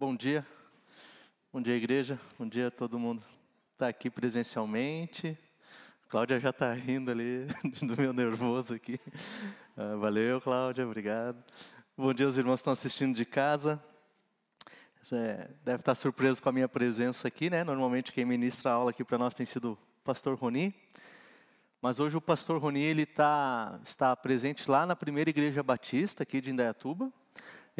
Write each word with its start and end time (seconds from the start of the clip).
Bom 0.00 0.16
dia. 0.16 0.46
Bom 1.52 1.60
dia, 1.60 1.76
igreja. 1.76 2.18
Bom 2.38 2.48
dia 2.48 2.68
a 2.68 2.70
todo 2.70 2.98
mundo. 2.98 3.22
Está 3.74 3.88
aqui 3.88 4.08
presencialmente. 4.08 5.38
Cláudia 6.08 6.40
já 6.40 6.48
está 6.48 6.72
rindo 6.72 7.10
ali 7.10 7.44
do 7.86 8.00
meu 8.00 8.10
nervoso 8.10 8.72
aqui. 8.72 8.98
Ah, 9.76 9.96
valeu, 9.96 10.40
Cláudia, 10.40 10.86
obrigado. 10.86 11.44
Bom 11.94 12.14
dia 12.14 12.24
aos 12.24 12.38
irmãos 12.38 12.54
que 12.54 12.60
estão 12.60 12.72
assistindo 12.72 13.14
de 13.14 13.26
casa. 13.26 13.78
Você 15.02 15.46
deve 15.62 15.80
estar 15.80 15.94
surpreso 15.94 16.42
com 16.42 16.48
a 16.48 16.52
minha 16.52 16.66
presença 16.66 17.28
aqui, 17.28 17.50
né? 17.50 17.62
Normalmente 17.62 18.10
quem 18.10 18.24
ministra 18.24 18.70
a 18.70 18.74
aula 18.76 18.92
aqui 18.92 19.04
para 19.04 19.18
nós 19.18 19.34
tem 19.34 19.44
sido 19.44 19.72
o 19.72 19.78
pastor 20.02 20.34
Roni. 20.34 20.74
Mas 21.82 22.00
hoje 22.00 22.16
o 22.16 22.22
pastor 22.22 22.58
Roni 22.58 22.80
ele 22.80 23.04
tá, 23.04 23.78
está 23.84 24.16
presente 24.16 24.70
lá 24.70 24.86
na 24.86 24.96
primeira 24.96 25.28
igreja 25.28 25.62
batista 25.62 26.22
aqui 26.22 26.40
de 26.40 26.50
Indaiatuba 26.50 27.12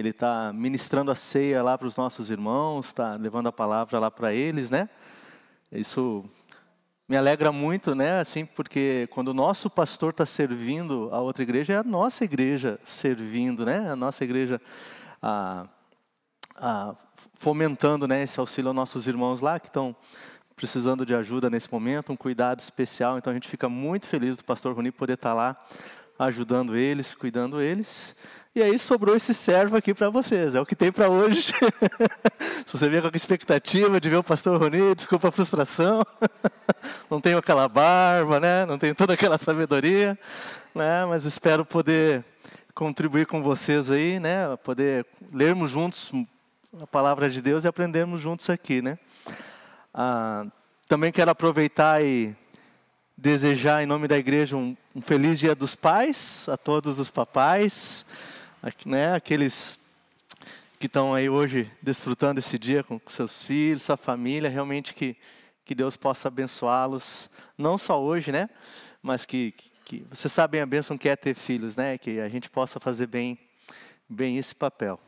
ele 0.00 0.10
está 0.10 0.52
ministrando 0.52 1.10
a 1.10 1.14
ceia 1.14 1.62
lá 1.62 1.77
para 1.77 1.86
os 1.86 1.96
nossos 1.96 2.30
irmãos, 2.30 2.86
está 2.86 3.14
levando 3.14 3.48
a 3.48 3.52
palavra 3.52 3.98
lá 3.98 4.10
para 4.10 4.32
eles, 4.32 4.70
né? 4.70 4.88
Isso 5.70 6.24
me 7.08 7.16
alegra 7.16 7.52
muito, 7.52 7.95
né? 7.95 8.20
Assim, 8.20 8.44
porque 8.44 9.08
quando 9.10 9.28
o 9.28 9.34
nosso 9.34 9.68
pastor 9.68 10.10
está 10.10 10.24
servindo 10.24 11.08
a 11.12 11.20
outra 11.20 11.42
igreja, 11.42 11.74
é 11.74 11.77
a 11.77 11.82
nossa 11.82 12.24
igreja 12.24 12.78
servindo, 12.82 13.64
né? 13.66 13.91
A 13.91 13.96
nossa 13.96 14.24
igreja 14.24 14.60
fomentando, 17.34 18.08
né? 18.08 18.22
Esse 18.22 18.41
auxílio 18.41 18.69
aos 18.69 18.77
nossos 18.77 19.06
irmãos 19.06 19.41
lá 19.41 19.60
que 19.60 19.69
estão 19.69 19.94
precisando 20.56 21.06
de 21.06 21.14
ajuda 21.14 21.48
nesse 21.48 21.72
momento, 21.72 22.12
um 22.12 22.16
cuidado 22.16 22.60
especial. 22.60 23.19
Então 23.19 23.30
a 23.30 23.34
gente 23.34 23.48
fica 23.48 23.69
muito 23.69 24.06
feliz 24.06 24.36
do 24.36 24.44
pastor 24.44 24.75
Roni 24.75 24.91
poder 24.91 25.14
estar 25.14 25.30
tá 25.30 25.34
lá 25.34 25.56
ajudando 26.19 26.77
eles, 26.77 27.14
cuidando 27.14 27.60
eles. 27.60 28.14
E 28.53 28.61
aí 28.61 28.77
sobrou 28.81 29.15
esse 29.15 29.33
servo 29.33 29.77
aqui 29.77 29.95
para 29.95 30.11
vocês, 30.11 30.56
é 30.56 30.61
o 30.61 30.67
que 30.67 30.75
tem 30.75 30.91
para 30.91 31.09
hoje. 31.09 31.53
Se 32.67 32.77
você 32.77 32.89
vier 32.89 33.01
com 33.01 33.06
a 33.06 33.12
expectativa 33.15 34.01
de 34.01 34.11
ver 34.11 34.17
o 34.17 34.25
pastor 34.25 34.59
Roni, 34.59 34.93
desculpa 34.97 35.29
a 35.29 35.31
frustração. 35.31 36.05
Não 37.09 37.21
tenho 37.21 37.39
aquela 37.39 37.69
barba, 37.69 38.41
né? 38.41 38.67
Não 38.67 38.77
tenho 38.77 38.93
toda 38.93 39.15
aquela 39.15 39.39
sabedoria, 39.39 40.19
né? 40.75 41.05
Mas 41.06 41.25
espero 41.25 41.65
poder 41.65 42.25
contribuir 42.75 43.25
com 43.25 43.41
vocês 43.41 43.89
aí, 43.89 44.19
né? 44.19 44.56
Poder 44.65 45.06
lermos 45.33 45.71
juntos 45.71 46.11
a 46.81 46.87
palavra 46.89 47.31
de 47.31 47.41
Deus 47.41 47.62
e 47.62 47.69
aprendermos 47.69 48.21
juntos 48.21 48.51
aqui, 48.51 48.83
né? 48.83 48.98
Ah, 49.95 50.45
também 50.89 51.12
quero 51.12 51.31
aproveitar 51.31 52.03
e 52.03 52.34
desejar 53.17 53.81
em 53.81 53.87
nome 53.87 54.09
da 54.09 54.19
igreja 54.19 54.56
um, 54.56 54.77
um 54.93 55.01
feliz 55.01 55.39
Dia 55.39 55.55
dos 55.55 55.77
Pais 55.77 56.48
a 56.48 56.56
todos 56.56 56.98
os 56.98 57.11
papais 57.11 58.05
né, 58.84 59.14
aqueles 59.14 59.80
que 60.78 60.86
estão 60.86 61.14
aí 61.14 61.28
hoje 61.28 61.70
desfrutando 61.80 62.41
esse 62.41 62.58
dia 62.58 62.83
com 62.84 63.00
seus 63.06 63.42
filhos, 63.42 63.83
sua 63.83 63.97
família, 63.97 64.50
realmente 64.50 64.92
que, 64.92 65.16
que 65.64 65.75
Deus 65.75 65.97
possa 65.97 66.28
abençoá-los, 66.28 67.31
não 67.56 67.78
só 67.78 68.00
hoje, 68.03 68.31
né, 68.31 68.50
mas 69.03 69.25
que, 69.25 69.53
que, 69.53 69.70
que 69.84 70.06
vocês 70.11 70.33
sabem 70.33 70.61
a 70.61 70.66
bênção 70.66 70.98
que 70.98 71.08
é 71.08 71.16
ter 71.16 71.34
filhos, 71.34 71.75
né, 71.75 71.97
que 71.97 72.20
a 72.20 72.28
gente 72.28 72.50
possa 72.50 72.78
fazer 72.78 73.06
bem, 73.06 73.38
bem 74.08 74.36
esse 74.36 74.55
papel. 74.55 75.00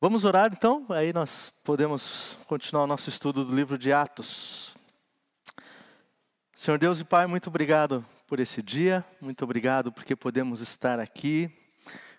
Vamos 0.00 0.24
orar 0.24 0.50
então, 0.52 0.86
aí 0.90 1.12
nós 1.12 1.52
podemos 1.64 2.38
continuar 2.46 2.84
o 2.84 2.86
nosso 2.86 3.08
estudo 3.08 3.44
do 3.44 3.54
livro 3.54 3.76
de 3.76 3.92
Atos. 3.92 4.76
Senhor 6.54 6.78
Deus 6.78 7.00
e 7.00 7.04
Pai, 7.04 7.26
muito 7.26 7.48
obrigado 7.48 8.06
por 8.28 8.38
esse 8.38 8.62
dia, 8.62 9.04
muito 9.20 9.42
obrigado 9.42 9.90
porque 9.90 10.14
podemos 10.14 10.60
estar 10.60 11.00
aqui 11.00 11.50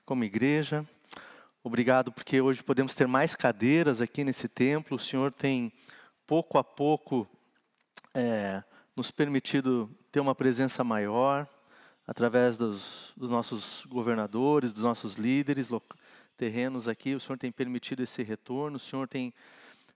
como 0.09 0.23
igreja. 0.23 0.83
Obrigado 1.63 2.11
porque 2.11 2.41
hoje 2.41 2.63
podemos 2.63 2.95
ter 2.95 3.07
mais 3.07 3.35
cadeiras 3.35 4.01
aqui 4.01 4.23
nesse 4.23 4.47
templo. 4.47 4.97
O 4.97 4.99
Senhor 4.99 5.31
tem, 5.31 5.71
pouco 6.25 6.57
a 6.57 6.63
pouco, 6.63 7.29
é, 8.11 8.63
nos 8.95 9.11
permitido 9.11 9.87
ter 10.11 10.19
uma 10.19 10.33
presença 10.33 10.83
maior 10.83 11.47
através 12.07 12.57
dos, 12.57 13.13
dos 13.15 13.29
nossos 13.29 13.85
governadores, 13.85 14.73
dos 14.73 14.81
nossos 14.81 15.13
líderes 15.13 15.69
terrenos 16.35 16.87
aqui. 16.87 17.13
O 17.13 17.19
Senhor 17.19 17.37
tem 17.37 17.51
permitido 17.51 18.01
esse 18.01 18.23
retorno. 18.23 18.77
O 18.77 18.79
Senhor 18.79 19.07
tem 19.07 19.31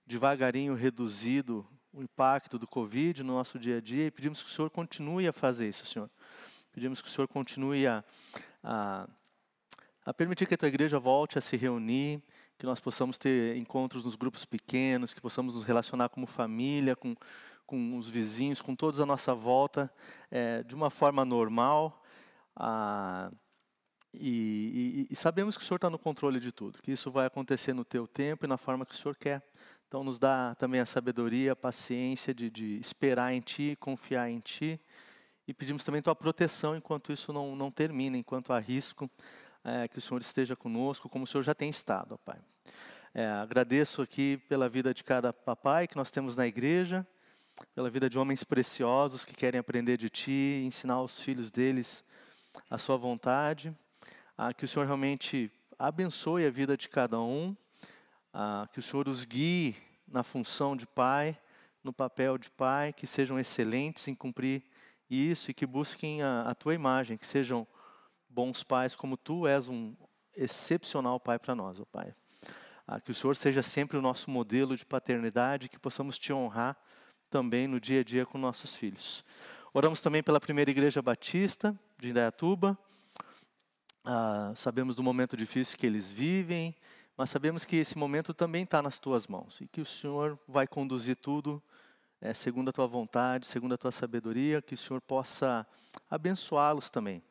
devagarinho 0.06 0.76
reduzido 0.76 1.66
o 1.92 2.04
impacto 2.04 2.60
do 2.60 2.68
Covid 2.68 3.24
no 3.24 3.34
nosso 3.34 3.58
dia 3.58 3.80
a 3.80 3.82
dia 3.82 4.06
e 4.06 4.12
pedimos 4.12 4.44
que 4.44 4.52
o 4.52 4.54
Senhor 4.54 4.70
continue 4.70 5.28
a 5.28 5.34
fazer 5.34 5.70
isso, 5.70 5.88
Senhor. 5.88 6.08
Pedimos 6.72 7.02
que 7.02 7.08
o 7.08 7.12
Senhor 7.12 7.28
continue 7.28 7.88
a, 7.88 8.04
a 8.64 9.10
a 10.06 10.14
permitir 10.14 10.46
que 10.46 10.54
a 10.54 10.58
tua 10.58 10.68
igreja 10.68 11.00
volte 11.00 11.38
a 11.38 11.42
se 11.42 11.56
reunir, 11.56 12.22
que 12.58 12.66
nós 12.66 12.80
possamos 12.80 13.18
ter 13.18 13.56
encontros 13.58 14.04
nos 14.04 14.16
grupos 14.16 14.46
pequenos, 14.46 15.14
que 15.14 15.22
possamos 15.22 15.56
nos 15.56 15.64
relacionar 15.64 16.10
como 16.10 16.26
família, 16.26 16.96
com, 16.96 17.16
com 17.66 17.98
os 17.98 18.10
vizinhos, 18.10 18.62
com 18.62 18.76
todos 18.76 19.00
à 19.00 19.06
nossa 19.06 19.34
volta, 19.34 19.92
é, 20.30 20.64
de 20.64 20.76
uma 20.76 20.90
forma 20.90 21.24
normal. 21.26 22.04
Ah, 22.56 23.32
e, 24.14 25.08
e, 25.10 25.14
e, 25.14 25.16
sabemos 25.16 25.58
que 25.58 25.64
o 25.64 25.66
Senhor 25.66 25.78
está 25.78 25.90
no 25.90 25.98
controle 25.98 26.40
de 26.40 26.52
tudo, 26.52 26.82
que 26.82 26.92
isso 26.92 27.10
vai 27.10 27.26
acontecer 27.26 27.74
no 27.74 27.84
teu 27.84 28.06
tempo 28.06 28.46
e 28.46 28.48
na 28.48 28.58
forma 28.58 28.86
que 28.86 28.94
o 28.94 28.98
Senhor 28.98 29.16
quer. 29.16 29.42
Então, 29.88 30.04
nos 30.04 30.20
dá 30.20 30.56
também 30.56 30.80
a 30.80 30.86
sabedoria, 30.86 31.54
a 31.54 31.56
paciência 31.56 32.34
de, 32.34 32.50
de 32.50 32.80
esperar 32.80 33.34
em 33.34 33.42
Ti, 33.42 33.76
confiar 33.80 34.30
em 34.30 34.40
Ti. 34.40 34.80
E 35.48 35.54
pedimos 35.54 35.84
também 35.84 36.02
Tua 36.02 36.16
proteção 36.16 36.76
enquanto 36.76 37.12
isso 37.12 37.34
não, 37.34 37.56
não 37.56 37.72
termina, 37.72 38.18
enquanto 38.18 38.54
há 38.54 38.60
risco 38.60 39.10
é, 39.64 39.88
que 39.88 39.98
o 39.98 40.02
Senhor 40.02 40.22
esteja 40.22 40.56
conosco, 40.56 41.08
como 41.08 41.24
o 41.24 41.28
Senhor 41.28 41.44
já 41.44 41.56
tem 41.56 41.70
estado, 41.70 42.16
ó 42.16 42.18
Pai. 42.18 42.40
É, 43.14 43.28
agradeço 43.28 44.02
aqui 44.02 44.38
pela 44.50 44.68
vida 44.68 44.94
de 44.94 45.04
cada 45.04 45.32
papai 45.32 45.88
que 45.88 45.96
nós 45.96 46.10
temos 46.10 46.36
na 46.36 46.48
igreja, 46.48 47.06
pela 47.76 47.90
vida 47.90 48.10
de 48.10 48.18
homens 48.18 48.44
preciosos 48.44 49.24
que 49.24 49.36
querem 49.36 49.60
aprender 49.60 49.98
de 49.98 50.10
Ti, 50.10 50.64
ensinar 50.66 50.96
aos 50.96 51.22
filhos 51.22 51.52
deles 51.52 52.04
a 52.70 52.78
Sua 52.78 52.98
vontade. 52.98 53.76
Ah, 54.36 54.54
que 54.54 54.66
o 54.66 54.68
Senhor 54.68 54.86
realmente 54.86 55.52
abençoe 55.78 56.46
a 56.46 56.50
vida 56.50 56.76
de 56.76 56.90
cada 56.90 57.20
um, 57.20 57.56
ah, 58.34 58.68
que 58.74 58.80
o 58.80 58.82
Senhor 58.82 59.08
os 59.08 59.26
guie 59.26 59.76
na 60.08 60.24
função 60.24 60.76
de 60.76 60.88
pai, 60.88 61.38
no 61.84 61.94
papel 61.94 62.38
de 62.38 62.50
pai, 62.50 62.94
que 62.94 63.06
sejam 63.06 63.40
excelentes 63.40 64.08
em 64.08 64.16
cumprir 64.16 64.64
isso 65.10 65.52
e 65.52 65.54
que 65.54 65.68
busquem 65.68 66.24
a, 66.24 66.50
a 66.50 66.56
Tua 66.56 66.74
imagem, 66.74 67.16
que 67.16 67.28
sejam 67.28 67.68
bons 68.34 68.64
pais, 68.64 68.96
como 68.96 69.16
tu 69.16 69.48
és 69.48 69.70
um 69.70 69.96
excepcional 70.36 71.20
pai 71.20 71.38
para 71.38 71.54
nós, 71.54 71.80
ó 71.80 71.86
Pai. 71.86 72.14
Ah, 72.88 73.00
que 73.00 73.12
o 73.12 73.14
Senhor 73.14 73.36
seja 73.36 73.62
sempre 73.62 73.96
o 73.98 74.02
nosso 74.02 74.30
modelo 74.30 74.76
de 74.76 74.86
paternidade, 74.86 75.70
que 75.70 75.80
possamos 75.80 76.18
te 76.18 76.34
honrar 76.34 76.76
também 77.30 77.68
no 77.68 77.80
dia 77.80 78.02
a 78.02 78.04
dia 78.04 78.26
com 78.26 78.38
nossos 78.38 78.76
filhos. 78.76 79.24
Oramos 79.74 80.02
também 80.02 80.22
pela 80.22 80.40
primeira 80.40 80.70
igreja 80.70 81.02
batista 81.02 81.78
de 82.00 82.10
Indaiatuba. 82.10 82.78
Ah, 84.04 84.52
sabemos 84.56 84.96
do 84.96 85.04
momento 85.04 85.38
difícil 85.38 85.78
que 85.78 85.86
eles 85.86 86.12
vivem, 86.12 86.76
mas 87.16 87.30
sabemos 87.30 87.64
que 87.64 87.78
esse 87.78 87.98
momento 87.98 88.34
também 88.34 88.64
está 88.64 88.82
nas 88.82 89.00
tuas 89.00 89.28
mãos 89.28 89.62
e 89.62 89.68
que 89.68 89.80
o 89.80 89.86
Senhor 89.86 90.38
vai 90.48 90.68
conduzir 90.68 91.16
tudo 91.16 91.64
é, 92.20 92.34
segundo 92.34 92.70
a 92.70 92.74
tua 92.74 92.88
vontade, 92.88 93.46
segundo 93.46 93.76
a 93.76 93.78
tua 93.78 93.92
sabedoria, 93.92 94.62
que 94.62 94.74
o 94.74 94.78
Senhor 94.78 95.00
possa 95.02 95.66
abençoá-los 96.10 96.90
também 96.90 97.22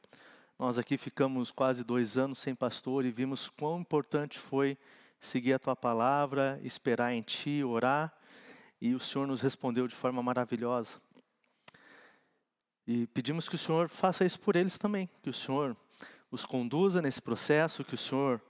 nós 0.62 0.78
aqui 0.78 0.96
ficamos 0.96 1.50
quase 1.50 1.82
dois 1.82 2.16
anos 2.16 2.38
sem 2.38 2.54
pastor 2.54 3.04
e 3.04 3.10
vimos 3.10 3.48
quão 3.48 3.80
importante 3.80 4.38
foi 4.38 4.78
seguir 5.18 5.54
a 5.54 5.58
tua 5.58 5.74
palavra, 5.74 6.60
esperar 6.62 7.12
em 7.12 7.20
ti, 7.20 7.64
orar, 7.64 8.16
e 8.80 8.94
o 8.94 9.00
Senhor 9.00 9.26
nos 9.26 9.40
respondeu 9.40 9.88
de 9.88 9.94
forma 9.96 10.22
maravilhosa. 10.22 11.00
E 12.86 13.08
pedimos 13.08 13.48
que 13.48 13.56
o 13.56 13.58
Senhor 13.58 13.88
faça 13.88 14.24
isso 14.24 14.38
por 14.38 14.54
eles 14.54 14.78
também, 14.78 15.10
que 15.20 15.30
o 15.30 15.32
Senhor 15.32 15.76
os 16.30 16.46
conduza 16.46 17.02
nesse 17.02 17.20
processo, 17.20 17.82
que 17.82 17.94
o 17.94 17.98
Senhor 17.98 18.40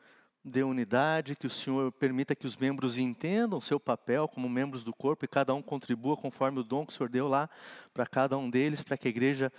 dê 0.44 0.62
unidade, 0.62 1.34
que 1.34 1.46
o 1.46 1.50
Senhor 1.50 1.90
permita 1.92 2.36
que 2.36 2.46
os 2.46 2.58
membros 2.58 2.98
entendam 2.98 3.58
seu 3.58 3.80
papel 3.80 4.28
como 4.28 4.50
membros 4.50 4.84
do 4.84 4.92
corpo 4.92 5.24
e 5.24 5.28
cada 5.28 5.54
um 5.54 5.62
contribua 5.62 6.14
conforme 6.14 6.60
o 6.60 6.62
dom 6.62 6.84
que 6.84 6.92
o 6.92 6.94
Senhor 6.94 7.08
deu 7.08 7.26
lá 7.26 7.48
para 7.94 8.04
cada 8.06 8.36
um 8.36 8.50
deles, 8.50 8.82
para 8.82 8.98
que 8.98 9.08
a 9.08 9.10
igreja 9.10 9.50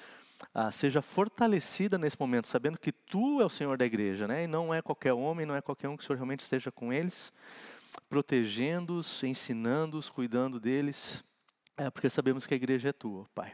ah, 0.53 0.71
seja 0.71 1.01
fortalecida 1.01 1.97
nesse 1.97 2.19
momento, 2.19 2.47
sabendo 2.47 2.79
que 2.79 2.91
tu 2.91 3.41
é 3.41 3.45
o 3.45 3.49
Senhor 3.49 3.77
da 3.77 3.85
igreja, 3.85 4.27
né? 4.27 4.45
E 4.45 4.47
não 4.47 4.73
é 4.73 4.81
qualquer 4.81 5.13
homem, 5.13 5.45
não 5.45 5.55
é 5.55 5.61
qualquer 5.61 5.87
um 5.89 5.95
que 5.95 6.03
o 6.03 6.05
Senhor 6.05 6.17
realmente 6.17 6.39
esteja 6.39 6.71
com 6.71 6.91
eles, 6.91 7.31
protegendo-os, 8.09 9.23
ensinando-os, 9.23 10.09
cuidando 10.09 10.59
deles, 10.59 11.23
é, 11.77 11.89
porque 11.89 12.09
sabemos 12.09 12.45
que 12.45 12.53
a 12.53 12.57
igreja 12.57 12.89
é 12.89 12.93
tua, 12.93 13.27
Pai. 13.35 13.53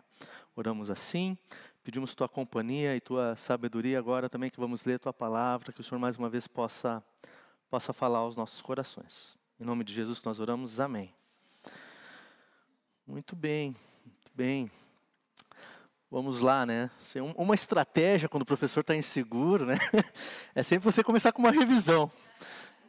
Oramos 0.56 0.90
assim, 0.90 1.38
pedimos 1.84 2.16
tua 2.16 2.30
companhia 2.30 2.96
e 2.96 3.02
tua 3.02 3.36
sabedoria 3.36 3.98
agora 3.98 4.30
também 4.30 4.50
que 4.50 4.60
vamos 4.60 4.84
ler 4.86 5.00
tua 5.00 5.14
palavra, 5.14 5.72
que 5.72 5.82
o 5.82 5.84
Senhor 5.84 6.00
mais 6.00 6.18
uma 6.18 6.30
vez 6.30 6.48
possa 6.48 7.04
possa 7.70 7.94
falar 7.94 8.20
aos 8.20 8.36
nossos 8.36 8.62
corações. 8.62 9.38
Em 9.60 9.64
nome 9.64 9.84
de 9.84 9.94
Jesus 9.94 10.20
que 10.20 10.26
nós 10.26 10.40
oramos. 10.40 10.80
Amém. 10.80 11.14
Muito 13.06 13.36
bem, 13.36 13.76
muito 14.04 14.32
bem. 14.34 14.72
Vamos 16.12 16.40
lá, 16.42 16.66
né? 16.66 16.90
Uma 17.38 17.54
estratégia 17.54 18.28
quando 18.28 18.42
o 18.42 18.46
professor 18.46 18.80
está 18.80 18.96
inseguro, 18.96 19.66
né? 19.66 19.78
É 20.56 20.64
sempre 20.64 20.92
você 20.92 21.04
começar 21.04 21.32
com 21.32 21.40
uma 21.40 21.52
revisão. 21.52 22.12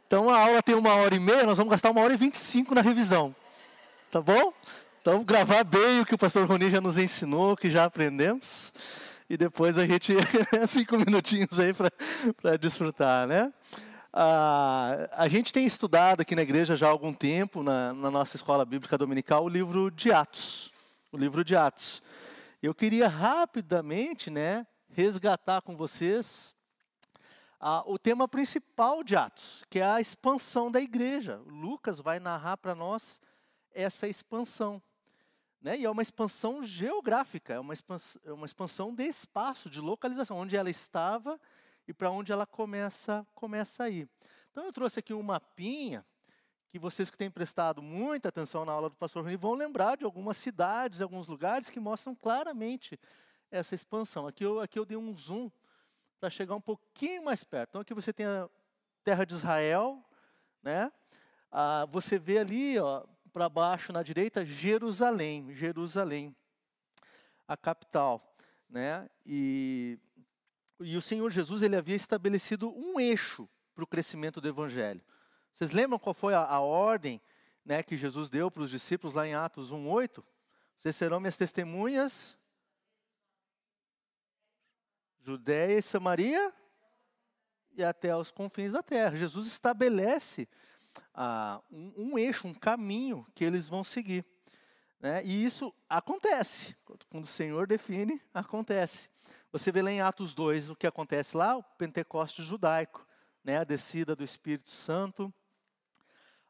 Então 0.07 0.27
a 0.27 0.39
aula 0.39 0.63
tem 0.63 0.73
uma 0.73 0.95
hora 0.95 1.13
e 1.13 1.19
meia, 1.19 1.43
nós 1.43 1.55
vamos 1.55 1.69
gastar 1.69 1.91
uma 1.91 2.01
hora 2.01 2.13
e 2.13 2.17
vinte 2.17 2.33
e 2.33 2.39
cinco 2.39 2.73
na 2.73 2.81
revisão. 2.81 3.35
Tá 4.09 4.19
bom? 4.19 4.51
Então 5.01 5.23
gravar 5.23 5.63
bem 5.63 6.01
o 6.01 6.05
que 6.05 6.15
o 6.15 6.17
pastor 6.17 6.47
Roni 6.47 6.71
já 6.71 6.81
nos 6.81 6.97
ensinou, 6.97 7.55
que 7.55 7.69
já 7.69 7.85
aprendemos. 7.85 8.73
E 9.29 9.37
depois 9.37 9.77
a 9.77 9.85
gente, 9.85 10.13
cinco 10.67 10.97
minutinhos 10.97 11.59
aí 11.59 11.73
para 11.73 12.57
desfrutar, 12.57 13.27
né? 13.27 13.53
Ah, 14.11 15.07
a 15.13 15.27
gente 15.27 15.53
tem 15.53 15.63
estudado 15.63 16.21
aqui 16.21 16.35
na 16.35 16.41
igreja 16.41 16.75
já 16.75 16.87
há 16.87 16.89
algum 16.89 17.13
tempo, 17.13 17.61
na, 17.61 17.93
na 17.93 18.09
nossa 18.09 18.35
escola 18.35 18.65
bíblica 18.65 18.97
dominical, 18.97 19.45
o 19.45 19.49
livro 19.49 19.91
de 19.91 20.11
Atos. 20.11 20.71
O 21.11 21.17
livro 21.17 21.45
de 21.45 21.55
Atos. 21.55 22.01
Eu 22.61 22.75
queria 22.75 23.07
rapidamente 23.07 24.29
né, 24.29 24.67
resgatar 24.87 25.63
com 25.63 25.75
vocês 25.75 26.55
o 27.87 27.97
tema 27.97 28.27
principal 28.27 29.03
de 29.03 29.15
Atos, 29.15 29.65
que 29.67 29.79
é 29.79 29.83
a 29.83 29.99
expansão 29.99 30.69
da 30.69 30.79
igreja. 30.79 31.41
Lucas 31.47 31.99
vai 31.99 32.19
narrar 32.19 32.57
para 32.57 32.75
nós 32.75 33.19
essa 33.71 34.07
expansão. 34.07 34.79
Né? 35.59 35.79
E 35.79 35.85
é 35.85 35.89
uma 35.89 36.03
expansão 36.03 36.63
geográfica, 36.63 37.55
é 37.55 37.59
uma 37.59 37.73
expansão, 37.73 38.21
é 38.25 38.31
uma 38.31 38.45
expansão 38.45 38.93
de 38.93 39.05
espaço, 39.05 39.67
de 39.67 39.79
localização, 39.81 40.37
onde 40.37 40.55
ela 40.55 40.69
estava 40.69 41.41
e 41.87 41.93
para 41.93 42.11
onde 42.11 42.31
ela 42.31 42.45
começa, 42.45 43.25
começa 43.33 43.85
a 43.85 43.89
ir. 43.89 44.07
Então 44.51 44.63
eu 44.65 44.71
trouxe 44.71 44.99
aqui 44.99 45.15
um 45.15 45.23
mapinha 45.23 46.05
que 46.71 46.79
vocês 46.79 47.11
que 47.11 47.17
têm 47.17 47.29
prestado 47.29 47.81
muita 47.81 48.29
atenção 48.29 48.63
na 48.63 48.71
aula 48.71 48.89
do 48.89 48.95
pastor 48.95 49.23
Rony 49.23 49.35
vão 49.35 49.53
lembrar 49.53 49.97
de 49.97 50.05
algumas 50.05 50.37
cidades, 50.37 51.01
alguns 51.01 51.27
lugares 51.27 51.69
que 51.69 51.79
mostram 51.79 52.15
claramente 52.15 52.97
essa 53.51 53.75
expansão. 53.75 54.25
Aqui 54.25 54.45
eu, 54.45 54.61
aqui 54.61 54.79
eu 54.79 54.85
dei 54.85 54.97
um 54.97 55.15
zoom 55.15 55.51
para 56.19 56.29
chegar 56.29 56.55
um 56.55 56.61
pouquinho 56.61 57.25
mais 57.25 57.43
perto. 57.43 57.71
Então 57.71 57.81
aqui 57.81 57.93
você 57.93 58.13
tem 58.13 58.25
a 58.25 58.49
terra 59.03 59.25
de 59.25 59.33
Israel, 59.33 60.01
né? 60.63 60.89
Ah, 61.51 61.85
você 61.89 62.17
vê 62.17 62.37
ali, 62.37 62.79
ó, 62.79 63.03
para 63.33 63.49
baixo 63.49 63.91
na 63.91 64.01
direita, 64.01 64.45
Jerusalém, 64.45 65.53
Jerusalém, 65.53 66.33
a 67.45 67.57
capital, 67.57 68.33
né? 68.69 69.09
E 69.25 69.99
e 70.83 70.97
o 70.97 71.01
Senhor 71.01 71.29
Jesus 71.29 71.61
ele 71.61 71.75
havia 71.75 71.95
estabelecido 71.95 72.69
um 72.75 72.99
eixo 72.99 73.47
para 73.75 73.83
o 73.83 73.87
crescimento 73.87 74.41
do 74.41 74.47
evangelho. 74.47 75.01
Vocês 75.53 75.71
lembram 75.71 75.99
qual 75.99 76.13
foi 76.13 76.33
a, 76.33 76.43
a 76.43 76.59
ordem 76.59 77.21
né, 77.65 77.83
que 77.83 77.97
Jesus 77.97 78.29
deu 78.29 78.49
para 78.49 78.63
os 78.63 78.69
discípulos 78.69 79.15
lá 79.15 79.27
em 79.27 79.33
Atos 79.33 79.71
1:8? 79.71 80.23
Vocês 80.77 80.95
serão 80.95 81.19
minhas 81.19 81.37
testemunhas 81.37 82.37
Judéia 85.23 85.77
e 85.77 85.81
Samaria 85.81 86.51
e 87.73 87.83
até 87.83 88.15
os 88.15 88.31
confins 88.31 88.71
da 88.71 88.81
terra. 88.81 89.15
Jesus 89.15 89.45
estabelece 89.47 90.47
ah, 91.13 91.61
um, 91.71 91.93
um, 91.95 92.19
eixo, 92.19 92.47
um 92.47 92.53
caminho 92.53 93.25
que 93.35 93.45
eles 93.45 93.67
vão 93.67 93.83
seguir. 93.83 94.25
Né? 94.99 95.23
E 95.23 95.43
isso 95.45 95.73
acontece. 95.87 96.75
Quando 97.09 97.23
o 97.23 97.27
Senhor 97.27 97.67
define, 97.67 98.21
acontece. 98.33 99.09
Você 99.51 99.71
vê 99.71 99.81
lá 99.81 99.91
em 99.91 100.01
Atos 100.01 100.33
2 100.33 100.69
o 100.69 100.75
que 100.75 100.87
acontece 100.87 101.37
lá, 101.37 101.55
o 101.55 101.63
Pentecoste 101.63 102.43
judaico, 102.43 103.05
né, 103.43 103.57
a 103.57 103.63
descida 103.63 104.15
do 104.15 104.23
Espírito 104.23 104.69
Santo, 104.69 105.33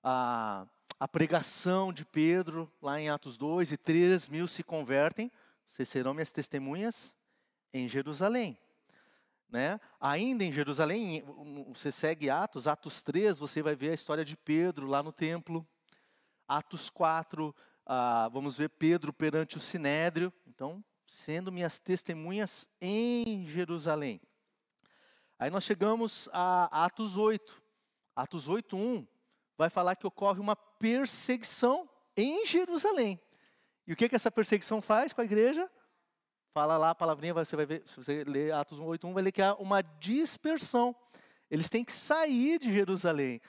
a, 0.04 0.66
a 1.00 1.08
pregação 1.08 1.92
de 1.92 2.06
Pedro 2.06 2.72
lá 2.82 3.00
em 3.00 3.10
Atos 3.10 3.38
2, 3.38 3.72
e 3.72 3.78
3 3.78 4.28
mil 4.28 4.48
se 4.48 4.64
convertem, 4.64 5.32
vocês 5.66 5.88
serão 5.88 6.14
minhas 6.14 6.32
testemunhas 6.32 7.16
em 7.74 7.88
Jerusalém. 7.88 8.58
Né? 9.50 9.80
Ainda 10.00 10.44
em 10.44 10.52
Jerusalém, 10.52 11.24
você 11.74 11.92
segue 11.92 12.30
Atos, 12.30 12.68
Atos 12.68 13.02
3, 13.02 13.38
você 13.38 13.62
vai 13.62 13.76
ver 13.76 13.92
a 13.92 13.96
história 13.96 14.24
de 14.24 14.38
Pedro 14.38 14.88
lá 14.88 15.04
no 15.04 15.12
templo. 15.12 15.68
Atos 16.48 16.90
4, 16.90 17.54
ah, 17.86 18.30
vamos 18.32 18.58
ver 18.58 18.70
Pedro 18.70 19.12
perante 19.12 19.58
o 19.58 19.62
Sinédrio. 19.62 20.32
Então, 20.48 20.84
sendo 21.06 21.52
minhas 21.52 21.80
testemunhas 21.80 22.68
em 22.80 23.46
Jerusalém. 23.46 24.22
Aí 25.38 25.50
nós 25.50 25.64
chegamos 25.64 26.30
a 26.32 26.86
Atos 26.86 27.18
8. 27.18 27.62
Atos 28.16 28.48
8:1 28.48 29.08
vai 29.62 29.70
falar 29.70 29.96
que 29.96 30.08
ocorre 30.08 30.40
uma 30.40 30.56
perseguição 30.56 31.88
em 32.18 32.48
Jerusalém. 32.48 33.22
E 33.86 33.94
o 33.94 33.96
que 33.96 34.10
que 34.10 34.16
essa 34.16 34.32
perseguição 34.32 34.82
faz 34.82 35.14
com 35.14 35.22
a 35.22 35.24
igreja? 35.24 35.70
Fala 36.52 36.78
lá 36.78 36.90
a 36.90 36.96
palavrinha, 36.96 37.32
você 37.32 37.56
vai 37.56 37.68
ver, 37.68 37.84
se 37.86 37.96
você 37.96 38.24
ler 38.24 38.54
Atos 38.54 38.80
8:1, 38.80 39.14
vai 39.14 39.22
ler 39.22 39.32
que 39.32 39.42
há 39.42 39.54
uma 39.54 39.84
dispersão. 39.84 40.96
Eles 41.50 41.70
têm 41.70 41.86
que 41.86 41.94
sair 41.94 42.58
de 42.58 42.74
Jerusalém, 42.74 43.40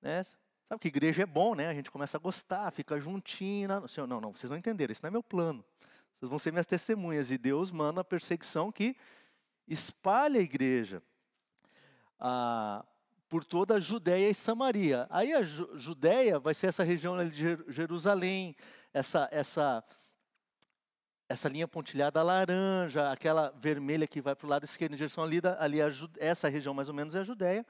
né? 0.00 0.22
Sabe 0.22 0.80
que 0.80 0.88
igreja 0.88 1.22
é 1.22 1.26
bom, 1.26 1.54
né? 1.54 1.68
A 1.68 1.74
gente 1.74 1.90
começa 1.90 2.16
a 2.16 2.20
gostar, 2.20 2.70
fica 2.70 2.98
juntinho. 2.98 3.68
Não, 3.68 4.06
não, 4.06 4.20
não, 4.22 4.32
vocês 4.32 4.48
não 4.48 4.56
entenderam, 4.56 4.92
isso 4.92 5.02
não 5.02 5.08
é 5.08 5.10
meu 5.10 5.22
plano. 5.22 5.62
Vocês 6.18 6.30
vão 6.30 6.38
ser 6.38 6.50
minhas 6.50 6.66
testemunhas. 6.66 7.30
E 7.30 7.36
Deus 7.36 7.70
manda 7.70 8.00
a 8.00 8.04
perseguição 8.04 8.72
que 8.72 8.96
espalha 9.66 10.40
a 10.40 10.42
igreja 10.42 11.02
ah, 12.18 12.84
por 13.28 13.44
toda 13.44 13.74
a 13.74 13.80
Judéia 13.80 14.30
e 14.30 14.34
Samaria. 14.34 15.06
Aí 15.10 15.32
a 15.32 15.42
Judéia 15.42 16.38
vai 16.38 16.54
ser 16.54 16.68
essa 16.68 16.82
região 16.82 17.28
de 17.28 17.58
Jerusalém, 17.68 18.56
essa, 18.92 19.28
essa, 19.30 19.84
essa 21.28 21.48
linha 21.48 21.68
pontilhada 21.68 22.22
laranja, 22.22 23.12
aquela 23.12 23.50
vermelha 23.50 24.06
que 24.06 24.20
vai 24.20 24.34
para 24.34 24.46
o 24.46 24.50
lado 24.50 24.64
esquerdo 24.64 24.94
em 24.94 24.96
direção 24.96 25.22
ali, 25.22 25.40
ali 25.58 25.82
a, 25.82 25.88
essa 26.18 26.48
região 26.48 26.72
mais 26.72 26.88
ou 26.88 26.94
menos 26.94 27.14
é 27.14 27.20
a 27.20 27.24
Judéia. 27.24 27.66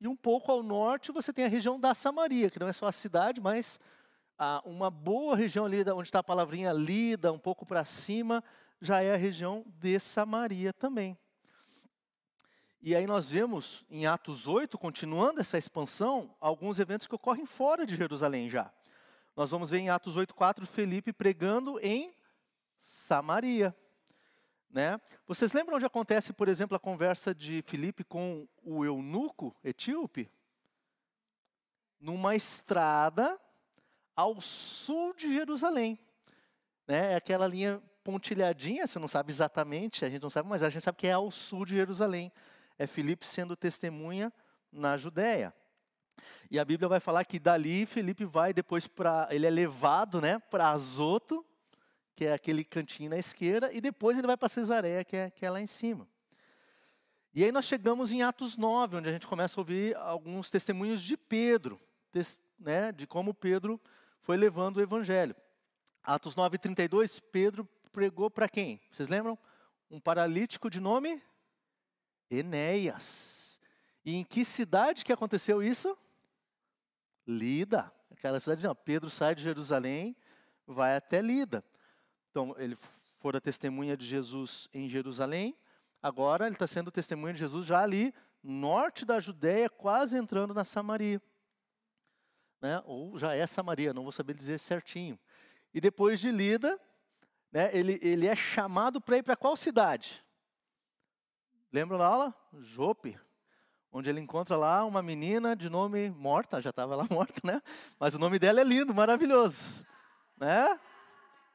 E 0.00 0.08
um 0.08 0.16
pouco 0.16 0.50
ao 0.50 0.62
norte 0.62 1.12
você 1.12 1.32
tem 1.32 1.44
a 1.44 1.48
região 1.48 1.78
da 1.78 1.94
Samaria, 1.94 2.50
que 2.50 2.58
não 2.58 2.68
é 2.68 2.72
só 2.72 2.86
a 2.86 2.92
cidade, 2.92 3.40
mas 3.40 3.78
ah, 4.38 4.60
uma 4.64 4.90
boa 4.90 5.36
região 5.36 5.64
ali, 5.64 5.82
onde 5.90 6.08
está 6.08 6.18
a 6.18 6.24
palavrinha 6.24 6.72
lida, 6.72 7.32
um 7.32 7.38
pouco 7.38 7.64
para 7.64 7.84
cima, 7.84 8.42
já 8.80 9.00
é 9.02 9.14
a 9.14 9.16
região 9.16 9.64
de 9.78 9.98
Samaria 9.98 10.72
também. 10.72 11.16
E 12.86 12.94
aí 12.94 13.04
nós 13.04 13.28
vemos 13.28 13.84
em 13.90 14.06
Atos 14.06 14.46
8, 14.46 14.78
continuando 14.78 15.40
essa 15.40 15.58
expansão, 15.58 16.32
alguns 16.40 16.78
eventos 16.78 17.08
que 17.08 17.16
ocorrem 17.16 17.44
fora 17.44 17.84
de 17.84 17.96
Jerusalém 17.96 18.48
já. 18.48 18.72
Nós 19.34 19.50
vamos 19.50 19.70
ver 19.70 19.78
em 19.78 19.88
Atos 19.88 20.14
4, 20.32 20.64
Felipe 20.64 21.12
pregando 21.12 21.80
em 21.80 22.14
Samaria. 22.78 23.76
Né? 24.70 25.00
Vocês 25.26 25.52
lembram 25.52 25.74
onde 25.74 25.84
acontece, 25.84 26.32
por 26.32 26.46
exemplo, 26.46 26.76
a 26.76 26.78
conversa 26.78 27.34
de 27.34 27.60
Felipe 27.62 28.04
com 28.04 28.46
o 28.62 28.84
eunuco 28.84 29.52
etíope? 29.64 30.30
Numa 31.98 32.36
estrada 32.36 33.36
ao 34.14 34.40
sul 34.40 35.12
de 35.12 35.34
Jerusalém. 35.34 35.98
Né? 36.86 37.14
É 37.14 37.16
aquela 37.16 37.48
linha 37.48 37.82
pontilhadinha, 38.04 38.86
você 38.86 39.00
não 39.00 39.08
sabe 39.08 39.32
exatamente, 39.32 40.04
a 40.04 40.08
gente 40.08 40.22
não 40.22 40.30
sabe, 40.30 40.48
mas 40.48 40.62
a 40.62 40.70
gente 40.70 40.84
sabe 40.84 40.98
que 40.98 41.08
é 41.08 41.12
ao 41.14 41.32
sul 41.32 41.66
de 41.66 41.74
Jerusalém. 41.74 42.30
É 42.78 42.86
Filipe 42.86 43.26
sendo 43.26 43.56
testemunha 43.56 44.32
na 44.72 44.96
Judéia. 44.96 45.54
E 46.50 46.58
a 46.58 46.64
Bíblia 46.64 46.88
vai 46.88 47.00
falar 47.00 47.24
que 47.24 47.38
dali 47.38 47.86
Felipe 47.86 48.24
vai 48.24 48.52
depois 48.52 48.86
para, 48.86 49.28
ele 49.30 49.46
é 49.46 49.50
levado, 49.50 50.20
né, 50.20 50.38
para 50.38 50.70
Azoto, 50.70 51.44
que 52.14 52.24
é 52.24 52.32
aquele 52.32 52.64
cantinho 52.64 53.10
na 53.10 53.18
esquerda, 53.18 53.72
e 53.72 53.80
depois 53.80 54.16
ele 54.16 54.26
vai 54.26 54.36
para 54.36 54.48
Cesareia, 54.48 55.04
que 55.04 55.16
é, 55.16 55.30
que 55.30 55.44
é 55.44 55.50
lá 55.50 55.60
em 55.60 55.66
cima. 55.66 56.08
E 57.34 57.44
aí 57.44 57.52
nós 57.52 57.66
chegamos 57.66 58.12
em 58.12 58.22
Atos 58.22 58.56
9, 58.56 58.96
onde 58.96 59.08
a 59.10 59.12
gente 59.12 59.26
começa 59.26 59.60
a 59.60 59.60
ouvir 59.60 59.94
alguns 59.96 60.48
testemunhos 60.48 61.02
de 61.02 61.16
Pedro, 61.16 61.78
né, 62.58 62.92
de 62.92 63.06
como 63.06 63.34
Pedro 63.34 63.78
foi 64.22 64.38
levando 64.38 64.78
o 64.78 64.80
evangelho. 64.80 65.36
Atos 66.02 66.34
9:32, 66.34 67.20
Pedro 67.20 67.68
pregou 67.92 68.30
para 68.30 68.48
quem? 68.48 68.80
Vocês 68.90 69.08
lembram? 69.08 69.38
Um 69.90 70.00
paralítico 70.00 70.70
de 70.70 70.80
nome 70.80 71.22
Enéas. 72.30 73.60
E 74.04 74.16
em 74.16 74.24
que 74.24 74.44
cidade 74.44 75.04
que 75.04 75.12
aconteceu 75.12 75.62
isso? 75.62 75.96
Lida. 77.26 77.92
Aquela 78.10 78.40
cidade, 78.40 78.64
não, 78.64 78.74
Pedro 78.74 79.10
sai 79.10 79.34
de 79.34 79.42
Jerusalém, 79.42 80.16
vai 80.66 80.96
até 80.96 81.20
Lida. 81.20 81.64
Então, 82.30 82.54
ele 82.58 82.76
fora 83.18 83.40
testemunha 83.40 83.96
de 83.96 84.06
Jesus 84.06 84.68
em 84.72 84.88
Jerusalém, 84.88 85.56
agora 86.02 86.46
ele 86.46 86.54
está 86.54 86.66
sendo 86.66 86.90
testemunha 86.90 87.32
de 87.32 87.40
Jesus 87.40 87.66
já 87.66 87.82
ali, 87.82 88.14
norte 88.42 89.04
da 89.04 89.18
Judéia, 89.18 89.68
quase 89.68 90.16
entrando 90.16 90.54
na 90.54 90.64
Samaria 90.64 91.20
né? 92.60 92.82
ou 92.84 93.18
já 93.18 93.34
é 93.34 93.46
Samaria, 93.46 93.94
não 93.94 94.02
vou 94.02 94.12
saber 94.12 94.34
dizer 94.34 94.58
certinho. 94.58 95.18
E 95.72 95.80
depois 95.80 96.20
de 96.20 96.30
Lida, 96.30 96.78
né, 97.52 97.70
ele, 97.72 97.98
ele 98.02 98.26
é 98.26 98.34
chamado 98.34 99.00
para 99.00 99.18
ir 99.18 99.22
para 99.22 99.36
qual 99.36 99.56
cidade? 99.56 100.24
Lembra 101.76 101.98
da 101.98 102.06
aula? 102.06 102.34
Jope. 102.54 103.20
Onde 103.92 104.08
ele 104.08 104.18
encontra 104.18 104.56
lá 104.56 104.82
uma 104.86 105.02
menina 105.02 105.54
de 105.54 105.68
nome 105.68 106.08
morta, 106.08 106.58
já 106.58 106.70
estava 106.70 106.96
lá 106.96 107.04
morta, 107.12 107.38
né? 107.44 107.60
Mas 108.00 108.14
o 108.14 108.18
nome 108.18 108.38
dela 108.38 108.62
é 108.62 108.64
lindo, 108.64 108.94
maravilhoso. 108.94 109.84
Né? 110.38 110.80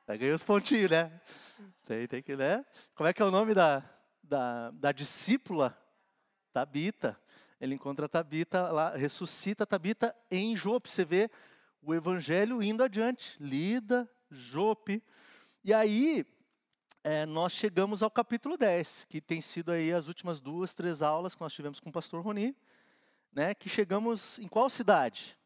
Peguei 0.06 0.32
os 0.32 0.44
pontinhos, 0.44 0.92
né? 0.92 1.12
Tem, 1.88 2.08
tem 2.08 2.22
que, 2.22 2.36
né? 2.36 2.63
Como 2.94 3.10
é 3.10 3.13
que 3.13 3.20
é 3.20 3.25
o 3.25 3.32
nome 3.32 3.56
da, 3.56 3.84
da, 4.22 4.70
da 4.70 4.92
discípula? 4.92 5.75
Tabita. 6.54 7.20
Ele 7.60 7.74
encontra 7.74 8.08
Tabita 8.08 8.72
lá, 8.72 8.96
ressuscita 8.96 9.66
Tabita 9.66 10.16
em 10.30 10.56
Jope. 10.56 10.88
Você 10.88 11.04
vê 11.04 11.32
o 11.82 11.96
evangelho 11.96 12.62
indo 12.62 12.84
adiante. 12.84 13.36
Lida, 13.40 14.08
Jope. 14.30 15.04
E 15.63 15.74
aí, 15.74 16.24
é, 17.03 17.25
nós 17.25 17.51
chegamos 17.51 18.03
ao 18.03 18.12
capítulo 18.12 18.55
10, 18.55 19.05
que 19.10 19.20
tem 19.20 19.41
sido 19.41 19.72
aí 19.72 19.91
as 19.91 20.08
últimas 20.08 20.39
duas, 20.39 20.74
três 20.74 21.01
aulas 21.01 21.34
que 21.34 21.41
nós 21.41 21.53
tivemos 21.53 21.79
com 21.79 21.89
o 21.89 21.91
pastor 21.93 22.24
Roni, 22.24 22.55
né, 23.34 23.53
que 23.53 23.67
chegamos 23.67 24.38
em 24.39 24.48
qual 24.48 24.70
cidade? 24.70 25.38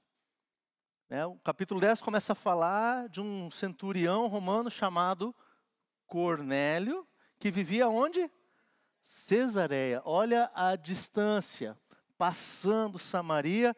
Né, 1.09 1.25
o 1.25 1.35
capítulo 1.37 1.79
10 1.79 2.01
começa 2.01 2.33
a 2.33 2.35
falar 2.35 3.07
de 3.07 3.21
um 3.21 3.49
centurião 3.49 4.27
romano 4.27 4.69
chamado 4.69 5.33
Cornélio, 6.07 7.07
que 7.39 7.49
vivia 7.49 7.87
onde? 7.87 8.29
Cesareia. 9.01 10.01
Olha 10.03 10.51
a 10.53 10.75
distância, 10.75 11.77
passando 12.17 12.97
Samaria, 12.97 13.75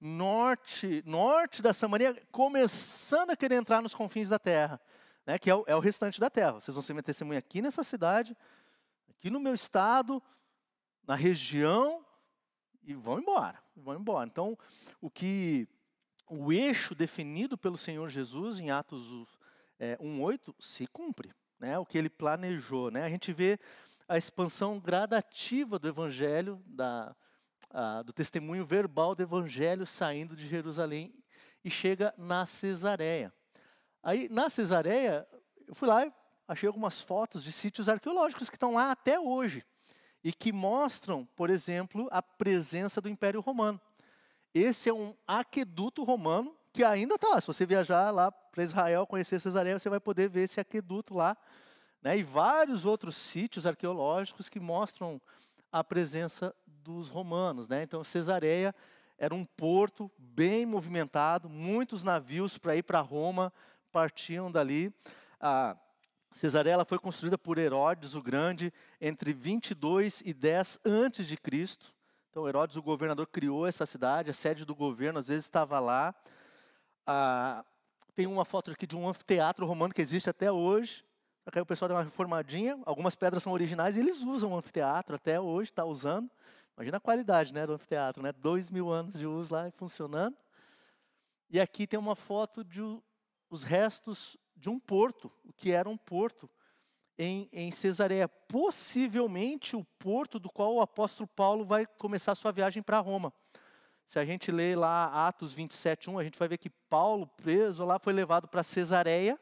norte, 0.00 1.02
norte 1.06 1.62
da 1.62 1.72
Samaria, 1.72 2.22
começando 2.30 3.30
a 3.30 3.36
querer 3.36 3.56
entrar 3.56 3.82
nos 3.82 3.94
confins 3.94 4.28
da 4.28 4.38
terra, 4.38 4.80
né, 5.26 5.38
que 5.38 5.50
é 5.50 5.54
o, 5.54 5.64
é 5.66 5.74
o 5.74 5.80
restante 5.80 6.20
da 6.20 6.30
terra. 6.30 6.52
Vocês 6.52 6.74
vão 6.74 6.82
ser 6.82 6.92
minha 6.92 7.02
testemunha 7.02 7.38
aqui 7.38 7.60
nessa 7.60 7.82
cidade, 7.82 8.36
aqui 9.10 9.28
no 9.28 9.40
meu 9.40 9.54
estado, 9.54 10.22
na 11.06 11.14
região, 11.14 12.04
e 12.82 12.94
vão 12.94 13.18
embora, 13.18 13.60
vão 13.76 13.96
embora. 13.96 14.28
Então, 14.28 14.56
o 15.00 15.10
que 15.10 15.68
o 16.28 16.52
eixo 16.52 16.94
definido 16.94 17.58
pelo 17.58 17.76
Senhor 17.76 18.08
Jesus 18.08 18.60
em 18.60 18.70
Atos 18.70 19.04
é, 19.78 19.96
1:8 19.98 20.54
se 20.60 20.86
cumpre, 20.86 21.34
né? 21.58 21.78
O 21.78 21.84
que 21.84 21.98
ele 21.98 22.08
planejou, 22.08 22.90
né? 22.90 23.02
A 23.02 23.08
gente 23.08 23.32
vê 23.32 23.58
a 24.08 24.16
expansão 24.16 24.78
gradativa 24.78 25.78
do 25.78 25.88
evangelho 25.88 26.62
da 26.64 27.14
ah, 27.70 28.02
do 28.02 28.12
testemunho 28.12 28.64
verbal 28.64 29.14
do 29.14 29.22
evangelho 29.22 29.86
saindo 29.86 30.36
de 30.36 30.46
Jerusalém 30.46 31.12
e 31.64 31.70
chega 31.70 32.14
na 32.16 32.46
Cesareia. 32.46 33.32
Aí, 34.06 34.28
na 34.28 34.48
Cesareia, 34.48 35.26
eu 35.66 35.74
fui 35.74 35.88
lá 35.88 36.06
e 36.06 36.12
achei 36.46 36.68
algumas 36.68 37.00
fotos 37.00 37.42
de 37.42 37.50
sítios 37.50 37.88
arqueológicos 37.88 38.48
que 38.48 38.54
estão 38.54 38.74
lá 38.74 38.92
até 38.92 39.18
hoje 39.18 39.64
e 40.22 40.32
que 40.32 40.52
mostram, 40.52 41.26
por 41.34 41.50
exemplo, 41.50 42.06
a 42.12 42.22
presença 42.22 43.00
do 43.00 43.08
Império 43.08 43.40
Romano. 43.40 43.80
Esse 44.54 44.88
é 44.88 44.94
um 44.94 45.12
aqueduto 45.26 46.04
romano 46.04 46.56
que 46.72 46.84
ainda 46.84 47.16
está 47.16 47.30
lá. 47.30 47.40
Se 47.40 47.48
você 47.48 47.66
viajar 47.66 48.12
lá 48.12 48.30
para 48.30 48.62
Israel, 48.62 49.08
conhecer 49.08 49.40
Cesareia, 49.40 49.76
você 49.76 49.90
vai 49.90 49.98
poder 49.98 50.28
ver 50.28 50.42
esse 50.42 50.60
aqueduto 50.60 51.12
lá. 51.12 51.36
Né? 52.00 52.18
E 52.18 52.22
vários 52.22 52.84
outros 52.84 53.16
sítios 53.16 53.66
arqueológicos 53.66 54.48
que 54.48 54.60
mostram 54.60 55.20
a 55.72 55.82
presença 55.82 56.54
dos 56.64 57.08
romanos. 57.08 57.68
Né? 57.68 57.82
Então, 57.82 58.04
Cesareia 58.04 58.72
era 59.18 59.34
um 59.34 59.44
porto 59.44 60.08
bem 60.16 60.64
movimentado, 60.64 61.48
muitos 61.48 62.04
navios 62.04 62.56
para 62.56 62.76
ir 62.76 62.84
para 62.84 63.00
Roma 63.00 63.52
partiam 63.96 64.52
dali. 64.52 64.92
A 65.40 65.74
Cesareia 66.30 66.84
foi 66.84 66.98
construída 66.98 67.38
por 67.38 67.56
Herodes 67.56 68.14
o 68.14 68.20
Grande 68.20 68.70
entre 69.00 69.32
22 69.32 70.22
e 70.22 70.34
10 70.34 70.80
antes 70.84 71.26
de 71.26 71.34
Cristo. 71.34 71.94
Então, 72.28 72.46
Herodes, 72.46 72.76
o 72.76 72.82
governador, 72.82 73.26
criou 73.26 73.66
essa 73.66 73.86
cidade, 73.86 74.28
a 74.28 74.34
sede 74.34 74.66
do 74.66 74.74
governo, 74.74 75.18
às 75.18 75.28
vezes 75.28 75.44
estava 75.44 75.80
lá. 75.80 76.14
Tem 78.14 78.26
uma 78.26 78.44
foto 78.44 78.70
aqui 78.70 78.86
de 78.86 78.94
um 78.94 79.08
anfiteatro 79.08 79.64
romano 79.64 79.94
que 79.94 80.02
existe 80.02 80.28
até 80.28 80.52
hoje. 80.52 81.02
Aí 81.50 81.62
o 81.62 81.64
pessoal 81.64 81.88
deu 81.88 81.96
uma 81.96 82.02
reformadinha, 82.02 82.78
algumas 82.84 83.14
pedras 83.14 83.42
são 83.42 83.54
originais 83.54 83.96
e 83.96 84.00
eles 84.00 84.20
usam 84.20 84.52
o 84.52 84.58
anfiteatro 84.58 85.16
até 85.16 85.40
hoje, 85.40 85.70
está 85.70 85.86
usando. 85.86 86.30
Imagina 86.76 86.98
a 86.98 87.00
qualidade 87.00 87.54
né, 87.54 87.66
do 87.66 87.72
anfiteatro, 87.72 88.22
né? 88.22 88.30
Dois 88.30 88.70
mil 88.70 88.90
anos 88.90 89.18
de 89.18 89.26
uso 89.26 89.54
lá 89.54 89.70
funcionando. 89.70 90.36
E 91.48 91.58
aqui 91.58 91.86
tem 91.86 91.98
uma 91.98 92.14
foto 92.14 92.62
de 92.62 92.82
os 93.50 93.62
restos 93.62 94.36
de 94.56 94.68
um 94.68 94.78
porto, 94.78 95.30
o 95.44 95.52
que 95.52 95.70
era 95.70 95.88
um 95.88 95.96
porto 95.96 96.48
em, 97.18 97.48
em 97.52 97.70
Cesareia. 97.70 98.28
Possivelmente 98.28 99.76
o 99.76 99.84
porto 99.98 100.38
do 100.38 100.50
qual 100.50 100.74
o 100.74 100.80
apóstolo 100.80 101.26
Paulo 101.26 101.64
vai 101.64 101.86
começar 101.86 102.34
sua 102.34 102.52
viagem 102.52 102.82
para 102.82 102.98
Roma. 102.98 103.32
Se 104.06 104.18
a 104.18 104.24
gente 104.24 104.52
lê 104.52 104.76
lá 104.76 105.26
Atos 105.26 105.52
27, 105.52 106.10
1, 106.10 106.18
a 106.18 106.24
gente 106.24 106.38
vai 106.38 106.46
ver 106.46 106.58
que 106.58 106.70
Paulo, 106.70 107.26
preso 107.26 107.84
lá, 107.84 107.98
foi 107.98 108.12
levado 108.12 108.46
para 108.46 108.62
Cesareia. 108.62 109.38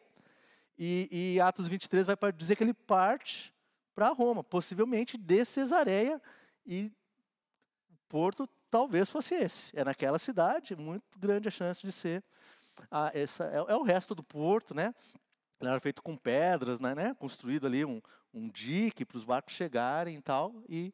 E, 0.78 1.08
e 1.36 1.40
Atos 1.40 1.68
23 1.68 2.06
vai 2.06 2.16
dizer 2.32 2.56
que 2.56 2.64
ele 2.64 2.74
parte 2.74 3.54
para 3.94 4.08
Roma, 4.08 4.42
possivelmente 4.42 5.18
de 5.18 5.44
Cesareia. 5.44 6.20
E 6.66 6.90
Porto 8.08 8.48
talvez 8.70 9.10
fosse 9.10 9.34
esse. 9.34 9.78
É 9.78 9.84
naquela 9.84 10.18
cidade, 10.18 10.74
muito 10.74 11.18
grande 11.18 11.48
a 11.48 11.50
chance 11.50 11.82
de 11.82 11.92
ser. 11.92 12.24
Ah, 12.90 13.10
essa, 13.14 13.44
é, 13.46 13.56
é, 13.56 13.76
o 13.76 13.82
resto 13.82 14.14
do 14.14 14.22
porto, 14.22 14.74
né? 14.74 14.94
Ele 15.60 15.70
era 15.70 15.80
feito 15.80 16.02
com 16.02 16.16
pedras, 16.16 16.80
né? 16.80 16.94
né? 16.94 17.14
Construído 17.14 17.66
ali 17.66 17.84
um, 17.84 18.00
um 18.32 18.48
dique 18.48 19.04
para 19.04 19.16
os 19.16 19.24
barcos 19.24 19.54
chegarem 19.54 20.16
e 20.16 20.20
tal. 20.20 20.62
E, 20.68 20.92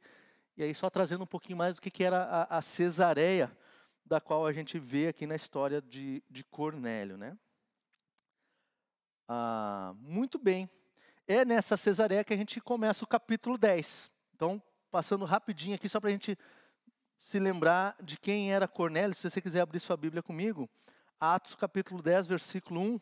e 0.57 0.63
aí 0.63 0.75
só 0.75 0.91
trazendo 0.91 1.25
um 1.25 1.27
pouquinho 1.27 1.59
mais 1.59 1.75
do 1.75 1.81
que, 1.81 1.91
que 1.91 2.05
era 2.05 2.23
a, 2.23 2.59
a 2.59 2.63
Cesareia, 2.63 3.51
da 4.05 4.21
qual 4.21 4.47
a 4.47 4.53
gente 4.53 4.79
vê 4.79 5.09
aqui 5.09 5.27
na 5.27 5.37
história 5.37 5.81
de, 5.81 6.23
de 6.29 6.45
Cornélio, 6.45 7.17
né? 7.17 7.37
Ah, 9.29 9.95
muito 9.99 10.39
bem. 10.39 10.69
É 11.27 11.45
nessa 11.45 11.77
Cesareia 11.77 12.25
que 12.25 12.35
a 12.35 12.37
gente 12.37 12.61
começa 12.61 13.05
o 13.05 13.09
capítulo 13.09 13.57
10. 13.57 14.11
Então, 14.35 14.61
passando 14.91 15.25
rapidinho 15.25 15.77
aqui, 15.77 15.89
só 15.89 16.01
para 16.01 16.09
a 16.09 16.13
gente 16.13 16.37
se 17.19 17.39
lembrar 17.39 17.95
de 18.03 18.19
quem 18.19 18.53
era 18.53 18.67
Cornélio, 18.67 19.15
se 19.15 19.29
você 19.29 19.41
quiser 19.41 19.61
abrir 19.61 19.79
sua 19.79 19.97
Bíblia 19.97 20.23
comigo, 20.23 20.69
Atos 21.23 21.55
capítulo 21.55 22.01
10, 22.01 22.29
versículo 22.29 22.81
1. 22.81 23.01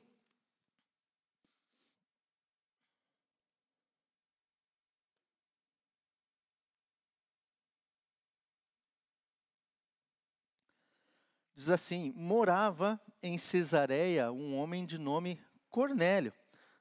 Diz 11.55 11.71
assim: 11.71 12.13
Morava 12.17 13.01
em 13.23 13.39
Cesareia 13.39 14.33
um 14.33 14.59
homem 14.59 14.85
de 14.85 14.99
nome 14.99 15.41
Cornélio, 15.71 16.33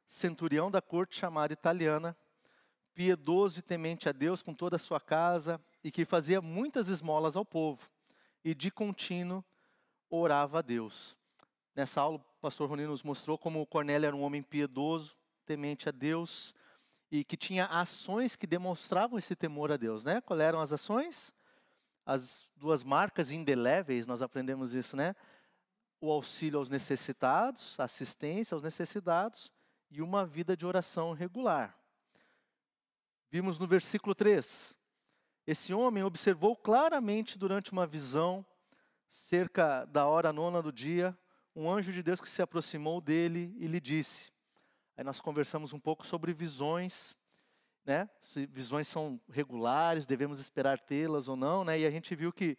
centurião 0.08 0.72
da 0.72 0.82
corte 0.82 1.20
chamada 1.20 1.53
italiana, 1.53 2.17
piedoso 2.96 3.60
e 3.60 3.62
temente 3.62 4.10
a 4.10 4.12
Deus 4.12 4.41
com 4.41 4.56
toda 4.56 4.77
a 4.77 4.79
sua 4.79 5.00
casa, 5.00 5.62
e 5.84 5.91
que 5.91 6.03
fazia 6.03 6.41
muitas 6.41 6.89
esmolas 6.89 7.36
ao 7.36 7.46
povo, 7.46 7.88
e 8.44 8.56
de 8.56 8.72
contínuo 8.72 9.46
orava 10.10 10.58
a 10.58 10.62
Deus. 10.63 11.15
Nessa 11.77 12.01
aula, 12.01 12.17
o 12.17 12.41
pastor 12.41 12.67
Rony 12.67 12.88
nos 12.88 13.03
mostrou 13.03 13.38
como 13.38 13.63
Cornélio 13.67 14.07
era 14.07 14.15
um 14.15 14.24
homem 14.24 14.41
piedoso, 14.41 15.15
temente 15.46 15.88
a 15.88 15.91
Deus, 15.91 16.51
e 17.12 17.24
que 17.24 17.38
tinha 17.38 17.67
ações 17.67 18.36
que 18.36 18.48
demonstravam 18.48 19.19
esse 19.19 19.36
temor 19.36 19.72
a 19.72 19.77
Deus, 19.77 20.03
né? 20.03 20.19
Quais 20.19 20.41
eram 20.41 20.60
as 20.60 20.74
ações? 20.74 21.36
As 22.03 22.50
duas 22.55 22.84
marcas 22.84 23.29
indeléveis, 23.29 24.07
nós 24.07 24.24
aprendemos 24.24 24.74
isso, 24.74 24.98
né? 24.98 25.15
O 26.01 26.12
auxílio 26.12 26.57
aos 26.57 26.67
necessitados, 26.67 27.79
assistência 27.79 28.55
aos 28.55 28.63
necessitados 28.63 29.53
e 29.91 30.01
uma 30.01 30.25
vida 30.25 30.57
de 30.57 30.65
oração 30.65 31.13
regular. 31.13 31.77
Vimos 33.29 33.60
no 33.60 33.67
versículo 33.67 34.15
3. 34.15 34.75
Esse 35.46 35.75
homem 35.75 36.01
observou 36.03 36.55
claramente 36.55 37.38
durante 37.38 37.72
uma 37.72 37.86
visão, 37.86 38.43
cerca 39.12 39.86
da 39.86 40.07
hora 40.07 40.34
nona 40.34 40.60
do 40.60 40.72
dia, 40.72 41.15
um 41.59 41.71
anjo 41.71 41.91
de 41.91 42.03
Deus 42.03 42.21
que 42.21 42.29
se 42.29 42.39
aproximou 42.39 43.01
dele 43.01 43.51
e 43.57 43.65
lhe 43.65 43.79
disse. 43.79 44.31
Aí 44.95 45.03
nós 45.03 45.19
conversamos 45.19 45.73
um 45.73 45.79
pouco 45.79 46.05
sobre 46.05 46.31
visões, 46.31 47.15
né? 47.83 48.07
Se 48.21 48.45
visões 48.45 48.87
são 48.87 49.19
regulares, 49.27 50.05
devemos 50.05 50.39
esperar 50.39 50.79
tê-las 50.79 51.27
ou 51.27 51.35
não, 51.35 51.63
né? 51.63 51.79
E 51.79 51.85
a 51.87 51.89
gente 51.89 52.13
viu 52.15 52.31
que 52.31 52.55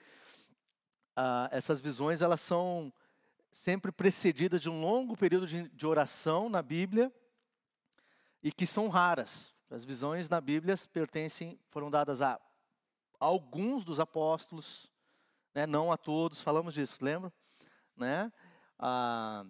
ah, 1.14 1.48
essas 1.52 1.80
visões 1.80 2.22
elas 2.22 2.40
são 2.40 2.92
sempre 3.52 3.92
precedidas 3.92 4.60
de 4.60 4.68
um 4.68 4.80
longo 4.80 5.16
período 5.16 5.46
de, 5.46 5.68
de 5.68 5.86
oração 5.86 6.48
na 6.48 6.60
Bíblia 6.60 7.12
e 8.42 8.50
que 8.50 8.66
são 8.66 8.88
raras. 8.88 9.54
As 9.70 9.84
visões 9.84 10.28
na 10.28 10.40
Bíblia 10.40 10.74
pertencem, 10.92 11.56
foram 11.70 11.88
dadas 11.88 12.20
a 12.20 12.40
alguns 13.20 13.84
dos 13.84 14.00
apóstolos, 14.00 14.90
né? 15.54 15.68
não 15.68 15.92
a 15.92 15.96
todos. 15.96 16.40
Falamos 16.40 16.74
disso, 16.74 16.98
lembra? 17.00 17.32
Né? 17.96 18.32
Ah, 18.78 19.44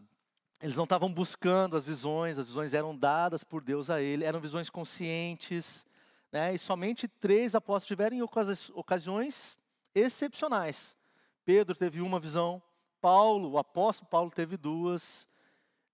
eles 0.61 0.77
não 0.77 0.85
estavam 0.85 1.13
buscando 1.13 1.77
as 1.77 1.85
visões, 1.85 2.39
as 2.39 2.49
visões 2.49 2.75
eram 2.75 2.97
dadas 2.97 3.45
por 3.45 3.63
Deus 3.63 3.91
a 3.91 4.01
ele, 4.01 4.25
eram 4.25 4.41
visões 4.41 4.69
conscientes, 4.69 5.87
né? 6.33 6.55
e 6.55 6.59
somente 6.59 7.07
três 7.07 7.55
apóstolos 7.55 7.87
tiveram 7.87 8.17
em 8.17 8.23
ocasiões 8.75 9.57
excepcionais. 9.95 10.97
Pedro 11.45 11.77
teve 11.77 12.01
uma 12.01 12.19
visão, 12.19 12.61
Paulo, 13.01 13.53
o 13.53 13.59
apóstolo 13.59 14.09
Paulo 14.11 14.31
teve 14.31 14.57
duas, 14.57 15.29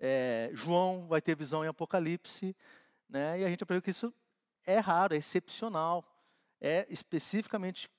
é, 0.00 0.50
João 0.54 1.06
vai 1.06 1.20
ter 1.20 1.36
visão 1.36 1.64
em 1.64 1.68
Apocalipse, 1.68 2.56
né? 3.08 3.40
e 3.40 3.44
a 3.44 3.48
gente 3.48 3.62
aprendeu 3.62 3.82
que 3.82 3.90
isso 3.90 4.12
é 4.64 4.78
raro, 4.78 5.14
é 5.14 5.18
excepcional, 5.18 6.04
é 6.58 6.86
especificamente 6.88 7.90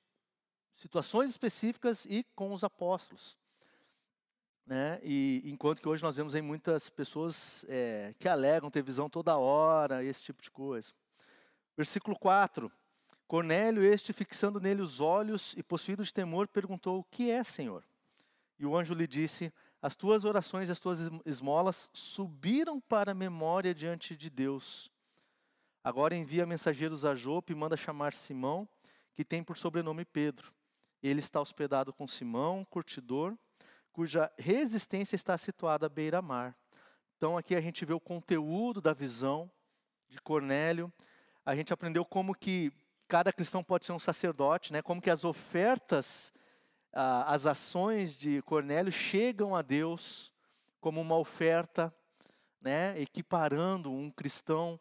situações 0.74 1.30
específicas 1.30 2.06
e 2.06 2.24
com 2.36 2.52
os 2.52 2.64
apóstolos. 2.64 3.38
Né? 4.66 5.00
E 5.04 5.44
enquanto 5.46 5.82
que 5.82 5.88
hoje 5.88 6.02
nós 6.02 6.16
vemos 6.16 6.34
aí 6.34 6.42
muitas 6.42 6.90
pessoas 6.90 7.64
é, 7.70 8.16
que 8.18 8.28
alegam 8.28 8.72
ter 8.72 8.82
visão 8.82 9.10
toda 9.10 9.38
hora, 9.38 10.04
esse 10.04 10.24
tipo 10.24 10.42
de 10.42 10.50
coisa. 10.50 10.92
Versículo 11.78 12.18
4. 12.18 12.72
Cornélio, 13.28 13.84
este 13.84 14.14
fixando 14.14 14.60
nele 14.60 14.82
os 14.82 15.00
olhos 15.00 15.54
e 15.58 15.64
possuído 15.64 16.04
de 16.04 16.14
temor, 16.14 16.48
perguntou: 16.48 17.00
O 17.00 17.04
que 17.04 17.30
é, 17.30 17.44
Senhor? 17.44 17.84
E 18.58 18.66
o 18.66 18.76
anjo 18.76 18.94
lhe 18.94 19.08
disse: 19.08 19.52
As 19.82 19.96
tuas 19.96 20.24
orações 20.26 20.70
e 20.70 20.72
as 20.72 20.80
tuas 20.80 21.00
esmolas 21.26 21.90
subiram 21.94 22.80
para 22.80 23.12
a 23.12 23.16
memória 23.16 23.74
diante 23.74 24.16
de 24.16 24.30
Deus. 24.30 24.92
Agora 25.84 26.16
envia 26.16 26.46
mensageiros 26.46 27.06
a 27.06 27.14
Jope 27.14 27.54
e 27.54 27.56
manda 27.56 27.78
chamar 27.78 28.14
Simão, 28.14 28.68
que 29.14 29.24
tem 29.24 29.44
por 29.44 29.58
sobrenome 29.58 30.06
Pedro. 30.06 30.52
Ele 31.02 31.20
está 31.20 31.40
hospedado 31.40 31.94
com 31.94 32.08
Simão, 32.08 32.66
curtidor, 32.66 33.36
cuja 33.96 34.30
resistência 34.38 35.16
está 35.16 35.38
situada 35.38 35.86
à 35.86 35.90
beira-mar. 35.90 36.54
Então 37.16 37.38
aqui 37.38 37.56
a 37.56 37.62
gente 37.62 37.86
vê 37.86 37.94
o 37.94 38.00
conteúdo 38.00 38.82
da 38.82 38.92
visão 38.92 39.50
de 40.10 40.20
Cornélio. 40.20 40.92
A 41.46 41.56
gente 41.56 41.72
aprendeu 41.72 42.04
como 42.04 42.36
que 42.36 42.74
cada 43.08 43.32
cristão 43.32 43.64
pode 43.64 43.86
ser 43.86 43.94
um 43.94 44.00
sacerdote, 44.00 44.74
né? 44.74 44.82
Como 44.82 45.02
que 45.02 45.10
as 45.10 45.24
ofertas, 45.24 46.34
as 46.92 47.46
ações 47.46 48.18
de 48.18 48.42
Cornélio 48.42 48.92
chegam 48.92 49.56
a 49.56 49.62
Deus 49.62 50.34
como 50.82 51.00
uma 51.00 51.16
oferta, 51.18 51.96
né? 52.60 53.00
Equiparando 53.00 53.90
um 53.90 54.12
cristão 54.12 54.78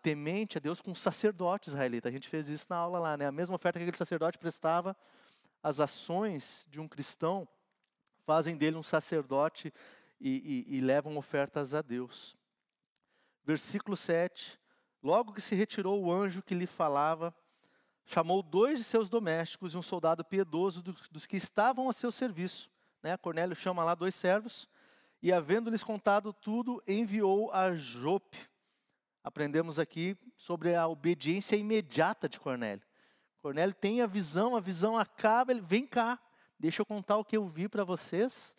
temente 0.00 0.56
a 0.56 0.60
Deus 0.60 0.80
com 0.80 0.92
um 0.92 0.94
sacerdote 0.94 1.68
israelita. 1.68 2.08
A 2.08 2.12
gente 2.12 2.30
fez 2.30 2.48
isso 2.48 2.66
na 2.70 2.76
aula 2.76 2.98
lá, 2.98 3.14
né? 3.14 3.26
A 3.26 3.32
mesma 3.32 3.56
oferta 3.56 3.78
que 3.78 3.82
aquele 3.82 3.98
sacerdote 3.98 4.38
prestava, 4.38 4.96
as 5.62 5.80
ações 5.80 6.66
de 6.70 6.80
um 6.80 6.88
cristão 6.88 7.46
fazem 8.26 8.56
dele 8.56 8.76
um 8.76 8.82
sacerdote 8.82 9.72
e, 10.20 10.66
e, 10.68 10.76
e 10.76 10.80
levam 10.82 11.16
ofertas 11.16 11.72
a 11.72 11.80
Deus. 11.80 12.36
Versículo 13.44 13.96
7. 13.96 14.60
Logo 15.02 15.32
que 15.32 15.40
se 15.40 15.54
retirou 15.54 16.04
o 16.04 16.12
anjo 16.12 16.42
que 16.42 16.54
lhe 16.54 16.66
falava, 16.66 17.34
chamou 18.04 18.42
dois 18.42 18.78
de 18.78 18.84
seus 18.84 19.08
domésticos 19.08 19.72
e 19.72 19.78
um 19.78 19.82
soldado 19.82 20.22
piedoso 20.24 20.82
dos 20.82 21.26
que 21.26 21.36
estavam 21.36 21.88
a 21.88 21.92
seu 21.92 22.12
serviço. 22.12 22.68
Né? 23.02 23.16
Cornélio 23.16 23.56
chama 23.56 23.82
lá 23.82 23.94
dois 23.94 24.14
servos 24.14 24.68
e, 25.22 25.32
havendo-lhes 25.32 25.82
contado 25.82 26.32
tudo, 26.34 26.82
enviou 26.86 27.50
a 27.52 27.74
Jope 27.74 28.38
aprendemos 29.26 29.80
aqui 29.80 30.16
sobre 30.36 30.76
a 30.76 30.86
obediência 30.86 31.56
imediata 31.56 32.28
de 32.28 32.38
Cornélio. 32.38 32.86
Cornélio 33.42 33.74
tem 33.74 34.00
a 34.00 34.06
visão, 34.06 34.54
a 34.54 34.60
visão 34.60 34.96
acaba, 34.96 35.50
ele 35.50 35.60
vem 35.60 35.84
cá, 35.84 36.16
deixa 36.58 36.82
eu 36.82 36.86
contar 36.86 37.16
o 37.16 37.24
que 37.24 37.36
eu 37.36 37.46
vi 37.46 37.68
para 37.68 37.84
vocês 37.84 38.56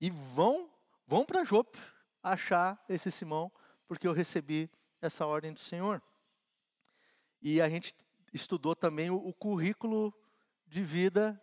e 0.00 0.10
vão, 0.10 0.70
vão 1.06 1.24
para 1.24 1.44
Jope 1.44 1.78
achar 2.22 2.82
esse 2.88 3.10
Simão, 3.10 3.50
porque 3.86 4.06
eu 4.06 4.12
recebi 4.12 4.70
essa 5.00 5.26
ordem 5.26 5.52
do 5.52 5.60
Senhor. 5.60 6.02
E 7.42 7.60
a 7.60 7.68
gente 7.68 7.94
estudou 8.32 8.76
também 8.76 9.10
o, 9.10 9.16
o 9.16 9.32
currículo 9.32 10.14
de 10.66 10.82
vida 10.82 11.40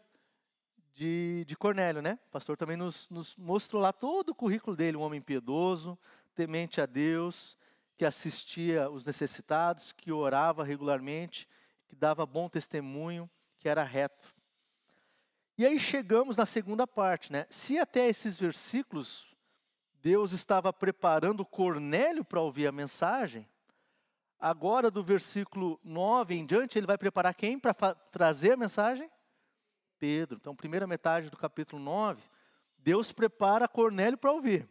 de, 0.93 1.43
de 1.45 1.55
Cornélio, 1.55 2.01
né? 2.01 2.17
O 2.27 2.31
pastor 2.31 2.57
também 2.57 2.77
nos, 2.77 3.07
nos 3.09 3.35
mostrou 3.35 3.81
lá 3.81 3.93
todo 3.93 4.29
o 4.29 4.35
currículo 4.35 4.75
dele, 4.75 4.97
um 4.97 5.01
homem 5.01 5.21
piedoso, 5.21 5.97
temente 6.33 6.81
a 6.81 6.85
Deus, 6.85 7.57
que 7.95 8.05
assistia 8.05 8.89
os 8.89 9.05
necessitados, 9.05 9.91
que 9.91 10.11
orava 10.11 10.63
regularmente, 10.63 11.47
que 11.87 11.95
dava 11.95 12.25
bom 12.25 12.47
testemunho, 12.47 13.29
que 13.59 13.67
era 13.67 13.83
reto. 13.83 14.36
E 15.57 15.65
aí 15.65 15.79
chegamos 15.79 16.37
na 16.37 16.45
segunda 16.45 16.85
parte, 16.85 17.31
né? 17.31 17.47
Se 17.49 17.79
até 17.79 18.07
esses 18.07 18.39
versículos 18.39 19.35
Deus 19.99 20.31
estava 20.31 20.71
preparando 20.71 21.43
Cornélio 21.43 22.23
para 22.23 22.39
ouvir 22.39 22.67
a 22.67 22.71
mensagem, 22.71 23.49
agora 24.39 24.91
do 24.91 25.03
versículo 25.03 25.79
9 25.83 26.35
em 26.35 26.45
diante, 26.45 26.77
ele 26.77 26.85
vai 26.85 26.97
preparar 26.97 27.33
quem 27.33 27.57
para 27.57 27.73
trazer 27.73 28.51
a 28.51 28.57
mensagem? 28.57 29.09
Pedro. 29.97 30.37
Então, 30.39 30.55
primeira 30.55 30.85
metade 30.85 31.31
do 31.31 31.37
capítulo 31.37 31.81
9, 31.81 32.21
Deus 32.77 33.11
prepara 33.11 33.67
Cornélio 33.67 34.17
para 34.17 34.31
ouvir. 34.31 34.69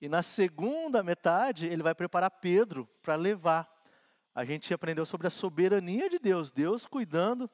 E 0.00 0.08
na 0.08 0.22
segunda 0.22 1.02
metade, 1.02 1.66
ele 1.66 1.82
vai 1.82 1.96
preparar 1.96 2.30
Pedro 2.30 2.88
para 3.02 3.16
levar. 3.16 3.68
A 4.32 4.44
gente 4.44 4.72
aprendeu 4.72 5.04
sobre 5.04 5.26
a 5.26 5.30
soberania 5.30 6.08
de 6.08 6.20
Deus, 6.20 6.52
Deus 6.52 6.86
cuidando 6.86 7.50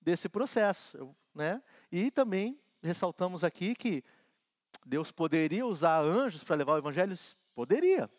desse 0.00 0.28
processo. 0.28 1.16
Né? 1.38 1.62
E 1.92 2.10
também 2.10 2.58
ressaltamos 2.82 3.44
aqui 3.44 3.72
que 3.72 4.02
Deus 4.84 5.12
poderia 5.12 5.64
usar 5.64 6.00
anjos 6.00 6.42
para 6.42 6.56
levar 6.56 6.74
o 6.74 6.78
evangelho? 6.78 7.16
Poderia. 7.54 8.10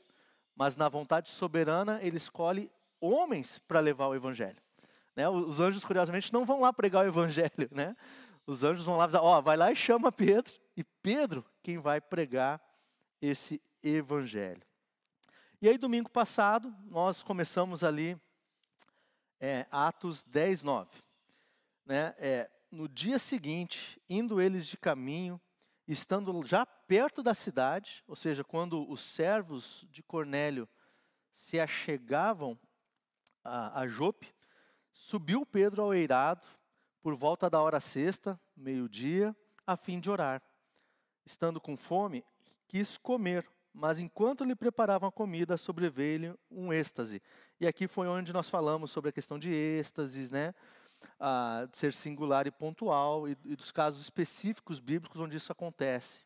Mas 0.55 0.77
na 0.77 0.88
vontade 0.88 1.27
soberana, 1.27 1.99
ele 2.01 2.15
escolhe 2.15 2.71
homens 3.01 3.60
para 3.60 3.82
levar 3.82 4.08
o 4.08 4.15
evangelho. 4.15 4.55
Né? 5.17 5.27
Os 5.27 5.60
anjos, 5.60 5.84
curiosamente, 5.84 6.32
não 6.32 6.45
vão 6.45 6.62
lá 6.62 6.71
pregar 6.71 7.03
o 7.03 7.10
evangelho. 7.10 7.69
Né? 7.71 7.93
Os 8.47 8.63
anjos 8.63 8.86
vão 8.86 8.95
lá 8.95 9.03
avisar, 9.03 9.21
ó, 9.21 9.38
oh, 9.38 9.41
vai 9.41 9.58
lá 9.58 9.69
e 9.69 9.75
chama 9.75 10.13
Pedro. 10.13 10.53
E 10.77 10.84
Pedro, 10.84 11.45
quem 11.62 11.77
vai 11.77 11.99
pregar 11.99 12.62
esse 13.21 13.62
evangelho. 13.84 14.63
E 15.62 15.67
aí, 15.67 15.77
domingo 15.77 16.10
passado, 16.10 16.73
nós 16.86 17.21
começamos 17.21 17.84
ali 17.84 18.17
é, 19.41 19.67
Atos 19.69 20.23
10, 20.23 20.63
9. 20.63 20.89
Né? 21.86 22.15
É, 22.17 22.49
no 22.71 22.88
dia 22.88 23.17
seguinte, 23.17 24.01
indo 24.10 24.39
eles 24.39 24.67
de 24.67 24.77
caminho, 24.77 25.39
estando 25.88 26.43
já 26.43 26.65
perto 26.65 27.23
da 27.23 27.34
cidade, 27.34 28.03
ou 28.08 28.15
seja, 28.15 28.43
quando 28.43 28.89
os 28.89 29.01
servos 29.01 29.86
de 29.89 30.03
Cornélio 30.03 30.69
se 31.32 31.60
achegavam 31.60 32.60
a, 33.43 33.82
a 33.82 33.88
Jope, 33.88 34.34
subiu 34.91 35.45
Pedro 35.45 35.82
ao 35.82 35.93
eirado 35.93 36.45
por 37.01 37.15
volta 37.15 37.49
da 37.49 37.62
hora 37.62 37.79
sexta, 37.79 38.39
meio-dia, 38.55 39.36
a 39.65 39.75
fim 39.75 39.99
de 39.99 40.10
orar. 40.10 40.41
Estando 41.25 41.60
com 41.60 41.77
fome, 41.77 42.23
quis 42.67 42.97
comer, 42.97 43.49
mas 43.73 43.99
enquanto 43.99 44.43
lhe 44.43 44.55
preparavam 44.55 45.10
a 45.10 45.12
comida, 45.12 45.58
sobreveio-lhe 45.58 46.36
um 46.51 46.73
êxtase. 46.73 47.21
E 47.60 47.67
aqui 47.67 47.88
foi 47.88 48.08
onde 48.08 48.34
nós 48.34 48.49
falamos 48.49 48.91
sobre 48.91 49.10
a 49.10 49.13
questão 49.13 49.39
de 49.39 49.51
êxtases, 49.51 50.32
né? 50.32 50.53
Ah, 51.19 51.67
de 51.69 51.77
ser 51.77 51.93
singular 51.93 52.47
e 52.47 52.51
pontual, 52.51 53.27
e, 53.27 53.38
e 53.45 53.55
dos 53.55 53.71
casos 53.71 54.01
específicos 54.01 54.79
bíblicos 54.79 55.19
onde 55.19 55.35
isso 55.35 55.51
acontece. 55.51 56.25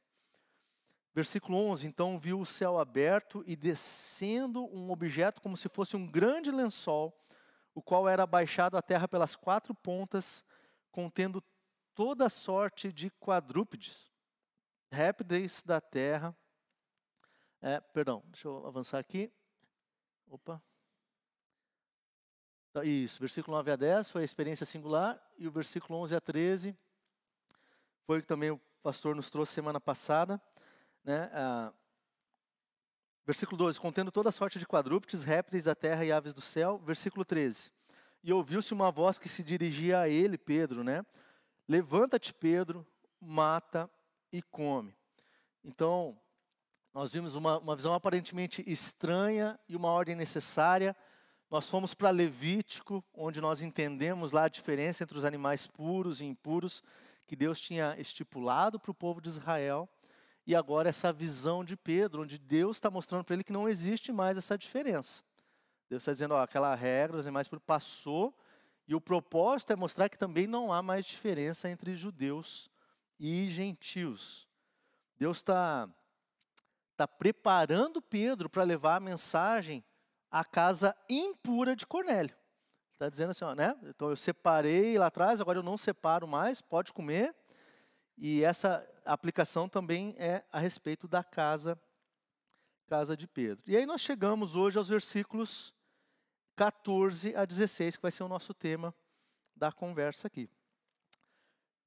Versículo 1.14 1.58
11: 1.58 1.88
Então 1.88 2.20
viu 2.20 2.40
o 2.40 2.46
céu 2.46 2.80
aberto 2.80 3.44
e 3.46 3.56
descendo 3.56 4.66
um 4.76 4.92
objeto 4.92 5.42
como 5.42 5.56
se 5.56 5.70
fosse 5.70 5.96
um 5.96 6.08
grande 6.08 6.52
lençol, 6.52 7.16
o 7.74 7.82
qual 7.82 8.08
era 8.08 8.24
abaixado 8.24 8.78
à 8.78 8.82
terra 8.82 9.08
pelas 9.08 9.36
quatro 9.36 9.74
pontas, 9.74 10.44
contendo 10.92 11.44
toda 11.94 12.30
sorte 12.30 12.92
de 12.92 13.10
quadrúpedes 13.12 14.12
répteis 14.92 15.62
da 15.64 15.80
terra. 15.82 16.36
É, 17.62 17.80
perdão, 17.80 18.24
deixa 18.28 18.48
eu 18.48 18.66
avançar 18.66 19.00
aqui. 19.00 19.32
Opa. 20.28 20.62
Isso, 22.84 23.20
versículo 23.20 23.56
9 23.58 23.72
a 23.72 23.76
10 23.76 24.10
foi 24.10 24.24
a 24.24 24.26
experiência 24.26 24.66
singular, 24.66 25.22
e 25.38 25.48
o 25.48 25.52
versículo 25.52 26.00
11 26.00 26.16
a 26.16 26.22
13 26.22 26.76
foi 28.06 28.18
o 28.18 28.22
que 28.22 28.28
também 28.28 28.50
o 28.52 28.60
pastor 28.82 29.16
nos 29.16 29.30
trouxe 29.30 29.54
semana 29.54 29.80
passada. 29.80 30.42
Né? 31.04 31.30
Ah, 31.34 31.72
versículo 33.26 33.58
12: 33.58 33.80
contendo 33.80 34.12
toda 34.12 34.32
sorte 34.32 34.58
de 34.58 34.66
quadrúpedes, 34.66 35.24
répteis 35.24 35.66
da 35.66 35.76
terra 35.76 36.04
e 36.04 36.12
aves 36.12 36.34
do 36.34 36.42
céu. 36.42 36.80
Versículo 36.80 37.24
13: 37.24 37.72
E 38.24 38.34
ouviu-se 38.34 38.74
uma 38.74 38.92
voz 38.92 39.18
que 39.18 39.30
se 39.30 39.44
dirigia 39.44 40.00
a 40.00 40.10
ele, 40.10 40.38
Pedro, 40.38 40.84
né? 40.84 41.06
Levanta-te, 41.68 42.34
Pedro, 42.34 42.86
mata 43.22 43.90
e 44.32 44.42
come. 44.42 44.96
Então, 45.64 46.20
nós 46.94 47.14
vimos 47.14 47.36
uma, 47.36 47.58
uma 47.60 47.76
visão 47.76 47.94
aparentemente 47.94 48.64
estranha 48.68 49.60
e 49.70 49.76
uma 49.76 49.90
ordem 49.90 50.16
necessária. 50.16 50.96
Nós 51.54 51.70
fomos 51.70 51.94
para 51.94 52.10
Levítico, 52.10 53.06
onde 53.14 53.40
nós 53.40 53.62
entendemos 53.62 54.32
lá 54.32 54.46
a 54.46 54.50
diferença 54.50 55.04
entre 55.04 55.16
os 55.16 55.24
animais 55.24 55.68
puros 55.68 56.20
e 56.20 56.26
impuros, 56.26 56.84
que 57.28 57.36
Deus 57.36 57.62
tinha 57.62 57.96
estipulado 58.00 58.80
para 58.80 58.90
o 58.90 58.96
povo 58.96 59.22
de 59.22 59.30
Israel. 59.30 59.88
E 60.48 60.56
agora 60.56 60.90
essa 60.90 61.14
visão 61.14 61.64
de 61.64 61.78
Pedro, 61.78 62.24
onde 62.24 62.40
Deus 62.40 62.78
está 62.78 62.90
mostrando 62.90 63.24
para 63.24 63.36
ele 63.36 63.44
que 63.44 63.54
não 63.54 63.70
existe 63.70 64.12
mais 64.12 64.36
essa 64.36 64.58
diferença. 64.58 65.24
Deus 65.92 66.02
está 66.02 66.12
dizendo, 66.12 66.34
ó, 66.34 66.42
aquela 66.42 66.74
regra 66.74 67.18
dos 67.18 67.28
animais 67.28 67.48
puros 67.48 67.64
passou, 67.64 68.36
e 68.88 68.96
o 68.96 69.00
propósito 69.00 69.74
é 69.74 69.76
mostrar 69.76 70.10
que 70.10 70.18
também 70.18 70.48
não 70.48 70.74
há 70.74 70.82
mais 70.82 71.06
diferença 71.06 71.70
entre 71.70 71.96
judeus 71.96 72.68
e 73.20 73.46
gentios. 73.46 74.50
Deus 75.20 75.38
está 75.38 75.88
tá 76.98 77.08
preparando 77.08 78.02
Pedro 78.02 78.50
para 78.50 78.64
levar 78.64 78.96
a 78.96 79.00
mensagem 79.00 79.84
à 80.34 80.44
casa 80.44 80.98
impura 81.08 81.76
de 81.76 81.86
Cornélio. 81.86 82.36
está 82.94 83.08
dizendo 83.08 83.30
assim, 83.30 83.46
ó, 83.46 83.54
né? 83.54 83.78
Então 83.84 84.10
eu 84.10 84.16
separei 84.16 84.98
lá 84.98 85.06
atrás, 85.06 85.40
agora 85.40 85.60
eu 85.60 85.64
não 85.64 85.78
separo 85.78 86.28
mais, 86.28 86.60
pode 86.60 86.92
comer. 86.92 87.36
E 88.18 88.44
essa 88.44 88.84
aplicação 89.06 89.70
também 89.70 90.16
é 90.18 90.44
a 90.52 90.58
respeito 90.58 91.08
da 91.08 91.24
casa, 91.24 91.80
casa 92.88 93.16
de 93.16 93.28
Pedro. 93.28 93.64
E 93.68 93.78
aí 93.78 93.86
nós 93.86 94.02
chegamos 94.02 94.56
hoje 94.56 94.76
aos 94.76 94.90
versículos 94.90 95.72
14 96.56 97.36
a 97.36 97.46
16, 97.46 97.98
que 97.98 98.02
vai 98.02 98.12
ser 98.12 98.24
o 98.24 98.28
nosso 98.28 98.56
tema 98.56 98.94
da 99.56 99.72
conversa 99.72 100.26
aqui. 100.26 100.50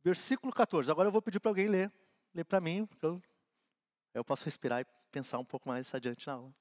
Versículo 0.05 0.53
14. 0.53 0.89
Agora 0.89 1.09
eu 1.09 1.13
vou 1.13 1.21
pedir 1.21 1.41
para 1.41 1.51
alguém 1.51 1.67
ler. 1.67 1.93
Ler 2.33 2.45
para 2.45 2.61
mim, 2.61 2.87
porque 2.87 3.07
eu, 3.07 3.21
eu 4.15 4.25
posso 4.25 4.45
respirar 4.45 4.83
e 4.83 4.87
pensar 5.11 5.41
um 5.41 5.45
pouco 5.45 5.69
mais 5.69 5.93
adiante 5.93 6.29
na 6.29 6.35
aula. 6.35 6.55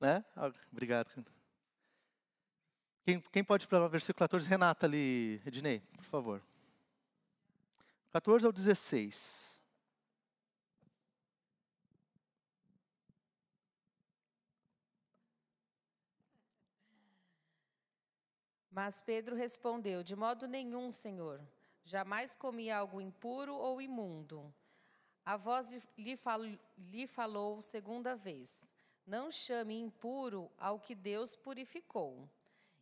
Né? 0.00 0.24
Obrigado. 0.72 1.10
Quem, 3.04 3.20
quem 3.20 3.44
pode 3.44 3.64
ir 3.64 3.68
para 3.68 3.84
o 3.84 3.88
versículo 3.88 4.18
14? 4.18 4.48
Renata 4.48 4.86
ali, 4.86 5.40
Ednei, 5.46 5.80
por 5.80 6.04
favor. 6.04 6.42
14 8.10 8.46
ao 8.46 8.52
16. 8.52 9.54
Mas 18.74 19.00
Pedro 19.00 19.36
respondeu: 19.36 20.02
De 20.02 20.16
modo 20.16 20.48
nenhum, 20.48 20.90
Senhor. 20.90 21.40
Jamais 21.84 22.34
comi 22.34 22.70
algo 22.70 23.00
impuro 23.00 23.54
ou 23.54 23.80
imundo. 23.80 24.52
A 25.24 25.36
voz 25.36 25.70
lhe, 25.96 26.16
lhe 26.76 27.06
falou 27.06 27.62
segunda 27.62 28.16
vez: 28.16 28.73
Não 29.06 29.30
chame 29.30 29.78
impuro 29.78 30.50
ao 30.56 30.80
que 30.80 30.94
Deus 30.94 31.36
purificou. 31.36 32.28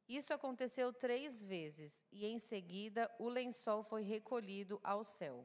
Isso 0.09 0.33
aconteceu 0.35 0.93
três 0.93 1.43
vezes, 1.43 2.05
e 2.13 2.27
em 2.27 2.39
seguida 2.39 3.11
o 3.19 3.29
lençol 3.29 3.83
foi 3.83 4.03
recolhido 4.03 4.81
ao 4.85 5.03
céu. 5.03 5.45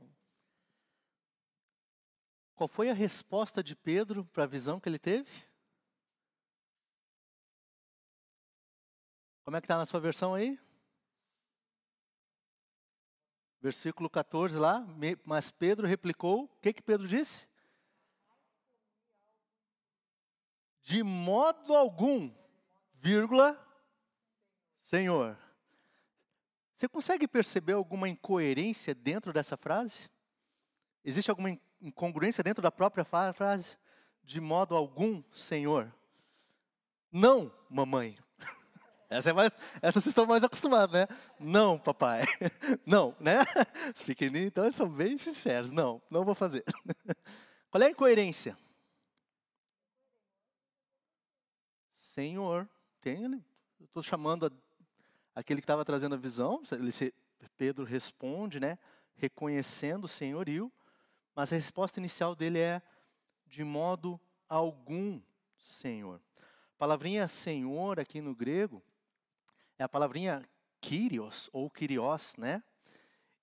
Qual 2.56 2.68
foi 2.68 2.90
a 2.90 2.94
resposta 2.94 3.64
de 3.64 3.76
Pedro 3.76 4.26
para 4.26 4.44
a 4.44 4.48
visão 4.48 4.80
que 4.80 4.90
ele 4.90 5.00
teve? 5.00 5.30
Como 9.44 9.56
é 9.56 9.62
que 9.62 9.66
está 9.66 9.78
na 9.78 9.86
sua 9.86 10.00
versão 10.00 10.34
aí? 10.34 10.60
Versículo 13.62 14.10
14 14.10 14.58
lá, 14.58 14.86
mas 15.24 15.50
Pedro 15.50 15.88
replicou, 15.88 16.44
o 16.44 16.48
que 16.62 16.74
que 16.74 16.82
Pedro 16.82 17.08
disse? 17.08 17.48
De 20.88 21.04
modo 21.04 21.76
algum, 21.76 22.32
vírgula, 22.94 23.62
Senhor. 24.80 25.38
Você 26.74 26.88
consegue 26.88 27.28
perceber 27.28 27.74
alguma 27.74 28.08
incoerência 28.08 28.96
dentro 28.96 29.34
dessa 29.34 29.58
frase? 29.58 30.10
Existe 31.04 31.30
alguma 31.30 31.50
incongruência 31.82 32.42
dentro 32.42 32.62
da 32.62 32.72
própria 32.72 33.04
frase? 33.04 33.78
De 34.24 34.40
modo 34.40 34.78
algum, 34.78 35.22
Senhor. 35.30 35.94
Não, 37.12 37.52
mamãe. 37.70 38.18
Essa, 39.10 39.32
é 39.32 39.34
mais, 39.34 39.52
essa 39.82 40.00
vocês 40.00 40.08
estão 40.08 40.26
mais 40.26 40.46
acostumados, 40.46 40.94
né? 40.94 41.06
Não, 41.38 41.78
papai. 41.78 42.24
Não, 42.88 43.14
né? 43.20 43.40
Os 43.94 44.04
pequenininhos, 44.04 44.48
então, 44.48 44.72
são 44.72 44.88
bem 44.88 45.18
sinceros. 45.18 45.70
Não, 45.70 46.02
não 46.10 46.24
vou 46.24 46.34
fazer. 46.34 46.64
Qual 47.70 47.84
é 47.84 47.88
a 47.88 47.90
incoerência? 47.90 48.58
Senhor. 52.18 52.68
Tem, 53.00 53.26
eu 53.80 53.86
estou 53.86 54.02
chamando 54.02 54.48
a, 54.48 54.52
aquele 55.40 55.62
que 55.62 55.66
estava 55.66 55.86
trazendo 55.86 56.16
a 56.16 56.18
visão. 56.18 56.64
Ele, 56.72 56.92
Pedro 57.56 57.86
responde, 57.86 58.60
né? 58.60 58.80
Reconhecendo 59.14 60.06
o 60.06 60.08
senhorio. 60.08 60.72
Mas 61.36 61.54
a 61.54 61.56
resposta 61.56 62.00
inicial 62.00 62.36
dele 62.36 62.58
é: 62.58 62.82
de 63.46 63.64
modo 63.64 64.20
algum, 64.50 65.22
Senhor. 65.60 66.20
A 66.74 66.78
palavrinha 66.80 67.28
Senhor 67.28 68.00
aqui 68.00 68.20
no 68.20 68.34
grego 68.34 68.82
é 69.78 69.84
a 69.84 69.90
palavrinha 69.90 70.44
Kyrios 70.82 71.52
ou 71.54 71.70
Kyrios, 71.70 72.36
né? 72.36 72.64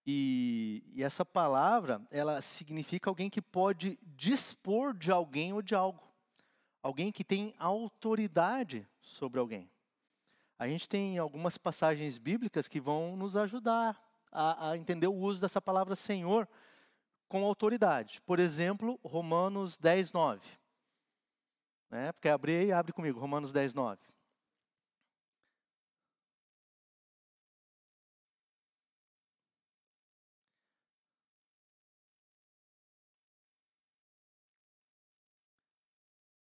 E, 0.05 0.83
e, 0.93 1.05
essa 1.05 1.25
palavra, 1.25 2.05
ela 2.11 2.43
significa 2.43 3.09
alguém 3.09 3.31
que 3.31 3.41
pode 3.41 4.01
dispor 4.03 4.93
de 4.93 5.13
alguém 5.13 5.53
ou 5.53 5.63
de 5.63 5.77
algo. 5.77 6.03
Alguém 6.85 7.11
que 7.11 7.25
tem 7.25 7.55
autoridade 7.59 8.87
sobre 9.01 9.41
alguém. 9.41 9.71
A 10.59 10.69
gente 10.69 10.87
tem 10.87 11.17
algumas 11.17 11.57
passagens 11.57 12.19
bíblicas 12.19 12.69
que 12.69 12.79
vão 12.79 13.17
nos 13.17 13.39
ajudar 13.39 13.99
a, 14.31 14.69
a 14.69 14.77
entender 14.77 15.07
o 15.07 15.15
uso 15.15 15.41
dessa 15.41 15.63
palavra 15.63 15.97
Senhor 15.97 16.47
com 17.27 17.43
autoridade. 17.43 18.21
Por 18.27 18.39
exemplo, 18.39 19.01
Romanos 19.03 19.79
10, 19.79 20.13
9. 20.13 20.47
Né? 21.91 22.13
Porque 22.13 22.29
abrir 22.29 22.59
aí, 22.59 22.71
abre 22.71 22.93
comigo, 22.93 23.19
Romanos 23.19 23.51
10, 23.51 23.73
9. 23.73 24.03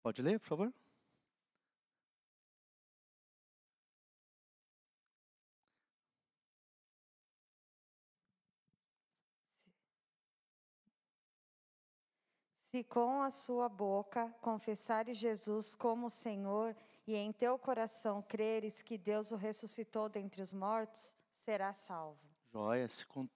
Pode 0.01 0.21
ler, 0.21 0.39
por 0.39 0.47
favor? 0.47 0.73
Se 12.62 12.83
com 12.83 13.23
a 13.23 13.31
sua 13.31 13.67
boca 13.67 14.29
confessares 14.41 15.17
Jesus 15.17 15.73
como 15.73 16.07
Senhor 16.07 16.75
e 17.07 17.15
em 17.15 17.31
teu 17.33 17.57
coração 17.57 18.21
creres 18.21 18.83
que 18.83 18.95
Deus 18.95 19.31
o 19.31 19.35
ressuscitou 19.35 20.07
dentre 20.07 20.43
os 20.43 20.53
mortos, 20.53 21.17
serás 21.33 21.77
salvo. 21.77 22.19
Joia, 22.51 22.88
se 22.88 23.07
com, 23.07 23.27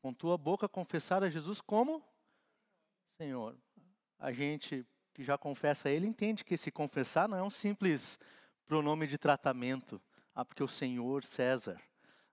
com 0.00 0.14
tua 0.14 0.38
boca 0.38 0.66
confessar 0.66 1.22
a 1.22 1.28
Jesus 1.28 1.60
como 1.60 2.02
Senhor. 3.18 3.54
A 4.18 4.32
gente 4.32 4.86
que 5.14 5.22
já 5.22 5.38
confessa 5.38 5.88
Ele 5.88 6.06
entende 6.06 6.44
que 6.44 6.54
esse 6.54 6.70
confessar 6.70 7.28
não 7.28 7.38
é 7.38 7.42
um 7.42 7.50
simples 7.50 8.18
pronome 8.66 9.06
de 9.06 9.16
tratamento. 9.16 10.02
Ah, 10.34 10.44
porque 10.44 10.62
o 10.62 10.68
Senhor 10.68 11.22
César. 11.22 11.80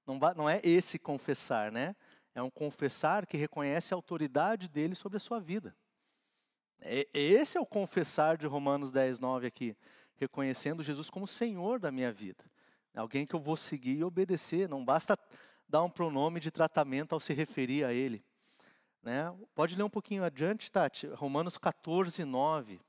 Não, 0.05 0.19
não 0.35 0.49
é 0.49 0.59
esse 0.63 0.97
confessar, 0.97 1.71
né? 1.71 1.95
É 2.33 2.41
um 2.41 2.49
confessar 2.49 3.27
que 3.27 3.37
reconhece 3.37 3.93
a 3.93 3.97
autoridade 3.97 4.67
dele 4.67 4.95
sobre 4.95 5.17
a 5.17 5.19
sua 5.19 5.39
vida. 5.39 5.75
É, 6.79 7.07
esse 7.13 7.57
é 7.57 7.61
o 7.61 7.65
confessar 7.65 8.37
de 8.37 8.47
Romanos 8.47 8.91
10, 8.91 9.19
9 9.19 9.45
aqui. 9.45 9.77
Reconhecendo 10.15 10.81
Jesus 10.81 11.09
como 11.09 11.27
Senhor 11.27 11.79
da 11.79 11.91
minha 11.91 12.11
vida. 12.11 12.43
Alguém 12.95 13.25
que 13.25 13.35
eu 13.35 13.39
vou 13.39 13.55
seguir 13.55 13.99
e 13.99 14.03
obedecer. 14.03 14.67
Não 14.67 14.83
basta 14.83 15.17
dar 15.69 15.83
um 15.83 15.89
pronome 15.89 16.39
de 16.39 16.49
tratamento 16.49 17.13
ao 17.13 17.19
se 17.19 17.33
referir 17.33 17.85
a 17.85 17.93
Ele. 17.93 18.25
Né? 19.01 19.35
Pode 19.55 19.75
ler 19.75 19.83
um 19.83 19.89
pouquinho 19.89 20.23
adiante, 20.23 20.71
Tati. 20.71 21.07
Romanos 21.07 21.57
14, 21.57 22.23
9. 22.23 22.79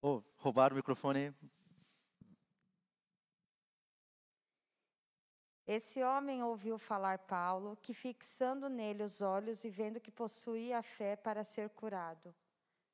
Oh, 0.00 0.22
roubaram 0.36 0.74
o 0.74 0.76
microfone 0.76 1.18
aí. 1.18 1.34
Esse 5.66 6.02
homem 6.02 6.42
ouviu 6.42 6.76
falar 6.76 7.18
Paulo, 7.20 7.78
que 7.80 7.94
fixando 7.94 8.68
nele 8.68 9.04
os 9.04 9.22
olhos 9.22 9.64
e 9.64 9.70
vendo 9.70 10.00
que 10.00 10.10
possuía 10.10 10.78
a 10.78 10.82
fé 10.82 11.14
para 11.14 11.44
ser 11.44 11.70
curado. 11.70 12.34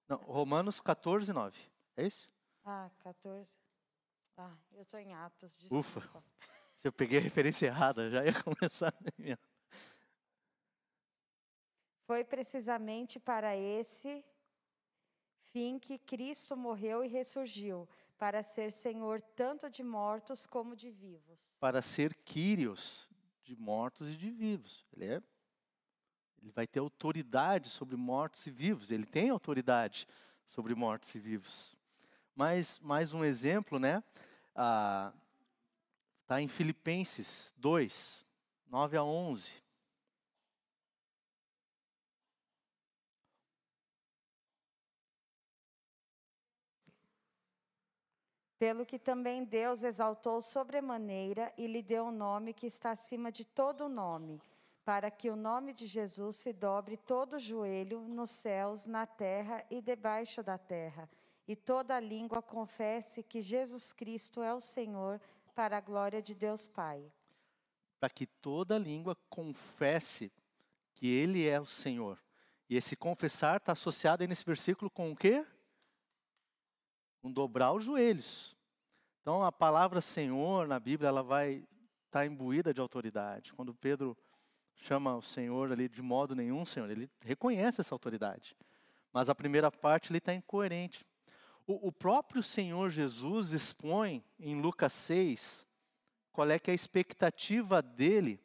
Não, 0.07 0.19
Romanos 0.19 0.81
14, 0.81 1.33
9. 1.33 1.59
É 1.97 2.07
isso? 2.07 2.31
Ah, 2.65 2.91
14. 2.99 3.57
Ah, 4.37 4.55
eu 4.73 4.83
estou 4.83 5.01
em 5.01 5.15
Atos. 5.15 5.57
Desculpa. 5.57 5.99
Ufa. 5.99 6.25
Se 6.77 6.87
eu 6.87 6.93
peguei 6.93 7.19
a 7.19 7.23
referência 7.23 7.67
errada, 7.67 8.11
já 8.11 8.25
ia 8.25 8.33
começar. 8.45 8.95
Foi 12.09 12.25
precisamente 12.25 13.21
para 13.21 13.55
esse 13.55 14.25
fim 15.53 15.79
que 15.79 15.99
Cristo 15.99 16.57
morreu 16.57 17.05
e 17.05 17.07
ressurgiu, 17.07 17.87
para 18.17 18.43
ser 18.43 18.73
Senhor 18.73 19.21
tanto 19.21 19.69
de 19.69 19.85
mortos 19.85 20.47
como 20.47 20.75
de 20.75 20.91
vivos. 20.91 21.59
Para 21.61 21.83
ser 21.83 22.15
Quírios 22.15 23.07
de 23.45 23.55
mortos 23.55 24.09
e 24.09 24.17
de 24.17 24.31
vivos. 24.31 24.87
Ele 24.95 25.05
é 25.05 25.23
ele 26.41 26.51
vai 26.51 26.67
ter 26.67 26.79
autoridade 26.79 27.69
sobre 27.69 27.95
mortos 27.95 28.47
e 28.47 28.51
vivos. 28.51 28.91
Ele 28.91 29.05
tem 29.05 29.29
autoridade 29.29 30.09
sobre 30.47 30.75
mortos 30.75 31.15
e 31.15 31.19
vivos. 31.19 31.77
Mas 32.35 32.79
mais 32.79 33.13
um 33.13 33.23
exemplo, 33.23 33.79
né? 33.79 34.03
Ah, 34.55 35.13
em 36.41 36.49
Filipenses 36.49 37.53
2, 37.59 38.25
9 38.67 38.97
a 38.97 39.05
11. 39.05 39.68
Pelo 48.59 48.85
que 48.85 48.99
também 48.99 49.45
Deus 49.45 49.83
exaltou 49.83 50.43
sobremaneira 50.43 51.53
e 51.57 51.67
lhe 51.67 51.81
deu 51.81 52.07
um 52.07 52.13
nome 52.13 52.53
que 52.53 52.67
está 52.67 52.91
acima 52.91 53.31
de 53.31 53.45
todo 53.45 53.89
nome, 53.89 54.43
para 54.85 55.11
que 55.11 55.31
o 55.31 55.37
nome 55.37 55.73
de 55.73 55.87
Jesus 55.87 56.37
se 56.37 56.53
dobre 56.53 56.97
todo 56.97 57.39
joelho 57.39 58.01
nos 58.01 58.31
céus, 58.31 58.85
na 58.85 59.07
terra 59.07 59.65
e 59.71 59.81
debaixo 59.81 60.43
da 60.43 60.59
terra, 60.59 61.09
e 61.47 61.55
toda 61.55 62.01
língua 62.01 62.43
confesse 62.43 63.23
que 63.23 63.41
Jesus 63.41 63.93
Cristo 63.93 64.43
é 64.43 64.53
o 64.53 64.61
Senhor, 64.61 65.21
para 65.55 65.79
a 65.79 65.81
glória 65.81 66.21
de 66.21 66.35
Deus 66.35 66.67
Pai. 66.67 67.03
Para 67.99 68.11
que 68.11 68.27
toda 68.27 68.79
língua 68.79 69.17
confesse 69.29 70.33
que 70.95 71.09
Ele 71.09 71.49
é 71.49 71.61
o 71.61 71.67
Senhor. 71.67 72.19
E 72.69 72.77
esse 72.77 72.95
confessar 72.95 73.57
está 73.57 73.73
associado 73.73 74.23
aí 74.23 74.29
nesse 74.29 74.45
versículo 74.45 74.91
com 74.91 75.11
o 75.11 75.17
quê? 75.17 75.45
Com 77.29 77.33
dobrar 77.33 77.73
os 77.73 77.85
joelhos. 77.85 78.57
Então 79.21 79.45
a 79.45 79.53
palavra 79.53 80.01
Senhor 80.01 80.67
na 80.67 80.81
Bíblia 80.81 81.09
ela 81.09 81.23
vai 81.23 81.57
estar 82.07 82.21
tá 82.21 82.27
imbuída 82.27 82.73
de 82.73 82.81
autoridade. 82.81 83.53
Quando 83.53 83.75
Pedro 83.75 84.17
chama 84.75 85.15
o 85.15 85.23
Senhor 85.23 85.71
ali 85.71 85.89
de 85.89 86.01
modo 86.01 86.35
nenhum, 86.35 86.65
Senhor, 86.65 86.91
ele 86.91 87.11
reconhece 87.21 87.81
essa 87.81 87.95
autoridade. 87.95 88.57
Mas 89.13 89.29
a 89.29 89.35
primeira 89.35 89.71
parte 89.71 90.11
ele 90.11 90.19
está 90.19 90.33
incoerente. 90.33 91.05
O, 91.67 91.89
o 91.89 91.93
próprio 91.93 92.43
Senhor 92.43 92.89
Jesus 92.89 93.53
expõe 93.53 94.25
em 94.39 94.61
Lucas 94.61 94.93
6 94.95 95.67
qual 96.33 96.49
é 96.51 96.59
que 96.59 96.71
é 96.71 96.73
a 96.73 96.75
expectativa 96.75 97.83
dele 97.83 98.41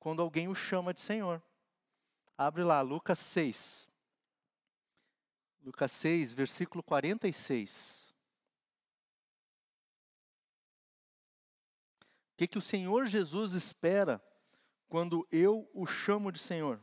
quando 0.00 0.22
alguém 0.22 0.48
o 0.48 0.54
chama 0.54 0.92
de 0.92 1.00
Senhor. 1.00 1.40
Abre 2.36 2.64
lá, 2.64 2.80
Lucas 2.80 3.18
6. 3.18 3.88
Lucas 5.62 5.92
6, 5.92 6.32
versículo 6.32 6.82
46. 6.82 8.05
O 12.36 12.38
que, 12.38 12.46
que 12.46 12.58
o 12.58 12.62
Senhor 12.62 13.06
Jesus 13.06 13.54
espera 13.54 14.22
quando 14.90 15.26
eu 15.32 15.70
o 15.72 15.86
chamo 15.86 16.30
de 16.30 16.38
Senhor? 16.38 16.78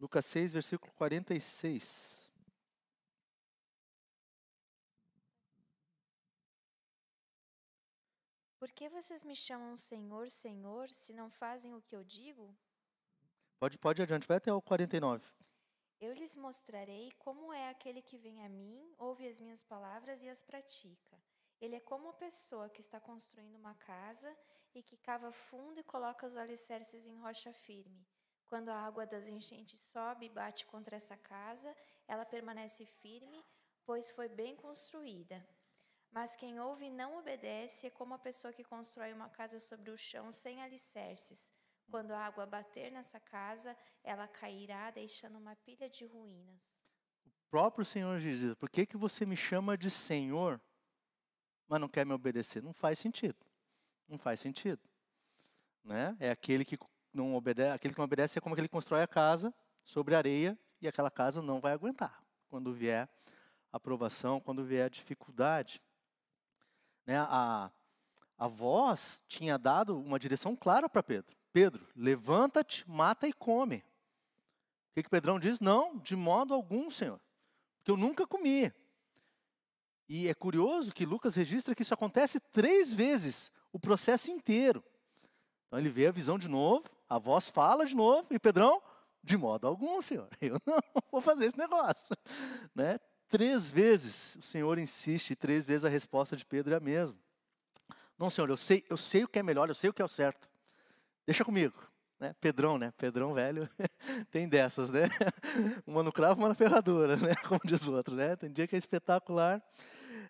Lucas 0.00 0.26
6, 0.26 0.52
versículo 0.52 0.92
46. 0.94 2.28
Por 8.58 8.72
que 8.72 8.88
vocês 8.88 9.22
me 9.22 9.36
chamam 9.36 9.76
Senhor, 9.76 10.28
Senhor, 10.28 10.90
se 10.90 11.12
não 11.12 11.30
fazem 11.30 11.72
o 11.72 11.80
que 11.80 11.94
eu 11.94 12.02
digo? 12.02 12.52
Pode, 13.60 13.78
pode 13.78 14.02
adiante, 14.02 14.26
vai 14.26 14.38
até 14.38 14.52
o 14.52 14.60
49. 14.60 15.24
Eu 16.00 16.14
lhes 16.14 16.34
mostrarei 16.34 17.12
como 17.18 17.52
é 17.52 17.68
aquele 17.68 18.00
que 18.00 18.16
vem 18.16 18.42
a 18.42 18.48
mim, 18.48 18.94
ouve 18.96 19.28
as 19.28 19.38
minhas 19.38 19.62
palavras 19.62 20.22
e 20.22 20.30
as 20.30 20.42
pratica. 20.42 21.20
Ele 21.60 21.76
é 21.76 21.80
como 21.80 22.08
a 22.08 22.14
pessoa 22.14 22.70
que 22.70 22.80
está 22.80 22.98
construindo 22.98 23.56
uma 23.56 23.74
casa 23.74 24.34
e 24.74 24.82
que 24.82 24.96
cava 24.96 25.30
fundo 25.30 25.78
e 25.78 25.82
coloca 25.82 26.24
os 26.24 26.38
alicerces 26.38 27.06
em 27.06 27.18
rocha 27.18 27.52
firme. 27.52 28.06
Quando 28.46 28.70
a 28.70 28.80
água 28.80 29.04
das 29.04 29.28
enchentes 29.28 29.78
sobe 29.78 30.24
e 30.24 30.30
bate 30.30 30.64
contra 30.64 30.96
essa 30.96 31.18
casa, 31.18 31.76
ela 32.08 32.24
permanece 32.24 32.86
firme, 32.86 33.44
pois 33.84 34.10
foi 34.10 34.28
bem 34.28 34.56
construída. 34.56 35.46
Mas 36.10 36.34
quem 36.34 36.58
ouve 36.58 36.86
e 36.86 36.90
não 36.90 37.18
obedece 37.18 37.88
é 37.88 37.90
como 37.90 38.14
a 38.14 38.18
pessoa 38.18 38.54
que 38.54 38.64
constrói 38.64 39.12
uma 39.12 39.28
casa 39.28 39.60
sobre 39.60 39.90
o 39.90 39.98
chão 39.98 40.32
sem 40.32 40.62
alicerces. 40.62 41.52
Quando 41.90 42.12
a 42.12 42.20
água 42.24 42.46
bater 42.46 42.92
nessa 42.92 43.18
casa, 43.18 43.76
ela 44.04 44.28
cairá, 44.28 44.92
deixando 44.92 45.36
uma 45.38 45.56
pilha 45.56 45.90
de 45.90 46.06
ruínas. 46.06 46.86
O 47.26 47.50
próprio 47.50 47.84
Senhor 47.84 48.16
Jesus, 48.20 48.54
por 48.54 48.70
que, 48.70 48.86
que 48.86 48.96
você 48.96 49.26
me 49.26 49.36
chama 49.36 49.76
de 49.76 49.90
Senhor, 49.90 50.60
mas 51.66 51.80
não 51.80 51.88
quer 51.88 52.06
me 52.06 52.12
obedecer? 52.12 52.62
Não 52.62 52.72
faz 52.72 52.98
sentido. 52.98 53.44
Não 54.08 54.16
faz 54.16 54.38
sentido. 54.38 54.80
Né? 55.82 56.16
É 56.20 56.30
aquele 56.30 56.64
que 56.64 56.78
não 57.12 57.34
obedece, 57.34 57.72
aquele 57.72 57.92
que 57.92 57.98
não 57.98 58.04
obedece 58.04 58.38
é 58.38 58.40
como 58.40 58.54
aquele 58.54 58.68
que 58.68 58.72
constrói 58.72 59.02
a 59.02 59.08
casa 59.08 59.52
sobre 59.84 60.14
areia 60.14 60.56
e 60.80 60.86
aquela 60.86 61.10
casa 61.10 61.42
não 61.42 61.60
vai 61.60 61.72
aguentar 61.72 62.22
quando 62.48 62.72
vier 62.72 63.08
a 63.72 63.80
provação, 63.80 64.40
quando 64.40 64.64
vier 64.64 64.86
a 64.86 64.88
dificuldade. 64.88 65.82
Né? 67.04 67.18
A, 67.18 67.70
a 68.38 68.46
voz 68.46 69.24
tinha 69.26 69.58
dado 69.58 69.98
uma 69.98 70.20
direção 70.20 70.54
clara 70.54 70.88
para 70.88 71.02
Pedro. 71.02 71.39
Pedro, 71.52 71.86
levanta-te, 71.96 72.88
mata 72.88 73.26
e 73.26 73.32
come. 73.32 73.76
O 73.76 74.94
que, 74.94 75.02
que 75.02 75.10
Pedrão 75.10 75.38
diz? 75.38 75.60
Não, 75.60 75.96
de 75.98 76.16
modo 76.16 76.54
algum, 76.54 76.90
Senhor, 76.90 77.20
porque 77.78 77.90
eu 77.90 77.96
nunca 77.96 78.26
comi. 78.26 78.72
E 80.08 80.26
é 80.26 80.34
curioso 80.34 80.92
que 80.92 81.06
Lucas 81.06 81.36
registra 81.36 81.74
que 81.74 81.82
isso 81.82 81.94
acontece 81.94 82.40
três 82.40 82.92
vezes, 82.92 83.52
o 83.72 83.78
processo 83.78 84.30
inteiro. 84.30 84.84
Então 85.66 85.78
ele 85.78 85.88
vê 85.88 86.08
a 86.08 86.10
visão 86.10 86.36
de 86.36 86.48
novo, 86.48 86.84
a 87.08 87.16
voz 87.16 87.48
fala 87.48 87.86
de 87.86 87.94
novo, 87.94 88.34
e 88.34 88.38
Pedrão, 88.38 88.82
de 89.22 89.36
modo 89.36 89.68
algum, 89.68 90.02
Senhor, 90.02 90.28
eu 90.42 90.60
não 90.66 90.80
vou 91.12 91.20
fazer 91.20 91.46
esse 91.46 91.58
negócio. 91.58 92.04
Né? 92.74 92.98
Três 93.28 93.70
vezes 93.70 94.36
o 94.36 94.42
Senhor 94.42 94.78
insiste, 94.78 95.30
e 95.30 95.36
três 95.36 95.64
vezes 95.64 95.84
a 95.84 95.88
resposta 95.88 96.36
de 96.36 96.44
Pedro 96.44 96.74
é 96.74 96.76
a 96.76 96.80
mesma. 96.80 97.16
Não, 98.18 98.28
Senhor, 98.28 98.50
eu 98.50 98.56
sei, 98.56 98.84
eu 98.90 98.96
sei 98.96 99.24
o 99.24 99.28
que 99.28 99.38
é 99.38 99.42
melhor, 99.42 99.68
eu 99.68 99.74
sei 99.74 99.90
o 99.90 99.92
que 99.92 100.02
é 100.02 100.04
o 100.04 100.08
certo. 100.08 100.50
Deixa 101.30 101.44
comigo. 101.44 101.80
Né? 102.18 102.34
Pedrão, 102.40 102.76
né? 102.76 102.92
Pedrão 102.96 103.32
velho 103.32 103.70
tem 104.32 104.48
dessas, 104.48 104.90
né? 104.90 105.02
Uma 105.86 106.02
no 106.02 106.10
cravo, 106.10 106.40
uma 106.40 106.48
na 106.48 106.56
ferradura, 106.56 107.16
né? 107.16 107.36
Como 107.46 107.60
diz 107.64 107.86
o 107.86 107.92
outro, 107.94 108.16
né? 108.16 108.34
Tem 108.34 108.50
dia 108.50 108.66
que 108.66 108.74
é 108.74 108.78
espetacular, 108.80 109.62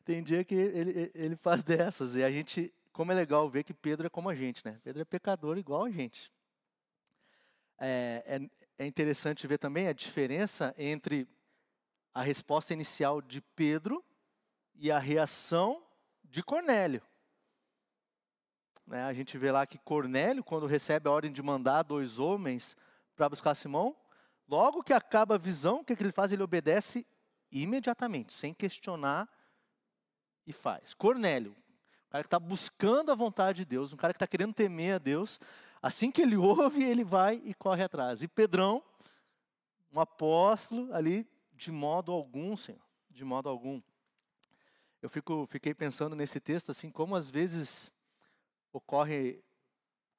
tem 0.04 0.22
dia 0.22 0.44
que 0.44 0.54
ele, 0.54 1.10
ele 1.14 1.36
faz 1.36 1.62
dessas. 1.62 2.16
E 2.16 2.22
a 2.22 2.30
gente, 2.30 2.70
como 2.92 3.12
é 3.12 3.14
legal 3.14 3.48
ver 3.48 3.64
que 3.64 3.72
Pedro 3.72 4.08
é 4.08 4.10
como 4.10 4.28
a 4.28 4.34
gente, 4.34 4.62
né? 4.62 4.78
Pedro 4.84 5.00
é 5.00 5.04
pecador 5.06 5.56
igual 5.56 5.84
a 5.84 5.90
gente. 5.90 6.30
É, 7.78 8.22
é, 8.26 8.84
é 8.84 8.86
interessante 8.86 9.46
ver 9.46 9.56
também 9.56 9.88
a 9.88 9.94
diferença 9.94 10.74
entre 10.76 11.26
a 12.12 12.20
resposta 12.20 12.74
inicial 12.74 13.22
de 13.22 13.40
Pedro 13.40 14.04
e 14.74 14.90
a 14.90 14.98
reação 14.98 15.82
de 16.22 16.42
Cornélio. 16.42 17.00
Né? 18.90 19.04
A 19.04 19.12
gente 19.12 19.38
vê 19.38 19.52
lá 19.52 19.64
que 19.64 19.78
Cornélio, 19.78 20.42
quando 20.42 20.66
recebe 20.66 21.08
a 21.08 21.12
ordem 21.12 21.30
de 21.30 21.40
mandar 21.40 21.84
dois 21.84 22.18
homens 22.18 22.76
para 23.14 23.28
buscar 23.28 23.54
Simão, 23.54 23.96
logo 24.48 24.82
que 24.82 24.92
acaba 24.92 25.36
a 25.36 25.38
visão, 25.38 25.78
o 25.78 25.84
que, 25.84 25.94
que 25.94 26.02
ele 26.02 26.10
faz? 26.10 26.32
Ele 26.32 26.42
obedece 26.42 27.06
imediatamente, 27.52 28.34
sem 28.34 28.52
questionar 28.52 29.28
e 30.44 30.52
faz. 30.52 30.92
Cornélio, 30.92 31.52
um 31.52 32.10
cara 32.10 32.24
que 32.24 32.26
está 32.26 32.40
buscando 32.40 33.12
a 33.12 33.14
vontade 33.14 33.58
de 33.58 33.64
Deus, 33.64 33.92
um 33.92 33.96
cara 33.96 34.12
que 34.12 34.16
está 34.16 34.26
querendo 34.26 34.52
temer 34.52 34.96
a 34.96 34.98
Deus, 34.98 35.38
assim 35.80 36.10
que 36.10 36.20
ele 36.20 36.34
ouve, 36.36 36.82
ele 36.82 37.04
vai 37.04 37.40
e 37.44 37.54
corre 37.54 37.84
atrás. 37.84 38.24
E 38.24 38.28
Pedrão, 38.28 38.82
um 39.92 40.00
apóstolo 40.00 40.92
ali, 40.92 41.24
de 41.54 41.70
modo 41.70 42.10
algum, 42.10 42.56
Senhor, 42.56 42.82
de 43.08 43.24
modo 43.24 43.48
algum. 43.48 43.80
Eu 45.00 45.08
fico, 45.08 45.46
fiquei 45.46 45.74
pensando 45.74 46.16
nesse 46.16 46.40
texto, 46.40 46.70
assim, 46.70 46.90
como 46.90 47.14
às 47.14 47.30
vezes 47.30 47.92
ocorre 48.72 49.42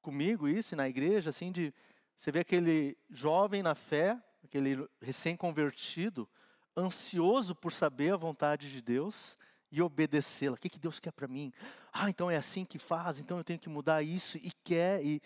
comigo 0.02 0.48
isso 0.48 0.76
na 0.76 0.88
igreja, 0.88 1.30
assim, 1.30 1.52
de 1.52 1.74
você 2.16 2.32
vê 2.32 2.40
aquele 2.40 2.98
jovem 3.10 3.64
na 3.64 3.74
fé, 3.74 4.22
aquele 4.44 4.88
recém-convertido, 5.02 6.30
ansioso 6.78 7.56
por 7.56 7.72
saber 7.72 8.14
a 8.14 8.18
vontade 8.18 8.72
de 8.72 8.82
Deus 8.82 9.38
e 9.72 9.82
obedecê-la. 9.82 10.56
O 10.56 10.60
que, 10.60 10.70
que 10.70 10.80
Deus 10.80 11.00
quer 11.00 11.12
para 11.12 11.28
mim? 11.28 11.52
Ah, 11.92 12.10
então 12.10 12.30
é 12.30 12.38
assim 12.38 12.66
que 12.66 12.78
faz, 12.78 13.20
então 13.20 13.38
eu 13.38 13.44
tenho 13.44 13.60
que 13.60 13.70
mudar 13.70 14.04
isso 14.04 14.38
e 14.38 14.52
quer. 14.64 15.04
E, 15.04 15.22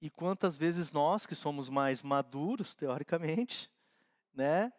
e 0.00 0.10
quantas 0.10 0.56
vezes 0.56 0.92
nós, 0.92 1.26
que 1.26 1.34
somos 1.34 1.68
mais 1.68 2.02
maduros, 2.02 2.74
teoricamente, 2.74 3.70
né, 4.34 4.72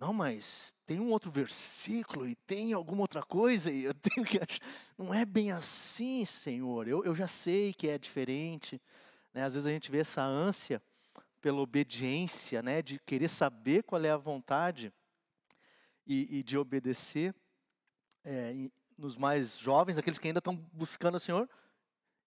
não, 0.00 0.14
mas 0.14 0.74
tem 0.86 0.98
um 0.98 1.10
outro 1.10 1.30
versículo 1.30 2.26
e 2.26 2.34
tem 2.34 2.72
alguma 2.72 3.02
outra 3.02 3.22
coisa 3.22 3.70
e 3.70 3.84
eu 3.84 3.92
tenho 4.00 4.26
que 4.26 4.38
achar. 4.38 4.58
Não 4.96 5.12
é 5.12 5.26
bem 5.26 5.52
assim, 5.52 6.24
Senhor. 6.24 6.88
Eu, 6.88 7.04
eu 7.04 7.14
já 7.14 7.26
sei 7.26 7.74
que 7.74 7.86
é 7.86 7.98
diferente. 7.98 8.80
Né? 9.34 9.44
Às 9.44 9.52
vezes 9.52 9.66
a 9.66 9.70
gente 9.70 9.90
vê 9.90 9.98
essa 9.98 10.22
ânsia 10.22 10.82
pela 11.38 11.60
obediência, 11.60 12.62
né? 12.62 12.80
de 12.80 12.98
querer 13.00 13.28
saber 13.28 13.82
qual 13.82 14.02
é 14.02 14.10
a 14.10 14.16
vontade 14.16 14.90
e, 16.06 16.38
e 16.38 16.42
de 16.42 16.56
obedecer. 16.56 17.34
É, 18.24 18.54
nos 18.96 19.16
mais 19.16 19.58
jovens, 19.58 19.98
aqueles 19.98 20.18
que 20.18 20.28
ainda 20.28 20.38
estão 20.38 20.56
buscando 20.72 21.16
o 21.16 21.20
Senhor, 21.20 21.48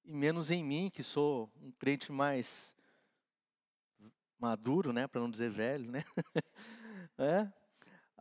e 0.05 0.13
menos 0.13 0.51
em 0.51 0.63
mim, 0.63 0.91
que 0.91 1.03
sou 1.03 1.51
um 1.61 1.71
crente 1.71 2.11
mais 2.11 2.73
maduro, 4.39 4.91
né, 4.91 5.07
para 5.07 5.21
não 5.21 5.29
dizer 5.29 5.49
velho, 5.49 5.89
né? 5.91 6.03
é, 7.17 7.47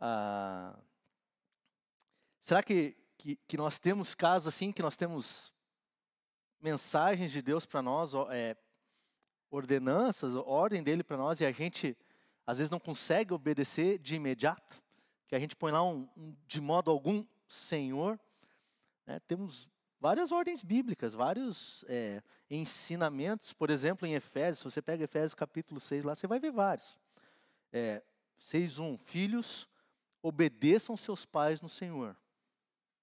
ah, 0.05 0.77
será 2.41 2.61
que, 2.61 2.93
que, 3.17 3.37
que, 3.47 3.55
nós 3.55 3.79
temos 3.79 4.13
casos 4.13 4.49
assim, 4.49 4.69
que 4.69 4.81
nós 4.81 4.97
temos 4.97 5.53
mensagens 6.59 7.31
de 7.31 7.41
Deus 7.41 7.65
para 7.65 7.81
nós, 7.81 8.11
é, 8.29 8.57
ordenanças, 9.49 10.35
ordem 10.35 10.83
dele 10.83 11.05
para 11.05 11.15
nós, 11.15 11.39
e 11.39 11.45
a 11.45 11.53
gente 11.53 11.97
às 12.45 12.57
vezes 12.57 12.69
não 12.69 12.81
consegue 12.81 13.33
obedecer 13.33 13.97
de 13.97 14.15
imediato, 14.15 14.83
que 15.25 15.35
a 15.35 15.39
gente 15.39 15.55
põe 15.55 15.71
lá 15.71 15.81
um, 15.81 16.05
um 16.17 16.35
de 16.45 16.59
modo 16.59 16.91
algum 16.91 17.25
Senhor. 17.47 18.19
Né? 19.07 19.21
Temos 19.25 19.69
várias 20.01 20.33
ordens 20.33 20.61
bíblicas, 20.61 21.13
vários 21.13 21.85
é, 21.87 22.21
ensinamentos. 22.49 23.53
Por 23.53 23.69
exemplo, 23.69 24.05
em 24.05 24.15
Efésios, 24.15 24.57
se 24.57 24.63
você 24.65 24.81
pega 24.81 25.05
Efésios 25.05 25.33
capítulo 25.33 25.79
6 25.79 26.03
lá, 26.03 26.13
você 26.13 26.27
vai 26.27 26.41
ver 26.41 26.51
vários. 26.51 26.99
É, 27.71 28.03
6.1, 28.37 28.97
filhos, 28.97 29.65
obedeçam 30.23 30.95
seus 30.95 31.25
pais 31.25 31.61
no 31.61 31.67
Senhor. 31.67 32.17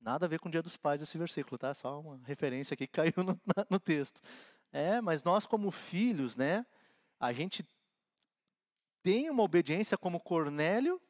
Nada 0.00 0.24
a 0.24 0.28
ver 0.28 0.40
com 0.40 0.48
o 0.48 0.50
dia 0.50 0.62
dos 0.62 0.78
pais 0.78 1.02
esse 1.02 1.18
versículo, 1.18 1.58
tá? 1.58 1.74
Só 1.74 2.00
uma 2.00 2.18
referência 2.24 2.72
aqui 2.72 2.86
que 2.86 2.92
caiu 2.96 3.12
no, 3.22 3.38
no 3.68 3.78
texto. 3.78 4.20
É, 4.72 5.00
mas 5.00 5.22
nós 5.22 5.46
como 5.46 5.70
filhos, 5.70 6.34
né? 6.34 6.64
A 7.20 7.32
gente 7.32 7.64
tem 9.02 9.28
uma 9.28 9.42
obediência 9.42 9.98
como 9.98 10.18
Cornélio, 10.18 11.00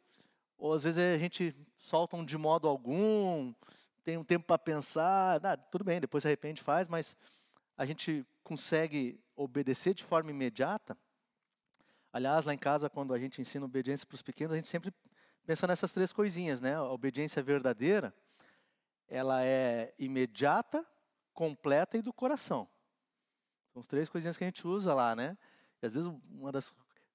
ou 0.58 0.72
às 0.72 0.82
vezes 0.82 0.98
a 0.98 1.18
gente 1.18 1.54
solta 1.78 2.16
um 2.16 2.24
de 2.24 2.36
modo 2.36 2.66
algum, 2.66 3.54
tem 4.02 4.16
um 4.16 4.24
tempo 4.24 4.44
para 4.46 4.58
pensar, 4.58 5.44
ah, 5.44 5.56
tudo 5.56 5.84
bem, 5.84 6.00
depois 6.00 6.22
se 6.22 6.28
arrepende 6.28 6.60
faz, 6.60 6.88
mas 6.88 7.16
a 7.76 7.84
gente 7.84 8.26
consegue 8.42 9.20
obedecer 9.36 9.94
de 9.94 10.02
forma 10.02 10.30
imediata. 10.30 10.98
Aliás, 12.12 12.44
lá 12.44 12.52
em 12.52 12.58
casa, 12.58 12.90
quando 12.90 13.14
a 13.14 13.18
gente 13.18 13.40
ensina 13.40 13.64
obediência 13.64 14.06
para 14.06 14.16
os 14.16 14.22
pequenos, 14.22 14.52
a 14.52 14.56
gente 14.56 14.68
sempre 14.68 14.92
pensa 15.46 15.66
nessas 15.66 15.92
três 15.92 16.12
coisinhas, 16.12 16.61
né? 16.61 16.74
A 16.74 16.85
obediência 16.85 17.42
verdadeira, 17.42 18.14
ela 19.09 19.44
é 19.44 19.94
imediata, 19.98 20.87
completa 21.33 21.96
e 21.96 22.03
do 22.03 22.12
coração. 22.12 22.68
São 23.72 23.81
as 23.81 23.87
três 23.87 24.09
coisinhas 24.09 24.37
que 24.37 24.44
a 24.44 24.46
gente 24.46 24.66
usa 24.66 24.94
lá, 24.94 25.14
né? 25.14 25.37
E 25.83 25.87
às 25.87 25.94
vezes 25.94 26.11
uma 26.31 26.53
das 26.53 26.72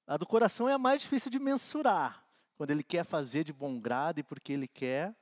a 0.07 0.17
do 0.17 0.25
coração 0.25 0.69
é 0.69 0.73
a 0.73 0.77
mais 0.77 1.01
difícil 1.01 1.31
de 1.31 1.39
mensurar, 1.39 2.23
quando 2.57 2.69
ele 2.69 2.83
quer 2.83 3.03
fazer 3.03 3.43
de 3.43 3.51
bom 3.51 3.79
grado 3.79 4.19
e 4.19 4.23
porque 4.23 4.53
ele 4.53 4.67
quer. 4.67 5.15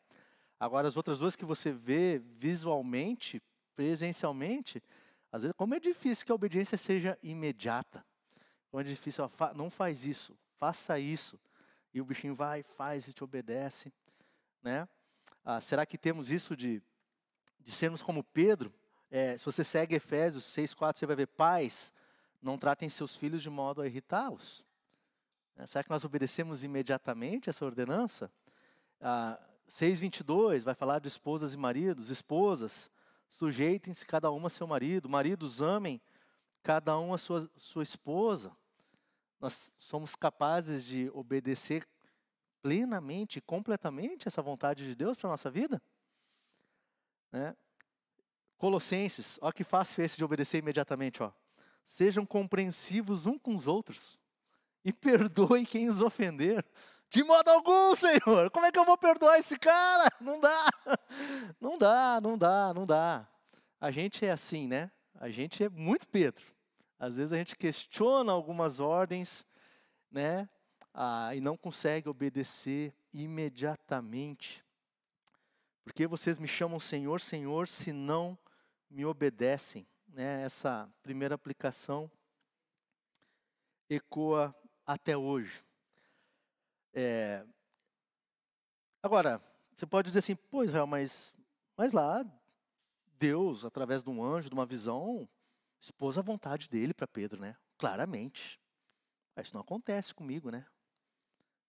Agora 0.60 0.88
as 0.88 0.98
outras 0.98 1.20
duas 1.20 1.38
que 1.38 1.46
você 1.46 1.72
vê 1.72 2.20
visualmente, 2.20 3.42
presencialmente, 3.76 4.84
às 5.32 5.44
vezes 5.44 5.56
como 5.56 5.74
é 5.74 5.80
difícil 5.80 6.26
que 6.26 6.32
a 6.34 6.36
obediência 6.36 6.78
seja 6.78 7.18
imediata. 7.24 8.06
Como 8.70 8.82
é 8.82 8.84
difícil, 8.84 9.30
não 9.56 9.70
faz 9.70 10.06
isso, 10.06 10.38
faça 10.58 11.00
isso. 11.00 11.40
E 11.94 12.02
o 12.02 12.06
bichinho 12.06 12.34
vai, 12.34 12.64
faz 12.64 13.08
e 13.08 13.14
te 13.14 13.24
obedece, 13.24 13.94
né? 14.62 14.88
Ah, 15.46 15.60
será 15.60 15.86
que 15.86 15.98
temos 15.98 16.32
isso 16.32 16.56
de, 16.56 16.82
de 17.60 17.72
sermos 17.72 18.02
como 18.02 18.24
Pedro? 18.24 18.74
É, 19.12 19.38
se 19.38 19.46
você 19.46 19.64
segue 19.64 19.96
Efésios 19.96 20.46
6,4, 20.46 20.98
você 20.98 21.06
vai 21.06 21.16
ver, 21.16 21.28
pais, 21.28 21.94
não 22.42 22.58
tratem 22.58 22.90
seus 22.90 23.16
filhos 23.16 23.42
de 23.42 23.50
modo 23.50 23.82
a 23.82 23.86
irritá-los. 23.86 24.66
É, 25.56 25.68
será 25.68 25.84
que 25.84 25.90
nós 25.90 26.04
obedecemos 26.04 26.64
imediatamente 26.64 27.50
essa 27.50 27.64
ordenança? 27.64 28.32
Ah, 29.00 29.40
6,22 29.70 30.64
vai 30.64 30.74
falar 30.74 31.00
de 31.00 31.08
esposas 31.08 31.54
e 31.54 31.58
maridos. 31.58 32.10
Esposas, 32.10 32.90
sujeitem-se 33.30 34.06
cada 34.06 34.32
uma 34.32 34.48
a 34.48 34.50
seu 34.50 34.66
marido. 34.66 35.10
Maridos, 35.10 35.62
amem 35.62 36.02
cada 36.62 36.98
um 36.98 37.14
a 37.14 37.18
sua, 37.18 37.50
sua 37.58 37.84
esposa. 37.84 38.56
Nós 39.44 39.74
somos 39.76 40.16
capazes 40.16 40.86
de 40.86 41.12
obedecer 41.14 41.86
plenamente, 42.62 43.42
completamente 43.42 44.26
essa 44.26 44.42
vontade 44.42 44.86
de 44.86 44.96
Deus 44.96 45.18
para 45.18 45.28
a 45.28 45.32
nossa 45.32 45.52
vida? 45.52 45.82
Né? 47.30 47.54
Colossenses, 48.58 49.38
olha 49.42 49.52
que 49.52 49.66
fácil 49.66 50.02
esse 50.02 50.16
de 50.16 50.24
obedecer 50.24 50.60
imediatamente. 50.60 51.22
Ó. 51.22 51.30
Sejam 51.84 52.26
compreensivos 52.26 53.26
um 53.26 53.38
com 53.38 53.54
os 53.54 53.68
outros 53.68 54.18
e 54.82 54.94
perdoem 54.94 55.66
quem 55.66 55.90
os 55.90 56.00
ofender. 56.00 56.66
De 57.10 57.22
modo 57.22 57.50
algum, 57.50 57.94
Senhor. 57.98 58.50
Como 58.50 58.66
é 58.66 58.72
que 58.72 58.80
eu 58.80 58.86
vou 58.86 58.98
perdoar 58.98 59.40
esse 59.40 59.60
cara? 59.60 60.10
Não 60.22 60.40
dá. 60.40 60.70
Não 61.60 61.78
dá, 61.78 62.22
não 62.22 62.38
dá, 62.38 62.74
não 62.74 62.86
dá. 62.86 63.28
A 63.80 63.92
gente 63.92 64.26
é 64.26 64.32
assim, 64.32 64.70
né? 64.70 64.90
A 65.16 65.30
gente 65.30 65.64
é 65.66 65.70
muito 65.70 66.08
Pedro. 66.08 66.53
Às 67.00 67.18
vezes 67.18 67.34
a 67.34 67.38
gente 67.38 67.56
questiona 67.56 68.32
algumas 68.32 68.80
ordens, 68.80 69.46
né? 70.12 70.48
ah, 70.94 71.34
e 71.34 71.42
não 71.42 71.58
consegue 71.58 72.08
obedecer 72.08 72.94
imediatamente. 73.12 74.64
Porque 75.84 76.06
vocês 76.06 76.38
me 76.38 76.48
chamam 76.48 76.80
Senhor, 76.80 77.20
Senhor, 77.20 77.68
se 77.68 77.92
não 77.92 78.38
me 78.90 79.04
obedecem. 79.06 79.88
Né? 80.08 80.44
Essa 80.44 80.88
primeira 81.02 81.36
aplicação 81.36 82.10
ecoa 83.90 84.56
até 84.86 85.18
hoje. 85.18 85.64
É... 86.94 87.44
Agora, 89.02 89.42
você 89.76 89.86
pode 89.86 90.10
dizer 90.10 90.20
assim, 90.20 90.36
pois, 90.36 90.72
mas, 90.88 91.34
mas 91.76 91.92
lá, 91.92 92.24
Deus, 93.20 93.66
através 93.66 94.04
de 94.04 94.10
um 94.10 94.24
anjo, 94.24 94.48
de 94.48 94.54
uma 94.54 94.66
visão, 94.66 95.28
expôs 95.84 96.18
a 96.18 96.22
vontade 96.22 96.70
dele 96.70 96.94
para 96.94 97.06
Pedro, 97.06 97.42
né? 97.42 97.58
Claramente. 97.78 98.60
Isso 99.42 99.54
não 99.54 99.62
acontece 99.62 100.14
comigo, 100.14 100.50
né? 100.50 100.66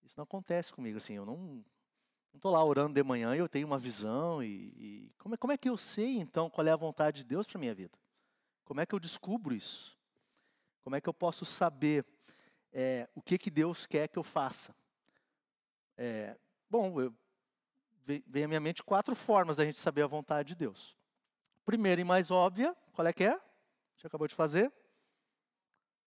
Isso 0.03 0.15
não 0.17 0.23
acontece 0.23 0.71
comigo, 0.71 0.97
assim, 0.97 1.15
eu 1.15 1.25
não 1.25 1.65
estou 2.33 2.51
lá 2.51 2.63
orando 2.63 2.93
de 2.93 3.03
manhã 3.03 3.35
e 3.35 3.39
eu 3.39 3.49
tenho 3.49 3.67
uma 3.67 3.77
visão 3.77 4.41
e, 4.41 4.47
e, 4.77 5.13
como, 5.17 5.35
é, 5.35 5.37
como 5.37 5.51
é 5.51 5.57
que 5.57 5.67
eu 5.67 5.77
sei 5.77 6.17
então 6.17 6.49
qual 6.49 6.65
é 6.65 6.71
a 6.71 6.75
vontade 6.75 7.17
de 7.17 7.23
Deus 7.23 7.47
para 7.47 7.59
minha 7.59 7.73
vida? 7.73 7.97
Como 8.63 8.79
é 8.79 8.85
que 8.85 8.93
eu 8.93 8.99
descubro 8.99 9.53
isso? 9.53 9.97
Como 10.81 10.95
é 10.95 11.01
que 11.01 11.09
eu 11.09 11.13
posso 11.13 11.43
saber 11.43 12.05
é, 12.71 13.09
o 13.15 13.21
que 13.21 13.37
que 13.37 13.49
Deus 13.49 13.85
quer 13.85 14.07
que 14.07 14.19
eu 14.19 14.23
faça? 14.23 14.75
É, 15.97 16.37
bom, 16.69 17.01
eu, 17.01 17.13
vem 18.27 18.43
à 18.43 18.47
minha 18.47 18.59
mente 18.59 18.83
quatro 18.83 19.15
formas 19.15 19.57
da 19.57 19.65
gente 19.65 19.79
saber 19.79 20.03
a 20.03 20.07
vontade 20.07 20.49
de 20.49 20.55
Deus. 20.55 20.95
Primeira 21.65 21.99
e 21.99 22.03
mais 22.03 22.29
óbvia, 22.29 22.75
qual 22.93 23.07
é 23.07 23.13
que 23.13 23.23
é? 23.23 23.39
Gente 24.05 24.11
acabou 24.11 24.27
de 24.27 24.35
fazer 24.35 24.71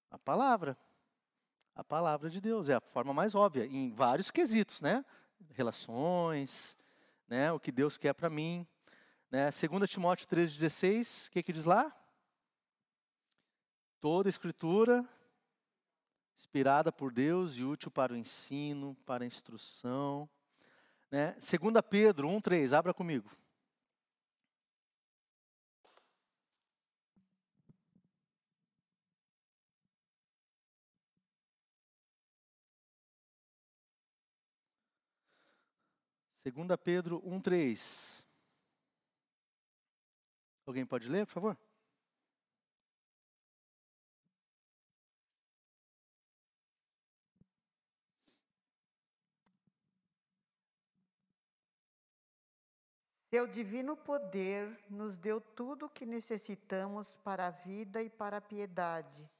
a 0.08 0.16
palavra 0.16 0.78
a 1.74 1.82
palavra 1.82 2.30
de 2.30 2.40
Deus. 2.40 2.68
É 2.68 2.74
a 2.74 2.80
forma 2.80 3.12
mais 3.12 3.34
óbvia, 3.34 3.66
em 3.66 3.90
vários 3.90 4.30
quesitos, 4.30 4.80
né? 4.80 5.04
Relações, 5.50 6.76
né? 7.26 7.50
o 7.50 7.58
que 7.58 7.72
Deus 7.72 7.96
quer 7.96 8.12
para 8.14 8.30
mim. 8.30 8.64
Né? 9.32 9.50
2 9.50 9.90
Timóteo 9.90 10.28
3,16, 10.28 11.26
o 11.26 11.30
que, 11.32 11.42
que 11.42 11.52
diz 11.52 11.64
lá? 11.64 11.92
Toda 14.00 14.28
escritura 14.28 15.04
inspirada 16.36 16.92
por 16.92 17.12
Deus 17.12 17.56
e 17.56 17.64
útil 17.64 17.90
para 17.90 18.12
o 18.12 18.16
ensino, 18.16 18.96
para 19.04 19.24
a 19.24 19.26
instrução. 19.26 20.30
Né? 21.10 21.32
2 21.32 21.50
Pedro 21.90 22.28
1,3, 22.28 22.72
abra 22.78 22.94
comigo. 22.94 23.28
2 36.50 36.76
Pedro 36.82 37.20
1,3. 37.22 38.26
Alguém 40.66 40.86
pode 40.86 41.08
ler, 41.08 41.26
por 41.26 41.32
favor? 41.32 41.58
Seu 53.30 53.46
divino 53.46 53.94
poder 53.94 54.82
nos 54.88 55.18
deu 55.18 55.38
tudo 55.38 55.86
o 55.86 55.90
que 55.90 56.06
necessitamos 56.06 57.18
para 57.18 57.48
a 57.48 57.50
vida 57.50 58.02
e 58.02 58.08
para 58.08 58.38
a 58.38 58.40
piedade, 58.40 59.30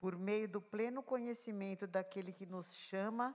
por 0.00 0.16
meio 0.16 0.48
do 0.48 0.60
pleno 0.60 1.00
conhecimento 1.00 1.86
daquele 1.86 2.32
que 2.32 2.44
nos 2.44 2.74
chama 2.74 3.34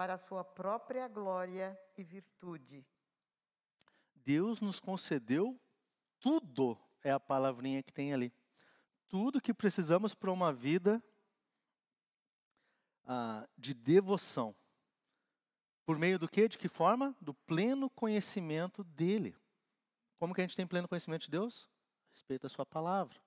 para 0.00 0.14
a 0.14 0.16
sua 0.16 0.42
própria 0.42 1.06
glória 1.08 1.78
e 1.94 2.02
virtude. 2.02 2.86
Deus 4.14 4.58
nos 4.58 4.80
concedeu 4.80 5.60
tudo, 6.18 6.78
é 7.04 7.10
a 7.10 7.20
palavrinha 7.20 7.82
que 7.82 7.92
tem 7.92 8.14
ali. 8.14 8.32
Tudo 9.10 9.42
que 9.42 9.52
precisamos 9.52 10.14
para 10.14 10.32
uma 10.32 10.54
vida 10.54 11.04
ah, 13.04 13.46
de 13.58 13.74
devoção. 13.74 14.56
Por 15.84 15.98
meio 15.98 16.18
do 16.18 16.26
que? 16.26 16.48
De 16.48 16.56
que 16.56 16.66
forma? 16.66 17.14
Do 17.20 17.34
pleno 17.34 17.90
conhecimento 17.90 18.82
dele. 18.82 19.36
Como 20.18 20.34
que 20.34 20.40
a 20.40 20.44
gente 20.44 20.56
tem 20.56 20.66
pleno 20.66 20.88
conhecimento 20.88 21.24
de 21.24 21.30
Deus? 21.30 21.68
Respeito 22.10 22.44
da 22.44 22.48
sua 22.48 22.64
palavra. 22.64 23.20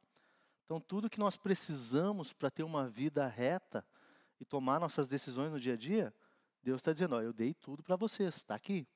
Então, 0.65 0.81
tudo 0.81 1.07
que 1.07 1.19
nós 1.19 1.37
precisamos 1.37 2.33
para 2.33 2.49
ter 2.49 2.63
uma 2.63 2.87
vida 2.87 3.27
reta 3.27 3.85
e 4.39 4.43
tomar 4.43 4.79
nossas 4.79 5.07
decisões 5.07 5.51
no 5.51 5.59
dia 5.59 5.73
a 5.73 5.77
dia, 5.77 6.11
Deus 6.63 6.77
está 6.77 6.93
dizendo, 6.93 7.15
ó, 7.15 7.21
eu 7.21 7.33
dei 7.33 7.53
tudo 7.53 7.83
para 7.83 7.97
vocês, 7.97 8.37
está 8.37 8.55
aqui, 8.55 8.87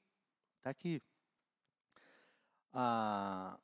está 0.57 0.69
aqui. 0.69 1.01
Ah, 2.71 3.59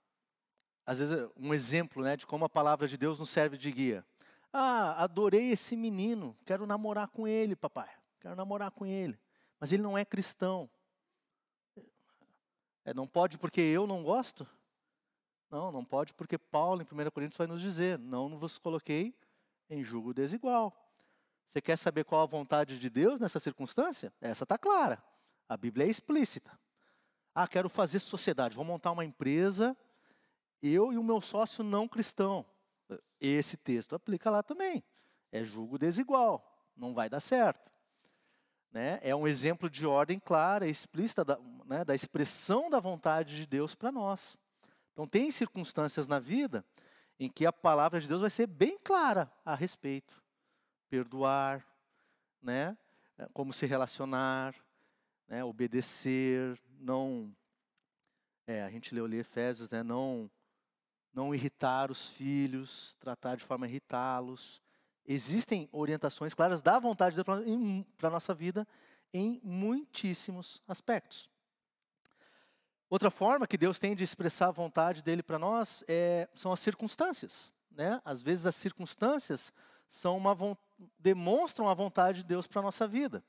às 0.86 0.99
vezes, 0.99 1.30
um 1.38 1.54
exemplo 1.54 2.04
né, 2.04 2.18
de 2.18 2.28
como 2.28 2.43
a 2.43 2.49
palavra 2.49 2.88
de 2.88 2.97
Deus 2.97 3.18
nos 3.18 3.30
serve 3.30 3.58
de 3.58 3.72
guia. 3.72 4.06
Ah, 4.51 5.01
adorei 5.01 5.51
esse 5.51 5.78
menino, 5.78 6.38
quero 6.45 6.68
namorar 6.68 7.08
com 7.08 7.26
ele, 7.26 7.56
papai. 7.56 7.89
quero 8.20 8.36
namorar 8.36 8.72
com 8.72 8.86
ele. 8.86 9.18
Mas 9.60 9.72
ele 9.72 9.82
não 9.82 9.97
é 9.97 10.04
cristão. 10.04 10.70
É, 12.84 12.93
não 12.93 13.08
pode 13.08 13.38
porque 13.38 13.62
eu 13.62 13.88
não 13.88 14.04
gosto? 14.04 14.45
Não, 15.49 15.72
não 15.72 15.86
pode 15.86 16.14
porque 16.14 16.38
Paulo, 16.38 16.82
em 16.82 16.86
1 16.86 17.12
Coríntios, 17.12 17.38
vai 17.38 17.47
nos 17.47 17.62
dizer: 17.62 17.97
não 17.97 18.38
vos 18.38 18.58
coloquei 18.58 19.16
em 19.70 19.82
julgo 19.82 20.14
desigual. 20.14 20.76
Você 21.48 21.62
quer 21.62 21.78
saber 21.78 22.04
qual 22.04 22.22
a 22.22 22.26
vontade 22.26 22.80
de 22.80 22.89
Deus 22.89 23.20
nessa 23.20 23.39
circunstância? 23.39 24.12
Essa 24.20 24.44
está 24.44 24.58
clara. 24.58 25.04
A 25.48 25.56
Bíblia 25.56 25.86
é 25.86 25.89
explícita. 25.89 26.58
Ah, 27.36 27.48
quero 27.48 27.70
fazer 27.70 28.00
sociedade, 28.00 28.56
vou 28.56 28.66
montar 28.66 28.91
uma 28.91 29.04
empresa, 29.04 29.76
eu 30.62 30.94
e 30.94 30.98
o 30.98 31.04
meu 31.04 31.20
sócio 31.20 31.64
não 31.64 31.88
cristão. 31.88 32.46
Esse 33.20 33.58
texto 33.58 33.96
aplica 33.96 34.30
lá 34.30 34.44
também. 34.44 34.84
É 35.32 35.44
julgo 35.44 35.78
desigual, 35.78 36.72
não 36.76 36.94
vai 36.94 37.10
dar 37.10 37.20
certo. 37.20 37.72
Né? 38.72 39.00
É 39.02 39.16
um 39.16 39.28
exemplo 39.28 39.70
de 39.70 39.86
ordem 39.86 40.20
clara, 40.20 40.68
explícita 40.68 41.24
da, 41.24 41.39
né, 41.66 41.84
da 41.84 41.94
expressão 41.94 42.70
da 42.70 42.80
vontade 42.80 43.36
de 43.36 43.46
Deus 43.46 43.76
para 43.76 43.91
nós. 43.91 44.38
Então, 44.94 45.08
tem 45.08 45.32
circunstâncias 45.32 46.08
na 46.08 46.20
vida 46.20 46.64
em 47.20 47.30
que 47.30 47.46
a 47.46 47.54
palavra 47.54 48.00
de 48.00 48.08
Deus 48.08 48.22
vai 48.22 48.30
ser 48.30 48.48
bem 48.48 48.78
clara 48.78 49.32
a 49.44 49.56
respeito. 49.56 50.22
Perdoar, 50.94 51.66
né? 52.39 52.78
como 53.34 53.52
se 53.52 53.66
relacionar, 53.66 54.54
né? 55.28 55.44
obedecer, 55.44 56.62
não. 56.80 57.36
É, 58.46 58.62
a 58.62 58.70
gente 58.70 58.94
leu 58.94 59.06
ali 59.06 59.18
Efésios, 59.18 59.72
né? 59.72 59.82
não, 59.82 60.30
não 61.12 61.34
irritar 61.34 61.89
os 61.89 62.12
filhos, 62.12 62.96
tratar 63.00 63.38
de 63.38 63.44
forma 63.44 63.66
a 63.66 63.70
irritá-los, 63.70 64.62
Existem 65.06 65.68
orientações 65.72 66.34
claras 66.34 66.62
da 66.62 66.80
vontade 66.80 67.16
de 67.16 67.24
Deus 67.24 67.86
para 67.98 68.08
a 68.08 68.12
nossa 68.12 68.34
vida 68.34 68.68
em 69.14 69.41
muitíssimos 69.44 70.62
aspectos. 70.68 71.28
Outra 72.89 73.12
forma 73.12 73.48
que 73.48 73.58
Deus 73.58 73.80
tem 73.80 73.96
de 73.96 74.04
expressar 74.04 74.48
a 74.48 74.52
vontade 74.52 75.02
dele 75.02 75.24
para 75.24 75.39
nós 75.39 75.84
é, 75.88 76.30
são 76.36 76.54
as 76.54 76.60
circunstâncias. 76.60 77.52
Né? 77.72 78.00
Às 78.06 78.22
vezes 78.22 78.46
as 78.46 78.56
circunstâncias 78.56 79.52
são 79.89 80.18
uma, 80.18 80.36
demonstram 80.99 81.69
a 81.69 81.73
vontade 81.73 82.19
de 82.19 82.25
Deus 82.25 82.47
para 82.47 82.59
a 82.59 82.63
nossa 82.63 82.88
vida. 82.88 83.23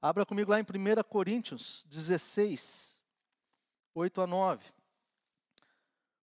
Abra 0.00 0.24
comigo 0.24 0.50
lá 0.50 0.60
em 0.60 0.62
1 0.62 1.02
Coríntios 1.08 1.84
16, 1.88 3.02
8 3.94 4.20
a 4.20 4.26
9. 4.26 4.64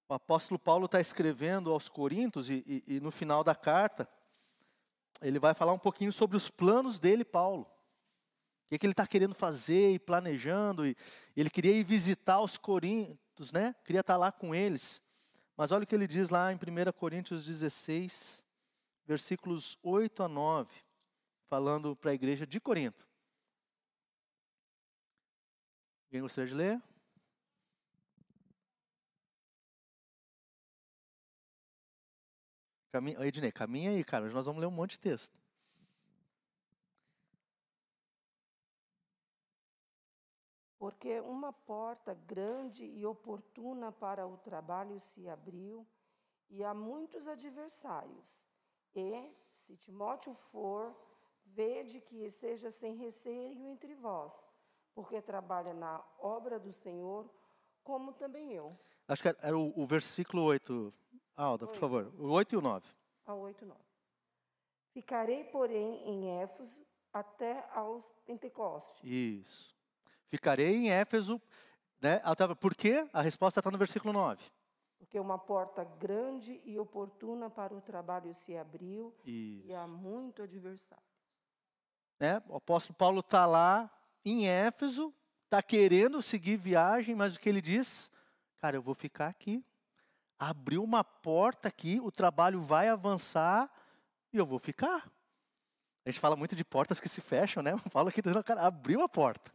O 0.07 0.13
apóstolo 0.13 0.59
Paulo 0.59 0.85
está 0.85 1.01
escrevendo 1.01 1.71
aos 1.71 1.89
Coríntios 1.89 2.49
e, 2.49 2.63
e, 2.87 2.95
e 2.95 2.99
no 2.99 3.11
final 3.11 3.43
da 3.43 3.55
carta, 3.55 4.07
ele 5.21 5.39
vai 5.39 5.53
falar 5.53 5.73
um 5.73 5.79
pouquinho 5.79 6.13
sobre 6.13 6.37
os 6.37 6.49
planos 6.49 6.99
dele, 6.99 7.25
Paulo. 7.25 7.63
O 7.63 8.69
que, 8.69 8.77
que 8.77 8.85
ele 8.85 8.93
está 8.93 9.07
querendo 9.07 9.33
fazer 9.35 9.93
e 9.93 9.99
planejando. 9.99 10.85
E 10.85 10.95
ele 11.35 11.49
queria 11.49 11.71
ir 11.71 11.83
visitar 11.83 12.39
os 12.39 12.57
Coríntios, 12.57 13.51
né? 13.51 13.75
Queria 13.83 14.01
estar 14.01 14.13
tá 14.13 14.17
lá 14.17 14.31
com 14.31 14.55
eles. 14.55 15.01
Mas 15.57 15.71
olha 15.71 15.83
o 15.83 15.87
que 15.87 15.95
ele 15.95 16.07
diz 16.07 16.29
lá 16.29 16.51
em 16.53 16.55
1 16.55 16.59
Coríntios 16.93 17.45
16, 17.45 18.44
versículos 19.05 19.77
8 19.83 20.23
a 20.23 20.27
9, 20.27 20.83
falando 21.47 21.95
para 21.95 22.11
a 22.11 22.13
igreja 22.13 22.45
de 22.45 22.59
Corinto. 22.59 23.07
Alguém 26.07 26.21
gostaria 26.21 26.47
de 26.47 26.55
ler? 26.55 26.81
Caminha, 32.91 33.25
Ednei, 33.25 33.51
caminha 33.51 33.91
aí, 33.91 34.03
cara. 34.05 34.29
Nós 34.29 34.45
vamos 34.45 34.61
ler 34.61 34.67
um 34.67 34.71
monte 34.71 34.91
de 34.91 35.01
texto. 35.01 35.37
Porque 40.79 41.19
uma 41.19 41.51
porta 41.51 42.13
grande 42.13 42.85
e 42.85 43.05
oportuna 43.05 43.91
para 43.91 44.25
o 44.25 44.37
trabalho 44.37 44.99
se 44.99 45.27
abriu, 45.27 45.85
e 46.49 46.63
há 46.63 46.73
muitos 46.73 47.27
adversários. 47.27 48.45
E, 48.95 49.31
se 49.51 49.75
Timóteo 49.75 50.33
for, 50.33 50.95
vede 51.43 51.99
que 51.99 52.23
esteja 52.23 52.71
sem 52.71 52.95
receio 52.95 53.51
entre 53.67 53.93
vós, 53.95 54.47
porque 54.93 55.21
trabalha 55.21 55.73
na 55.73 56.03
obra 56.19 56.59
do 56.59 56.71
Senhor, 56.71 57.29
como 57.83 58.13
também 58.13 58.53
eu. 58.53 58.77
Acho 59.07 59.21
que 59.21 59.27
era 59.27 59.57
o, 59.57 59.73
o 59.75 59.85
versículo 59.85 60.43
8, 60.43 60.93
Alda, 61.35 61.67
por 61.67 61.75
favor. 61.75 62.13
O 62.17 62.31
8 62.31 62.55
e 62.55 62.57
o 62.57 62.61
9. 62.61 62.87
A 63.25 63.33
8 63.33 63.63
e 63.63 63.67
9. 63.67 63.79
Ficarei, 64.93 65.43
porém, 65.43 66.07
em 66.07 66.41
Éfeso 66.41 66.85
até 67.11 67.67
aos 67.73 68.09
Pentecostes. 68.25 69.03
Isso. 69.03 69.75
Ficarei 70.29 70.75
em 70.75 70.89
Éfeso, 70.89 71.41
né? 72.01 72.21
Por 72.59 72.73
quê? 72.73 73.07
A 73.11 73.21
resposta 73.21 73.59
está 73.59 73.69
no 73.69 73.77
versículo 73.77 74.13
9. 74.13 74.41
Porque 75.05 75.19
uma 75.19 75.37
porta 75.37 75.83
grande 75.83 76.61
e 76.65 76.77
oportuna 76.79 77.49
para 77.49 77.73
o 77.73 77.81
trabalho 77.81 78.33
se 78.33 78.57
abriu 78.57 79.13
Isso. 79.25 79.67
e 79.67 79.73
há 79.73 79.87
muito 79.87 80.41
adversário. 80.41 81.03
Né? 82.19 82.41
O 82.49 82.55
apóstolo 82.55 82.97
Paulo 82.97 83.19
está 83.19 83.45
lá 83.45 83.89
em 84.23 84.47
Éfeso, 84.47 85.13
está 85.43 85.61
querendo 85.61 86.21
seguir 86.21 86.57
viagem, 86.57 87.15
mas 87.15 87.35
o 87.35 87.39
que 87.39 87.47
ele 87.47 87.61
diz? 87.61 88.11
Cara, 88.57 88.75
eu 88.75 88.81
vou 88.81 88.95
ficar 88.95 89.27
aqui 89.27 89.63
abriu 90.39 90.83
uma 90.83 91.03
porta 91.03 91.67
aqui, 91.67 91.99
o 92.01 92.11
trabalho 92.11 92.61
vai 92.61 92.89
avançar 92.89 93.71
e 94.31 94.37
eu 94.37 94.45
vou 94.45 94.59
ficar. 94.59 95.09
A 96.05 96.09
gente 96.09 96.19
fala 96.19 96.35
muito 96.35 96.55
de 96.55 96.63
portas 96.63 96.99
que 96.99 97.09
se 97.09 97.21
fecham, 97.21 97.63
né? 97.63 97.75
Fala 97.89 98.09
aqui, 98.09 98.21
cara, 98.21 98.67
abriu 98.67 99.01
a 99.01 99.09
porta. 99.09 99.51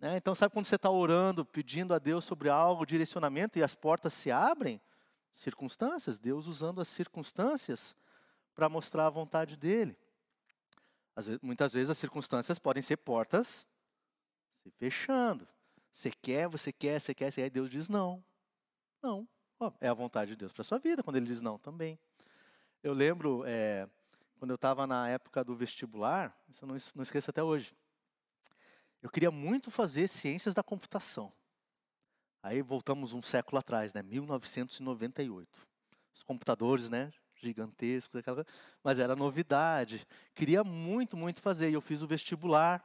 Né? 0.00 0.16
Então, 0.16 0.34
sabe 0.34 0.52
quando 0.52 0.66
você 0.66 0.76
está 0.76 0.90
orando, 0.90 1.44
pedindo 1.44 1.92
a 1.92 1.98
Deus 1.98 2.24
sobre 2.24 2.48
algo, 2.48 2.86
direcionamento, 2.86 3.58
e 3.58 3.62
as 3.62 3.74
portas 3.74 4.12
se 4.14 4.30
abrem? 4.30 4.80
Circunstâncias, 5.32 6.18
Deus 6.18 6.46
usando 6.46 6.80
as 6.80 6.88
circunstâncias 6.88 7.96
para 8.54 8.68
mostrar 8.68 9.06
a 9.06 9.10
vontade 9.10 9.56
dEle. 9.56 9.96
Vezes, 11.16 11.38
muitas 11.42 11.72
vezes 11.72 11.90
as 11.90 11.98
circunstâncias 11.98 12.58
podem 12.58 12.82
ser 12.82 12.96
portas 12.98 13.66
se 14.50 14.70
fechando. 14.70 15.46
Você 15.92 16.10
quer, 16.10 16.48
você 16.48 16.72
quer, 16.72 17.00
você 17.00 17.14
quer, 17.14 17.30
você 17.30 17.40
quer, 17.40 17.46
e 17.46 17.50
Deus 17.50 17.68
diz 17.68 17.88
não. 17.88 18.22
Não. 19.02 19.28
É 19.80 19.88
a 19.88 19.94
vontade 19.94 20.30
de 20.30 20.36
Deus 20.36 20.52
para 20.52 20.62
a 20.62 20.64
sua 20.64 20.78
vida, 20.78 21.02
quando 21.02 21.16
ele 21.16 21.26
diz 21.26 21.40
não 21.40 21.58
também. 21.58 21.98
Eu 22.82 22.92
lembro, 22.92 23.42
é, 23.44 23.88
quando 24.38 24.52
eu 24.52 24.54
estava 24.54 24.86
na 24.86 25.08
época 25.08 25.42
do 25.42 25.54
vestibular, 25.56 26.36
isso 26.48 26.64
eu 26.64 26.68
não, 26.68 26.76
não 26.94 27.02
esqueço 27.02 27.30
até 27.30 27.42
hoje, 27.42 27.74
eu 29.02 29.10
queria 29.10 29.30
muito 29.30 29.70
fazer 29.70 30.08
ciências 30.08 30.54
da 30.54 30.62
computação. 30.62 31.32
Aí 32.42 32.62
voltamos 32.62 33.12
um 33.12 33.22
século 33.22 33.58
atrás, 33.58 33.92
né, 33.92 34.02
1998. 34.02 35.48
Os 36.14 36.22
computadores, 36.22 36.88
né, 36.88 37.12
gigantescos, 37.36 38.18
aquela, 38.18 38.44
mas 38.82 38.98
era 38.98 39.14
novidade. 39.14 40.06
Queria 40.34 40.64
muito, 40.64 41.16
muito 41.16 41.40
fazer. 41.40 41.70
E 41.70 41.74
eu 41.74 41.80
fiz 41.80 42.02
o 42.02 42.06
vestibular 42.06 42.84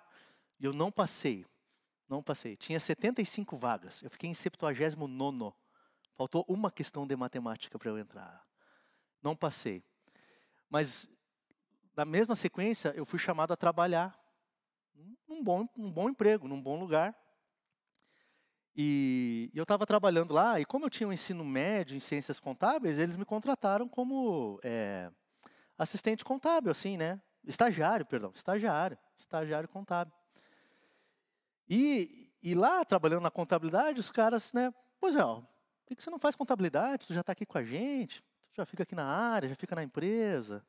e 0.59 0.65
eu 0.65 0.73
não 0.73 0.91
passei. 0.91 1.45
Não 2.07 2.21
passei. 2.21 2.55
Tinha 2.55 2.79
75 2.79 3.57
vagas. 3.57 4.01
Eu 4.03 4.09
fiquei 4.09 4.29
em 4.29 4.33
79 4.33 5.53
Faltou 6.15 6.45
uma 6.47 6.69
questão 6.69 7.07
de 7.07 7.15
matemática 7.15 7.79
para 7.79 7.89
eu 7.89 7.97
entrar. 7.97 8.45
Não 9.21 9.35
passei. 9.35 9.83
Mas, 10.69 11.09
na 11.95 12.05
mesma 12.05 12.35
sequência, 12.35 12.93
eu 12.95 13.05
fui 13.05 13.17
chamado 13.17 13.51
a 13.51 13.55
trabalhar 13.55 14.22
num 15.27 15.43
bom, 15.43 15.67
um 15.77 15.91
bom 15.91 16.09
emprego, 16.09 16.47
num 16.47 16.61
bom 16.61 16.79
lugar. 16.79 17.15
E 18.75 19.51
eu 19.53 19.63
estava 19.63 19.85
trabalhando 19.85 20.33
lá, 20.33 20.59
e 20.59 20.65
como 20.65 20.85
eu 20.85 20.89
tinha 20.89 21.07
um 21.07 21.13
ensino 21.13 21.45
médio 21.45 21.95
em 21.95 21.99
ciências 21.99 22.39
contábeis, 22.39 22.97
eles 22.97 23.17
me 23.17 23.25
contrataram 23.25 23.87
como 23.87 24.59
é, 24.63 25.11
assistente 25.77 26.25
contábil, 26.25 26.71
assim, 26.71 26.97
né? 26.97 27.21
Estagiário, 27.43 28.05
perdão, 28.05 28.31
estagiário, 28.33 28.97
estagiário 29.15 29.69
contábil. 29.69 30.13
E, 31.69 32.31
e 32.41 32.55
lá, 32.55 32.83
trabalhando 32.83 33.21
na 33.21 33.31
contabilidade, 33.31 33.99
os 33.99 34.09
caras, 34.09 34.51
né? 34.53 34.73
Pois 34.99 35.15
é, 35.15 35.23
ó, 35.23 35.41
por 35.85 35.95
que 35.95 36.01
você 36.01 36.09
não 36.09 36.19
faz 36.19 36.35
contabilidade? 36.35 37.05
Tu 37.05 37.13
já 37.13 37.21
está 37.21 37.33
aqui 37.33 37.45
com 37.45 37.57
a 37.57 37.63
gente, 37.63 38.21
tu 38.51 38.55
já 38.55 38.65
fica 38.65 38.83
aqui 38.83 38.95
na 38.95 39.05
área, 39.05 39.49
já 39.49 39.55
fica 39.55 39.75
na 39.75 39.83
empresa. 39.83 40.65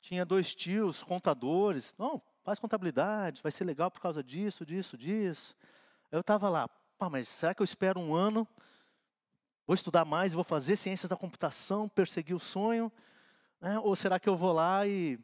Tinha 0.00 0.24
dois 0.24 0.54
tios, 0.54 1.02
contadores. 1.02 1.94
Não, 1.98 2.22
faz 2.48 2.58
contabilidade, 2.58 3.42
vai 3.42 3.52
ser 3.52 3.64
legal 3.64 3.90
por 3.90 4.00
causa 4.00 4.24
disso, 4.24 4.64
disso, 4.64 4.96
disso. 4.96 5.54
Eu 6.10 6.20
estava 6.20 6.48
lá, 6.48 6.66
Pá, 6.96 7.10
mas 7.10 7.28
será 7.28 7.52
que 7.52 7.60
eu 7.60 7.64
espero 7.64 8.00
um 8.00 8.14
ano? 8.14 8.48
Vou 9.66 9.74
estudar 9.74 10.06
mais, 10.06 10.32
vou 10.32 10.42
fazer 10.42 10.74
ciências 10.74 11.10
da 11.10 11.16
computação, 11.16 11.90
perseguir 11.90 12.34
o 12.34 12.40
sonho? 12.40 12.90
Né? 13.60 13.78
Ou 13.80 13.94
será 13.94 14.18
que 14.18 14.30
eu 14.30 14.34
vou 14.34 14.54
lá 14.54 14.86
e 14.86 15.20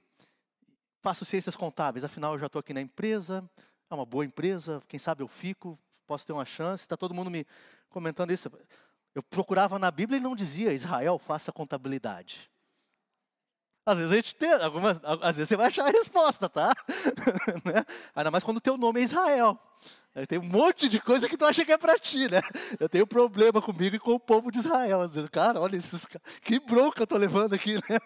faço 1.00 1.24
ciências 1.24 1.56
contábeis? 1.56 2.04
Afinal, 2.04 2.34
eu 2.34 2.38
já 2.38 2.44
estou 2.44 2.60
aqui 2.60 2.74
na 2.74 2.82
empresa, 2.82 3.42
é 3.88 3.94
uma 3.94 4.04
boa 4.04 4.26
empresa, 4.26 4.82
quem 4.86 5.00
sabe 5.00 5.22
eu 5.22 5.28
fico, 5.28 5.78
posso 6.06 6.26
ter 6.26 6.34
uma 6.34 6.44
chance. 6.44 6.84
Está 6.84 6.94
todo 6.94 7.14
mundo 7.14 7.30
me 7.30 7.46
comentando 7.88 8.32
isso. 8.32 8.52
Eu 9.14 9.22
procurava 9.22 9.78
na 9.78 9.90
Bíblia 9.90 10.18
e 10.18 10.22
não 10.22 10.36
dizia 10.36 10.74
Israel 10.74 11.18
faça 11.18 11.50
contabilidade. 11.50 12.50
Às 13.86 13.98
vezes 13.98 14.12
a 14.12 14.16
gente 14.16 14.34
tem, 14.34 14.50
algumas, 14.52 14.98
às 15.04 15.36
vezes 15.36 15.48
você 15.48 15.56
vai 15.56 15.66
achar 15.66 15.86
a 15.86 15.90
resposta, 15.90 16.48
tá? 16.48 16.72
né? 17.64 17.84
Ainda 18.14 18.30
mais 18.30 18.42
quando 18.42 18.56
o 18.56 18.60
teu 18.60 18.78
nome 18.78 19.00
é 19.00 19.04
Israel. 19.04 19.58
Tem 20.28 20.38
um 20.38 20.44
monte 20.44 20.88
de 20.88 21.00
coisa 21.00 21.28
que 21.28 21.36
tu 21.36 21.44
acha 21.44 21.64
que 21.64 21.72
é 21.72 21.76
para 21.76 21.98
ti, 21.98 22.30
né? 22.30 22.40
Eu 22.78 22.88
tenho 22.88 23.06
problema 23.06 23.60
comigo 23.60 23.96
e 23.96 23.98
com 23.98 24.12
o 24.12 24.20
povo 24.20 24.50
de 24.50 24.58
Israel. 24.58 25.00
Às 25.00 25.12
vezes, 25.12 25.28
cara, 25.28 25.60
olha 25.60 25.76
esses 25.76 26.06
que 26.40 26.60
bronca 26.60 27.02
eu 27.02 27.06
tô 27.06 27.18
levando 27.18 27.52
aqui, 27.52 27.74
né? 27.90 27.98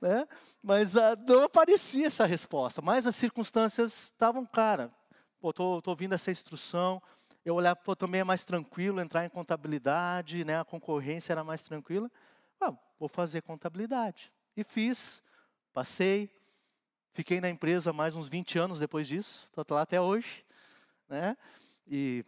né? 0.00 0.26
Mas 0.62 0.96
uh, 0.96 1.16
não 1.28 1.44
aparecia 1.44 2.06
essa 2.06 2.24
resposta. 2.24 2.80
Mas 2.80 3.06
as 3.06 3.14
circunstâncias 3.14 4.04
estavam, 4.04 4.44
cara, 4.46 4.90
pô, 5.38 5.52
tô, 5.52 5.82
tô 5.82 5.90
ouvindo 5.90 6.14
essa 6.14 6.30
instrução. 6.30 7.00
Eu 7.44 7.54
olhar, 7.54 7.76
pô, 7.76 7.94
também 7.94 8.22
é 8.22 8.24
mais 8.24 8.42
tranquilo 8.42 9.00
entrar 9.00 9.24
em 9.24 9.28
contabilidade, 9.28 10.44
né? 10.44 10.60
A 10.60 10.64
concorrência 10.64 11.32
era 11.32 11.44
mais 11.44 11.60
tranquila. 11.60 12.10
Ah, 12.58 12.72
vou 12.98 13.08
fazer 13.08 13.42
contabilidade. 13.42 14.32
E 14.60 14.64
fiz, 14.64 15.22
passei, 15.72 16.30
fiquei 17.12 17.40
na 17.40 17.50
empresa 17.50 17.92
mais 17.92 18.14
uns 18.14 18.28
20 18.28 18.58
anos 18.58 18.78
depois 18.78 19.08
disso, 19.08 19.50
estou 19.56 19.76
lá 19.76 19.82
até 19.82 20.00
hoje 20.00 20.44
né? 21.10 21.36
E, 21.86 22.24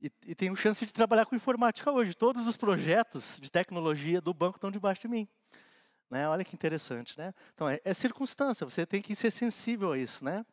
e, 0.00 0.12
e 0.26 0.34
tenho 0.34 0.54
chance 0.54 0.84
de 0.84 0.92
trabalhar 0.92 1.24
com 1.24 1.34
informática 1.34 1.90
hoje. 1.90 2.14
Todos 2.14 2.46
os 2.46 2.56
projetos 2.56 3.38
de 3.40 3.50
tecnologia 3.50 4.20
do 4.20 4.34
banco 4.34 4.58
estão 4.58 4.70
debaixo 4.70 5.00
de 5.00 5.08
mim. 5.08 5.26
Né? 6.10 6.28
Olha 6.28 6.44
que 6.44 6.54
interessante, 6.54 7.18
né? 7.18 7.34
Então, 7.54 7.68
é, 7.68 7.80
é, 7.82 7.94
circunstância, 7.94 8.68
você 8.68 8.86
tem 8.86 9.00
que 9.02 9.16
ser 9.16 9.30
sensível 9.30 9.92
a 9.92 9.98
isso, 9.98 10.24
né? 10.24 10.44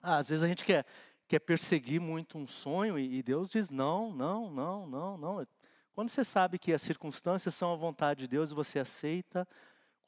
Ah, 0.00 0.16
às 0.16 0.28
vezes 0.28 0.42
a 0.42 0.48
gente 0.48 0.64
quer, 0.64 0.86
quer 1.28 1.40
perseguir 1.40 2.00
muito 2.00 2.38
um 2.38 2.46
sonho 2.46 2.98
e, 2.98 3.18
e 3.18 3.22
Deus 3.22 3.50
diz 3.50 3.68
não, 3.68 4.12
não, 4.12 4.50
não, 4.50 4.86
não, 4.86 5.18
não. 5.18 5.46
Quando 5.92 6.08
você 6.08 6.24
sabe 6.24 6.58
que 6.58 6.72
as 6.72 6.80
circunstâncias 6.80 7.54
são 7.54 7.72
a 7.72 7.76
vontade 7.76 8.20
de 8.20 8.28
Deus, 8.28 8.52
você 8.52 8.78
aceita, 8.78 9.46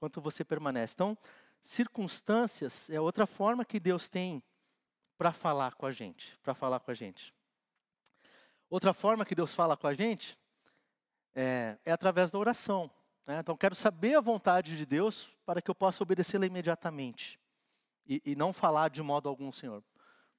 quanto 0.03 0.21
você 0.21 0.45
permanece. 0.45 0.95
Então, 0.95 1.17
circunstâncias 1.61 2.91
é 2.91 3.01
outra 3.01 3.25
forma 3.25 3.65
que 3.65 3.79
Deus 3.79 4.09
tem 4.09 4.43
para 5.17 5.31
falar 5.31 5.77
com 5.77 5.87
a 5.87 5.93
gente, 5.93 6.37
para 6.43 6.55
falar 6.55 6.81
com 6.81 6.91
a 6.91 6.95
gente. 6.95 7.33
Outra 8.69 8.93
forma 8.93 9.25
que 9.25 9.33
Deus 9.33 9.55
fala 9.55 9.77
com 9.77 9.87
a 9.87 9.95
gente 9.95 10.37
é, 11.37 11.79
é 11.85 11.93
através 11.93 12.33
da 12.33 12.39
oração. 12.41 12.91
Né? 13.29 13.39
Então, 13.39 13.57
quero 13.57 13.77
saber 13.77 14.17
a 14.17 14.21
vontade 14.21 14.77
de 14.77 14.85
Deus 14.85 15.31
para 15.47 15.63
que 15.63 15.71
eu 15.71 15.75
possa 15.75 16.03
obedecê-la 16.03 16.47
imediatamente 16.47 17.39
e, 18.05 18.21
e 18.25 18.35
não 18.35 18.53
falar 18.53 18.91
de 18.91 19.01
modo 19.05 19.29
algum, 19.29 19.53
Senhor. 19.53 19.85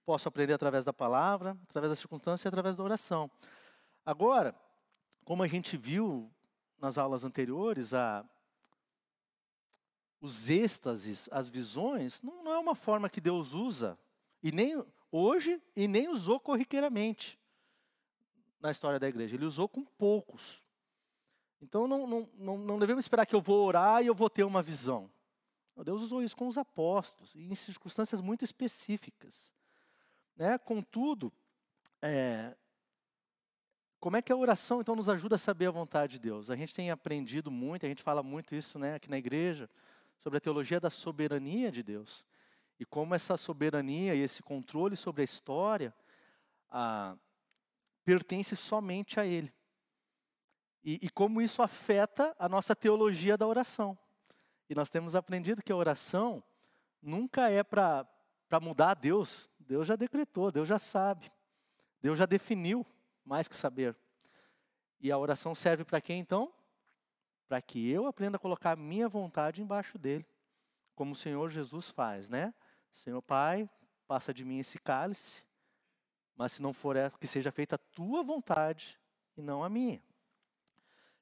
Posso 0.06 0.28
aprender 0.28 0.52
através 0.52 0.84
da 0.84 0.92
palavra, 0.92 1.58
através 1.70 1.90
da 1.90 1.96
circunstância 1.96 2.48
e 2.48 2.50
através 2.50 2.76
da 2.76 2.84
oração. 2.84 3.32
Agora, 4.06 4.54
como 5.24 5.42
a 5.42 5.48
gente 5.48 5.78
viu 5.78 6.30
nas 6.78 6.98
aulas 6.98 7.24
anteriores, 7.24 7.94
a, 7.94 8.26
os 10.24 10.50
êxtases, 10.50 11.28
as 11.34 11.50
visões, 11.50 12.22
não, 12.22 12.46
não 12.46 12.54
é 12.54 12.58
uma 12.58 12.74
forma 12.74 13.10
que 13.10 13.20
Deus 13.20 13.52
usa 13.52 14.00
e 14.42 14.54
nem 14.54 14.82
hoje, 15.12 15.62
e 15.76 15.86
nem 15.86 16.08
usou 16.08 16.40
corriqueiramente 16.40 17.38
na 18.58 18.72
história 18.72 18.98
da 18.98 19.10
igreja. 19.10 19.36
Ele 19.36 19.44
usou 19.44 19.68
com 19.68 19.84
poucos. 19.84 20.64
Então 21.62 21.90
não, 21.90 22.08
não, 22.38 22.58
não, 22.58 22.80
devemos 22.80 23.04
esperar 23.04 23.26
que 23.26 23.36
eu 23.36 23.42
vou 23.42 23.66
orar 23.66 24.02
e 24.02 24.08
eu 24.08 24.16
vou 24.16 24.30
ter 24.30 24.46
uma 24.46 24.62
visão. 24.62 25.12
Deus 25.84 26.02
usou 26.02 26.24
isso 26.24 26.38
com 26.38 26.48
os 26.48 26.58
apóstolos, 26.58 27.36
em 27.36 27.54
circunstâncias 27.54 28.22
muito 28.22 28.46
específicas. 28.46 29.54
Né? 30.38 30.58
Contudo, 30.58 31.34
é, 32.02 32.56
como 34.00 34.16
é 34.16 34.22
que 34.22 34.32
a 34.32 34.38
oração 34.38 34.80
então 34.80 34.96
nos 34.96 35.10
ajuda 35.10 35.36
a 35.36 35.40
saber 35.40 35.68
a 35.68 35.72
vontade 35.72 36.14
de 36.14 36.20
Deus? 36.20 36.50
A 36.50 36.56
gente 36.56 36.74
tem 36.74 36.92
aprendido 36.92 37.52
muito, 37.52 37.86
a 37.86 37.90
gente 37.90 38.02
fala 38.02 38.24
muito 38.24 38.56
isso 38.56 38.80
né, 38.80 38.96
aqui 38.96 39.10
na 39.10 39.18
igreja, 39.18 39.70
sobre 40.24 40.38
a 40.38 40.42
teologia 40.42 40.80
da 40.80 40.90
soberania 40.90 41.70
de 41.70 41.84
Deus. 41.84 42.26
E 42.80 42.86
como 42.86 43.14
essa 43.14 43.36
soberania 43.36 44.16
e 44.16 44.22
esse 44.22 44.42
controle 44.42 44.96
sobre 44.96 45.22
a 45.22 45.26
história 45.26 45.94
ah, 46.72 47.16
pertence 48.06 48.56
somente 48.56 49.20
a 49.20 49.26
Ele. 49.26 49.54
E, 50.82 51.00
e 51.04 51.10
como 51.10 51.42
isso 51.42 51.62
afeta 51.62 52.34
a 52.40 52.48
nossa 52.48 52.74
teologia 52.74 53.38
da 53.38 53.46
oração. 53.46 53.98
E 54.70 54.74
nós 54.74 54.90
temos 54.90 55.14
aprendido 55.14 55.62
que 55.62 55.72
a 55.72 55.76
oração 55.76 56.42
nunca 57.02 57.50
é 57.50 57.62
para 57.62 58.08
mudar 58.62 58.94
Deus. 58.94 59.50
Deus 59.60 59.88
já 59.88 59.98
decretou, 59.98 60.52
Deus 60.52 60.68
já 60.68 60.80
sabe. 60.80 61.30
Deus 62.02 62.18
já 62.18 62.26
definiu, 62.26 62.86
mais 63.26 63.48
que 63.48 63.56
saber. 63.56 63.96
E 65.02 65.12
a 65.12 65.18
oração 65.18 65.54
serve 65.54 65.84
para 65.84 66.00
quem 66.00 66.20
então? 66.20 66.52
Para 67.54 67.62
que 67.62 67.88
eu 67.88 68.08
aprenda 68.08 68.38
a 68.38 68.40
colocar 68.40 68.72
a 68.72 68.76
minha 68.76 69.08
vontade 69.08 69.62
embaixo 69.62 70.00
dele, 70.00 70.26
como 70.96 71.12
o 71.12 71.16
Senhor 71.16 71.52
Jesus 71.52 71.88
faz, 71.88 72.28
né? 72.28 72.52
Senhor 72.90 73.22
Pai, 73.22 73.70
passa 74.08 74.34
de 74.34 74.44
mim 74.44 74.58
esse 74.58 74.80
cálice, 74.80 75.46
mas 76.36 76.54
se 76.54 76.64
não 76.64 76.74
for 76.74 76.96
que 77.20 77.28
seja 77.28 77.52
feita 77.52 77.76
a 77.76 77.78
tua 77.78 78.24
vontade 78.24 79.00
e 79.38 79.42
não 79.44 79.64
a 79.64 79.70
minha. 79.70 80.02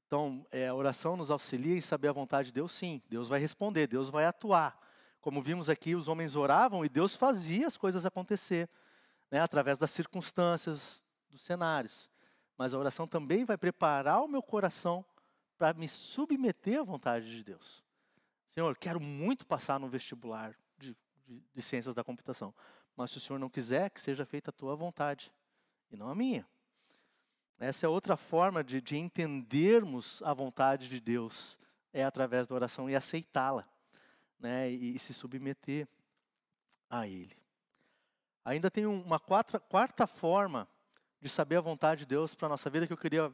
Então, 0.07 0.47
é, 0.53 0.69
a 0.69 0.73
oração 0.73 1.17
nos 1.17 1.29
auxilia 1.29 1.75
em 1.75 1.81
saber 1.81 2.07
a 2.07 2.13
vontade 2.13 2.45
de 2.45 2.53
Deus, 2.53 2.71
sim. 2.71 3.01
Deus 3.09 3.27
vai 3.27 3.41
responder, 3.41 3.85
Deus 3.87 4.09
vai 4.09 4.23
atuar. 4.23 4.79
Como 5.19 5.41
vimos 5.41 5.69
aqui, 5.69 5.95
os 5.95 6.07
homens 6.07 6.37
oravam 6.37 6.85
e 6.85 6.87
Deus 6.87 7.13
fazia 7.13 7.67
as 7.67 7.75
coisas 7.75 8.05
acontecer, 8.05 8.69
né, 9.29 9.41
através 9.41 9.77
das 9.77 9.91
circunstâncias, 9.91 11.03
dos 11.29 11.41
cenários. 11.41 12.09
Mas 12.57 12.73
a 12.73 12.79
oração 12.79 13.05
também 13.05 13.43
vai 13.43 13.57
preparar 13.57 14.23
o 14.23 14.29
meu 14.29 14.41
coração 14.41 15.03
para 15.61 15.77
me 15.77 15.87
submeter 15.87 16.79
à 16.79 16.83
vontade 16.83 17.29
de 17.29 17.43
Deus. 17.43 17.83
Senhor, 18.47 18.75
quero 18.75 18.99
muito 18.99 19.45
passar 19.45 19.79
no 19.79 19.87
vestibular 19.87 20.55
de, 20.75 20.97
de 21.53 21.61
ciências 21.61 21.93
da 21.93 22.03
computação. 22.03 22.51
Mas 22.97 23.11
se 23.11 23.17
o 23.17 23.19
Senhor 23.19 23.37
não 23.37 23.47
quiser, 23.47 23.91
que 23.91 24.01
seja 24.01 24.25
feita 24.25 24.49
a 24.49 24.51
tua 24.51 24.75
vontade 24.75 25.31
e 25.91 25.95
não 25.95 26.09
a 26.09 26.15
minha. 26.15 26.47
Essa 27.59 27.85
é 27.85 27.89
outra 27.89 28.17
forma 28.17 28.63
de, 28.63 28.81
de 28.81 28.97
entendermos 28.97 30.23
a 30.23 30.33
vontade 30.33 30.89
de 30.89 30.99
Deus, 30.99 31.59
é 31.93 32.03
através 32.03 32.47
da 32.47 32.55
oração 32.55 32.89
e 32.89 32.95
aceitá-la, 32.95 33.69
né, 34.39 34.71
e, 34.71 34.95
e, 34.95 34.97
se 34.97 35.13
submeter 35.13 35.87
a 36.89 37.07
Ele. 37.07 37.37
Ainda 38.43 38.71
tem 38.71 38.87
uma 38.87 39.19
quarta, 39.19 39.59
quarta 39.59 40.07
forma 40.07 40.67
de 41.21 41.29
saber 41.29 41.57
a 41.57 41.61
vontade 41.61 41.99
de 41.99 42.07
Deus 42.07 42.33
para 42.33 42.47
a 42.47 42.49
nossa 42.49 42.67
vida 42.67 42.87
que 42.87 42.93
eu 42.93 42.97
queria 42.97 43.31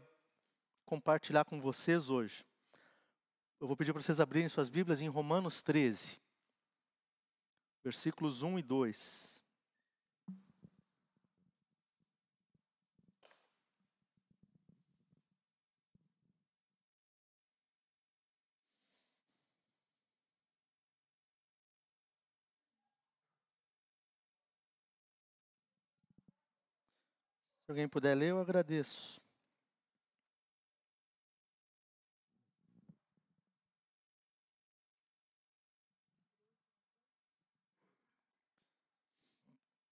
compartilhar 0.88 1.46
com 1.46 1.62
vocês 1.62 2.10
hoje. 2.10 2.44
Eu 3.60 3.68
vou 3.68 3.78
pedir 3.78 3.94
para 3.94 4.02
vocês 4.02 4.20
abrirem 4.20 4.50
suas 4.50 4.70
Bíblias 4.70 5.02
em 5.02 5.08
Romanos 5.08 5.62
13 5.62 6.20
versículos 7.88 8.42
1 8.44 8.60
e 8.60 8.64
2. 8.64 9.42
Se 27.64 27.72
alguém 27.72 27.88
puder 27.88 28.16
ler, 28.16 28.32
eu 28.32 28.40
agradeço. 28.42 29.27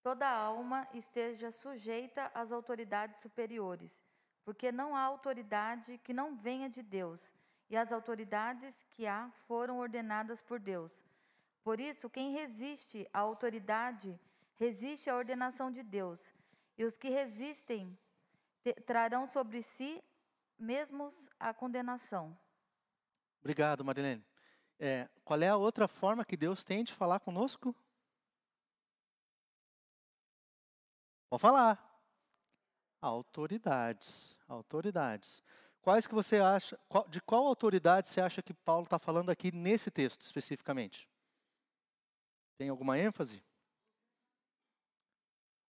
Toda 0.05 0.29
alma 0.29 0.87
esteja 0.93 1.49
sujeita 1.49 2.29
às 2.31 2.51
autoridades 2.51 3.23
superiores, 3.23 4.03
porque 4.43 4.71
não 4.71 4.95
há 4.95 5.01
autoridade 5.01 5.97
que 5.97 6.13
não 6.13 6.35
venha 6.35 6.69
de 6.69 6.83
Deus, 6.83 7.33
e 7.71 7.75
as 7.75 7.91
autoridades 7.91 8.85
que 8.91 9.07
há 9.07 9.31
foram 9.47 9.79
ordenadas 9.79 10.43
por 10.43 10.59
Deus. 10.59 11.03
Por 11.63 11.79
isso, 11.79 12.07
quem 12.07 12.33
resiste 12.33 13.09
à 13.11 13.21
autoridade 13.21 14.19
resiste 14.53 15.09
à 15.09 15.15
ordenação 15.15 15.71
de 15.71 15.81
Deus, 15.81 16.35
e 16.77 16.85
os 16.85 16.97
que 16.97 17.09
resistem 17.09 17.97
trarão 18.85 19.27
sobre 19.27 19.63
si 19.63 20.03
mesmos 20.55 21.31
a 21.39 21.51
condenação. 21.51 22.37
Obrigado, 23.39 23.83
Marilene. 23.83 24.23
É, 24.79 25.09
qual 25.23 25.41
é 25.41 25.49
a 25.49 25.57
outra 25.57 25.87
forma 25.87 26.23
que 26.23 26.37
Deus 26.37 26.63
tem 26.63 26.83
de 26.83 26.93
falar 26.93 27.19
conosco? 27.21 27.75
Pode 31.35 31.41
falar. 31.41 32.01
Autoridades. 33.01 34.37
Autoridades. 34.47 35.43
Quais 35.81 36.07
que 36.07 36.15
você 36.15 36.39
acha, 36.39 36.79
de 37.09 37.19
qual 37.19 37.45
autoridade 37.45 38.07
você 38.07 38.21
acha 38.21 38.41
que 38.41 38.53
Paulo 38.53 38.85
está 38.85 38.97
falando 38.97 39.29
aqui 39.29 39.51
nesse 39.51 39.91
texto 39.91 40.21
especificamente? 40.21 41.09
Tem 42.57 42.69
alguma 42.69 42.97
ênfase? 42.97 43.43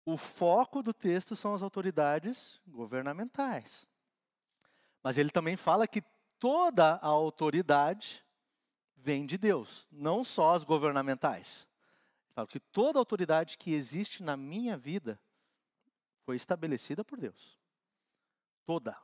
O 0.04 0.18
foco 0.18 0.82
do 0.82 0.92
texto 0.92 1.34
são 1.34 1.54
as 1.54 1.62
autoridades 1.62 2.60
governamentais. 2.66 3.86
Mas 5.02 5.16
ele 5.16 5.30
também 5.30 5.56
fala 5.56 5.88
que 5.88 6.02
toda 6.38 6.96
a 6.96 7.06
autoridade 7.06 8.22
vem 8.94 9.24
de 9.24 9.38
Deus, 9.38 9.88
não 9.90 10.24
só 10.24 10.54
as 10.54 10.62
governamentais. 10.62 11.66
Falo 12.34 12.46
que 12.46 12.60
toda 12.60 12.98
autoridade 12.98 13.56
que 13.56 13.72
existe 13.72 14.22
na 14.22 14.36
minha 14.36 14.76
vida 14.76 15.18
foi 16.24 16.36
estabelecida 16.36 17.04
por 17.04 17.18
Deus. 17.18 17.58
Toda. 18.66 18.96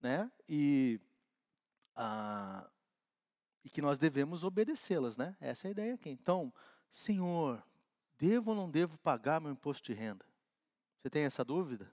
Né? 0.00 0.30
E, 0.48 1.00
e 3.64 3.70
que 3.70 3.80
nós 3.80 3.98
devemos 3.98 4.44
obedecê-las, 4.44 5.16
né? 5.16 5.36
Essa 5.40 5.66
é 5.66 5.68
a 5.68 5.72
ideia 5.72 5.94
aqui. 5.94 6.10
Então, 6.10 6.52
Senhor, 6.90 7.62
devo 8.18 8.50
ou 8.50 8.56
não 8.56 8.70
devo 8.70 8.98
pagar 8.98 9.40
meu 9.40 9.52
imposto 9.52 9.84
de 9.84 9.98
renda? 9.98 10.24
Você 11.00 11.10
tem 11.10 11.24
essa 11.24 11.44
dúvida? 11.44 11.90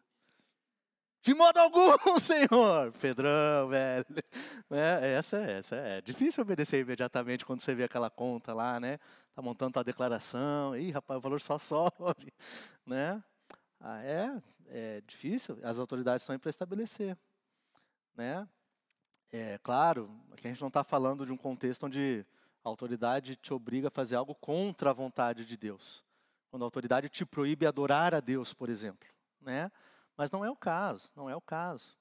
De 1.21 1.33
modo 1.33 1.57
algum, 1.57 1.97
Senhor. 2.21 2.91
Pedrão, 3.01 3.67
velho. 3.67 4.05
É, 4.69 5.13
essa, 5.17 5.37
essa 5.37 5.75
é 5.75 6.01
difícil 6.01 6.43
obedecer 6.43 6.81
imediatamente 6.81 7.43
quando 7.43 7.61
você 7.61 7.73
vê 7.73 7.83
aquela 7.83 8.11
conta 8.11 8.53
lá, 8.53 8.79
né? 8.79 8.99
Tá 9.33 9.41
montando 9.41 9.79
a 9.79 9.83
declaração. 9.83 10.77
Ih, 10.77 10.91
rapaz, 10.91 11.17
o 11.17 11.21
valor 11.21 11.41
só 11.41 11.57
sobe, 11.59 12.31
né? 12.85 13.23
Ah, 13.87 14.01
é, 14.03 14.41
é 14.65 15.01
difícil. 15.01 15.59
As 15.61 15.77
autoridades 15.77 16.27
aí 16.27 16.39
para 16.39 16.49
estabelecer, 16.49 17.15
né? 18.15 18.49
É 19.31 19.59
claro, 19.59 20.09
aqui 20.31 20.47
a 20.47 20.49
gente 20.49 20.61
não 20.61 20.69
está 20.69 20.83
falando 20.83 21.23
de 21.23 21.31
um 21.31 21.37
contexto 21.37 21.85
onde 21.85 22.25
a 22.63 22.69
autoridade 22.69 23.35
te 23.35 23.53
obriga 23.53 23.89
a 23.89 23.91
fazer 23.91 24.15
algo 24.15 24.33
contra 24.33 24.89
a 24.89 24.93
vontade 24.93 25.45
de 25.45 25.55
Deus. 25.55 26.03
Quando 26.49 26.63
a 26.63 26.65
autoridade 26.65 27.09
te 27.09 27.23
proíbe 27.27 27.67
adorar 27.67 28.15
a 28.15 28.19
Deus, 28.19 28.55
por 28.55 28.69
exemplo, 28.69 29.07
né? 29.39 29.71
Mas 30.17 30.31
não 30.31 30.43
é 30.43 30.49
o 30.49 30.55
caso, 30.55 31.11
não 31.15 31.29
é 31.29 31.35
o 31.35 31.41
caso. 31.41 31.95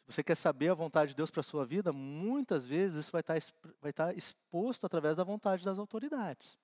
Se 0.00 0.16
você 0.16 0.24
quer 0.24 0.34
saber 0.34 0.70
a 0.70 0.74
vontade 0.74 1.10
de 1.10 1.16
Deus 1.16 1.30
para 1.30 1.40
a 1.40 1.44
sua 1.44 1.64
vida, 1.64 1.92
muitas 1.92 2.66
vezes 2.66 3.04
isso 3.04 3.12
vai 3.12 3.20
estar, 3.20 3.40
tá 3.40 3.68
vai 3.80 3.90
estar 3.90 4.06
tá 4.06 4.14
exposto 4.14 4.84
através 4.84 5.14
da 5.14 5.22
vontade 5.22 5.64
das 5.64 5.78
autoridades. 5.78 6.58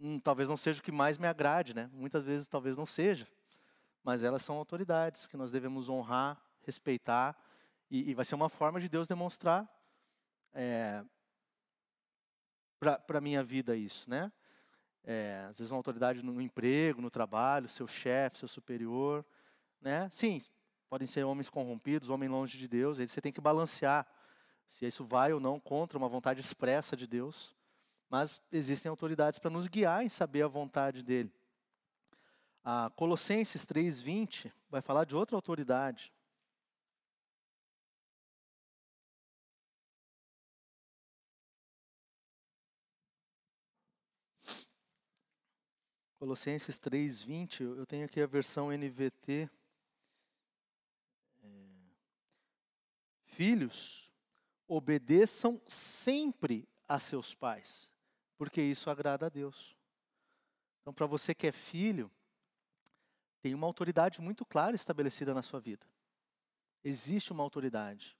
Hum, 0.00 0.18
talvez 0.18 0.48
não 0.48 0.56
seja 0.56 0.80
o 0.80 0.82
que 0.82 0.92
mais 0.92 1.18
me 1.18 1.26
agrade, 1.26 1.74
né? 1.74 1.90
Muitas 1.92 2.24
vezes 2.24 2.48
talvez 2.48 2.76
não 2.76 2.86
seja. 2.86 3.26
Mas 4.02 4.22
elas 4.22 4.42
são 4.42 4.56
autoridades 4.56 5.26
que 5.26 5.36
nós 5.36 5.50
devemos 5.50 5.88
honrar, 5.88 6.40
respeitar, 6.62 7.36
e, 7.90 8.10
e 8.10 8.14
vai 8.14 8.24
ser 8.24 8.34
uma 8.34 8.48
forma 8.48 8.80
de 8.80 8.88
Deus 8.88 9.06
demonstrar 9.06 9.68
é, 10.52 11.04
para 12.78 13.18
a 13.18 13.20
minha 13.20 13.42
vida 13.42 13.76
isso, 13.76 14.08
né? 14.10 14.32
É, 15.04 15.46
às 15.48 15.58
vezes 15.58 15.70
uma 15.70 15.78
autoridade 15.78 16.22
no 16.22 16.40
emprego, 16.40 17.00
no 17.00 17.10
trabalho, 17.10 17.68
seu 17.68 17.86
chefe, 17.86 18.38
seu 18.38 18.48
superior, 18.48 19.24
né? 19.80 20.08
Sim, 20.10 20.40
podem 20.88 21.06
ser 21.06 21.24
homens 21.24 21.48
corrompidos, 21.48 22.08
homens 22.10 22.30
longe 22.30 22.58
de 22.58 22.66
Deus, 22.66 22.98
aí 22.98 23.08
você 23.08 23.20
tem 23.20 23.32
que 23.32 23.40
balancear 23.40 24.06
se 24.68 24.86
isso 24.86 25.04
vai 25.04 25.32
ou 25.32 25.40
não 25.40 25.60
contra 25.60 25.98
uma 25.98 26.08
vontade 26.08 26.40
expressa 26.40 26.96
de 26.96 27.06
Deus. 27.06 27.53
Mas 28.14 28.40
existem 28.52 28.88
autoridades 28.88 29.40
para 29.40 29.50
nos 29.50 29.66
guiar 29.66 30.04
em 30.04 30.08
saber 30.08 30.42
a 30.42 30.46
vontade 30.46 31.02
dele. 31.02 31.34
A 32.62 32.88
Colossenses 32.94 33.66
3:20 33.66 34.52
vai 34.70 34.80
falar 34.80 35.04
de 35.04 35.16
outra 35.16 35.36
autoridade. 35.36 36.12
Colossenses 46.16 46.78
3:20, 46.78 47.64
eu 47.64 47.84
tenho 47.84 48.04
aqui 48.04 48.22
a 48.22 48.28
versão 48.28 48.70
NVT. 48.70 49.50
Filhos, 53.24 54.08
obedeçam 54.68 55.60
sempre 55.66 56.68
a 56.86 57.00
seus 57.00 57.34
pais, 57.34 57.92
porque 58.36 58.60
isso 58.60 58.90
agrada 58.90 59.26
a 59.26 59.28
Deus. 59.28 59.76
Então, 60.80 60.92
para 60.92 61.06
você 61.06 61.34
que 61.34 61.46
é 61.46 61.52
filho, 61.52 62.10
tem 63.40 63.54
uma 63.54 63.66
autoridade 63.66 64.20
muito 64.20 64.44
clara 64.44 64.76
estabelecida 64.76 65.32
na 65.32 65.42
sua 65.42 65.60
vida. 65.60 65.86
Existe 66.82 67.32
uma 67.32 67.42
autoridade. 67.42 68.16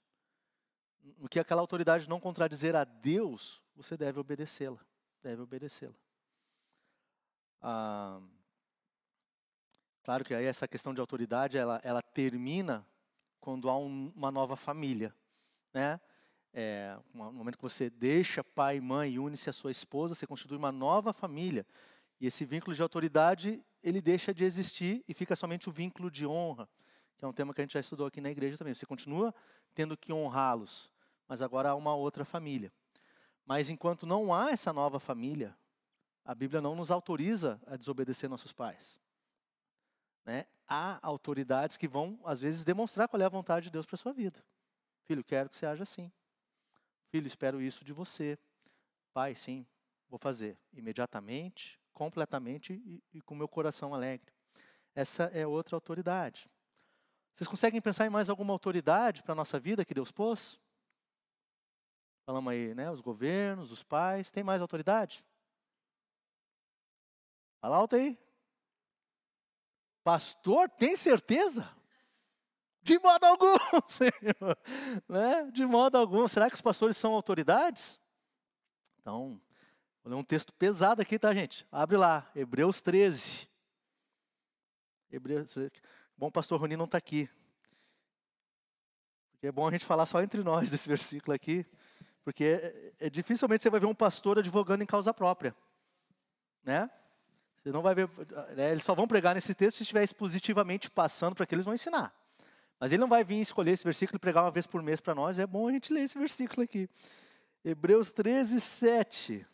No 1.17 1.29
que 1.29 1.39
aquela 1.39 1.61
autoridade 1.61 2.09
não 2.09 2.19
contradizer 2.19 2.75
a 2.75 2.83
Deus, 2.83 3.61
você 3.75 3.95
deve 3.95 4.19
obedecê-la. 4.19 4.79
Deve 5.21 5.41
obedecê-la. 5.41 5.95
Ah, 7.61 8.21
claro 10.03 10.23
que 10.23 10.33
aí 10.33 10.45
essa 10.45 10.67
questão 10.67 10.93
de 10.93 11.01
autoridade, 11.01 11.57
ela, 11.57 11.79
ela 11.83 12.01
termina 12.01 12.87
quando 13.39 13.69
há 13.69 13.77
um, 13.77 14.11
uma 14.15 14.31
nova 14.31 14.55
família, 14.55 15.15
né? 15.73 15.99
É, 16.57 16.97
no 17.13 17.33
momento 17.33 17.57
que 17.57 17.61
você 17.61 17.89
deixa 17.89 18.41
pai 18.41 18.77
e 18.77 18.81
mãe 18.81 19.11
e 19.11 19.19
une-se 19.19 19.49
a 19.49 19.53
sua 19.53 19.71
esposa, 19.71 20.15
você 20.15 20.25
constitui 20.25 20.57
uma 20.57 20.71
nova 20.71 21.11
família. 21.11 21.67
E 22.17 22.27
esse 22.27 22.45
vínculo 22.45 22.73
de 22.73 22.81
autoridade, 22.81 23.61
ele 23.83 24.01
deixa 24.01 24.33
de 24.33 24.45
existir 24.45 25.03
e 25.05 25.13
fica 25.13 25.35
somente 25.35 25.67
o 25.67 25.71
vínculo 25.71 26.09
de 26.09 26.25
honra, 26.25 26.69
que 27.17 27.25
é 27.25 27.27
um 27.27 27.33
tema 27.33 27.53
que 27.53 27.59
a 27.59 27.65
gente 27.65 27.73
já 27.73 27.81
estudou 27.81 28.07
aqui 28.07 28.21
na 28.21 28.31
igreja 28.31 28.57
também. 28.57 28.73
Você 28.73 28.85
continua 28.85 29.35
tendo 29.73 29.97
que 29.97 30.13
honrá-los, 30.13 30.89
mas 31.27 31.41
agora 31.41 31.71
há 31.71 31.75
uma 31.75 31.93
outra 31.93 32.23
família. 32.23 32.71
Mas 33.45 33.69
enquanto 33.69 34.05
não 34.05 34.33
há 34.33 34.51
essa 34.51 34.71
nova 34.71 34.97
família, 34.97 35.53
a 36.23 36.33
Bíblia 36.33 36.61
não 36.61 36.73
nos 36.73 36.89
autoriza 36.89 37.61
a 37.67 37.75
desobedecer 37.75 38.29
nossos 38.29 38.53
pais. 38.53 38.97
Né? 40.23 40.45
Há 40.65 41.05
autoridades 41.05 41.75
que 41.75 41.85
vão, 41.85 42.17
às 42.23 42.39
vezes, 42.39 42.63
demonstrar 42.63 43.09
qual 43.09 43.21
é 43.21 43.25
a 43.25 43.29
vontade 43.29 43.65
de 43.65 43.71
Deus 43.71 43.85
para 43.85 43.95
a 43.95 43.97
sua 43.97 44.13
vida. 44.13 44.41
Filho, 45.03 45.21
quero 45.21 45.49
que 45.49 45.57
você 45.57 45.65
haja 45.65 45.83
assim. 45.83 46.09
Filho, 47.15 47.27
espero 47.27 47.61
isso 47.61 47.85
de 47.85 47.93
você. 47.93 48.37
Pai, 49.13 49.35
sim, 49.35 49.65
vou 50.09 50.19
fazer 50.19 50.59
imediatamente, 50.73 51.79
completamente 51.93 52.73
e, 52.73 53.01
e 53.13 53.21
com 53.21 53.33
meu 53.33 53.47
coração 53.47 53.93
alegre. 53.93 54.33
Essa 54.93 55.23
é 55.33 55.47
outra 55.47 55.77
autoridade. 55.77 56.51
Vocês 57.33 57.47
conseguem 57.47 57.79
pensar 57.79 58.05
em 58.05 58.09
mais 58.09 58.29
alguma 58.29 58.51
autoridade 58.51 59.23
para 59.23 59.31
a 59.31 59.35
nossa 59.35 59.57
vida 59.57 59.85
que 59.85 59.93
Deus 59.93 60.11
pôs? 60.11 60.59
Falamos 62.25 62.51
aí, 62.51 62.75
né? 62.75 62.91
Os 62.91 62.99
governos, 62.99 63.71
os 63.71 63.81
pais. 63.81 64.29
Tem 64.29 64.43
mais 64.43 64.59
autoridade? 64.59 65.23
Fala 67.61 67.77
alto 67.77 67.95
aí. 67.95 68.19
Pastor, 70.03 70.69
tem 70.69 70.97
certeza? 70.97 71.65
De 72.85 72.99
modo 72.99 73.25
algum, 73.25 73.55
Senhor. 73.89 74.57
Né? 75.09 75.49
De 75.51 75.65
modo 75.65 75.97
algum. 75.97 76.27
Será 76.27 76.47
que 76.47 76.55
os 76.55 76.61
pastores 76.61 76.95
são 76.95 77.15
autoridades? 77.15 77.99
Então, 79.01 79.41
vou 80.03 80.13
ler 80.13 80.19
um 80.19 80.23
texto 80.23 80.53
pesado 80.53 81.01
aqui, 81.01 81.17
tá, 81.17 81.33
gente? 81.33 81.65
Abre 81.71 81.97
lá, 81.97 82.29
Hebreus 82.35 82.83
13. 82.83 83.49
Hebreus 85.11 85.51
13. 85.51 85.71
Bom, 86.15 86.29
pastor 86.29 86.59
Roni 86.59 86.77
não 86.77 86.85
está 86.85 86.99
aqui. 86.99 87.27
Porque 89.31 89.47
é 89.47 89.51
bom 89.51 89.67
a 89.67 89.71
gente 89.71 89.83
falar 89.83 90.05
só 90.05 90.21
entre 90.21 90.43
nós 90.43 90.69
desse 90.69 90.87
versículo 90.87 91.33
aqui. 91.33 91.65
Porque 92.23 92.43
é, 92.43 93.07
é, 93.07 93.09
dificilmente 93.09 93.63
você 93.63 93.69
vai 93.71 93.79
ver 93.79 93.87
um 93.87 93.95
pastor 93.95 94.37
advogando 94.37 94.83
em 94.83 94.87
causa 94.87 95.11
própria. 95.11 95.55
Né? 96.63 96.87
Você 97.63 97.71
não 97.71 97.81
vai 97.81 97.95
ver, 97.95 98.07
né, 98.55 98.73
eles 98.73 98.83
só 98.83 98.93
vão 98.93 99.07
pregar 99.07 99.33
nesse 99.33 99.55
texto 99.55 99.77
se 99.77 99.83
estiver 99.83 100.03
expositivamente 100.03 100.87
passando 100.87 101.35
para 101.35 101.47
que 101.47 101.55
eles 101.55 101.65
vão 101.65 101.73
ensinar. 101.73 102.13
Mas 102.79 102.91
ele 102.91 102.99
não 102.99 103.07
vai 103.07 103.23
vir 103.23 103.39
escolher 103.39 103.71
esse 103.71 103.83
versículo 103.83 104.17
e 104.17 104.19
pregar 104.19 104.43
uma 104.43 104.51
vez 104.51 104.67
por 104.67 104.81
mês 104.81 104.99
para 104.99 105.15
nós. 105.15 105.39
É 105.39 105.47
bom 105.47 105.67
a 105.67 105.71
gente 105.71 105.93
ler 105.93 106.01
esse 106.01 106.17
versículo 106.17 106.63
aqui. 106.63 106.89
Hebreus 107.63 108.11
13, 108.11 108.59
7. 108.61 109.47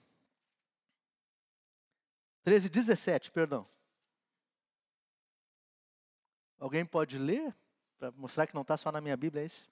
13, 2.43 2.69
17, 2.69 3.31
perdão. 3.31 3.65
Alguém 6.59 6.85
pode 6.85 7.17
ler? 7.17 7.55
Para 7.97 8.11
mostrar 8.11 8.47
que 8.47 8.55
não 8.55 8.63
está 8.63 8.77
só 8.77 8.91
na 8.91 8.99
minha 8.99 9.15
Bíblia, 9.15 9.43
é 9.43 9.45
esse? 9.45 9.69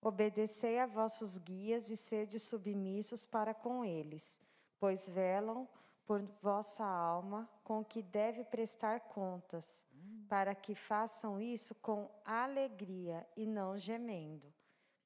Obedecei 0.00 0.78
a 0.78 0.86
vossos 0.86 1.36
guias 1.36 1.90
e 1.90 1.96
sede 1.96 2.38
submissos 2.38 3.26
para 3.26 3.52
com 3.52 3.84
eles 3.84 4.40
pois 4.80 5.08
velam 5.10 5.68
por 6.06 6.22
vossa 6.42 6.82
alma, 6.82 7.48
com 7.70 7.84
que 7.84 8.02
deve 8.02 8.42
prestar 8.42 8.98
contas, 8.98 9.84
para 10.28 10.56
que 10.56 10.74
façam 10.74 11.40
isso 11.40 11.72
com 11.76 12.10
alegria 12.24 13.24
e 13.36 13.46
não 13.46 13.78
gemendo, 13.78 14.52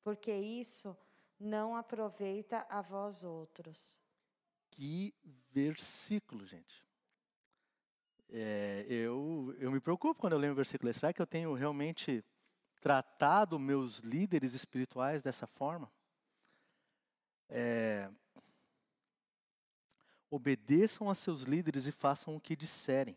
porque 0.02 0.32
isso 0.32 0.96
não 1.38 1.76
aproveita 1.76 2.64
a 2.70 2.80
vós 2.80 3.22
outros. 3.22 4.00
Que 4.70 5.14
versículo, 5.52 6.46
gente. 6.46 6.82
É, 8.30 8.86
eu, 8.88 9.54
eu 9.58 9.70
me 9.70 9.78
preocupo 9.78 10.18
quando 10.18 10.32
eu 10.32 10.38
leio 10.38 10.54
um 10.54 10.56
versículo. 10.56 10.90
Será 10.94 11.12
que 11.12 11.20
eu 11.20 11.26
tenho 11.26 11.52
realmente 11.52 12.24
tratado 12.80 13.58
meus 13.58 13.98
líderes 13.98 14.54
espirituais 14.54 15.22
dessa 15.22 15.46
forma? 15.46 15.92
É, 17.46 18.10
obedeçam 20.34 21.08
a 21.08 21.14
seus 21.14 21.42
líderes 21.42 21.86
e 21.86 21.92
façam 21.92 22.34
o 22.34 22.40
que 22.40 22.56
disserem. 22.56 23.16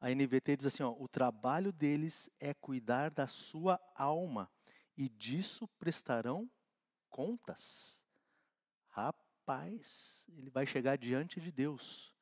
A 0.00 0.10
NVT 0.10 0.56
diz 0.56 0.66
assim: 0.66 0.82
ó, 0.82 0.94
o 0.98 1.06
trabalho 1.06 1.72
deles 1.72 2.28
é 2.40 2.52
cuidar 2.52 3.10
da 3.10 3.26
sua 3.26 3.80
alma, 3.94 4.50
e 4.96 5.08
disso 5.08 5.68
prestarão 5.78 6.50
contas, 7.08 8.04
rapaz, 8.88 10.26
ele 10.36 10.50
vai 10.50 10.66
chegar 10.66 10.96
diante 10.98 11.40
de 11.40 11.52
Deus. 11.52 12.12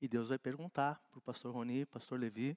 E 0.00 0.06
Deus 0.06 0.28
vai 0.28 0.38
perguntar 0.38 1.02
para 1.10 1.18
o 1.18 1.22
pastor 1.22 1.52
Roni, 1.52 1.84
pastor 1.86 2.20
Levi, 2.20 2.56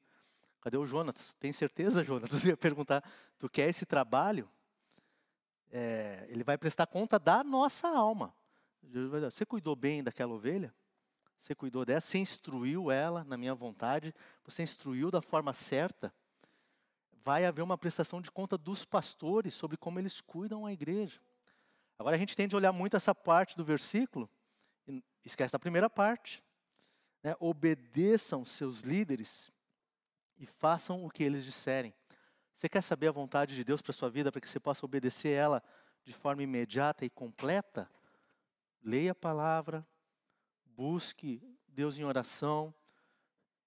cadê 0.62 0.78
o 0.78 0.86
Jonatas? 0.86 1.34
Tem 1.34 1.52
certeza, 1.52 2.04
Jonatas? 2.04 2.42
Ele 2.44 2.52
vai 2.52 2.58
perguntar, 2.58 3.04
tu 3.40 3.50
quer 3.50 3.70
esse 3.70 3.86
trabalho? 3.86 4.50
É, 5.72 6.26
ele 6.30 6.44
vai 6.44 6.58
prestar 6.58 6.88
conta 6.88 7.18
da 7.18 7.44
nossa 7.44 7.88
alma. 7.88 8.36
Você 9.32 9.46
cuidou 9.46 9.76
bem 9.76 10.04
daquela 10.04 10.34
ovelha? 10.34 10.74
Você 11.40 11.56
cuidou 11.56 11.86
dessa? 11.86 12.08
Você 12.08 12.18
instruiu 12.18 12.92
ela 12.92 13.24
na 13.24 13.38
minha 13.38 13.56
vontade? 13.56 14.14
Você 14.44 14.62
instruiu 14.62 15.10
da 15.10 15.22
forma 15.22 15.54
certa? 15.54 16.14
Vai 17.24 17.46
haver 17.46 17.62
uma 17.62 17.78
prestação 17.78 18.22
de 18.22 18.32
conta 18.32 18.58
dos 18.58 18.84
pastores 18.84 19.54
sobre 19.54 19.78
como 19.78 20.00
eles 20.00 20.22
cuidam 20.22 20.66
a 20.66 20.74
igreja. 20.74 21.20
Agora 21.98 22.16
a 22.16 22.20
gente 22.20 22.36
tende 22.36 22.56
a 22.56 22.58
olhar 22.58 22.72
muito 22.72 22.96
essa 22.96 23.16
parte 23.16 23.58
do 23.58 23.64
versículo 23.64 24.30
e 24.88 25.04
esquece 25.24 25.52
da 25.52 25.60
primeira 25.60 25.90
parte. 25.90 26.44
Né? 27.24 27.36
Obedeçam 27.40 28.46
seus 28.46 28.82
líderes 28.82 29.52
e 30.38 30.46
façam 30.46 31.06
o 31.06 31.10
que 31.10 31.24
eles 31.24 31.44
disserem. 31.44 31.94
Você 32.54 32.68
quer 32.68 32.82
saber 32.82 33.08
a 33.08 33.12
vontade 33.12 33.56
de 33.56 33.64
Deus 33.64 33.82
para 33.82 33.94
sua 33.94 34.10
vida, 34.10 34.32
para 34.32 34.42
que 34.42 34.50
você 34.50 34.60
possa 34.60 34.86
obedecer 34.86 35.30
ela 35.30 35.64
de 36.04 36.14
forma 36.14 36.44
imediata 36.44 37.06
e 37.06 37.10
completa? 37.10 37.90
Leia 38.84 39.12
a 39.12 39.16
palavra, 39.16 39.86
busque 40.80 41.42
Deus 41.68 41.98
em 41.98 42.06
oração, 42.06 42.74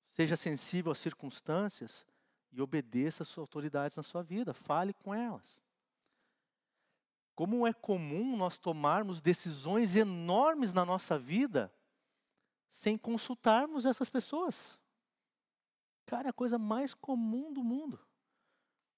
seja 0.09 0.35
sensível 0.35 0.91
às 0.91 0.99
circunstâncias 0.99 2.07
e 2.51 2.63
obedeça 2.63 3.23
às 3.23 3.37
autoridades 3.37 3.99
na 3.99 4.03
sua 4.03 4.23
vida, 4.23 4.55
fale 4.55 4.95
com 4.95 5.15
elas. 5.15 5.63
Como 7.35 7.67
é 7.67 7.73
comum 7.75 8.35
nós 8.35 8.57
tomarmos 8.57 9.21
decisões 9.21 9.95
enormes 9.95 10.73
na 10.73 10.87
nossa 10.87 11.19
vida 11.19 11.71
sem 12.71 12.97
consultarmos 12.97 13.85
essas 13.85 14.09
pessoas. 14.09 14.81
Cara, 16.07 16.29
é 16.29 16.31
a 16.31 16.33
coisa 16.33 16.59
mais 16.59 16.95
comum 16.95 17.53
do 17.53 17.63
mundo. 17.63 18.01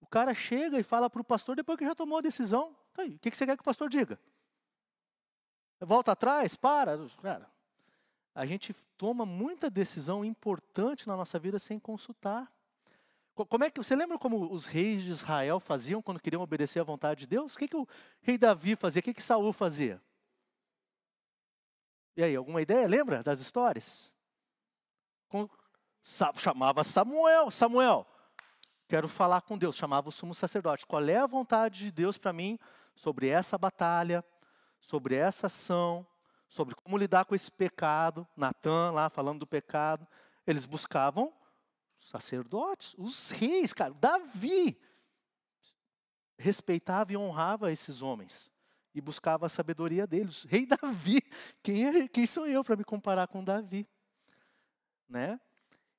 O 0.00 0.06
cara 0.06 0.32
chega 0.32 0.78
e 0.78 0.84
fala 0.84 1.10
para 1.10 1.20
o 1.20 1.24
pastor 1.24 1.56
depois 1.56 1.76
que 1.76 1.84
já 1.84 1.96
tomou 1.96 2.18
a 2.18 2.22
decisão. 2.22 2.76
Tá 2.92 3.02
o 3.02 3.18
que 3.18 3.34
você 3.34 3.44
quer 3.44 3.56
que 3.56 3.62
o 3.62 3.64
pastor 3.64 3.88
diga? 3.88 4.20
Volta 5.80 6.12
atrás? 6.12 6.54
Para? 6.54 6.96
Cara, 7.20 7.53
a 8.34 8.44
gente 8.44 8.74
toma 8.98 9.24
muita 9.24 9.70
decisão 9.70 10.24
importante 10.24 11.06
na 11.06 11.16
nossa 11.16 11.38
vida 11.38 11.58
sem 11.58 11.78
consultar. 11.78 12.52
Como 13.34 13.64
é 13.64 13.70
que 13.70 13.82
você 13.82 13.94
lembra 13.96 14.18
como 14.18 14.52
os 14.52 14.66
reis 14.66 15.02
de 15.02 15.10
Israel 15.10 15.58
faziam 15.60 16.02
quando 16.02 16.20
queriam 16.20 16.42
obedecer 16.42 16.80
à 16.80 16.84
vontade 16.84 17.20
de 17.20 17.26
Deus? 17.26 17.54
O 17.54 17.58
que, 17.58 17.68
que 17.68 17.76
o 17.76 17.86
rei 18.20 18.38
Davi 18.38 18.76
fazia? 18.76 19.00
O 19.00 19.02
que, 19.02 19.14
que 19.14 19.22
Saul 19.22 19.52
fazia? 19.52 20.00
E 22.16 22.22
aí, 22.22 22.34
alguma 22.34 22.62
ideia? 22.62 22.86
Lembra 22.86 23.22
das 23.22 23.40
histórias? 23.40 24.14
chamava 26.36 26.84
Samuel, 26.84 27.50
Samuel, 27.50 28.06
quero 28.86 29.08
falar 29.08 29.40
com 29.40 29.58
Deus. 29.58 29.74
Chamava 29.74 30.08
o 30.08 30.12
sumo 30.12 30.32
sacerdote. 30.32 30.86
Qual 30.86 31.02
é 31.02 31.16
a 31.16 31.26
vontade 31.26 31.80
de 31.80 31.90
Deus 31.90 32.16
para 32.16 32.32
mim 32.32 32.56
sobre 32.94 33.28
essa 33.28 33.58
batalha, 33.58 34.24
sobre 34.80 35.16
essa 35.16 35.48
ação? 35.48 36.06
Sobre 36.54 36.76
como 36.76 36.96
lidar 36.96 37.24
com 37.24 37.34
esse 37.34 37.50
pecado. 37.50 38.26
Natan 38.36 38.92
lá 38.92 39.10
falando 39.10 39.40
do 39.40 39.46
pecado. 39.46 40.06
Eles 40.46 40.66
buscavam 40.66 41.32
sacerdotes, 41.98 42.94
os 42.96 43.30
reis, 43.32 43.72
cara. 43.72 43.92
Davi 43.92 44.78
respeitava 46.38 47.12
e 47.12 47.16
honrava 47.16 47.72
esses 47.72 48.02
homens 48.02 48.52
e 48.94 49.00
buscava 49.00 49.46
a 49.46 49.48
sabedoria 49.48 50.06
deles. 50.06 50.44
Rei 50.44 50.64
Davi, 50.80 51.20
quem, 51.60 51.86
é, 51.86 52.08
quem 52.08 52.24
sou 52.24 52.46
eu 52.46 52.62
para 52.62 52.76
me 52.76 52.84
comparar 52.84 53.26
com 53.26 53.42
Davi? 53.42 53.84
Né? 55.08 55.40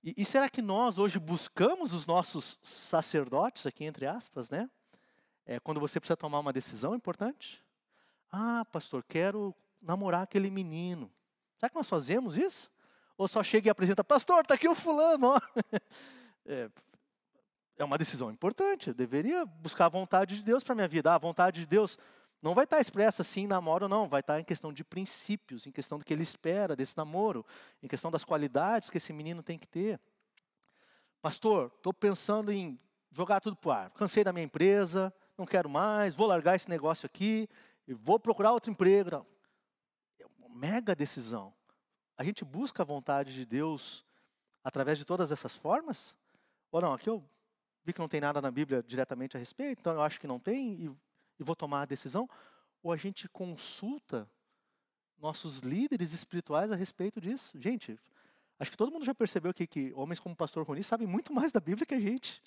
E, 0.02 0.14
e, 0.18 0.24
será 0.24 0.50
que 0.50 0.62
nós 0.62 0.98
hoje 0.98 1.20
buscamos 1.20 1.94
os 1.94 2.06
nossos 2.06 2.58
sacerdotes, 2.64 3.66
aqui 3.66 3.84
entre 3.84 4.06
aspas, 4.06 4.50
né? 4.50 4.70
É, 5.46 5.60
quando 5.60 5.82
você 5.82 6.00
precisa 6.00 6.16
tomar 6.16 6.40
uma 6.40 6.54
decisão 6.54 6.96
importante? 6.96 7.62
Ah, 8.32 8.64
pastor, 8.72 9.04
quero 9.04 9.54
namorar 9.82 10.24
aquele 10.24 10.50
menino. 10.50 11.12
Será 11.58 11.70
que 11.70 11.76
nós 11.76 11.90
fazemos 11.90 12.38
isso? 12.38 12.70
Ou 13.18 13.28
só 13.28 13.44
chega 13.44 13.68
e 13.68 13.72
apresenta, 13.72 14.04
pastor, 14.04 14.42
está 14.42 14.56
aqui 14.56 14.68
o 14.68 14.76
fulano. 14.76 15.34
É, 16.48 16.70
é 17.76 17.84
uma 17.84 17.98
decisão 17.98 18.30
importante. 18.30 18.90
Eu 18.90 18.94
deveria 18.94 19.48
buscar 19.48 19.88
a 19.88 19.90
vontade 19.90 20.36
de 20.36 20.44
Deus 20.44 20.64
para 20.64 20.76
minha 20.76 20.88
vida. 20.88 21.12
Ah, 21.12 21.16
a 21.16 21.18
vontade 21.18 21.62
de 21.62 21.66
Deus 21.66 21.98
não 22.40 22.54
vai 22.54 22.66
estar 22.66 22.80
expressa 22.80 23.24
assim, 23.24 23.48
namoro, 23.48 23.88
não. 23.88 24.08
Vai 24.08 24.20
estar 24.20 24.40
em 24.40 24.44
questão 24.44 24.72
de 24.72 24.84
princípios, 24.84 25.66
em 25.66 25.72
questão 25.72 25.98
do 25.98 26.06
que 26.06 26.14
ele 26.14 26.22
espera 26.22 26.76
desse 26.76 26.96
namoro, 26.96 27.44
em 27.82 27.88
questão 27.88 28.12
das 28.12 28.24
qualidades 28.24 28.92
que 28.92 29.00
esse 29.00 29.12
menino 29.12 29.42
tem 29.42 29.58
que 29.58 29.68
ter. 29.68 30.00
Pastor, 31.20 31.72
estou 31.76 31.92
pensando 31.92 32.52
em 32.52 32.80
jogar 33.12 33.40
tudo 33.40 33.56
para 33.56 33.70
o 33.70 33.72
ar. 33.72 33.90
Cansei 33.90 34.24
da 34.24 34.32
minha 34.32 34.46
empresa, 34.46 35.12
não 35.36 35.48
quero 35.48 35.68
mais, 35.68 36.14
vou 36.14 36.28
largar 36.28 36.56
esse 36.56 36.70
negócio 36.70 37.08
aqui 37.08 37.50
e 37.88 37.94
vou 37.96 38.20
procurar 38.20 38.52
outro 38.52 38.70
emprego 38.70 39.26
mega 40.56 40.96
decisão. 40.96 41.54
A 42.18 42.24
gente 42.24 42.46
busca 42.46 42.82
a 42.82 42.86
vontade 42.86 43.34
de 43.34 43.46
Deus 43.46 44.06
através 44.64 44.98
de 44.98 45.06
todas 45.06 45.32
essas 45.32 45.56
formas? 45.56 46.18
Ou 46.72 46.82
não? 46.82 46.94
Aqui 46.94 47.10
eu 47.10 47.24
vi 47.84 47.94
que 47.94 48.00
não 48.00 48.08
tem 48.08 48.22
nada 48.22 48.42
na 48.42 48.50
Bíblia 48.50 48.82
diretamente 48.82 49.36
a 49.36 49.40
respeito, 49.40 49.80
então 49.80 49.94
eu 49.94 50.02
acho 50.02 50.20
que 50.20 50.26
não 50.26 50.40
tem 50.40 50.86
e, 50.86 50.96
e 51.40 51.44
vou 51.44 51.56
tomar 51.56 51.82
a 51.82 51.86
decisão. 51.86 52.28
Ou 52.82 52.92
a 52.92 52.96
gente 52.96 53.28
consulta 53.28 54.30
nossos 55.18 55.60
líderes 55.60 56.14
espirituais 56.14 56.72
a 56.72 56.76
respeito 56.76 57.20
disso? 57.20 57.60
Gente, 57.60 58.00
acho 58.58 58.72
que 58.72 58.78
todo 58.78 58.92
mundo 58.92 59.06
já 59.06 59.14
percebeu 59.14 59.52
aqui 59.52 59.68
que 59.68 59.92
homens 59.94 60.20
como 60.20 60.34
o 60.34 60.38
pastor 60.38 60.66
Roni 60.66 60.84
sabem 60.84 61.08
muito 61.08 61.34
mais 61.34 61.52
da 61.52 61.60
Bíblia 61.60 61.86
que 61.86 61.96
a 61.96 62.00
gente. 62.00 62.42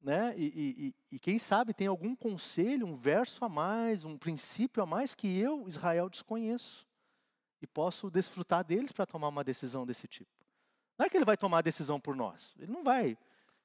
Né? 0.00 0.34
E, 0.38 0.94
e, 1.12 1.16
e, 1.16 1.18
quem 1.18 1.38
sabe 1.38 1.74
tem 1.74 1.86
algum 1.86 2.16
conselho, 2.16 2.86
um 2.86 2.96
verso 2.96 3.44
a 3.44 3.50
mais, 3.50 4.02
um 4.02 4.16
princípio 4.16 4.82
a 4.82 4.86
mais 4.86 5.14
que 5.14 5.38
eu, 5.38 5.68
Israel, 5.68 6.08
desconheço 6.08 6.88
e 7.60 7.66
posso 7.66 8.10
desfrutar 8.10 8.64
deles 8.64 8.92
para 8.92 9.06
tomar 9.06 9.28
uma 9.28 9.44
decisão 9.44 9.86
desse 9.86 10.08
tipo. 10.08 10.30
Não 10.98 11.06
é 11.06 11.08
que 11.08 11.16
ele 11.16 11.24
vai 11.24 11.36
tomar 11.36 11.58
a 11.58 11.62
decisão 11.62 12.00
por 12.00 12.14
nós, 12.14 12.54
ele 12.58 12.72
não 12.72 12.82
vai 12.82 13.16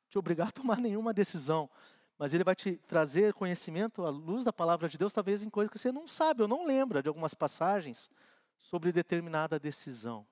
te 0.10 0.18
obrigar 0.18 0.50
a 0.50 0.52
tomar 0.52 0.78
nenhuma 0.82 1.14
decisão, 1.14 1.70
mas 2.18 2.34
ele 2.34 2.44
vai 2.44 2.56
te 2.56 2.78
trazer 2.88 3.34
conhecimento 3.34 4.06
à 4.06 4.10
luz 4.10 4.46
da 4.46 4.54
palavra 4.54 4.88
de 4.88 4.98
Deus, 4.98 5.12
talvez 5.12 5.44
em 5.44 5.50
coisas 5.50 5.72
que 5.72 5.78
você 5.78 5.92
não 5.92 6.08
sabe 6.08 6.42
ou 6.42 6.48
não 6.48 6.66
lembra 6.66 7.02
de 7.02 7.10
algumas 7.10 7.34
passagens 7.34 8.10
sobre 8.58 8.92
determinada 8.92 9.60
decisão. 9.60 10.26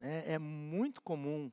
É, 0.00 0.34
é 0.34 0.38
muito 0.38 1.00
comum 1.00 1.50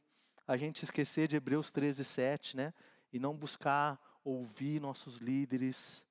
a 0.47 0.55
gente 0.55 0.83
esquecer 0.83 1.27
de 1.27 1.35
Hebreus 1.35 1.69
13, 1.69 2.03
7, 2.03 2.57
né? 2.57 2.73
E 3.11 3.19
não 3.19 3.35
buscar 3.35 3.99
ouvir 4.23 4.79
nossos 4.79 5.17
líderes. 5.17 6.07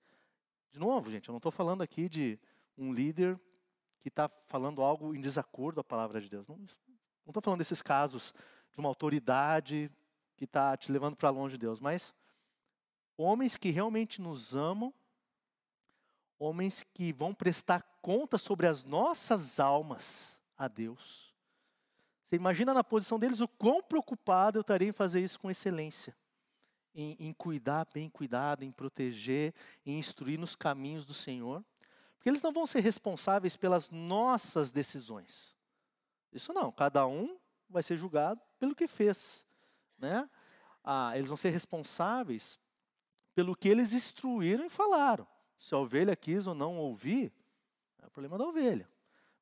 De 0.70 0.78
novo, 0.78 1.10
gente, 1.10 1.28
eu 1.28 1.32
não 1.32 1.38
estou 1.38 1.50
falando 1.50 1.82
aqui 1.82 2.08
de 2.08 2.38
um 2.76 2.92
líder 2.92 3.40
que 4.06 4.08
está 4.08 4.28
falando 4.28 4.82
algo 4.82 5.16
em 5.16 5.20
desacordo 5.20 5.80
à 5.80 5.84
palavra 5.84 6.20
de 6.20 6.28
Deus. 6.28 6.46
Não 6.46 6.56
estou 7.26 7.42
falando 7.42 7.58
desses 7.58 7.82
casos 7.82 8.32
de 8.72 8.78
uma 8.78 8.88
autoridade 8.88 9.90
que 10.36 10.44
está 10.44 10.76
te 10.76 10.92
levando 10.92 11.16
para 11.16 11.28
longe 11.28 11.56
de 11.56 11.62
Deus, 11.62 11.80
mas 11.80 12.14
homens 13.18 13.56
que 13.56 13.70
realmente 13.70 14.22
nos 14.22 14.54
amam, 14.54 14.94
homens 16.38 16.84
que 16.94 17.12
vão 17.12 17.34
prestar 17.34 17.82
conta 18.00 18.38
sobre 18.38 18.68
as 18.68 18.84
nossas 18.84 19.58
almas 19.58 20.40
a 20.56 20.68
Deus. 20.68 21.34
Você 22.22 22.36
imagina 22.36 22.72
na 22.72 22.84
posição 22.84 23.18
deles 23.18 23.40
o 23.40 23.48
quão 23.48 23.82
preocupado 23.82 24.58
eu 24.58 24.60
estaria 24.60 24.86
em 24.86 24.92
fazer 24.92 25.20
isso 25.20 25.40
com 25.40 25.50
excelência. 25.50 26.16
Em, 26.94 27.16
em 27.18 27.32
cuidar 27.32 27.88
bem 27.92 28.08
cuidado, 28.08 28.62
em 28.62 28.70
proteger, 28.70 29.52
em 29.84 29.98
instruir 29.98 30.38
nos 30.38 30.54
caminhos 30.54 31.04
do 31.04 31.12
Senhor. 31.12 31.64
Porque 32.26 32.30
eles 32.32 32.42
não 32.42 32.52
vão 32.52 32.66
ser 32.66 32.80
responsáveis 32.80 33.56
pelas 33.56 33.88
nossas 33.88 34.72
decisões. 34.72 35.56
Isso 36.32 36.52
não, 36.52 36.72
cada 36.72 37.06
um 37.06 37.38
vai 37.70 37.84
ser 37.84 37.96
julgado 37.96 38.40
pelo 38.58 38.74
que 38.74 38.88
fez. 38.88 39.46
Né? 39.96 40.28
Ah, 40.82 41.16
eles 41.16 41.28
vão 41.28 41.36
ser 41.36 41.50
responsáveis 41.50 42.58
pelo 43.32 43.54
que 43.54 43.68
eles 43.68 43.92
instruíram 43.92 44.64
e 44.64 44.68
falaram. 44.68 45.24
Se 45.56 45.72
a 45.72 45.78
ovelha 45.78 46.16
quis 46.16 46.48
ou 46.48 46.54
não 46.56 46.76
ouvir, 46.76 47.32
é 48.02 48.08
problema 48.08 48.36
da 48.36 48.44
ovelha. 48.44 48.90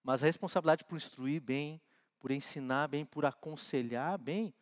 Mas 0.02 0.22
a 0.22 0.26
responsabilidade 0.26 0.84
por 0.84 0.96
instruir 0.96 1.40
bem, 1.40 1.80
por 2.20 2.30
ensinar 2.30 2.88
bem, 2.88 3.02
por 3.02 3.24
aconselhar 3.24 4.18
bem, 4.18 4.52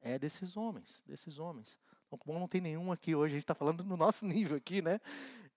é 0.00 0.18
desses 0.18 0.56
homens, 0.56 1.04
desses 1.06 1.38
homens. 1.38 1.78
Então, 2.06 2.18
como 2.18 2.38
não 2.38 2.48
tem 2.48 2.62
nenhum 2.62 2.90
aqui 2.90 3.14
hoje, 3.14 3.34
a 3.34 3.36
gente 3.36 3.44
está 3.44 3.54
falando 3.54 3.84
no 3.84 3.98
nosso 3.98 4.24
nível 4.24 4.56
aqui, 4.56 4.80
né? 4.80 4.98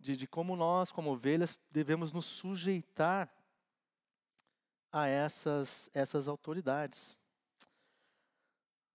De, 0.04 0.18
de 0.18 0.28
como 0.28 0.56
nós, 0.56 0.92
como 0.92 1.12
ovelhas, 1.12 1.60
devemos 1.72 2.12
nos 2.12 2.26
sujeitar 2.26 3.34
a 4.92 5.08
essas, 5.08 5.90
essas 5.94 6.28
autoridades. 6.28 7.18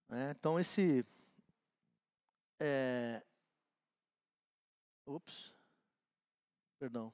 É, 0.07 0.31
então, 0.31 0.59
esse. 0.59 1.03
É, 2.59 3.23
ups, 5.05 5.55
perdão. 6.77 7.11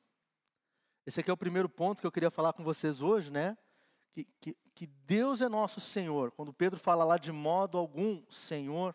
Esse 1.06 1.22
aqui 1.22 1.30
é 1.30 1.34
o 1.34 1.38
primeiro 1.38 1.70
ponto 1.70 2.02
que 2.02 2.08
eu 2.08 2.12
queria 2.12 2.32
falar 2.32 2.52
com 2.52 2.64
vocês 2.64 3.02
hoje, 3.02 3.32
né? 3.32 3.58
Que, 4.12 4.26
que, 4.42 4.58
que 4.74 4.88
Deus 4.88 5.42
é 5.42 5.48
nosso 5.48 5.80
Senhor. 5.80 6.32
Quando 6.32 6.54
Pedro 6.54 6.80
fala 6.80 7.06
lá 7.06 7.18
de 7.18 7.32
modo 7.32 7.78
algum, 7.78 8.30
Senhor, 8.30 8.94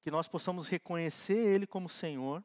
que 0.00 0.10
nós 0.10 0.28
possamos 0.28 0.68
reconhecer 0.68 1.38
Ele 1.38 1.66
como 1.66 1.88
Senhor 1.88 2.44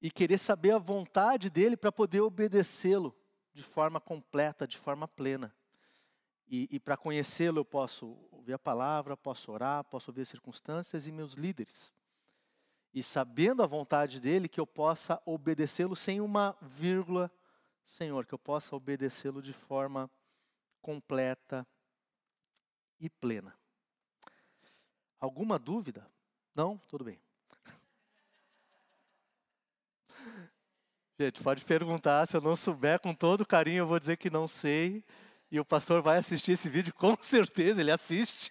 e 0.00 0.10
querer 0.10 0.38
saber 0.38 0.72
a 0.72 0.78
vontade 0.78 1.50
dEle 1.50 1.76
para 1.76 1.92
poder 1.92 2.20
obedecê-lo 2.20 3.14
de 3.52 3.62
forma 3.62 4.00
completa, 4.00 4.66
de 4.66 4.78
forma 4.78 5.06
plena. 5.06 5.54
E, 6.48 6.68
e 6.70 6.80
para 6.80 6.96
conhecê-lo 6.96 7.60
eu 7.60 7.64
posso 7.64 8.16
ouvir 8.30 8.54
a 8.54 8.58
palavra, 8.58 9.16
posso 9.16 9.52
orar, 9.52 9.84
posso 9.84 10.10
ouvir 10.10 10.22
as 10.22 10.28
circunstâncias 10.28 11.06
e 11.06 11.12
meus 11.12 11.34
líderes 11.34 11.92
e 12.92 13.02
sabendo 13.02 13.62
a 13.62 13.66
vontade 13.66 14.20
dele, 14.20 14.48
que 14.48 14.60
eu 14.60 14.66
possa 14.66 15.20
obedecê-lo 15.24 15.94
sem 15.94 16.20
uma 16.20 16.56
vírgula, 16.60 17.30
Senhor, 17.84 18.26
que 18.26 18.34
eu 18.34 18.38
possa 18.38 18.74
obedecê-lo 18.74 19.40
de 19.40 19.52
forma 19.52 20.10
completa 20.80 21.66
e 22.98 23.08
plena. 23.08 23.56
Alguma 25.20 25.58
dúvida? 25.58 26.10
Não? 26.54 26.78
Tudo 26.88 27.04
bem. 27.04 27.20
Gente, 31.20 31.42
pode 31.42 31.66
perguntar, 31.66 32.26
se 32.26 32.34
eu 32.34 32.40
não 32.40 32.56
souber 32.56 32.98
com 32.98 33.12
todo 33.12 33.44
carinho, 33.44 33.80
eu 33.80 33.86
vou 33.86 34.00
dizer 34.00 34.16
que 34.16 34.30
não 34.30 34.48
sei. 34.48 35.04
E 35.50 35.60
o 35.60 35.64
pastor 35.66 36.00
vai 36.00 36.16
assistir 36.16 36.52
esse 36.52 36.66
vídeo, 36.66 36.94
com 36.96 37.14
certeza, 37.20 37.78
ele 37.78 37.90
assiste 37.90 38.50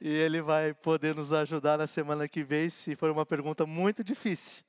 e 0.00 0.08
ele 0.08 0.40
vai 0.40 0.72
poder 0.72 1.16
nos 1.16 1.32
ajudar 1.32 1.76
na 1.76 1.88
semana 1.88 2.28
que 2.28 2.44
vem, 2.44 2.70
se 2.70 2.94
for 2.94 3.10
uma 3.10 3.26
pergunta 3.26 3.66
muito 3.66 4.04
difícil. 4.04 4.62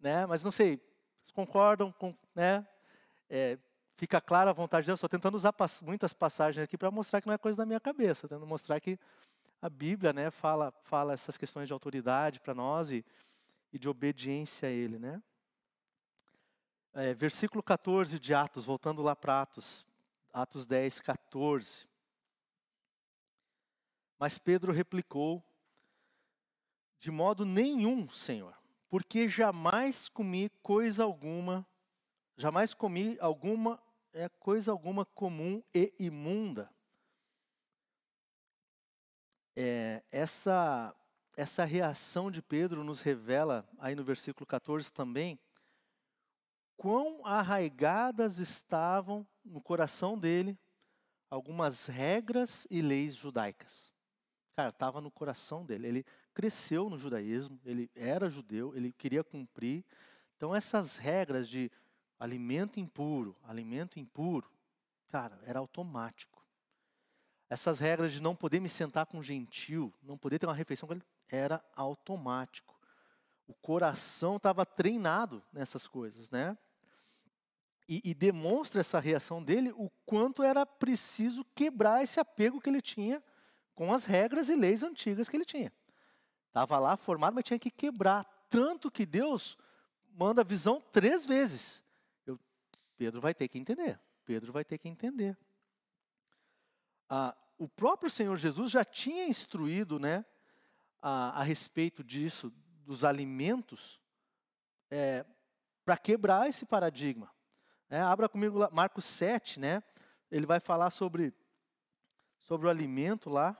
Né? 0.00 0.24
Mas 0.24 0.44
não 0.44 0.52
sei, 0.52 0.80
vocês 1.20 1.32
concordam 1.32 1.90
com. 1.90 2.14
Né? 2.32 2.64
É, 3.28 3.58
fica 3.96 4.20
clara 4.20 4.50
a 4.50 4.54
vontade 4.54 4.84
de 4.84 4.90
Deus. 4.90 4.98
Estou 4.98 5.08
tentando 5.08 5.34
usar 5.34 5.52
pass 5.52 5.82
muitas 5.82 6.12
passagens 6.12 6.62
aqui 6.62 6.78
para 6.78 6.92
mostrar 6.92 7.20
que 7.20 7.26
não 7.26 7.34
é 7.34 7.38
coisa 7.38 7.58
da 7.58 7.66
minha 7.66 7.80
cabeça, 7.80 8.28
tentando 8.28 8.46
mostrar 8.46 8.78
que 8.78 8.96
a 9.60 9.68
Bíblia 9.68 10.12
né, 10.12 10.30
fala, 10.30 10.72
fala 10.84 11.12
essas 11.12 11.36
questões 11.36 11.66
de 11.66 11.72
autoridade 11.72 12.38
para 12.38 12.54
nós 12.54 12.92
e, 12.92 13.04
e, 13.72 13.80
de 13.80 13.88
obediência 13.88 14.68
a 14.68 14.70
Ele. 14.70 14.96
Né? 14.96 15.20
É, 16.98 17.12
versículo 17.12 17.62
14 17.62 18.18
de 18.18 18.32
Atos, 18.32 18.64
voltando 18.64 19.02
lá 19.02 19.14
para 19.14 19.42
Atos, 19.42 19.86
Atos 20.32 20.66
10, 20.66 21.00
14. 21.00 21.86
Mas 24.18 24.38
Pedro 24.38 24.72
replicou: 24.72 25.44
De 26.98 27.10
modo 27.10 27.44
nenhum, 27.44 28.08
Senhor, 28.08 28.56
porque 28.88 29.28
jamais 29.28 30.08
comi 30.08 30.48
coisa 30.62 31.04
alguma, 31.04 31.66
jamais 32.34 32.72
comi 32.72 33.18
alguma 33.20 33.78
é 34.14 34.30
coisa 34.30 34.72
alguma 34.72 35.04
comum 35.04 35.62
e 35.74 35.92
imunda. 35.98 36.70
É, 39.54 40.02
essa 40.10 40.96
essa 41.36 41.66
reação 41.66 42.30
de 42.30 42.40
Pedro 42.40 42.82
nos 42.82 43.02
revela 43.02 43.68
aí 43.78 43.94
no 43.94 44.02
versículo 44.02 44.46
14 44.46 44.90
também 44.90 45.38
quão 46.76 47.24
arraigadas 47.24 48.38
estavam 48.38 49.26
no 49.44 49.60
coração 49.60 50.18
dele 50.18 50.58
algumas 51.30 51.86
regras 51.86 52.66
e 52.70 52.80
leis 52.80 53.14
judaicas. 53.14 53.92
Cara, 54.56 54.70
estava 54.70 55.00
no 55.00 55.10
coração 55.10 55.64
dele. 55.64 55.86
Ele 55.86 56.06
cresceu 56.32 56.88
no 56.88 56.98
judaísmo, 56.98 57.60
ele 57.64 57.90
era 57.94 58.30
judeu, 58.30 58.74
ele 58.74 58.92
queria 58.92 59.24
cumprir. 59.24 59.84
Então, 60.36 60.54
essas 60.54 60.96
regras 60.96 61.48
de 61.48 61.70
alimento 62.18 62.80
impuro, 62.80 63.36
alimento 63.44 63.98
impuro, 63.98 64.50
cara, 65.08 65.38
era 65.44 65.58
automático. 65.58 66.44
Essas 67.48 67.78
regras 67.78 68.12
de 68.12 68.20
não 68.20 68.34
poder 68.34 68.60
me 68.60 68.68
sentar 68.68 69.06
com 69.06 69.18
um 69.18 69.22
gentil, 69.22 69.92
não 70.02 70.18
poder 70.18 70.38
ter 70.38 70.46
uma 70.46 70.54
refeição 70.54 70.86
com 70.86 70.94
ele, 70.94 71.04
era 71.28 71.64
automático. 71.74 72.74
O 73.46 73.54
coração 73.54 74.36
estava 74.36 74.66
treinado 74.66 75.42
nessas 75.52 75.86
coisas, 75.86 76.30
né? 76.30 76.56
E, 77.88 78.02
e, 78.04 78.14
demonstra 78.14 78.80
essa 78.80 78.98
reação 78.98 79.42
dele 79.42 79.72
o 79.76 79.88
quanto 80.04 80.42
era 80.42 80.66
preciso 80.66 81.44
quebrar 81.54 82.02
esse 82.02 82.18
apego 82.18 82.60
que 82.60 82.68
ele 82.68 82.82
tinha 82.82 83.22
com 83.76 83.92
as 83.92 84.04
regras 84.04 84.48
e 84.48 84.56
leis 84.56 84.82
antigas 84.82 85.28
que 85.28 85.36
ele 85.36 85.44
tinha. 85.44 85.72
Estava 86.48 86.78
lá 86.80 86.96
formado, 86.96 87.34
mas 87.34 87.44
tinha 87.44 87.58
que 87.58 87.70
quebrar. 87.70 88.24
Tanto 88.48 88.90
que 88.90 89.06
Deus 89.06 89.56
manda 90.08 90.40
a 90.40 90.44
visão 90.44 90.80
três 90.80 91.24
vezes. 91.24 91.84
Eu, 92.26 92.40
Pedro 92.96 93.20
vai 93.20 93.34
ter 93.34 93.46
que 93.46 93.58
entender. 93.58 94.00
Pedro 94.24 94.52
vai 94.52 94.64
ter 94.64 94.78
que 94.78 94.88
entender. 94.88 95.38
Ah, 97.08 97.36
o 97.58 97.68
próprio 97.68 98.10
Senhor 98.10 98.36
Jesus 98.36 98.70
já 98.70 98.84
tinha 98.84 99.28
instruído 99.28 99.98
né, 99.98 100.24
a, 101.00 101.40
a 101.40 101.42
respeito 101.42 102.02
disso, 102.02 102.52
dos 102.84 103.04
alimentos, 103.04 104.00
é, 104.90 105.24
para 105.84 105.96
quebrar 105.96 106.48
esse 106.48 106.66
paradigma. 106.66 107.30
É, 107.88 108.00
abra 108.00 108.28
comigo 108.28 108.58
lá, 108.58 108.68
Marcos 108.72 109.04
7, 109.04 109.60
né? 109.60 109.82
Ele 110.30 110.44
vai 110.44 110.58
falar 110.58 110.90
sobre, 110.90 111.32
sobre 112.40 112.66
o 112.66 112.70
alimento 112.70 113.30
lá. 113.30 113.56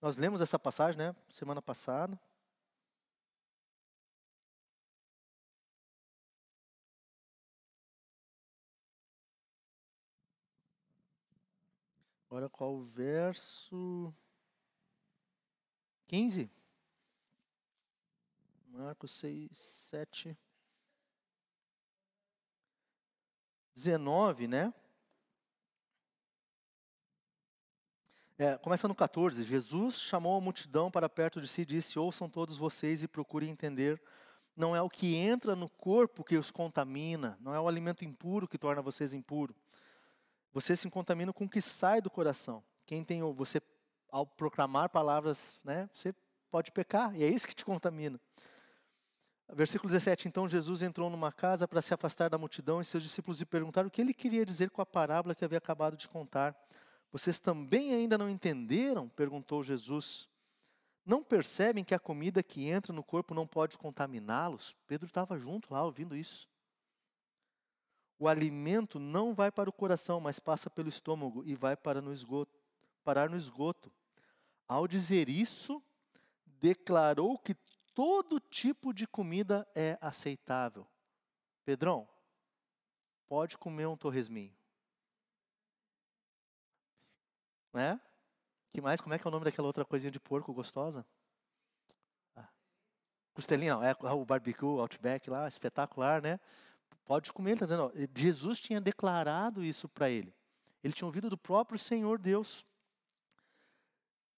Nós 0.00 0.16
lemos 0.16 0.40
essa 0.40 0.58
passagem, 0.58 0.96
né, 0.96 1.14
semana 1.28 1.60
passada. 1.60 2.18
Agora 12.30 12.48
qual 12.48 12.74
o 12.74 12.82
verso? 12.82 14.14
15. 16.06 16.48
Marcos 18.68 19.10
6, 19.12 19.56
7. 19.56 20.38
19, 23.78 24.48
né? 24.48 24.74
É, 28.36 28.58
começa 28.58 28.88
no 28.88 28.94
14. 28.94 29.44
Jesus 29.44 30.00
chamou 30.00 30.36
a 30.36 30.40
multidão 30.40 30.90
para 30.90 31.08
perto 31.08 31.40
de 31.40 31.46
si 31.46 31.62
e 31.62 31.66
disse: 31.66 31.98
Ouçam 31.98 32.28
todos 32.28 32.56
vocês 32.56 33.04
e 33.04 33.08
procurem 33.08 33.50
entender. 33.50 34.02
Não 34.56 34.74
é 34.74 34.82
o 34.82 34.90
que 34.90 35.14
entra 35.14 35.54
no 35.54 35.68
corpo 35.68 36.24
que 36.24 36.36
os 36.36 36.50
contamina, 36.50 37.38
não 37.40 37.54
é 37.54 37.60
o 37.60 37.68
alimento 37.68 38.04
impuro 38.04 38.48
que 38.48 38.58
torna 38.58 38.82
vocês 38.82 39.14
impuros. 39.14 39.56
Vocês 40.52 40.80
se 40.80 40.90
contaminam 40.90 41.32
com 41.32 41.44
o 41.44 41.48
que 41.48 41.60
sai 41.60 42.00
do 42.00 42.10
coração. 42.10 42.64
Quem 42.84 43.04
tem 43.04 43.22
você 43.32 43.62
ao 44.10 44.26
proclamar 44.26 44.88
palavras, 44.88 45.60
né, 45.62 45.88
você 45.92 46.12
pode 46.50 46.72
pecar, 46.72 47.14
e 47.14 47.22
é 47.22 47.28
isso 47.28 47.46
que 47.46 47.54
te 47.54 47.64
contamina. 47.64 48.18
Versículo 49.52 49.90
17: 49.90 50.28
Então 50.28 50.48
Jesus 50.48 50.82
entrou 50.82 51.08
numa 51.08 51.32
casa 51.32 51.66
para 51.66 51.80
se 51.80 51.94
afastar 51.94 52.28
da 52.28 52.36
multidão 52.36 52.80
e 52.80 52.84
seus 52.84 53.02
discípulos 53.02 53.38
lhe 53.38 53.46
perguntaram 53.46 53.88
o 53.88 53.90
que 53.90 54.00
ele 54.00 54.12
queria 54.12 54.44
dizer 54.44 54.70
com 54.70 54.82
a 54.82 54.86
parábola 54.86 55.34
que 55.34 55.44
havia 55.44 55.58
acabado 55.58 55.96
de 55.96 56.06
contar. 56.06 56.54
Vocês 57.10 57.40
também 57.40 57.94
ainda 57.94 58.18
não 58.18 58.28
entenderam? 58.28 59.08
perguntou 59.08 59.62
Jesus. 59.62 60.28
Não 61.04 61.24
percebem 61.24 61.82
que 61.82 61.94
a 61.94 61.98
comida 61.98 62.42
que 62.42 62.68
entra 62.68 62.92
no 62.92 63.02
corpo 63.02 63.32
não 63.32 63.46
pode 63.46 63.78
contaminá-los? 63.78 64.76
Pedro 64.86 65.06
estava 65.06 65.38
junto 65.38 65.72
lá 65.72 65.82
ouvindo 65.82 66.14
isso. 66.14 66.46
O 68.18 68.28
alimento 68.28 68.98
não 68.98 69.32
vai 69.32 69.50
para 69.50 69.70
o 69.70 69.72
coração, 69.72 70.20
mas 70.20 70.38
passa 70.38 70.68
pelo 70.68 70.90
estômago 70.90 71.42
e 71.46 71.54
vai 71.54 71.76
para 71.76 72.02
no 72.02 72.12
esgoto, 72.12 72.60
parar 73.02 73.30
no 73.30 73.36
esgoto. 73.38 73.90
Ao 74.66 74.86
dizer 74.86 75.30
isso, 75.30 75.82
declarou 76.44 77.38
que 77.38 77.54
todo 77.98 78.38
tipo 78.38 78.94
de 78.94 79.08
comida 79.08 79.66
é 79.74 79.98
aceitável. 80.00 80.86
Pedrão, 81.64 82.08
pode 83.26 83.58
comer 83.58 83.86
um 83.86 83.96
torresminho. 83.96 84.56
Né? 87.72 88.00
Que 88.70 88.80
mais? 88.80 89.00
Como 89.00 89.14
é 89.14 89.18
que 89.18 89.26
é 89.26 89.28
o 89.28 89.32
nome 89.32 89.46
daquela 89.46 89.66
outra 89.66 89.84
coisinha 89.84 90.12
de 90.12 90.20
porco 90.20 90.54
gostosa? 90.54 91.04
Ah. 92.36 92.46
Costelinha, 93.34 93.74
não, 93.74 93.82
é 93.82 93.96
o 94.14 94.24
barbecue, 94.24 94.78
Outback 94.78 95.28
lá, 95.28 95.48
espetacular, 95.48 96.22
né? 96.22 96.38
Pode 97.04 97.32
comer, 97.32 97.50
ele 97.50 97.54
está 97.56 97.66
dizendo, 97.66 97.86
ó, 97.86 97.90
Jesus 98.16 98.60
tinha 98.60 98.80
declarado 98.80 99.64
isso 99.64 99.88
para 99.88 100.08
ele. 100.08 100.32
Ele 100.84 100.92
tinha 100.92 101.06
ouvido 101.06 101.28
do 101.28 101.36
próprio 101.36 101.76
Senhor 101.76 102.16
Deus. 102.20 102.64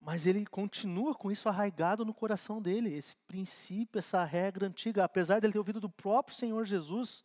Mas 0.00 0.26
ele 0.26 0.46
continua 0.46 1.14
com 1.14 1.30
isso 1.30 1.48
arraigado 1.48 2.04
no 2.04 2.14
coração 2.14 2.60
dele, 2.60 2.94
esse 2.94 3.16
princípio, 3.28 3.98
essa 3.98 4.24
regra 4.24 4.66
antiga, 4.66 5.04
apesar 5.04 5.38
de 5.38 5.46
ele 5.46 5.52
ter 5.52 5.58
ouvido 5.58 5.80
do 5.80 5.90
próprio 5.90 6.36
Senhor 6.36 6.64
Jesus, 6.64 7.22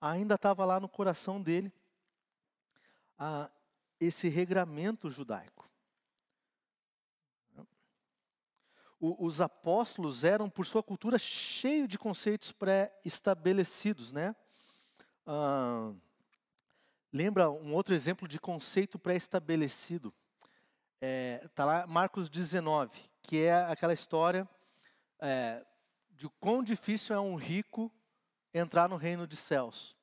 ainda 0.00 0.34
estava 0.34 0.64
lá 0.64 0.78
no 0.78 0.88
coração 0.88 1.40
dele. 1.40 1.72
Ah, 3.18 3.50
esse 3.98 4.28
regramento 4.28 5.08
judaico. 5.08 5.64
os 9.18 9.40
apóstolos 9.40 10.24
eram, 10.24 10.48
por 10.48 10.64
sua 10.64 10.82
cultura, 10.82 11.18
cheio 11.18 11.86
de 11.86 11.98
conceitos 11.98 12.52
pré-estabelecidos, 12.52 14.12
né? 14.12 14.34
ah, 15.26 15.92
lembra 17.12 17.50
um 17.50 17.74
outro 17.74 17.94
exemplo 17.94 18.26
de 18.26 18.38
conceito 18.38 18.98
pré-estabelecido. 18.98 20.12
Está 21.04 21.44
é, 21.44 21.48
tá 21.54 21.64
lá 21.66 21.86
Marcos 21.86 22.30
19, 22.30 22.90
que 23.20 23.42
é 23.42 23.54
aquela 23.64 23.92
história 23.92 24.48
é, 25.20 25.62
de 26.12 26.30
quão 26.40 26.62
difícil 26.62 27.14
é 27.14 27.20
um 27.20 27.34
rico 27.34 27.92
entrar 28.54 28.88
no 28.88 28.96
reino 28.96 29.26
dos 29.26 29.38
céus. 29.38 29.94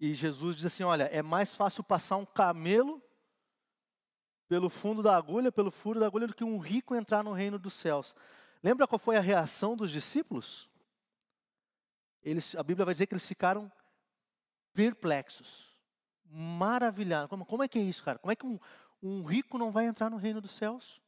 E 0.00 0.14
Jesus 0.14 0.56
diz 0.56 0.64
assim: 0.64 0.82
olha, 0.82 1.04
é 1.04 1.20
mais 1.20 1.54
fácil 1.54 1.84
passar 1.84 2.16
um 2.16 2.24
camelo 2.24 3.02
pelo 4.48 4.70
fundo 4.70 5.02
da 5.02 5.14
agulha, 5.14 5.52
pelo 5.52 5.70
furo 5.70 6.00
da 6.00 6.06
agulha, 6.06 6.26
do 6.26 6.34
que 6.34 6.44
um 6.44 6.58
rico 6.58 6.94
entrar 6.94 7.22
no 7.22 7.32
reino 7.32 7.58
dos 7.58 7.74
céus. 7.74 8.16
Lembra 8.62 8.86
qual 8.86 8.98
foi 8.98 9.16
a 9.16 9.20
reação 9.20 9.76
dos 9.76 9.90
discípulos? 9.90 10.70
Eles, 12.22 12.54
a 12.56 12.62
Bíblia 12.62 12.86
vai 12.86 12.94
dizer 12.94 13.06
que 13.06 13.12
eles 13.12 13.28
ficaram 13.28 13.70
perplexos, 14.72 15.76
maravilhados. 16.24 17.28
Como, 17.28 17.44
como 17.44 17.62
é 17.62 17.68
que 17.68 17.78
é 17.78 17.82
isso, 17.82 18.02
cara? 18.02 18.18
Como 18.18 18.32
é 18.32 18.36
que 18.36 18.46
um, 18.46 18.58
um 19.02 19.24
rico 19.24 19.58
não 19.58 19.70
vai 19.70 19.86
entrar 19.86 20.10
no 20.10 20.16
reino 20.16 20.40
dos 20.40 20.52
céus? 20.52 21.00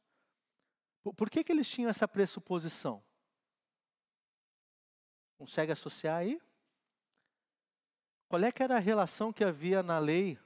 Por, 1.03 1.29
que, 1.29 1.43
que 1.43 1.51
eles 1.51 1.67
tinham 1.67 1.89
essa 1.89 2.07
pressuposição? 2.07 3.03
Consegue 5.37 5.71
associar 5.71 6.17
aí? 6.17 6.41
Qual 8.27 8.43
é 8.43 8.51
que 8.51 8.61
era 8.61 8.75
a 8.75 8.79
relação 8.79 9.33
que 9.33 9.43
havia 9.43 9.81
na 9.81 9.97
lei 9.97 10.37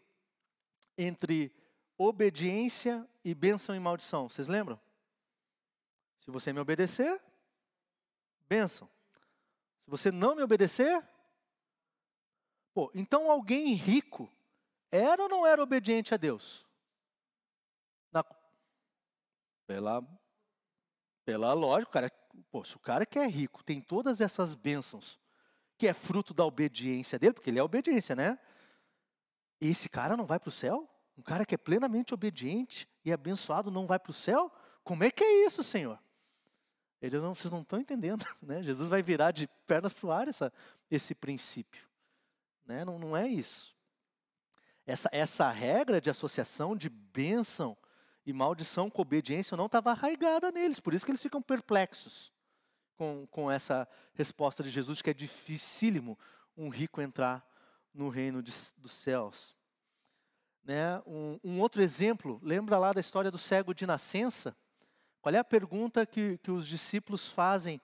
entre 0.97 1.53
obediência 1.97 3.07
e 3.25 3.33
bênção 3.33 3.75
e 3.75 3.79
maldição? 3.79 4.29
Vocês 4.29 4.47
lembram? 4.47 4.79
Se 6.19 6.31
você 6.31 6.53
me 6.53 6.59
obedecer, 6.59 7.21
bênção. 8.47 8.89
Se 9.83 9.89
você 9.89 10.11
não 10.11 10.35
me 10.35 10.43
obedecer, 10.43 11.05
pô, 12.73 12.89
então 12.93 13.29
alguém 13.29 13.73
rico 13.73 14.31
era 14.89 15.23
ou 15.23 15.27
não 15.27 15.45
era 15.45 15.61
obediente 15.61 16.13
a 16.13 16.17
Deus? 16.17 16.65
Pela, 19.65 20.03
pela 21.25 21.53
lógica, 21.53 21.91
cara, 21.91 22.11
pô, 22.51 22.63
se 22.63 22.75
o 22.75 22.79
cara 22.79 23.05
que 23.05 23.17
é 23.17 23.25
rico 23.25 23.63
tem 23.63 23.81
todas 23.81 24.21
essas 24.21 24.55
bênçãos, 24.55 25.19
que 25.77 25.87
é 25.87 25.93
fruto 25.93 26.33
da 26.33 26.45
obediência 26.45 27.17
dele, 27.17 27.33
porque 27.33 27.49
ele 27.49 27.59
é 27.59 27.63
obediência, 27.63 28.15
né? 28.15 28.37
Esse 29.59 29.89
cara 29.89 30.17
não 30.17 30.25
vai 30.25 30.39
para 30.39 30.49
o 30.49 30.51
céu? 30.51 30.89
Um 31.17 31.21
cara 31.21 31.45
que 31.45 31.55
é 31.55 31.57
plenamente 31.57 32.13
obediente 32.13 32.87
e 33.05 33.11
abençoado 33.11 33.71
não 33.71 33.85
vai 33.85 33.99
para 33.99 34.11
o 34.11 34.13
céu? 34.13 34.51
Como 34.83 35.03
é 35.03 35.11
que 35.11 35.23
é 35.23 35.45
isso, 35.45 35.63
Senhor? 35.63 35.99
Eles 37.01 37.21
não, 37.21 37.35
vocês 37.35 37.51
não 37.51 37.61
estão 37.61 37.79
entendendo, 37.79 38.25
né? 38.41 38.61
Jesus 38.63 38.89
vai 38.89 39.01
virar 39.01 39.31
de 39.31 39.47
pernas 39.67 39.93
para 39.93 40.07
o 40.07 40.11
ar 40.11 40.27
essa, 40.27 40.51
esse 40.89 41.13
princípio. 41.13 41.85
Né? 42.65 42.85
Não, 42.85 42.97
não 42.97 43.15
é 43.15 43.27
isso. 43.27 43.75
Essa, 44.85 45.09
essa 45.11 45.49
regra 45.51 46.01
de 46.01 46.09
associação 46.09 46.75
de 46.75 46.89
bênção 46.89 47.77
e 48.25 48.31
maldição 48.31 48.89
com 48.89 49.01
obediência 49.01 49.57
não 49.57 49.65
estava 49.65 49.91
arraigada 49.91 50.51
neles, 50.51 50.79
por 50.79 50.93
isso 50.93 51.05
que 51.05 51.11
eles 51.11 51.21
ficam 51.21 51.41
perplexos 51.41 52.31
com, 52.95 53.27
com 53.27 53.51
essa 53.51 53.87
resposta 54.13 54.63
de 54.63 54.69
Jesus, 54.69 55.01
que 55.01 55.09
é 55.09 55.13
dificílimo 55.13 56.17
um 56.55 56.69
rico 56.69 57.01
entrar 57.01 57.45
no 57.93 58.09
reino 58.09 58.41
de, 58.41 58.51
dos 58.77 58.93
céus. 58.93 59.57
Né? 60.63 60.99
Um, 61.05 61.39
um, 61.43 61.59
outro 61.59 61.81
exemplo, 61.81 62.39
lembra 62.41 62.77
lá 62.77 62.93
da 62.93 63.01
história 63.01 63.29
do 63.29 63.37
cego 63.37 63.73
de 63.73 63.85
nascença? 63.85 64.55
Qual 65.21 65.33
é 65.33 65.37
a 65.37 65.43
pergunta 65.43 66.05
que, 66.05 66.37
que 66.39 66.51
os 66.51 66.67
discípulos 66.67 67.27
fazem 67.27 67.81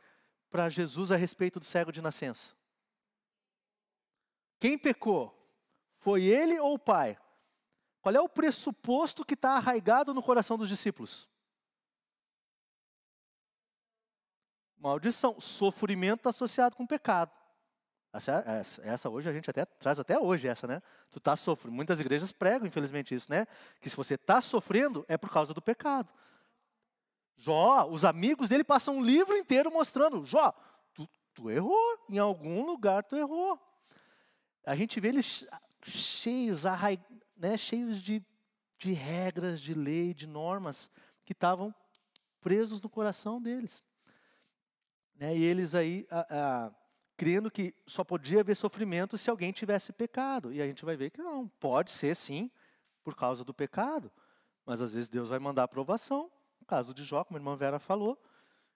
para 0.49 0.69
Jesus 0.69 1.11
a 1.11 1.15
respeito 1.15 1.59
do 1.59 1.65
cego 1.65 1.91
de 1.91 2.01
nascença? 2.01 2.55
Quem 4.59 4.77
pecou? 4.77 5.35
Foi 5.97 6.23
ele 6.23 6.59
ou 6.59 6.75
o 6.75 6.79
pai? 6.79 7.17
Qual 8.01 8.15
é 8.15 8.19
o 8.19 8.29
pressuposto 8.29 9.25
que 9.25 9.33
está 9.33 9.51
arraigado 9.51 10.13
no 10.13 10.23
coração 10.23 10.57
dos 10.57 10.69
discípulos? 10.69 11.27
Maldição, 14.77 15.39
sofrimento 15.41 16.29
associado 16.29 16.75
com 16.75 16.87
pecado. 16.87 17.31
Essa, 18.11 18.43
essa, 18.81 19.09
hoje 19.09 19.29
a 19.29 19.33
gente 19.33 19.49
até 19.49 19.65
traz 19.65 19.99
até 19.99 20.17
hoje 20.17 20.47
essa, 20.47 20.65
né? 20.65 20.81
Tu 21.11 21.19
tá 21.19 21.35
sofrendo. 21.35 21.75
Muitas 21.75 21.99
igrejas 21.99 22.31
pregam, 22.31 22.67
infelizmente, 22.67 23.13
isso, 23.13 23.29
né? 23.29 23.45
Que 23.79 23.89
se 23.89 23.95
você 23.95 24.15
está 24.15 24.41
sofrendo 24.41 25.05
é 25.07 25.17
por 25.17 25.29
causa 25.29 25.53
do 25.53 25.61
pecado. 25.61 26.11
Jó, 27.35 27.87
os 27.87 28.03
amigos 28.03 28.49
dele 28.49 28.63
passam 28.63 28.97
um 28.97 29.03
livro 29.03 29.37
inteiro 29.37 29.71
mostrando, 29.71 30.25
Jó, 30.25 30.53
tu, 30.93 31.07
tu 31.33 31.51
errou, 31.51 32.05
em 32.09 32.17
algum 32.17 32.65
lugar 32.65 33.03
tu 33.03 33.15
errou. 33.15 33.59
A 34.65 34.75
gente 34.75 34.99
vê 34.99 35.09
eles 35.09 35.45
cheios, 35.83 36.65
arraig 36.65 36.99
né, 37.39 37.57
cheios 37.57 38.03
de, 38.03 38.21
de 38.77 38.91
regras, 38.91 39.61
de 39.61 39.73
lei, 39.73 40.13
de 40.13 40.27
normas 40.27 40.91
que 41.25 41.31
estavam 41.31 41.73
presos 42.41 42.81
no 42.81 42.89
coração 42.89 43.41
deles. 43.41 43.81
Né, 45.15 45.37
e 45.37 45.43
eles 45.43 45.73
aí 45.73 46.05
a, 46.11 46.65
a, 46.65 46.71
crendo 47.15 47.49
que 47.49 47.73
só 47.87 48.03
podia 48.03 48.41
haver 48.41 48.55
sofrimento 48.55 49.17
se 49.17 49.29
alguém 49.29 49.53
tivesse 49.53 49.93
pecado. 49.93 50.51
E 50.51 50.61
a 50.61 50.67
gente 50.67 50.83
vai 50.83 50.97
ver 50.97 51.11
que 51.11 51.21
não, 51.21 51.47
pode 51.47 51.91
ser 51.91 52.13
sim, 52.15 52.51
por 53.03 53.15
causa 53.15 53.43
do 53.43 53.53
pecado. 53.53 54.11
Mas 54.65 54.81
às 54.81 54.93
vezes 54.93 55.09
Deus 55.09 55.29
vai 55.29 55.39
mandar 55.39 55.63
aprovação. 55.63 56.29
No 56.59 56.67
caso 56.67 56.93
de 56.93 57.03
Jó, 57.03 57.23
como 57.23 57.37
a 57.37 57.39
irmã 57.39 57.55
Vera 57.55 57.79
falou, 57.79 58.21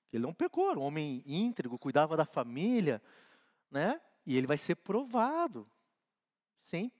que 0.07 0.16
ele 0.16 0.24
não 0.24 0.34
pecou, 0.34 0.72
era 0.72 0.80
um 0.80 0.84
homem 0.84 1.22
íntegro, 1.26 1.78
cuidava 1.78 2.16
da 2.16 2.26
família, 2.26 3.01
né? 3.70 3.99
E 4.26 4.38
ele 4.38 4.47
vai 4.47 4.57
ser 4.57 4.76
provado, 4.76 5.70
sem 6.57 6.91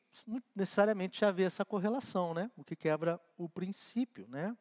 necessariamente 0.56 1.26
haver 1.26 1.48
essa 1.48 1.66
correlação, 1.66 2.34
né? 2.34 2.52
O 2.56 2.64
que 2.64 2.76
quebra 2.76 3.20
o 3.38 3.50
princípio, 3.50 4.28
né? 4.28 4.56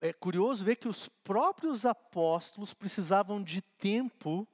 É 0.00 0.12
curioso 0.12 0.64
ver 0.64 0.76
que 0.76 0.88
os 0.88 1.08
próprios 1.08 1.86
apóstolos 1.86 2.74
precisavam 2.74 3.42
de 3.42 3.62
tempo 3.62 4.46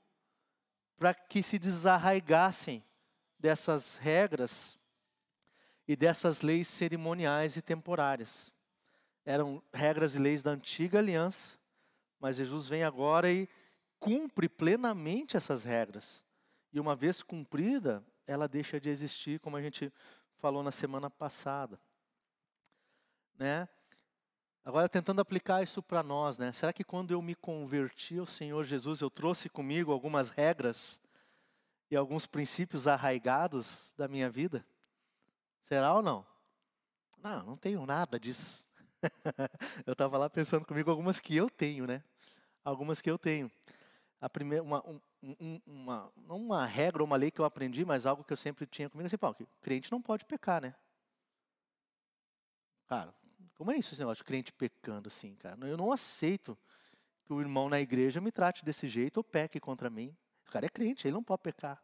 para 0.98 1.14
que 1.14 1.42
se 1.42 1.58
desarraigassem 1.58 2.84
dessas 3.38 3.96
regras 3.96 4.78
e 5.86 5.96
dessas 5.96 6.42
leis 6.42 6.68
cerimoniais 6.68 7.56
e 7.56 7.62
temporárias. 7.62 8.52
Eram 9.24 9.62
regras 9.72 10.16
e 10.16 10.18
leis 10.18 10.42
da 10.42 10.50
antiga 10.50 10.98
aliança, 10.98 11.58
mas 12.20 12.36
Jesus 12.36 12.68
vem 12.68 12.82
agora 12.82 13.30
e 13.32 13.48
cumpre 13.98 14.48
plenamente 14.48 15.36
essas 15.36 15.64
regras. 15.64 16.24
E 16.72 16.80
uma 16.80 16.94
vez 16.94 17.22
cumprida, 17.22 18.04
ela 18.28 18.46
deixa 18.46 18.78
de 18.78 18.90
existir, 18.90 19.40
como 19.40 19.56
a 19.56 19.62
gente 19.62 19.92
falou 20.36 20.62
na 20.62 20.70
semana 20.70 21.08
passada. 21.08 21.80
Né? 23.36 23.66
Agora, 24.62 24.86
tentando 24.86 25.20
aplicar 25.20 25.62
isso 25.62 25.82
para 25.82 26.02
nós, 26.02 26.36
né? 26.36 26.52
será 26.52 26.72
que 26.72 26.84
quando 26.84 27.10
eu 27.10 27.22
me 27.22 27.34
converti 27.34 28.18
ao 28.18 28.26
Senhor 28.26 28.62
Jesus, 28.64 29.00
eu 29.00 29.08
trouxe 29.08 29.48
comigo 29.48 29.90
algumas 29.90 30.28
regras 30.28 31.00
e 31.90 31.96
alguns 31.96 32.26
princípios 32.26 32.86
arraigados 32.86 33.90
da 33.96 34.06
minha 34.06 34.28
vida? 34.28 34.64
Será 35.64 35.94
ou 35.94 36.02
não? 36.02 36.26
Não, 37.16 37.42
não 37.44 37.56
tenho 37.56 37.84
nada 37.86 38.20
disso. 38.20 38.62
eu 39.86 39.92
estava 39.92 40.18
lá 40.18 40.28
pensando 40.28 40.66
comigo 40.66 40.90
algumas 40.90 41.18
que 41.18 41.34
eu 41.34 41.48
tenho, 41.48 41.86
né? 41.86 42.04
Algumas 42.62 43.00
que 43.00 43.10
eu 43.10 43.18
tenho. 43.18 43.50
A 44.20 44.28
primeira, 44.28 44.62
uma, 44.62 44.86
um, 44.86 45.00
uma, 45.66 46.12
uma 46.16 46.66
regra 46.66 47.02
uma 47.02 47.16
lei 47.16 47.30
que 47.30 47.40
eu 47.40 47.44
aprendi, 47.44 47.84
mas 47.84 48.06
algo 48.06 48.24
que 48.24 48.32
eu 48.32 48.36
sempre 48.36 48.66
tinha 48.66 48.88
comigo, 48.88 49.06
assim, 49.06 49.18
pô, 49.18 49.34
que 49.34 49.46
crente 49.60 49.90
não 49.90 50.00
pode 50.00 50.24
pecar, 50.24 50.62
né? 50.62 50.74
Cara, 52.86 53.12
como 53.56 53.70
é 53.72 53.76
isso 53.76 53.92
esse 53.92 54.00
negócio 54.00 54.22
de 54.22 54.24
crente 54.24 54.52
pecando 54.52 55.08
assim, 55.08 55.34
cara? 55.34 55.58
Eu 55.66 55.76
não 55.76 55.92
aceito 55.92 56.56
que 57.24 57.32
o 57.32 57.40
irmão 57.40 57.68
na 57.68 57.80
igreja 57.80 58.20
me 58.20 58.32
trate 58.32 58.64
desse 58.64 58.88
jeito 58.88 59.18
ou 59.18 59.24
peque 59.24 59.60
contra 59.60 59.90
mim. 59.90 60.16
O 60.46 60.50
cara 60.50 60.66
é 60.66 60.68
crente, 60.68 61.06
ele 61.06 61.14
não 61.14 61.22
pode 61.22 61.42
pecar. 61.42 61.82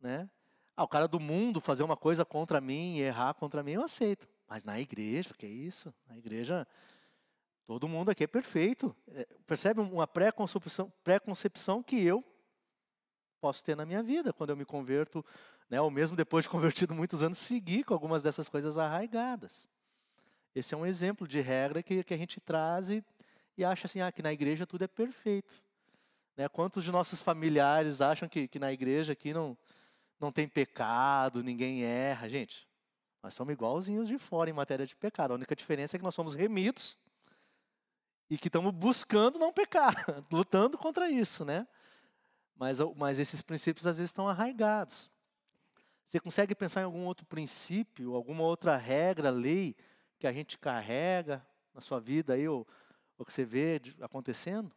Né? 0.00 0.28
Ah, 0.76 0.82
o 0.82 0.88
cara 0.88 1.06
do 1.06 1.20
mundo 1.20 1.60
fazer 1.60 1.82
uma 1.82 1.96
coisa 1.96 2.24
contra 2.24 2.60
mim 2.60 2.96
e 2.96 3.02
errar 3.02 3.34
contra 3.34 3.62
mim, 3.62 3.72
eu 3.72 3.82
aceito. 3.82 4.28
Mas 4.48 4.64
na 4.64 4.80
igreja, 4.80 5.34
que 5.36 5.46
é 5.46 5.48
isso? 5.48 5.94
Na 6.08 6.16
igreja, 6.16 6.66
Todo 7.68 7.86
mundo 7.86 8.10
aqui 8.10 8.24
é 8.24 8.26
perfeito. 8.26 8.96
É, 9.08 9.28
percebe 9.44 9.82
uma 9.82 10.06
pré-concepção 10.06 10.90
pré 11.04 11.20
que 11.86 12.02
eu 12.02 12.24
posso 13.42 13.62
ter 13.62 13.76
na 13.76 13.84
minha 13.84 14.02
vida 14.02 14.32
quando 14.32 14.48
eu 14.48 14.56
me 14.56 14.64
converto, 14.64 15.22
né, 15.68 15.78
ou 15.78 15.90
mesmo 15.90 16.16
depois 16.16 16.46
de 16.46 16.48
convertido 16.48 16.94
muitos 16.94 17.22
anos, 17.22 17.36
seguir 17.36 17.84
com 17.84 17.92
algumas 17.92 18.22
dessas 18.22 18.48
coisas 18.48 18.78
arraigadas. 18.78 19.68
Esse 20.54 20.72
é 20.72 20.78
um 20.78 20.86
exemplo 20.86 21.28
de 21.28 21.42
regra 21.42 21.82
que, 21.82 22.02
que 22.02 22.14
a 22.14 22.16
gente 22.16 22.40
traz 22.40 22.88
e, 22.88 23.04
e 23.54 23.62
acha 23.62 23.86
assim, 23.86 24.00
ah, 24.00 24.10
que 24.10 24.22
na 24.22 24.32
igreja 24.32 24.66
tudo 24.66 24.84
é 24.84 24.88
perfeito. 24.88 25.62
Né? 26.38 26.48
Quantos 26.48 26.82
de 26.82 26.90
nossos 26.90 27.20
familiares 27.20 28.00
acham 28.00 28.30
que, 28.30 28.48
que 28.48 28.58
na 28.58 28.72
igreja 28.72 29.12
aqui 29.12 29.34
não, 29.34 29.54
não 30.18 30.32
tem 30.32 30.48
pecado, 30.48 31.42
ninguém 31.42 31.84
erra? 31.84 32.30
Gente, 32.30 32.66
nós 33.22 33.34
somos 33.34 33.52
igualzinhos 33.52 34.08
de 34.08 34.16
fora 34.16 34.48
em 34.48 34.54
matéria 34.54 34.86
de 34.86 34.96
pecado. 34.96 35.32
A 35.32 35.34
única 35.34 35.54
diferença 35.54 35.96
é 35.96 35.98
que 35.98 36.04
nós 36.04 36.14
somos 36.14 36.32
remidos 36.32 36.96
e 38.30 38.36
que 38.36 38.48
estamos 38.48 38.72
buscando 38.72 39.38
não 39.38 39.52
pecar, 39.52 39.94
lutando 40.30 40.76
contra 40.76 41.10
isso, 41.10 41.44
né? 41.44 41.66
Mas, 42.54 42.78
mas 42.96 43.18
esses 43.18 43.40
princípios 43.40 43.86
às 43.86 43.96
vezes 43.96 44.10
estão 44.10 44.28
arraigados. 44.28 45.10
Você 46.08 46.18
consegue 46.18 46.54
pensar 46.54 46.80
em 46.80 46.84
algum 46.84 47.04
outro 47.04 47.26
princípio, 47.26 48.14
alguma 48.14 48.42
outra 48.42 48.76
regra, 48.76 49.30
lei 49.30 49.76
que 50.18 50.26
a 50.26 50.32
gente 50.32 50.58
carrega 50.58 51.46
na 51.72 51.80
sua 51.80 52.00
vida 52.00 52.34
aí, 52.34 52.48
ou, 52.48 52.66
ou 53.16 53.24
que 53.24 53.32
você 53.32 53.44
vê 53.44 53.80
acontecendo? 54.00 54.72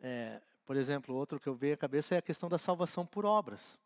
É, 0.00 0.40
por 0.64 0.76
exemplo, 0.76 1.14
outro 1.14 1.38
que 1.38 1.48
eu 1.48 1.54
vejo 1.54 1.74
à 1.74 1.78
cabeça 1.78 2.14
é 2.14 2.18
a 2.18 2.22
questão 2.22 2.48
da 2.48 2.58
salvação 2.58 3.06
por 3.06 3.24
obras. 3.24 3.78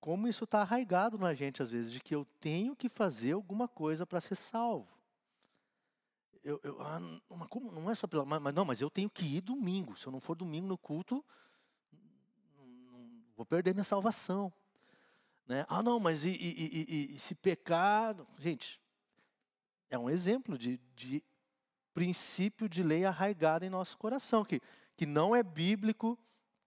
Como 0.00 0.26
isso 0.26 0.44
está 0.44 0.62
arraigado 0.62 1.18
na 1.18 1.34
gente 1.34 1.62
às 1.62 1.70
vezes, 1.70 1.92
de 1.92 2.00
que 2.00 2.14
eu 2.14 2.26
tenho 2.40 2.74
que 2.74 2.88
fazer 2.88 3.32
alguma 3.32 3.68
coisa 3.68 4.04
para 4.04 4.20
ser 4.20 4.34
salvo. 4.34 4.97
Eu, 6.48 6.58
eu, 6.64 6.80
ah, 6.80 6.98
como, 7.50 7.70
não 7.70 7.90
é 7.90 7.94
só 7.94 8.06
pela. 8.06 8.24
Mas, 8.24 8.54
não, 8.54 8.64
mas 8.64 8.80
eu 8.80 8.88
tenho 8.88 9.10
que 9.10 9.36
ir 9.36 9.42
domingo. 9.42 9.94
Se 9.94 10.06
eu 10.06 10.10
não 10.10 10.18
for 10.18 10.34
domingo 10.34 10.66
no 10.66 10.78
culto, 10.78 11.22
não, 12.56 12.66
não, 12.66 13.22
vou 13.36 13.44
perder 13.44 13.74
minha 13.74 13.84
salvação. 13.84 14.50
Né? 15.46 15.66
Ah, 15.68 15.82
não, 15.82 16.00
mas 16.00 16.24
e, 16.24 16.30
e, 16.30 17.10
e, 17.10 17.14
e, 17.14 17.18
se 17.18 17.34
pecar. 17.34 18.16
Gente, 18.38 18.80
é 19.90 19.98
um 19.98 20.08
exemplo 20.08 20.56
de, 20.56 20.80
de 20.96 21.22
princípio 21.92 22.66
de 22.66 22.82
lei 22.82 23.04
arraigado 23.04 23.66
em 23.66 23.70
nosso 23.70 23.98
coração, 23.98 24.42
que, 24.42 24.58
que 24.96 25.04
não 25.04 25.36
é 25.36 25.42
bíblico, 25.42 26.18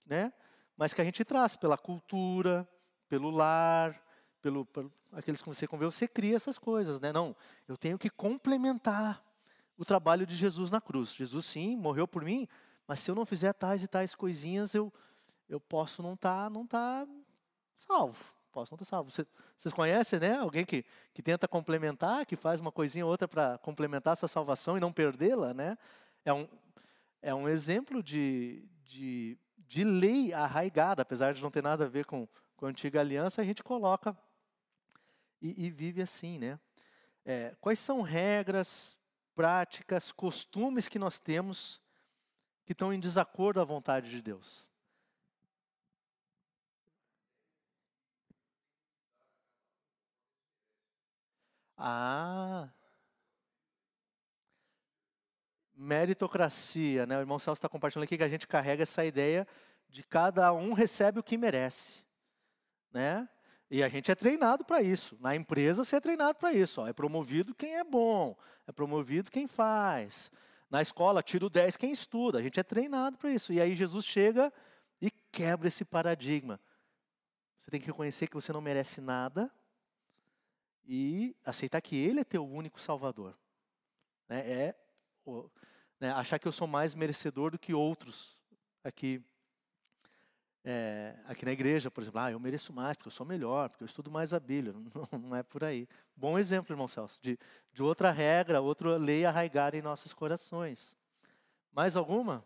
né? 0.06 0.32
mas 0.78 0.94
que 0.94 1.02
a 1.02 1.04
gente 1.04 1.26
traz 1.26 1.56
pela 1.56 1.76
cultura, 1.76 2.70
pelo 3.10 3.32
lar, 3.32 4.00
pelo, 4.44 4.64
pelo 4.64 4.94
aqueles 5.12 5.42
que 5.42 5.48
você 5.48 5.66
conviveu, 5.66 5.92
você 5.92 6.08
cria 6.08 6.36
essas 6.36 6.60
coisas, 6.60 7.02
né? 7.02 7.12
Não, 7.12 7.36
eu 7.68 7.76
tenho 7.76 7.98
que 7.98 8.12
complementar 8.12 9.31
o 9.78 9.86
trabalho 9.86 10.26
de 10.26 10.36
Jesus 10.36 10.70
na 10.70 10.80
cruz. 10.80 11.14
Jesus, 11.14 11.46
sim, 11.46 11.76
morreu 11.76 12.08
por 12.08 12.24
mim, 12.24 12.48
mas 12.88 13.00
se 13.00 13.10
eu 13.10 13.16
não 13.16 13.26
fizer 13.26 13.54
tais 13.54 13.84
e 13.84 13.88
tais 13.88 14.14
coisinhas, 14.16 14.74
eu, 14.74 14.92
eu 15.48 15.60
posso 15.60 16.04
não 16.04 16.14
estar 16.14 16.46
tá, 16.46 16.50
não 16.50 16.68
tá 16.68 17.08
salvo. 17.78 18.24
Posso 18.52 18.74
não 18.74 18.76
estar 18.76 18.86
tá 18.86 18.90
salvo. 18.90 19.12
Você, 19.12 19.26
vocês 19.58 19.74
conhecem, 19.74 20.20
né? 20.20 20.38
Alguém 20.38 20.66
que, 20.66 20.86
que 21.14 21.22
tenta 21.22 21.48
complementar, 21.48 22.26
que 22.26 22.36
faz 22.36 22.60
uma 22.60 22.72
coisinha 22.72 23.06
ou 23.06 23.12
outra 23.12 23.28
para 23.28 23.58
complementar 23.60 24.14
a 24.14 24.16
sua 24.16 24.28
salvação 24.28 24.78
e 24.78 24.80
não 24.80 24.92
perdê-la, 24.92 25.54
né? 25.54 25.78
É 26.26 26.34
um, 26.34 26.48
é 27.22 27.34
um 27.34 27.48
exemplo 27.48 28.04
de, 28.04 28.68
de, 28.84 29.38
de 29.68 29.84
lei 29.84 30.34
arraigada, 30.34 31.02
apesar 31.02 31.34
de 31.34 31.42
não 31.42 31.52
ter 31.52 31.64
nada 31.64 31.86
a 31.86 31.88
ver 31.88 32.06
com, 32.06 32.28
com 32.58 32.66
a 32.66 32.70
antiga 32.70 33.00
aliança, 33.00 33.42
a 33.42 33.46
gente 33.46 33.64
coloca 33.64 34.16
e, 35.42 35.66
e 35.66 35.70
vive 35.70 36.02
assim, 36.02 36.38
né? 36.38 36.60
É, 37.24 37.56
quais 37.62 37.80
são 37.80 38.02
regras, 38.02 38.98
práticas, 39.36 40.12
costumes 40.12 40.88
que 40.88 41.00
nós 41.00 41.20
temos 41.20 41.82
que 42.66 42.74
estão 42.74 42.94
em 42.94 43.00
desacordo 43.00 43.60
à 43.60 43.64
vontade 43.64 44.10
de 44.10 44.22
Deus. 44.22 44.70
Ah, 51.78 52.70
meritocracia, 55.76 57.08
né? 57.08 57.18
O 57.18 57.22
irmão 57.22 57.40
Celso 57.40 57.58
está 57.58 57.68
compartilhando 57.68 58.04
aqui 58.04 58.18
que 58.18 58.24
a 58.24 58.30
gente 58.30 58.48
carrega 58.48 58.84
essa 58.84 59.04
ideia 59.04 59.48
de 59.90 60.04
cada 60.04 60.54
um 60.54 60.74
recebe 60.74 61.20
o 61.20 61.24
que 61.24 61.38
merece, 61.38 62.06
né? 62.94 63.28
E 63.74 63.82
a 63.82 63.88
gente 63.88 64.12
é 64.12 64.16
treinado 64.16 64.66
para 64.66 64.82
isso. 64.82 65.18
Na 65.22 65.34
empresa 65.34 65.86
você 65.86 65.96
é 65.96 66.02
treinado 66.02 66.38
para 66.38 66.52
isso. 66.52 66.82
Ó. 66.82 66.88
É 66.88 66.92
promovido 66.92 67.56
quem 67.56 67.78
é 67.78 67.86
bom, 67.86 68.38
é 68.68 68.72
promovido 68.74 69.32
quem 69.32 69.48
faz. 69.48 70.30
Na 70.70 70.82
escola, 70.82 71.24
tira 71.24 71.46
o 71.46 71.50
10 71.50 71.78
quem 71.78 71.94
estuda. 71.94 72.38
A 72.40 72.42
gente 72.42 72.60
é 72.60 72.64
treinado 72.64 73.18
para 73.18 73.32
isso. 73.32 73.54
E 73.54 73.62
aí 73.62 73.74
Jesus 73.74 74.04
chega 74.04 74.52
e 75.02 75.10
quebra 75.32 75.70
esse 75.70 75.86
paradigma. 75.86 76.60
Você 77.58 77.72
tem 77.72 77.80
que 77.80 77.88
reconhecer 77.88 78.28
que 78.28 78.36
você 78.36 78.52
não 78.52 78.60
merece 78.60 79.00
nada 79.00 79.50
e 80.84 81.34
aceitar 81.46 81.80
que 81.80 81.96
Ele 81.96 82.20
é 82.20 82.26
teu 82.26 82.46
único 82.46 82.82
Salvador. 82.82 83.38
Né? 84.28 84.40
É 84.40 84.76
né? 85.98 86.12
achar 86.12 86.40
que 86.40 86.48
eu 86.48 86.52
sou 86.52 86.68
mais 86.68 86.94
merecedor 86.94 87.52
do 87.52 87.60
que 87.60 87.74
outros 87.74 88.38
aqui 88.84 89.24
é, 90.64 91.16
aqui 91.26 91.44
na 91.44 91.52
igreja, 91.52 91.90
por 91.90 92.02
exemplo, 92.02 92.20
ah, 92.20 92.32
eu 92.32 92.40
mereço 92.40 92.72
mais, 92.72 92.96
porque 92.96 93.08
eu 93.08 93.12
sou 93.12 93.26
melhor, 93.26 93.70
porque 93.70 93.84
eu 93.84 93.88
estudo 93.88 94.12
mais 94.12 94.32
a 94.34 94.40
Bíblia. 94.40 94.74
Não, 95.12 95.20
não 95.20 95.36
é 95.36 95.42
por 95.42 95.64
aí. 95.64 95.88
Bom 96.16 96.38
exemplo, 96.38 96.72
irmão 96.72 96.88
Celso, 96.88 97.20
de, 97.22 97.38
de 97.74 97.82
outra 97.82 98.12
regra, 98.12 98.62
outra 98.62 98.96
lei 98.98 99.26
arraigada 99.26 99.76
em 99.76 99.82
nossos 99.82 100.14
corações. 100.14 100.96
Mais 101.72 101.96
alguma? 101.96 102.46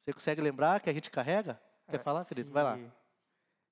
Você 0.00 0.12
consegue 0.12 0.40
lembrar 0.40 0.80
que 0.80 0.90
a 0.90 0.92
gente 0.92 1.10
carrega? 1.10 1.60
Quer 1.88 1.96
é, 1.96 1.98
falar, 1.98 2.22
se, 2.24 2.28
querido? 2.28 2.50
Vai 2.50 2.64
lá. 2.64 2.78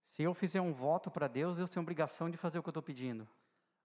Se 0.02 0.22
eu 0.22 0.32
fizer 0.32 0.60
um 0.60 0.72
voto 0.72 1.10
para 1.10 1.28
Deus, 1.28 1.58
eu 1.58 1.68
tenho 1.68 1.82
obrigação 1.82 2.30
de 2.30 2.36
fazer 2.36 2.58
o 2.58 2.62
que 2.62 2.68
eu 2.68 2.72
estou 2.72 2.82
pedindo. 2.82 3.28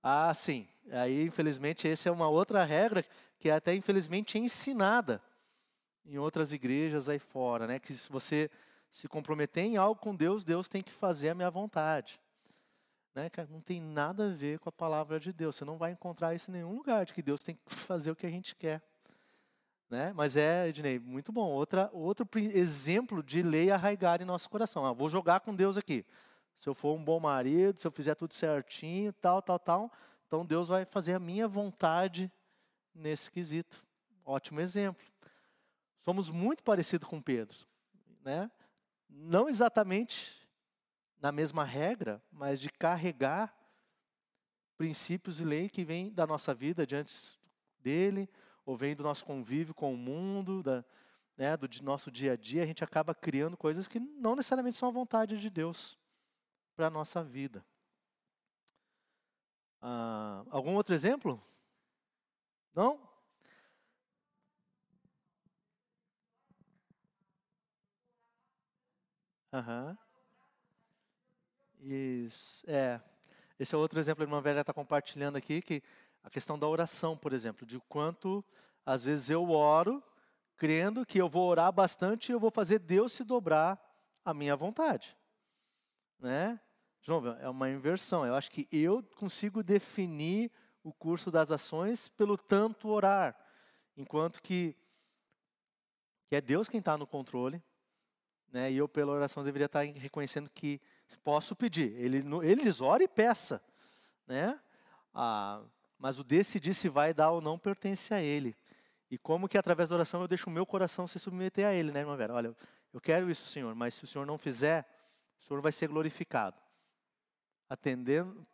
Ah, 0.02 0.34
sim. 0.34 0.68
Aí, 0.92 1.26
infelizmente, 1.26 1.88
essa 1.88 2.08
é 2.08 2.12
uma 2.12 2.30
outra 2.30 2.64
regra 2.64 3.04
que 3.38 3.50
é 3.50 3.54
até, 3.54 3.76
infelizmente, 3.76 4.38
ensinada 4.38 5.22
em 6.06 6.18
outras 6.18 6.54
igrejas 6.54 7.10
aí 7.10 7.20
fora, 7.20 7.68
né? 7.68 7.80
Que 7.80 7.94
se 7.94 8.10
você 8.10 8.50
se 8.92 9.08
comprometer 9.08 9.64
em 9.64 9.78
algo 9.78 10.00
com 10.00 10.16
Deus, 10.16 10.44
Deus 10.44 10.68
tem 10.68 10.82
que 10.82 10.92
fazer 10.92 11.30
a 11.30 11.36
minha 11.36 11.50
vontade. 11.50 12.20
Né, 13.14 13.30
cara? 13.30 13.48
Não 13.52 13.62
tem 13.62 13.82
nada 13.82 14.28
a 14.28 14.34
ver 14.34 14.60
com 14.60 14.70
a 14.70 14.72
palavra 14.72 15.20
de 15.20 15.34
Deus. 15.34 15.56
Você 15.56 15.66
não 15.66 15.78
vai 15.78 15.92
encontrar 15.92 16.34
isso 16.34 16.52
em 16.52 16.54
nenhum 16.54 16.76
lugar, 16.76 17.06
de 17.06 17.14
que 17.14 17.22
Deus 17.22 17.40
tem 17.42 17.56
que 17.56 17.76
fazer 17.76 18.12
o 18.12 18.16
que 18.16 18.26
a 18.26 18.30
gente 18.30 18.56
quer. 18.56 18.82
Né? 19.90 20.14
Mas 20.16 20.38
é, 20.38 20.68
Ednei, 20.68 21.00
muito 21.00 21.32
bom. 21.32 21.50
Outra, 21.50 21.90
outro 21.92 22.28
exemplo 22.38 23.24
de 23.24 23.42
lei 23.42 23.72
arraigada 23.72 24.24
em 24.24 24.26
nosso 24.26 24.50
coração. 24.50 24.86
Ah, 24.86 24.94
vou 24.94 25.10
jogar 25.10 25.40
com 25.40 25.56
Deus 25.56 25.78
aqui. 25.78 26.06
Se 26.56 26.70
eu 26.70 26.74
for 26.74 26.96
um 26.96 27.04
bom 27.04 27.20
marido, 27.20 27.80
se 27.80 27.88
eu 27.88 27.92
fizer 27.92 28.16
tudo 28.16 28.34
certinho, 28.34 29.12
tal, 29.14 29.42
tal, 29.42 29.58
tal, 29.58 29.92
então 30.28 30.46
Deus 30.46 30.68
vai 30.68 30.86
fazer 30.86 31.14
a 31.14 31.20
minha 31.20 31.48
vontade 31.48 32.32
nesse 32.94 33.32
quesito. 33.32 33.84
Ótimo 34.24 34.60
exemplo. 34.60 35.04
Somos 36.04 36.30
muito 36.30 36.64
parecidos 36.64 37.08
com 37.08 37.22
Pedro. 37.22 37.58
Né? 38.24 38.52
Não 39.10 39.50
exatamente 39.50 40.48
na 41.20 41.32
mesma 41.32 41.64
regra, 41.64 42.24
mas 42.32 42.60
de 42.60 42.70
carregar 42.70 43.54
princípios 44.78 45.42
e 45.42 45.44
leis 45.44 45.72
que 45.72 45.84
vêm 45.84 46.10
da 46.12 46.26
nossa 46.26 46.54
vida 46.54 46.88
diante 46.88 47.38
dele, 47.82 48.30
ou 48.66 48.78
vem 48.78 48.96
do 48.96 49.04
nosso 49.04 49.26
convívio 49.26 49.74
com 49.74 49.94
o 49.94 49.98
mundo, 49.98 50.64
da, 50.64 50.86
né, 51.36 51.58
do 51.58 51.68
nosso 51.84 52.12
dia 52.12 52.34
a 52.34 52.36
dia, 52.38 52.64
a 52.64 52.66
gente 52.66 52.84
acaba 52.84 53.16
criando 53.16 53.58
coisas 53.58 53.88
que 53.88 54.00
não 54.00 54.36
necessariamente 54.36 54.78
são 54.78 54.90
a 54.90 54.92
vontade 54.92 55.38
de 55.40 55.50
Deus 55.50 55.98
para 56.76 56.88
a 56.88 56.90
nossa 56.90 57.24
vida. 57.24 57.66
Ah, 59.82 60.46
algum 60.50 60.76
outro 60.76 60.94
exemplo? 60.94 61.44
Não? 62.76 63.09
Aham. 69.52 69.98
Isso. 71.82 72.64
É. 72.68 73.00
Esse 73.60 73.76
é 73.76 73.78
outro 73.78 74.00
exemplo, 74.00 74.24
a 74.24 74.26
irmã 74.26 74.42
Vera 74.42 74.62
está 74.62 74.74
compartilhando 74.74 75.38
aqui, 75.38 75.62
que 75.62 75.82
a 76.24 76.30
questão 76.30 76.58
da 76.58 76.68
oração, 76.68 77.18
por 77.18 77.34
exemplo, 77.34 77.66
de 77.66 77.80
quanto 77.82 78.44
às 78.86 79.04
vezes 79.04 79.30
eu 79.30 79.50
oro 79.50 80.04
crendo 80.56 81.06
que 81.06 81.20
eu 81.20 81.30
vou 81.30 81.48
orar 81.48 81.72
bastante 81.72 82.30
e 82.30 82.34
eu 82.34 82.40
vou 82.40 82.52
fazer 82.52 82.80
Deus 82.80 83.14
se 83.14 83.24
dobrar 83.24 83.80
à 84.24 84.34
minha 84.34 84.56
vontade. 84.56 85.18
Né? 86.20 86.60
De 87.02 87.10
novo, 87.10 87.30
é 87.30 87.50
uma 87.50 87.70
inversão. 87.70 88.26
Eu 88.26 88.36
acho 88.36 88.52
que 88.52 88.68
eu 88.72 89.02
consigo 89.16 89.64
definir 89.64 90.52
o 90.84 90.92
curso 90.94 91.32
das 91.32 91.52
ações 91.52 92.10
pelo 92.10 92.38
tanto 92.38 92.90
orar, 92.90 93.38
enquanto 93.96 94.42
que, 94.42 94.76
que 96.28 96.36
é 96.36 96.42
Deus 96.42 96.68
quem 96.68 96.80
está 96.80 96.98
no 96.98 97.08
controle, 97.08 97.62
né? 98.52 98.72
E 98.72 98.78
eu, 98.78 98.88
pela 98.88 99.12
oração, 99.12 99.44
deveria 99.44 99.66
estar 99.66 99.84
reconhecendo 99.84 100.50
que 100.50 100.82
posso 101.24 101.56
pedir. 101.56 101.94
Ele, 101.98 102.24
ele 102.44 102.64
diz, 102.64 102.82
ore 102.82 103.06
e 103.06 103.08
peça. 103.08 103.62
Né? 104.28 104.60
Ah, 105.14 105.62
mas 105.98 106.20
o 106.20 106.24
decidir 106.24 106.74
se 106.74 106.88
vai 106.90 107.14
dar 107.14 107.32
ou 107.32 107.42
não 107.42 107.58
pertence 107.58 108.14
a 108.14 108.22
ele. 108.22 108.56
E 109.12 109.18
como 109.18 109.48
que 109.48 109.58
através 109.58 109.90
da 109.90 109.96
oração 109.96 110.22
eu 110.22 110.28
deixo 110.28 110.50
o 110.50 110.54
meu 110.54 110.66
coração 110.66 111.08
se 111.08 111.20
submeter 111.20 111.66
a 111.66 111.74
ele, 111.74 111.92
né, 111.92 112.02
irmã 112.02 112.16
Vera? 112.16 112.34
Olha, 112.34 112.56
eu 112.94 113.02
quero 113.02 113.30
isso, 113.30 113.46
Senhor, 113.48 113.74
mas 113.74 113.96
se 113.96 114.04
o 114.04 114.08
Senhor 114.08 114.26
não 114.26 114.38
fizer, 114.38 114.88
o 115.42 115.46
Senhor 115.46 115.62
vai 115.62 115.72
ser 115.72 115.88
glorificado. 115.88 116.56
Atendendo, 117.68 118.46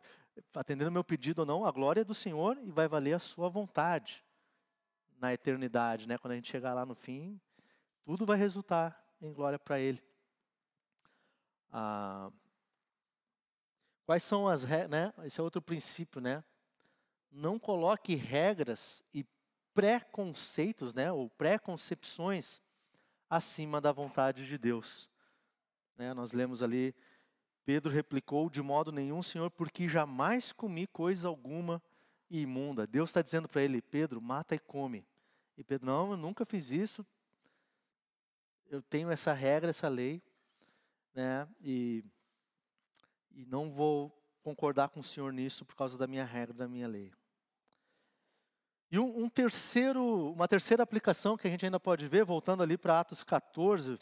atendendo 0.54 0.90
meu 0.90 1.04
pedido 1.04 1.40
ou 1.40 1.46
não, 1.46 1.66
a 1.66 1.70
glória 1.70 2.00
é 2.00 2.04
do 2.04 2.14
Senhor 2.14 2.58
e 2.62 2.70
vai 2.70 2.88
valer 2.88 3.14
a 3.14 3.18
sua 3.18 3.48
vontade 3.48 4.24
na 5.18 5.32
eternidade, 5.32 6.08
né? 6.08 6.18
Quando 6.18 6.32
a 6.32 6.36
gente 6.36 6.50
chegar 6.50 6.74
lá 6.74 6.84
no 6.84 6.94
fim, 6.94 7.40
tudo 8.04 8.26
vai 8.26 8.36
resultar 8.36 9.05
em 9.20 9.32
glória 9.32 9.58
para 9.58 9.78
Ele. 9.78 10.02
Ah, 11.72 12.30
quais 14.04 14.22
são 14.22 14.48
as 14.48 14.64
né? 14.64 15.12
Esse 15.24 15.40
é 15.40 15.42
outro 15.42 15.60
princípio, 15.60 16.20
né? 16.20 16.42
Não 17.30 17.58
coloque 17.58 18.14
regras 18.14 19.02
e 19.12 19.24
preconceitos, 19.74 20.94
né? 20.94 21.12
Ou 21.12 21.28
preconcepções 21.30 22.62
acima 23.28 23.80
da 23.80 23.92
vontade 23.92 24.46
de 24.46 24.56
Deus. 24.56 25.10
Né? 25.96 26.14
Nós 26.14 26.32
lemos 26.32 26.62
ali, 26.62 26.94
Pedro 27.64 27.92
replicou: 27.92 28.48
De 28.48 28.62
modo 28.62 28.92
nenhum, 28.92 29.22
Senhor, 29.22 29.50
porque 29.50 29.88
jamais 29.88 30.52
comi 30.52 30.86
coisa 30.86 31.28
alguma 31.28 31.82
imunda. 32.30 32.86
Deus 32.86 33.10
está 33.10 33.22
dizendo 33.22 33.48
para 33.48 33.62
ele: 33.62 33.82
Pedro, 33.82 34.20
mata 34.20 34.54
e 34.54 34.58
come. 34.58 35.06
E 35.56 35.64
Pedro, 35.64 35.86
não, 35.86 36.12
eu 36.12 36.16
nunca 36.16 36.44
fiz 36.44 36.70
isso. 36.70 37.04
Eu 38.68 38.82
tenho 38.82 39.10
essa 39.10 39.32
regra, 39.32 39.70
essa 39.70 39.88
lei, 39.88 40.22
né? 41.14 41.48
E, 41.60 42.04
e 43.30 43.46
não 43.46 43.70
vou 43.70 44.10
concordar 44.42 44.88
com 44.88 45.00
o 45.00 45.04
Senhor 45.04 45.32
nisso 45.32 45.64
por 45.64 45.76
causa 45.76 45.96
da 45.96 46.06
minha 46.06 46.24
regra, 46.24 46.54
da 46.54 46.68
minha 46.68 46.88
lei. 46.88 47.12
E 48.90 48.98
um, 48.98 49.24
um 49.24 49.28
terceiro, 49.28 50.32
uma 50.32 50.48
terceira 50.48 50.82
aplicação 50.82 51.36
que 51.36 51.46
a 51.46 51.50
gente 51.50 51.64
ainda 51.64 51.80
pode 51.80 52.06
ver, 52.06 52.24
voltando 52.24 52.62
ali 52.62 52.78
para 52.78 53.00
Atos 53.00 53.22
14, 53.24 53.98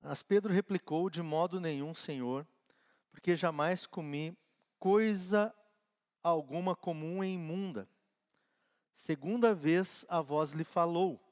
mas 0.00 0.22
Pedro 0.22 0.52
replicou: 0.52 1.08
De 1.08 1.22
modo 1.22 1.58
nenhum, 1.58 1.94
Senhor, 1.94 2.46
porque 3.10 3.36
jamais 3.36 3.86
comi 3.86 4.36
coisa 4.78 5.54
alguma 6.22 6.76
comum 6.76 7.24
e 7.24 7.34
imunda. 7.34 7.88
Segunda 8.92 9.54
vez 9.54 10.04
a 10.08 10.20
voz 10.20 10.52
lhe 10.52 10.64
falou: 10.64 11.23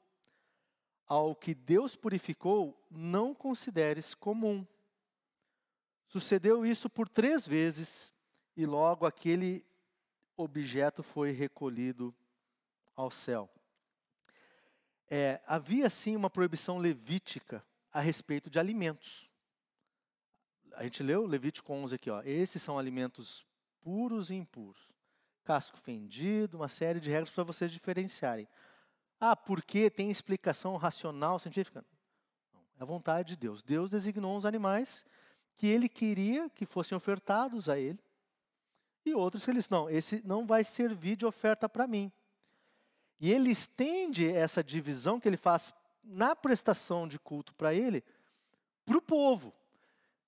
Ao 1.13 1.35
que 1.35 1.53
Deus 1.53 1.95
purificou, 1.95 2.75
não 2.89 3.35
consideres 3.35 4.15
comum. 4.15 4.65
Sucedeu 6.07 6.65
isso 6.65 6.89
por 6.89 7.07
três 7.07 7.47
vezes, 7.47 8.11
e 8.57 8.65
logo 8.65 9.05
aquele 9.05 9.63
objeto 10.35 11.03
foi 11.03 11.29
recolhido 11.29 12.15
ao 12.95 13.11
céu. 13.11 13.47
É, 15.07 15.39
havia 15.45 15.87
sim 15.87 16.15
uma 16.15 16.31
proibição 16.31 16.79
levítica 16.79 17.63
a 17.91 17.99
respeito 17.99 18.49
de 18.49 18.57
alimentos. 18.57 19.29
A 20.73 20.83
gente 20.83 21.03
leu 21.03 21.27
Levítico 21.27 21.71
11 21.71 21.93
aqui, 21.93 22.09
ó. 22.09 22.23
Esses 22.23 22.59
são 22.59 22.79
alimentos 22.79 23.45
puros 23.81 24.31
e 24.31 24.33
impuros. 24.33 24.91
Casco 25.43 25.77
fendido, 25.77 26.57
uma 26.57 26.69
série 26.69 26.99
de 26.99 27.11
regras 27.11 27.29
para 27.29 27.43
vocês 27.43 27.71
diferenciarem. 27.71 28.47
Ah, 29.25 29.37
por 29.37 29.63
que 29.63 29.89
tem 29.89 30.11
explicação 30.11 30.75
racional, 30.75 31.39
científica? 31.39 31.85
Não, 32.53 32.59
é 32.77 32.83
a 32.83 32.85
vontade 32.85 33.29
de 33.29 33.35
Deus. 33.37 33.63
Deus 33.63 33.89
designou 33.89 34.35
os 34.35 34.45
animais 34.45 35.05
que 35.55 35.65
ele 35.65 35.87
queria 35.87 36.49
que 36.49 36.65
fossem 36.65 36.93
ofertados 36.93 37.69
a 37.69 37.79
ele, 37.79 38.03
e 39.05 39.15
outros 39.15 39.45
que 39.45 39.51
ele 39.51 39.59
disse, 39.59 39.71
não, 39.71 39.89
esse 39.89 40.21
não 40.27 40.45
vai 40.45 40.65
servir 40.65 41.15
de 41.15 41.25
oferta 41.25 41.69
para 41.69 41.87
mim. 41.87 42.11
E 43.17 43.31
ele 43.31 43.49
estende 43.49 44.29
essa 44.29 44.61
divisão 44.61 45.21
que 45.21 45.29
ele 45.29 45.37
faz 45.37 45.73
na 46.03 46.35
prestação 46.35 47.07
de 47.07 47.17
culto 47.17 47.55
para 47.55 47.73
ele, 47.73 48.03
para 48.85 48.97
o 48.97 49.01
povo, 49.01 49.53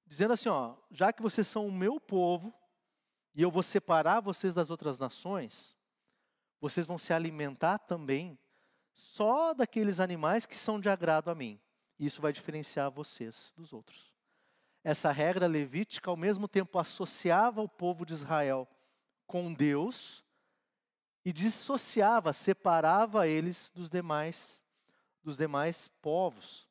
dizendo 0.07 0.31
assim, 0.31 0.47
ó, 0.47 0.73
já 0.89 1.11
que 1.11 1.21
vocês 1.21 1.45
são 1.45 1.67
o 1.67 1.71
meu 1.71 1.99
povo, 1.99 2.53
e 3.33 3.41
eu 3.41 3.51
vou 3.51 3.61
separar 3.61 4.21
vocês 4.21 4.53
das 4.53 4.69
outras 4.69 4.99
nações, 4.99 5.75
vocês 6.61 6.87
vão 6.87 6.97
se 6.97 7.11
alimentar 7.11 7.79
também 7.79 8.39
só 8.95 9.53
daqueles 9.53 9.99
animais 9.99 10.45
que 10.45 10.57
são 10.57 10.79
de 10.79 10.89
agrado 10.89 11.29
a 11.29 11.35
mim. 11.35 11.59
Isso 11.99 12.21
vai 12.21 12.31
diferenciar 12.31 12.89
vocês 12.89 13.53
dos 13.55 13.73
outros. 13.73 14.13
Essa 14.83 15.11
regra 15.11 15.47
levítica, 15.47 16.09
ao 16.09 16.15
mesmo 16.15 16.47
tempo, 16.47 16.79
associava 16.79 17.61
o 17.61 17.67
povo 17.67 18.05
de 18.05 18.13
Israel 18.13 18.67
com 19.27 19.53
Deus 19.53 20.23
e 21.25 21.33
dissociava, 21.33 22.31
separava 22.31 23.27
eles 23.27 23.69
dos 23.75 23.89
demais, 23.89 24.61
dos 25.21 25.37
demais 25.37 25.89
povos. 26.01 26.69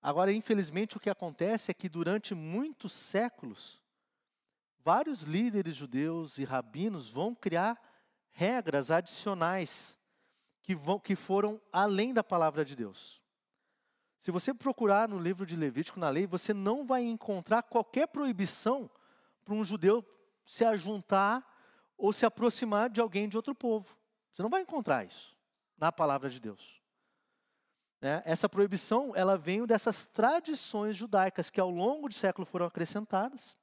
Agora, 0.00 0.32
infelizmente, 0.32 0.96
o 0.96 1.00
que 1.00 1.10
acontece 1.10 1.70
é 1.70 1.74
que 1.74 1.88
durante 1.88 2.34
muitos 2.34 2.92
séculos, 2.92 3.82
vários 4.78 5.22
líderes 5.22 5.76
judeus 5.76 6.38
e 6.38 6.44
rabinos 6.44 7.10
vão 7.10 7.34
criar 7.34 7.78
regras 8.30 8.90
adicionais 8.90 9.99
que, 10.70 10.74
vão, 10.76 11.00
que 11.00 11.16
foram 11.16 11.60
além 11.72 12.14
da 12.14 12.22
palavra 12.22 12.64
de 12.64 12.76
Deus. 12.76 13.20
Se 14.20 14.30
você 14.30 14.54
procurar 14.54 15.08
no 15.08 15.18
livro 15.18 15.44
de 15.44 15.56
Levítico, 15.56 15.98
na 15.98 16.08
lei, 16.08 16.28
você 16.28 16.54
não 16.54 16.86
vai 16.86 17.02
encontrar 17.02 17.64
qualquer 17.64 18.06
proibição 18.06 18.88
para 19.44 19.52
um 19.52 19.64
judeu 19.64 20.04
se 20.44 20.64
ajuntar 20.64 21.44
ou 21.98 22.12
se 22.12 22.24
aproximar 22.24 22.88
de 22.88 23.00
alguém 23.00 23.28
de 23.28 23.36
outro 23.36 23.52
povo. 23.52 23.96
Você 24.30 24.42
não 24.42 24.48
vai 24.48 24.62
encontrar 24.62 25.04
isso 25.04 25.36
na 25.76 25.90
palavra 25.90 26.30
de 26.30 26.38
Deus. 26.38 26.80
Né? 28.00 28.22
Essa 28.24 28.48
proibição, 28.48 29.12
ela 29.16 29.36
vem 29.36 29.66
dessas 29.66 30.06
tradições 30.06 30.94
judaicas 30.94 31.50
que 31.50 31.60
ao 31.60 31.68
longo 31.68 32.08
de 32.08 32.14
séculos 32.14 32.48
foram 32.48 32.66
acrescentadas. 32.66 33.56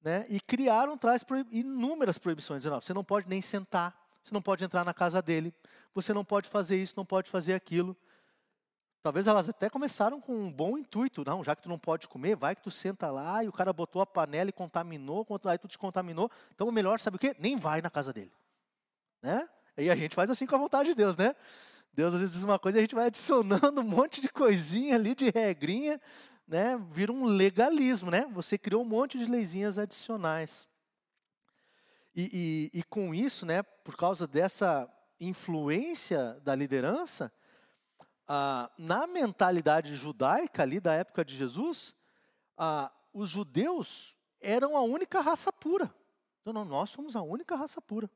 Né? 0.00 0.24
E 0.28 0.38
criaram, 0.38 0.96
traz 0.96 1.24
inúmeras 1.50 2.16
proibições. 2.16 2.62
Você 2.62 2.94
não 2.94 3.02
pode 3.02 3.28
nem 3.28 3.42
sentar, 3.42 4.07
você 4.28 4.34
não 4.34 4.42
pode 4.42 4.64
entrar 4.64 4.84
na 4.84 4.94
casa 4.94 5.20
dele, 5.22 5.52
você 5.94 6.12
não 6.12 6.24
pode 6.24 6.48
fazer 6.48 6.76
isso, 6.76 6.94
não 6.96 7.04
pode 7.04 7.30
fazer 7.30 7.54
aquilo. 7.54 7.96
Talvez 9.02 9.26
elas 9.26 9.48
até 9.48 9.70
começaram 9.70 10.20
com 10.20 10.34
um 10.34 10.52
bom 10.52 10.76
intuito. 10.76 11.24
Não, 11.24 11.42
já 11.42 11.56
que 11.56 11.62
tu 11.62 11.68
não 11.68 11.78
pode 11.78 12.08
comer, 12.08 12.36
vai 12.36 12.54
que 12.54 12.62
tu 12.62 12.70
senta 12.70 13.10
lá 13.10 13.42
e 13.42 13.48
o 13.48 13.52
cara 13.52 13.72
botou 13.72 14.02
a 14.02 14.06
panela 14.06 14.50
e 14.50 14.52
contaminou, 14.52 15.26
aí 15.44 15.58
tu 15.58 15.68
te 15.68 15.78
contaminou. 15.78 16.30
Então 16.54 16.68
o 16.68 16.72
melhor, 16.72 17.00
sabe 17.00 17.16
o 17.16 17.18
quê? 17.18 17.34
Nem 17.38 17.56
vai 17.56 17.80
na 17.80 17.88
casa 17.88 18.12
dele. 18.12 18.32
Né? 19.22 19.48
E 19.78 19.90
a 19.90 19.96
gente 19.96 20.14
faz 20.14 20.28
assim 20.28 20.46
com 20.46 20.56
a 20.56 20.58
vontade 20.58 20.90
de 20.90 20.94
Deus, 20.94 21.16
né? 21.16 21.34
Deus 21.94 22.12
às 22.12 22.20
vezes 22.20 22.34
diz 22.34 22.44
uma 22.44 22.58
coisa 22.58 22.78
e 22.78 22.80
a 22.80 22.82
gente 22.82 22.94
vai 22.94 23.06
adicionando 23.06 23.80
um 23.80 23.84
monte 23.84 24.20
de 24.20 24.28
coisinha 24.28 24.96
ali, 24.96 25.14
de 25.14 25.30
regrinha, 25.30 26.00
né? 26.46 26.78
Vira 26.90 27.10
um 27.10 27.24
legalismo, 27.24 28.10
né? 28.10 28.26
Você 28.32 28.58
criou 28.58 28.82
um 28.82 28.86
monte 28.86 29.16
de 29.16 29.24
leizinhas 29.24 29.78
adicionais. 29.78 30.67
E, 32.20 32.70
e, 32.74 32.80
e 32.80 32.82
com 32.82 33.14
isso, 33.14 33.46
né, 33.46 33.62
por 33.62 33.96
causa 33.96 34.26
dessa 34.26 34.92
influência 35.20 36.32
da 36.42 36.52
liderança, 36.52 37.32
ah, 38.26 38.68
na 38.76 39.06
mentalidade 39.06 39.94
judaica 39.94 40.64
ali 40.64 40.80
da 40.80 40.92
época 40.94 41.24
de 41.24 41.36
Jesus, 41.36 41.94
ah, 42.56 42.90
os 43.12 43.30
judeus 43.30 44.16
eram 44.40 44.76
a 44.76 44.82
única 44.82 45.20
raça 45.20 45.52
pura. 45.52 45.94
Então, 46.40 46.52
não, 46.52 46.64
nós 46.64 46.90
somos 46.90 47.14
a 47.14 47.22
única 47.22 47.54
raça 47.54 47.80
pura. 47.80 48.10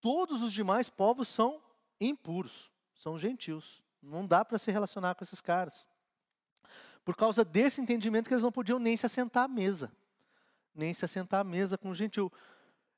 Todos 0.00 0.40
os 0.40 0.50
demais 0.50 0.88
povos 0.88 1.28
são 1.28 1.60
impuros, 2.00 2.72
são 2.94 3.18
gentios. 3.18 3.82
Não 4.00 4.26
dá 4.26 4.42
para 4.42 4.58
se 4.58 4.70
relacionar 4.70 5.14
com 5.16 5.22
esses 5.22 5.42
caras. 5.42 5.86
Por 7.04 7.14
causa 7.14 7.44
desse 7.44 7.78
entendimento 7.78 8.26
que 8.26 8.32
eles 8.32 8.42
não 8.42 8.50
podiam 8.50 8.78
nem 8.78 8.96
se 8.96 9.04
assentar 9.04 9.44
à 9.44 9.48
mesa. 9.48 9.92
Nem 10.74 10.94
se 10.94 11.04
assentar 11.04 11.40
à 11.40 11.44
mesa 11.44 11.76
com 11.76 11.90
o 11.90 11.94
gentil. 11.94 12.32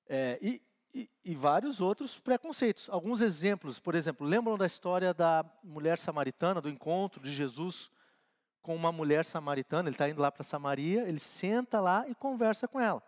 É, 0.08 0.38
e, 0.40 0.62
e, 0.94 1.10
e, 1.24 1.34
vários 1.34 1.80
outros 1.80 2.18
preconceitos. 2.18 2.88
Alguns 2.88 3.20
exemplos, 3.20 3.78
por 3.78 3.94
exemplo, 3.94 4.26
lembram 4.26 4.56
da 4.56 4.66
história 4.66 5.12
da 5.12 5.44
mulher 5.62 5.98
samaritana, 5.98 6.60
do 6.60 6.68
encontro 6.68 7.22
de 7.22 7.32
Jesus 7.32 7.90
com 8.62 8.74
uma 8.74 8.90
mulher 8.90 9.24
samaritana? 9.24 9.88
Ele 9.88 9.94
está 9.94 10.08
indo 10.08 10.20
lá 10.20 10.32
para 10.32 10.42
Samaria, 10.42 11.06
ele 11.06 11.18
senta 11.18 11.80
lá 11.80 12.08
e 12.08 12.14
conversa 12.14 12.66
com 12.66 12.80
ela. 12.80 13.02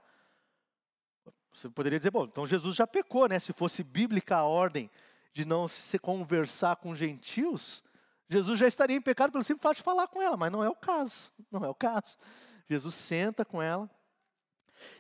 Você 1.53 1.69
poderia 1.69 1.99
dizer, 1.99 2.11
bom, 2.11 2.25
então 2.25 2.47
Jesus 2.47 2.77
já 2.77 2.87
pecou, 2.87 3.27
né? 3.27 3.39
Se 3.39 3.53
fosse 3.53 3.83
bíblica 3.83 4.37
a 4.37 4.45
ordem 4.45 4.91
de 5.33 5.45
não 5.45 5.67
se 5.67 5.99
conversar 5.99 6.77
com 6.77 6.95
gentios, 6.95 7.83
Jesus 8.29 8.59
já 8.59 8.67
estaria 8.67 8.97
em 8.97 9.01
pecado 9.01 9.33
pelo 9.33 9.43
simples 9.43 9.63
fato 9.63 9.77
de 9.79 9.83
falar 9.83 10.07
com 10.07 10.23
ela, 10.23 10.37
mas 10.37 10.53
não 10.53 10.63
é 10.63 10.69
o 10.69 10.75
caso. 10.75 11.33
Não 11.51 11.65
é 11.65 11.69
o 11.69 11.75
caso. 11.75 12.17
Jesus 12.69 12.95
senta 12.95 13.45
com 13.45 13.61
ela, 13.61 13.91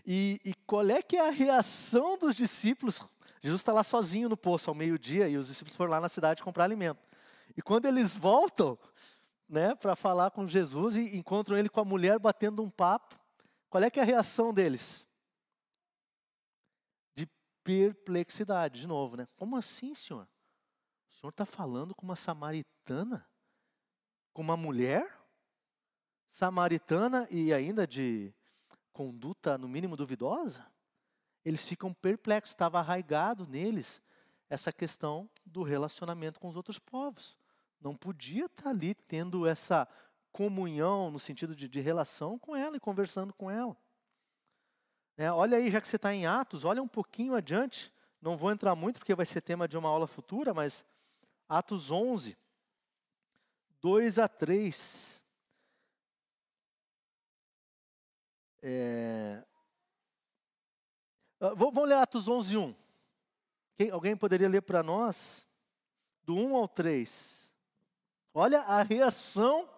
e, 0.06 0.40
e 0.44 0.54
qual 0.66 0.88
é 0.88 1.02
que 1.02 1.16
é 1.16 1.28
a 1.28 1.30
reação 1.30 2.18
dos 2.18 2.34
discípulos? 2.34 3.00
Jesus 3.42 3.60
está 3.60 3.72
lá 3.72 3.82
sozinho 3.82 4.28
no 4.28 4.36
poço 4.36 4.70
ao 4.70 4.74
meio-dia 4.74 5.28
e 5.28 5.36
os 5.36 5.46
discípulos 5.46 5.76
foram 5.76 5.90
lá 5.90 6.00
na 6.00 6.08
cidade 6.08 6.42
comprar 6.42 6.64
alimento. 6.64 7.02
E 7.56 7.62
quando 7.62 7.86
eles 7.86 8.16
voltam, 8.16 8.78
né, 9.48 9.74
para 9.74 9.96
falar 9.96 10.30
com 10.30 10.46
Jesus 10.46 10.96
e 10.96 11.16
encontram 11.16 11.56
ele 11.56 11.68
com 11.68 11.80
a 11.80 11.84
mulher 11.84 12.18
batendo 12.18 12.62
um 12.62 12.70
papo, 12.70 13.18
qual 13.68 13.82
é 13.82 13.90
que 13.90 13.98
é 13.98 14.02
a 14.02 14.06
reação 14.06 14.52
deles? 14.52 15.08
De 17.14 17.26
perplexidade, 17.64 18.80
de 18.80 18.86
novo, 18.86 19.16
né? 19.16 19.26
Como 19.36 19.56
assim, 19.56 19.94
senhor? 19.94 20.28
O 21.10 21.14
senhor 21.14 21.30
está 21.30 21.46
falando 21.46 21.94
com 21.94 22.04
uma 22.04 22.16
samaritana? 22.16 23.26
Com 24.32 24.42
uma 24.42 24.56
mulher? 24.56 25.18
Samaritana 26.28 27.26
e 27.30 27.52
ainda 27.52 27.86
de 27.86 28.32
conduta, 28.92 29.56
no 29.56 29.68
mínimo, 29.68 29.96
duvidosa, 29.96 30.66
eles 31.44 31.66
ficam 31.66 31.92
perplexos, 31.92 32.50
estava 32.50 32.78
arraigado 32.78 33.46
neles 33.46 34.02
essa 34.48 34.72
questão 34.72 35.28
do 35.46 35.62
relacionamento 35.62 36.40
com 36.40 36.48
os 36.48 36.56
outros 36.56 36.78
povos. 36.78 37.36
Não 37.80 37.96
podia 37.96 38.46
estar 38.46 38.64
tá 38.64 38.70
ali 38.70 38.94
tendo 38.94 39.46
essa 39.46 39.88
comunhão, 40.32 41.10
no 41.10 41.18
sentido 41.18 41.54
de, 41.54 41.68
de 41.68 41.80
relação 41.80 42.38
com 42.38 42.54
ela 42.54 42.76
e 42.76 42.80
conversando 42.80 43.32
com 43.32 43.50
ela. 43.50 43.76
É, 45.16 45.30
olha 45.30 45.58
aí, 45.58 45.70
já 45.70 45.80
que 45.80 45.88
você 45.88 45.96
está 45.96 46.14
em 46.14 46.26
Atos, 46.26 46.64
olha 46.64 46.82
um 46.82 46.88
pouquinho 46.88 47.34
adiante, 47.34 47.92
não 48.20 48.36
vou 48.36 48.50
entrar 48.50 48.74
muito 48.74 48.98
porque 48.98 49.14
vai 49.14 49.26
ser 49.26 49.42
tema 49.42 49.66
de 49.66 49.76
uma 49.76 49.88
aula 49.88 50.06
futura, 50.06 50.52
mas 50.52 50.84
Atos 51.48 51.90
11, 51.90 52.36
2 53.80 54.18
a 54.18 54.28
3. 54.28 55.24
É... 58.62 59.42
Ah, 61.40 61.54
Vamos 61.54 61.88
ler 61.88 61.96
Atos 61.96 62.28
11, 62.28 62.56
1. 62.56 62.74
Quem, 63.76 63.90
alguém 63.90 64.16
poderia 64.16 64.48
ler 64.48 64.60
para 64.60 64.82
nós? 64.82 65.46
Do 66.22 66.36
1 66.36 66.56
ao 66.56 66.68
3. 66.68 67.54
Olha 68.34 68.60
a 68.60 68.82
reação 68.82 69.68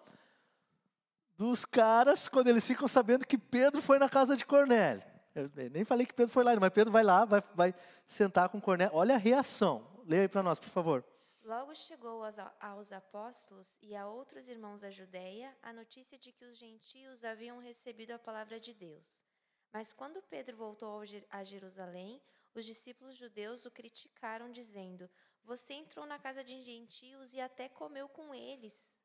dos 1.37 1.65
caras 1.65 2.27
quando 2.27 2.47
eles 2.47 2.65
ficam 2.67 2.87
sabendo 2.87 3.25
que 3.25 3.37
Pedro 3.37 3.81
foi 3.81 3.97
na 3.97 4.09
casa 4.09 4.35
de 4.35 4.45
Cornélio. 4.45 5.03
Eu 5.33 5.49
nem 5.71 5.83
falei 5.83 6.05
que 6.05 6.13
Pedro 6.13 6.31
foi 6.31 6.43
lá, 6.43 6.55
mas 6.59 6.69
Pedro 6.69 6.91
vai 6.91 7.03
lá, 7.03 7.25
vai, 7.25 7.41
vai 7.55 7.75
sentar 8.05 8.49
com 8.49 8.61
Cornélio. 8.61 8.95
Olha 8.95 9.15
a 9.15 9.17
reação. 9.17 9.87
Leia 10.05 10.23
aí 10.23 10.27
para 10.27 10.43
nós, 10.43 10.59
por 10.59 10.69
favor. 10.69 11.03
Logo 11.43 11.75
chegou 11.75 12.23
aos, 12.61 12.93
apóstolos 12.93 13.77
e 13.81 13.93
a 13.93 14.07
outros 14.07 14.47
irmãos 14.47 14.79
da 14.79 14.89
Judéia 14.89 15.53
a 15.61 15.73
notícia 15.73 16.17
de 16.17 16.31
que 16.31 16.45
os 16.45 16.55
gentios 16.55 17.25
haviam 17.25 17.59
recebido 17.59 18.11
a 18.11 18.19
palavra 18.19 18.61
de 18.61 18.73
Deus. 18.73 19.25
Mas 19.73 19.91
quando 19.91 20.21
Pedro 20.21 20.55
voltou 20.55 21.01
a 21.29 21.43
Jerusalém, 21.43 22.21
os 22.55 22.65
discípulos 22.65 23.17
judeus 23.17 23.65
o 23.65 23.71
criticaram, 23.71 24.53
dizendo: 24.53 25.09
Você 25.43 25.73
entrou 25.73 26.05
na 26.05 26.17
casa 26.17 26.45
de 26.45 26.61
gentios 26.61 27.33
e 27.33 27.41
até 27.41 27.67
comeu 27.67 28.07
com 28.07 28.33
eles. 28.33 29.01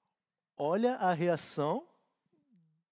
Olha 0.56 0.94
a 0.94 1.12
reação 1.12 1.88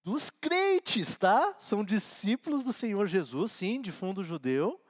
dos 0.02 0.28
crentes, 0.28 1.16
tá? 1.16 1.54
São 1.60 1.84
discípulos 1.84 2.64
do 2.64 2.72
Senhor 2.72 3.06
Jesus, 3.06 3.52
sim, 3.52 3.80
de 3.80 3.92
fundo 3.92 4.24
judeu, 4.24 4.80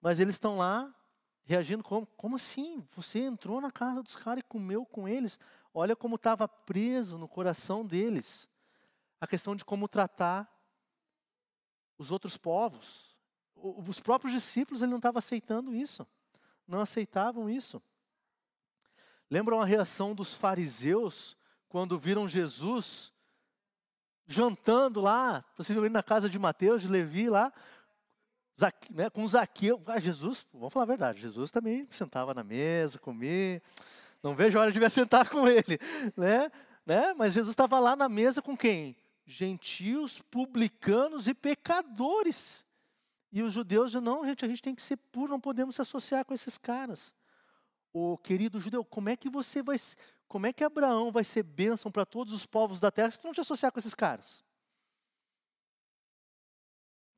mas 0.00 0.18
eles 0.18 0.36
estão 0.36 0.56
lá 0.56 0.94
reagindo 1.44 1.82
como? 1.82 2.06
Como 2.16 2.36
assim? 2.36 2.86
Você 2.94 3.20
entrou 3.20 3.60
na 3.60 3.70
casa 3.70 4.02
dos 4.02 4.16
caras 4.16 4.40
e 4.40 4.48
comeu 4.48 4.84
com 4.84 5.08
eles? 5.08 5.38
Olha 5.74 5.96
como 5.96 6.16
estava 6.16 6.46
preso 6.46 7.18
no 7.18 7.28
coração 7.28 7.84
deles 7.84 8.48
a 9.20 9.26
questão 9.26 9.54
de 9.54 9.64
como 9.64 9.86
tratar 9.86 10.50
os 11.96 12.10
outros 12.10 12.36
povos. 12.36 13.16
Os 13.54 14.00
próprios 14.00 14.32
discípulos 14.32 14.82
ele 14.82 14.90
não 14.90 14.98
estavam 14.98 15.18
aceitando 15.18 15.74
isso, 15.74 16.06
não 16.66 16.80
aceitavam 16.80 17.48
isso. 17.48 17.80
Lembram 19.30 19.60
a 19.60 19.64
reação 19.64 20.14
dos 20.14 20.34
fariseus 20.34 21.36
quando 21.68 21.98
viram 21.98 22.28
Jesus 22.28 23.12
jantando 24.26 25.00
lá, 25.00 25.42
possivelmente 25.56 25.92
na 25.92 26.02
casa 26.02 26.28
de 26.28 26.38
Mateus, 26.38 26.82
de 26.82 26.88
Levi 26.88 27.30
lá, 27.30 27.52
Zaque- 28.60 28.92
né, 28.92 29.10
com 29.10 29.26
Zaqueu. 29.26 29.82
Ah, 29.86 29.98
Jesus, 29.98 30.46
vamos 30.52 30.72
falar 30.72 30.84
a 30.84 30.86
verdade, 30.86 31.20
Jesus 31.20 31.50
também 31.50 31.86
sentava 31.90 32.32
na 32.34 32.44
mesa, 32.44 32.98
comia. 32.98 33.62
Não 34.22 34.34
vejo 34.34 34.58
a 34.58 34.62
hora 34.62 34.72
de 34.72 34.78
vir 34.78 34.90
sentar 34.90 35.28
com 35.30 35.48
ele, 35.48 35.78
né? 36.16 36.50
né? 36.86 37.14
Mas 37.14 37.32
Jesus 37.32 37.52
estava 37.52 37.78
lá 37.80 37.96
na 37.96 38.08
mesa 38.08 38.40
com 38.42 38.56
quem? 38.56 38.96
Gentios, 39.24 40.20
publicanos 40.22 41.26
e 41.28 41.34
pecadores. 41.34 42.64
E 43.32 43.42
os 43.42 43.52
judeus 43.52 43.94
não, 43.94 44.24
gente, 44.26 44.44
a 44.44 44.48
gente 44.48 44.62
tem 44.62 44.74
que 44.74 44.82
ser 44.82 44.96
puro, 44.96 45.30
não 45.32 45.40
podemos 45.40 45.74
se 45.76 45.82
associar 45.82 46.24
com 46.24 46.34
esses 46.34 46.58
caras. 46.58 47.14
Ô 47.92 48.16
querido 48.18 48.60
judeu, 48.60 48.84
como 48.84 49.08
é 49.08 49.16
que 49.16 49.28
você 49.30 49.62
vai, 49.62 49.76
como 50.28 50.46
é 50.46 50.52
que 50.52 50.62
Abraão 50.62 51.10
vai 51.10 51.24
ser 51.24 51.42
bênção 51.42 51.90
para 51.90 52.04
todos 52.06 52.32
os 52.32 52.44
povos 52.46 52.78
da 52.78 52.90
terra 52.90 53.10
se 53.10 53.18
tu 53.18 53.26
não 53.26 53.32
te 53.34 53.40
associar 53.40 53.72
com 53.72 53.78
esses 53.78 53.94
caras? 53.94 54.44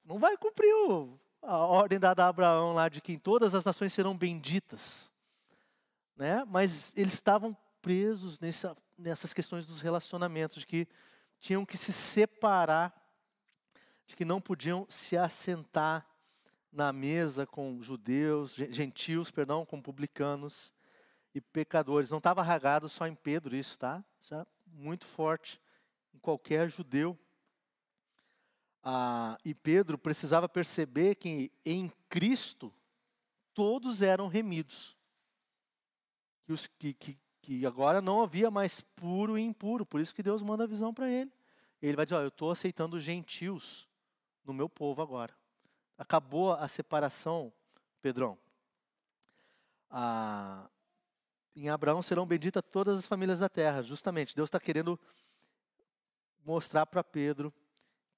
Não 0.05 0.19
vai 0.19 0.37
cumprir 0.37 0.73
o- 0.89 1.19
a 1.47 1.59
ordem 1.59 1.99
dada 1.99 2.25
a 2.25 2.29
Abraão 2.29 2.75
lá 2.75 2.89
de 2.89 3.01
que 3.01 3.19
todas 3.19 3.55
as 3.55 3.65
nações 3.65 3.93
serão 3.93 4.17
benditas. 4.17 5.11
Né? 6.17 6.45
Mas 6.47 6.93
eles 6.97 7.15
estavam 7.15 7.57
presos 7.83 8.41
nessa, 8.41 8.75
nessas 8.97 9.33
questões 9.33 9.67
dos 9.67 9.81
relacionamentos, 9.81 10.61
de 10.61 10.67
que 10.67 10.89
tinham 11.39 11.67
que 11.67 11.77
se 11.77 11.93
separar, 11.93 12.95
de 14.07 14.17
que 14.17 14.25
não 14.25 14.41
podiam 14.41 14.87
se 14.89 15.17
assentar 15.17 16.07
na 16.73 16.93
mesa 16.93 17.47
com 17.47 17.81
judeus, 17.83 18.55
gen- 18.55 18.73
gentios, 18.73 19.31
perdão, 19.31 19.65
com 19.65 19.81
publicanos 19.81 20.75
e 21.35 21.41
pecadores. 21.41 22.11
Não 22.11 22.19
estava 22.19 22.43
ragado 22.43 22.89
só 22.89 23.07
em 23.07 23.15
Pedro 23.15 23.55
isso, 23.55 23.79
tá? 23.79 24.03
Isso 24.21 24.35
é 24.35 24.47
muito 24.67 25.05
forte 25.05 25.61
em 26.15 26.19
qualquer 26.19 26.69
judeu. 26.69 27.19
Ah, 28.87 29.39
e 29.43 29.55
Pedro 29.55 29.97
precisava 29.97 30.47
perceber 30.47 31.15
que 31.15 31.51
em 31.65 31.91
Cristo 32.07 32.71
todos 33.55 34.03
eram 34.03 34.29
remidos. 34.29 34.95
Que, 36.45 36.53
os, 36.53 36.67
que, 36.67 36.93
que, 36.93 37.19
que 37.41 37.65
agora 37.65 38.03
não 38.03 38.21
havia 38.21 38.51
mais 38.51 38.83
puro 38.83 39.39
e 39.39 39.43
impuro. 39.43 39.87
Por 39.87 40.03
isso 40.03 40.15
que 40.15 40.23
Deus 40.23 40.43
manda 40.43 40.65
a 40.65 40.67
visão 40.67 40.93
para 40.93 41.09
ele. 41.09 41.33
Ele 41.81 41.97
vai 41.97 42.05
dizer: 42.05 42.17
Eu 42.17 42.29
estou 42.29 42.51
aceitando 42.51 42.97
os 42.97 43.03
gentios 43.03 43.89
no 44.45 44.53
meu 44.53 44.69
povo 44.69 45.01
agora. 45.01 45.35
Acabou 45.97 46.53
a 46.53 46.69
separação, 46.69 47.51
Pedrão. 48.03 48.37
Ah, 49.89 50.69
em 51.57 51.71
Abraão 51.71 52.03
serão 52.03 52.27
benditas 52.27 52.63
todas 52.71 52.99
as 52.99 53.07
famílias 53.07 53.39
da 53.39 53.49
terra. 53.49 53.83
Justamente, 53.83 54.37
Deus 54.37 54.49
está 54.49 54.61
querendo 54.61 55.01
mostrar 56.45 56.85
para 56.85 57.03
Pedro 57.03 57.51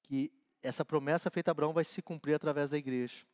que 0.02 0.32
essa 0.66 0.84
promessa 0.84 1.30
feita 1.30 1.50
a 1.50 1.52
Abraão 1.52 1.72
vai 1.72 1.84
se 1.84 2.02
cumprir 2.02 2.34
através 2.34 2.70
da 2.70 2.76
igreja. 2.78 3.24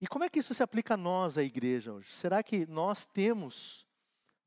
E 0.00 0.06
como 0.06 0.24
é 0.24 0.28
que 0.30 0.38
isso 0.38 0.54
se 0.54 0.62
aplica 0.62 0.94
a 0.94 0.96
nós, 0.96 1.36
a 1.36 1.42
igreja, 1.42 1.92
hoje? 1.92 2.10
Será 2.12 2.42
que 2.42 2.66
nós 2.66 3.04
temos, 3.04 3.86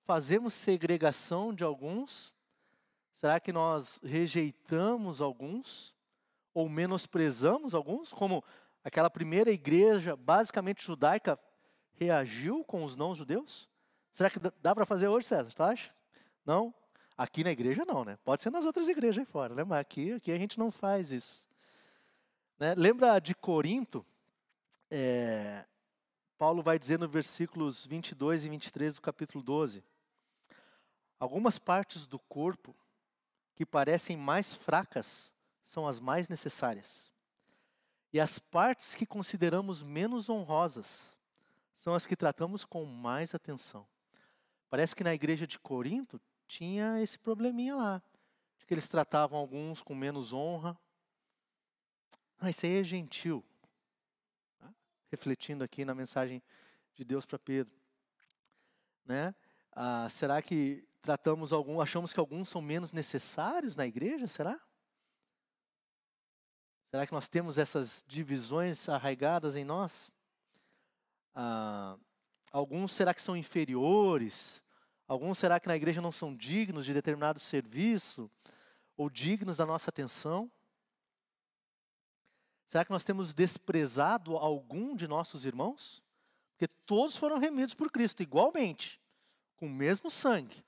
fazemos 0.04 0.54
segregação 0.54 1.54
de 1.54 1.64
alguns? 1.64 2.34
Será 3.14 3.40
que 3.40 3.54
nós 3.54 4.00
rejeitamos 4.04 5.22
alguns? 5.22 5.94
Ou 6.54 6.68
menosprezamos 6.68 7.76
alguns? 7.76 8.12
Como 8.12 8.44
aquela 8.84 9.10
primeira 9.10 9.52
igreja, 9.52 10.16
basicamente 10.16 10.84
judaica, 10.84 11.40
reagiu 11.94 12.64
com 12.66 12.84
os 12.84 12.96
não-judeus? 12.96 13.70
Será 14.12 14.30
que 14.30 14.40
dá- 14.40 14.76
para 14.76 14.86
fazer 14.86 15.08
hoje, 15.08 15.28
César? 15.28 15.50
Acha? 15.64 15.94
Não? 16.46 16.74
Aqui 17.18 17.44
na 17.44 17.52
igreja 17.52 17.86
não, 17.86 18.04
né? 18.04 18.18
Pode 18.24 18.42
ser 18.42 18.50
nas 18.50 18.66
outras 18.66 18.88
igrejas 18.88 19.20
aí 19.20 19.26
fora, 19.26 19.54
né? 19.54 19.64
Mas 19.64 19.80
aqui, 19.80 20.14
aqui 20.14 20.32
a 20.32 20.38
gente 20.38 20.58
não 20.58 20.72
faz 20.72 21.12
isso. 21.12 21.48
Né? 22.60 22.74
Lembra 22.76 23.20
de 23.20 23.36
Corinto? 23.36 24.06
É, 24.90 25.66
Paulo 26.38 26.64
vai 26.64 26.80
dizer 26.80 27.00
no 27.00 27.08
versículos 27.08 27.86
22 27.86 28.46
e 28.46 28.50
23 28.50 28.96
do 28.96 29.02
capítulo 29.02 29.44
12. 29.44 29.84
Algumas 31.20 31.60
partes 31.60 32.06
do 32.06 32.20
corpo 32.20 32.76
que 33.56 33.66
parecem 33.66 34.18
mais 34.18 34.54
fracas 34.54 35.34
são 35.62 35.88
as 35.88 36.00
mais 36.00 36.28
necessárias. 36.28 37.12
E 38.12 38.20
as 38.20 38.38
partes 38.40 38.94
que 38.94 39.06
consideramos 39.06 39.82
menos 39.82 40.30
honrosas 40.30 41.18
são 41.74 41.94
as 41.94 42.06
que 42.06 42.16
tratamos 42.16 42.66
com 42.66 42.86
mais 42.86 43.34
atenção. 43.34 43.88
Parece 44.70 44.96
que 44.96 45.04
na 45.04 45.14
igreja 45.14 45.48
de 45.48 45.58
Corinto 45.58 46.20
tinha 46.48 47.02
esse 47.02 47.18
probleminha 47.18 47.76
lá, 47.76 48.04
de 48.58 48.66
que 48.66 48.74
eles 48.74 48.88
tratavam 48.88 49.38
alguns 49.38 49.82
com 49.82 49.96
menos 49.96 50.34
honra. 50.34 50.78
Ah, 52.40 52.50
isso 52.50 52.66
aí 52.66 52.80
é 52.80 52.84
gentil. 52.84 53.44
Tá? 54.60 54.74
Refletindo 55.12 55.64
aqui 55.64 55.86
na 55.86 55.96
mensagem 55.96 56.42
de 56.94 57.04
Deus 57.04 57.26
para 57.26 57.40
Pedro. 57.40 57.74
Né? 59.06 59.34
Ah, 59.72 60.08
será 60.10 60.42
que 60.42 60.88
tratamos 61.02 61.52
algum, 61.52 61.82
achamos 61.82 62.14
que 62.14 62.20
alguns 62.20 62.50
são 62.50 62.62
menos 62.62 62.92
necessários 62.92 63.76
na 63.76 63.86
igreja? 63.86 64.28
Será? 64.28 64.60
Será 66.90 67.08
que 67.08 67.12
nós 67.12 67.28
temos 67.28 67.58
essas 67.58 68.06
divisões 68.08 68.88
arraigadas 68.88 69.56
em 69.56 69.66
nós? 69.66 70.12
Ah, 71.34 71.98
alguns 72.52 72.94
será 72.94 73.14
que 73.14 73.22
são 73.22 73.36
inferiores? 73.36 74.64
Alguns 75.08 75.38
será 75.38 75.60
que 75.60 75.68
na 75.68 75.76
igreja 75.76 76.02
não 76.02 76.12
são 76.12 76.36
dignos 76.36 76.86
de 76.86 76.94
determinado 76.94 77.40
serviço? 77.40 78.30
Ou 78.96 79.10
dignos 79.10 79.58
da 79.58 79.66
nossa 79.66 79.90
atenção? 79.90 80.52
Será 82.68 82.84
que 82.84 82.92
nós 82.92 83.04
temos 83.04 83.34
desprezado 83.34 84.38
algum 84.38 84.96
de 84.96 85.08
nossos 85.08 85.46
irmãos? 85.46 86.04
Porque 86.52 86.68
todos 86.68 87.18
foram 87.18 87.38
remidos 87.38 87.74
por 87.74 87.92
Cristo 87.92 88.24
igualmente, 88.24 89.00
com 89.58 89.68
o 89.68 89.70
mesmo 89.70 90.10
sangue. 90.10 90.64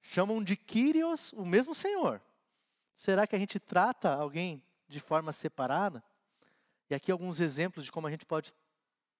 Chamam 0.00 0.42
de 0.42 0.56
Kyrios 0.56 1.32
o 1.34 1.44
mesmo 1.44 1.74
Senhor. 1.74 2.20
Será 2.96 3.26
que 3.26 3.34
a 3.34 3.38
gente 3.38 3.58
trata 3.58 4.14
alguém 4.14 4.62
de 4.88 5.00
forma 5.00 5.32
separada? 5.32 6.02
E 6.88 6.94
aqui 6.94 7.10
alguns 7.10 7.40
exemplos 7.40 7.84
de 7.84 7.92
como 7.92 8.06
a 8.06 8.10
gente 8.10 8.26
pode 8.26 8.52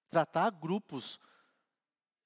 tratar 0.09 0.49
grupos, 0.51 1.19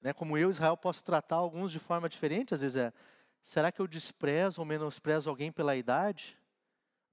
né, 0.01 0.13
como 0.13 0.37
eu, 0.37 0.49
Israel, 0.49 0.77
posso 0.77 1.03
tratar 1.03 1.35
alguns 1.35 1.71
de 1.71 1.79
forma 1.79 2.07
diferente. 2.07 2.53
Às 2.53 2.61
vezes 2.61 2.77
é, 2.77 2.93
será 3.41 3.71
que 3.71 3.81
eu 3.81 3.87
desprezo 3.87 4.61
ou 4.61 4.65
menosprezo 4.65 5.29
alguém 5.29 5.51
pela 5.51 5.75
idade? 5.75 6.37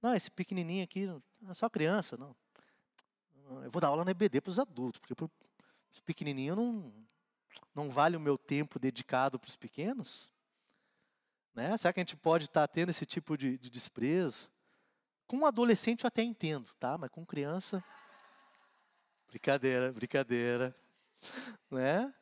Não, 0.01 0.13
esse 0.13 0.31
pequenininho 0.31 0.83
aqui 0.83 1.09
é 1.47 1.53
só 1.53 1.69
criança, 1.69 2.17
não. 2.17 2.35
Eu 3.63 3.71
vou 3.71 3.81
dar 3.81 3.87
aula 3.87 4.03
na 4.03 4.11
EBD 4.11 4.41
para 4.41 4.51
os 4.51 4.59
adultos, 4.59 4.99
porque 4.99 5.15
para 5.15 5.29
os 5.91 6.01
pequenininhos 6.01 6.57
não, 6.57 6.93
não 7.73 7.89
vale 7.89 8.15
o 8.15 8.19
meu 8.19 8.37
tempo 8.37 8.77
dedicado 8.77 9.39
para 9.39 9.47
os 9.47 9.55
pequenos. 9.55 10.29
Né? 11.53 11.75
Será 11.77 11.91
que 11.91 11.99
a 11.99 12.03
gente 12.03 12.15
pode 12.15 12.45
estar 12.45 12.67
tendo 12.67 12.89
esse 12.89 13.05
tipo 13.05 13.37
de, 13.37 13.57
de 13.57 13.69
desprezo? 13.69 14.49
Com 15.25 15.37
um 15.37 15.45
adolescente 15.45 16.03
eu 16.03 16.07
até 16.07 16.21
entendo, 16.21 16.69
tá? 16.79 16.97
Mas 16.97 17.09
com 17.09 17.25
criança. 17.25 17.83
Brincadeira, 19.27 19.91
brincadeira. 19.91 20.75
Né? 21.71 22.13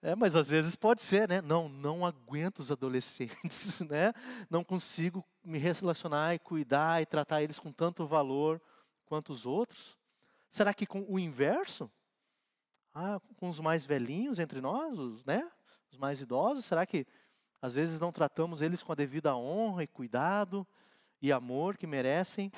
É, 0.00 0.14
mas 0.14 0.34
às 0.34 0.48
vezes 0.48 0.74
pode 0.74 1.02
ser, 1.02 1.28
né? 1.28 1.40
Não, 1.40 1.68
não 1.68 2.06
aguento 2.06 2.60
os 2.60 2.70
adolescentes, 2.70 3.80
né? 3.88 4.12
Não 4.48 4.64
consigo 4.64 5.24
me 5.44 5.58
relacionar 5.58 6.34
e 6.34 6.38
cuidar 6.38 7.02
e 7.02 7.06
tratar 7.06 7.42
eles 7.42 7.58
com 7.58 7.72
tanto 7.72 8.06
valor 8.06 8.60
quanto 9.04 9.32
os 9.32 9.44
outros. 9.44 9.98
Será 10.50 10.72
que 10.72 10.86
com 10.86 11.04
o 11.08 11.18
inverso? 11.18 11.90
Ah, 12.94 13.20
com 13.36 13.48
os 13.48 13.60
mais 13.60 13.84
velhinhos 13.84 14.38
entre 14.38 14.60
nós, 14.60 14.98
os, 14.98 15.24
né? 15.24 15.50
Os 15.90 15.98
mais 15.98 16.20
idosos, 16.20 16.64
será 16.64 16.86
que 16.86 17.06
às 17.60 17.74
vezes 17.74 18.00
não 18.00 18.12
tratamos 18.12 18.60
eles 18.60 18.82
com 18.82 18.92
a 18.92 18.94
devida 18.94 19.36
honra 19.36 19.82
e 19.82 19.86
cuidado 19.86 20.66
e 21.20 21.32
amor 21.32 21.76
que 21.76 21.86
merecem? 21.86 22.52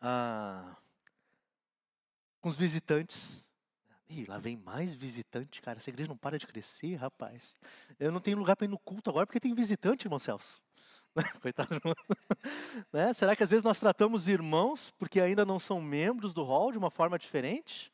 Ah, 0.00 0.76
com 2.40 2.48
os 2.48 2.56
visitantes, 2.56 3.44
Ih, 4.08 4.24
lá 4.26 4.38
vem 4.38 4.56
mais 4.56 4.94
visitante, 4.94 5.60
cara. 5.60 5.78
Essa 5.78 5.90
igreja 5.90 6.08
não 6.08 6.16
para 6.16 6.38
de 6.38 6.46
crescer, 6.46 6.94
rapaz. 6.94 7.56
Eu 7.98 8.12
não 8.12 8.20
tenho 8.20 8.38
lugar 8.38 8.54
para 8.54 8.64
ir 8.64 8.68
no 8.68 8.78
culto 8.78 9.10
agora 9.10 9.26
porque 9.26 9.40
tem 9.40 9.52
visitante, 9.52 10.06
irmão 10.06 10.18
Celso. 10.18 10.60
Coitado. 11.42 11.68
né? 12.92 13.12
Será 13.12 13.34
que 13.34 13.42
às 13.42 13.50
vezes 13.50 13.64
nós 13.64 13.80
tratamos 13.80 14.28
irmãos 14.28 14.92
porque 14.98 15.20
ainda 15.20 15.44
não 15.44 15.58
são 15.58 15.80
membros 15.80 16.32
do 16.32 16.44
hall 16.44 16.70
de 16.70 16.78
uma 16.78 16.90
forma 16.90 17.18
diferente? 17.18 17.92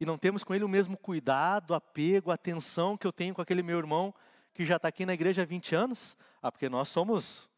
E 0.00 0.06
não 0.06 0.16
temos 0.16 0.44
com 0.44 0.54
ele 0.54 0.64
o 0.64 0.68
mesmo 0.68 0.96
cuidado, 0.96 1.74
apego, 1.74 2.30
atenção 2.30 2.96
que 2.96 3.06
eu 3.06 3.12
tenho 3.12 3.34
com 3.34 3.42
aquele 3.42 3.62
meu 3.62 3.78
irmão 3.78 4.14
que 4.54 4.64
já 4.64 4.76
está 4.76 4.88
aqui 4.88 5.04
na 5.04 5.12
igreja 5.12 5.42
há 5.42 5.44
20 5.44 5.74
anos? 5.74 6.16
Ah, 6.40 6.50
porque 6.50 6.68
nós 6.68 6.88
somos 6.88 7.50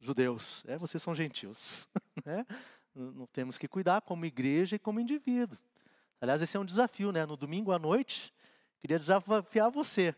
judeus, 0.00 0.62
é, 0.66 0.76
vocês 0.76 1.02
são 1.02 1.14
gentios. 1.14 1.88
Né? 2.24 2.44
Não 2.92 3.26
temos 3.26 3.56
que 3.56 3.68
cuidar 3.68 4.00
como 4.00 4.24
igreja 4.24 4.74
e 4.74 4.78
como 4.80 4.98
indivíduo. 4.98 5.56
Aliás, 6.20 6.40
esse 6.40 6.56
é 6.56 6.60
um 6.60 6.64
desafio, 6.64 7.12
né? 7.12 7.26
No 7.26 7.36
domingo 7.36 7.72
à 7.72 7.78
noite, 7.78 8.32
queria 8.80 8.98
desafiar 8.98 9.70
você. 9.70 10.14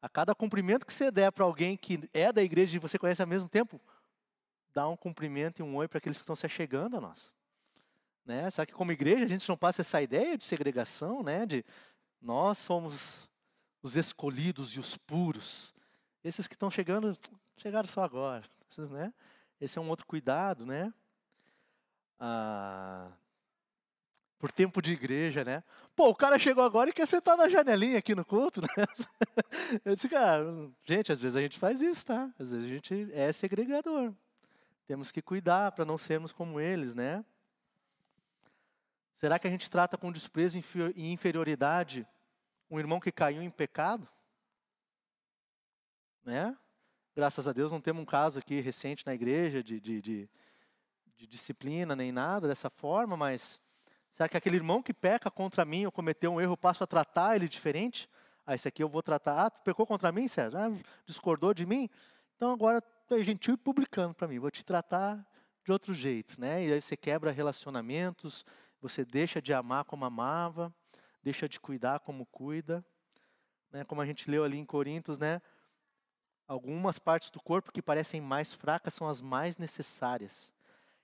A 0.00 0.08
cada 0.08 0.34
cumprimento 0.34 0.86
que 0.86 0.92
você 0.92 1.10
der 1.10 1.30
para 1.30 1.44
alguém 1.44 1.76
que 1.76 2.08
é 2.12 2.32
da 2.32 2.42
igreja 2.42 2.76
e 2.76 2.80
você 2.80 2.98
conhece 2.98 3.22
ao 3.22 3.28
mesmo 3.28 3.48
tempo, 3.48 3.80
dá 4.72 4.88
um 4.88 4.96
cumprimento 4.96 5.60
e 5.60 5.62
um 5.62 5.76
oi 5.76 5.86
para 5.86 5.98
aqueles 5.98 6.18
que 6.18 6.22
estão 6.22 6.36
se 6.36 6.46
achegando 6.46 6.96
a 6.96 7.00
nós. 7.00 7.34
Né? 8.24 8.48
Será 8.50 8.64
que 8.64 8.72
como 8.72 8.92
igreja 8.92 9.24
a 9.24 9.28
gente 9.28 9.48
não 9.48 9.56
passa 9.56 9.82
essa 9.82 10.00
ideia 10.00 10.38
de 10.38 10.44
segregação, 10.44 11.22
né? 11.22 11.44
De 11.44 11.64
nós 12.20 12.58
somos 12.58 13.30
os 13.82 13.96
escolhidos 13.96 14.76
e 14.76 14.80
os 14.80 14.96
puros. 14.96 15.74
Esses 16.22 16.46
que 16.46 16.54
estão 16.54 16.70
chegando, 16.70 17.16
chegaram 17.56 17.88
só 17.88 18.04
agora. 18.04 18.44
Esses, 18.70 18.88
né? 18.90 19.12
Esse 19.60 19.78
é 19.78 19.82
um 19.82 19.88
outro 19.88 20.06
cuidado, 20.06 20.64
né? 20.64 20.92
Ah, 22.18 23.10
por 24.42 24.50
tempo 24.50 24.82
de 24.82 24.92
igreja, 24.92 25.44
né? 25.44 25.62
Pô, 25.94 26.08
o 26.08 26.16
cara 26.16 26.36
chegou 26.36 26.64
agora 26.64 26.90
e 26.90 26.92
quer 26.92 27.06
sentar 27.06 27.36
na 27.36 27.48
janelinha 27.48 27.98
aqui 27.98 28.12
no 28.12 28.24
culto, 28.24 28.60
né? 28.60 28.66
Eu 29.84 29.94
disse, 29.94 30.08
cara, 30.08 30.44
gente, 30.82 31.12
às 31.12 31.20
vezes 31.20 31.36
a 31.36 31.40
gente 31.40 31.60
faz 31.60 31.80
isso, 31.80 32.04
tá? 32.04 32.28
Às 32.40 32.50
vezes 32.50 32.66
a 32.66 32.68
gente 32.68 33.08
é 33.12 33.30
segregador. 33.30 34.12
Temos 34.84 35.12
que 35.12 35.22
cuidar 35.22 35.70
para 35.70 35.84
não 35.84 35.96
sermos 35.96 36.32
como 36.32 36.58
eles, 36.58 36.92
né? 36.92 37.24
Será 39.14 39.38
que 39.38 39.46
a 39.46 39.50
gente 39.50 39.70
trata 39.70 39.96
com 39.96 40.10
desprezo 40.10 40.58
e 40.96 41.12
inferioridade 41.12 42.04
um 42.68 42.80
irmão 42.80 42.98
que 42.98 43.12
caiu 43.12 43.44
em 43.44 43.50
pecado? 43.50 44.08
Né? 46.24 46.58
Graças 47.14 47.46
a 47.46 47.52
Deus 47.52 47.70
não 47.70 47.80
temos 47.80 48.02
um 48.02 48.06
caso 48.06 48.40
aqui 48.40 48.60
recente 48.60 49.06
na 49.06 49.14
igreja 49.14 49.62
de, 49.62 49.78
de, 49.78 50.02
de, 50.02 50.30
de 51.14 51.26
disciplina 51.28 51.94
nem 51.94 52.10
nada 52.10 52.48
dessa 52.48 52.68
forma, 52.68 53.16
mas 53.16 53.60
Será 54.12 54.28
que 54.28 54.36
aquele 54.36 54.56
irmão 54.56 54.82
que 54.82 54.92
peca 54.92 55.30
contra 55.30 55.64
mim 55.64 55.86
ou 55.86 55.92
cometeu 55.92 56.32
um 56.32 56.40
erro, 56.40 56.52
eu 56.52 56.56
passo 56.56 56.84
a 56.84 56.86
tratar 56.86 57.36
ele 57.36 57.48
diferente? 57.48 58.08
Ah, 58.46 58.54
esse 58.54 58.68
aqui 58.68 58.82
eu 58.82 58.88
vou 58.88 59.02
tratar. 59.02 59.46
Ah, 59.46 59.50
tu 59.50 59.60
pecou 59.62 59.86
contra 59.86 60.12
mim, 60.12 60.28
César? 60.28 60.68
Ah, 60.68 60.82
discordou 61.06 61.54
de 61.54 61.64
mim? 61.64 61.88
Então 62.36 62.52
agora 62.52 62.82
tu 62.82 63.14
é 63.14 63.22
gentil 63.22 63.54
e 63.54 63.56
publicando 63.56 64.14
para 64.14 64.28
mim. 64.28 64.38
Vou 64.38 64.50
te 64.50 64.64
tratar 64.64 65.26
de 65.64 65.72
outro 65.72 65.94
jeito, 65.94 66.40
né? 66.40 66.66
E 66.66 66.72
aí 66.72 66.82
você 66.82 66.96
quebra 66.96 67.30
relacionamentos, 67.30 68.44
você 68.80 69.04
deixa 69.04 69.40
de 69.40 69.54
amar 69.54 69.84
como 69.84 70.04
amava, 70.04 70.74
deixa 71.22 71.48
de 71.48 71.60
cuidar 71.60 72.00
como 72.00 72.26
cuida. 72.26 72.84
Né? 73.70 73.84
Como 73.84 74.00
a 74.00 74.06
gente 74.06 74.30
leu 74.30 74.44
ali 74.44 74.58
em 74.58 74.64
Coríntios, 74.64 75.18
né? 75.18 75.40
Algumas 76.46 76.98
partes 76.98 77.30
do 77.30 77.40
corpo 77.40 77.72
que 77.72 77.80
parecem 77.80 78.20
mais 78.20 78.52
fracas 78.52 78.92
são 78.92 79.08
as 79.08 79.20
mais 79.20 79.56
necessárias. 79.56 80.52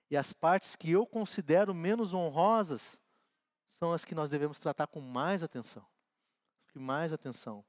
E 0.09 0.17
as 0.17 0.33
partes 0.33 0.75
que 0.75 0.91
eu 0.91 1.05
considero 1.05 1.73
menos 1.73 2.13
honrosas 2.13 2.99
são 3.67 3.93
as 3.93 4.03
que 4.03 4.15
nós 4.15 4.29
devemos 4.29 4.57
tratar 4.57 4.87
com 4.87 4.99
mais 4.99 5.43
atenção. 5.43 5.85
Com 6.73 6.79
mais 6.79 7.13
atenção. 7.13 7.63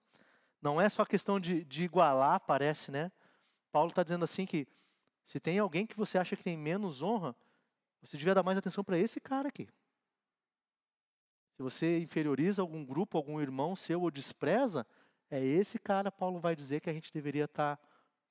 Não 0.61 0.81
é 0.81 0.89
só 0.89 1.05
questão 1.05 1.39
de, 1.39 1.65
de 1.65 1.85
igualar, 1.85 2.41
parece, 2.41 2.91
né? 2.91 3.13
Paulo 3.71 3.91
está 3.91 4.03
dizendo 4.03 4.25
assim 4.25 4.47
que 4.47 4.67
se 5.25 5.39
tem 5.39 5.59
alguém 5.59 5.87
que 5.87 5.97
você 5.97 6.19
acha 6.19 6.35
que 6.35 6.43
tem 6.43 6.57
menos 6.57 7.03
honra, 7.03 7.37
você 8.01 8.17
devia 8.17 8.35
dar 8.35 8.43
mais 8.43 8.59
atenção 8.59 8.83
para 8.83 8.99
esse 8.99 9.21
cara 9.21 9.49
aqui. 9.49 9.69
Se 11.53 11.63
você 11.63 12.01
inferioriza 12.01 12.63
algum 12.63 12.85
grupo, 12.85 13.19
algum 13.19 13.41
irmão 13.41 13.77
seu 13.77 14.01
ou 14.01 14.11
despreza, 14.11 14.87
é 15.31 15.45
esse 15.45 15.79
cara, 15.79 16.11
Paulo 16.11 16.41
vai 16.41 16.57
dizer 16.57 16.81
que 16.81 16.89
a 16.89 16.93
gente 16.93 17.13
deveria 17.13 17.45
estar 17.45 17.77
tá 17.77 17.89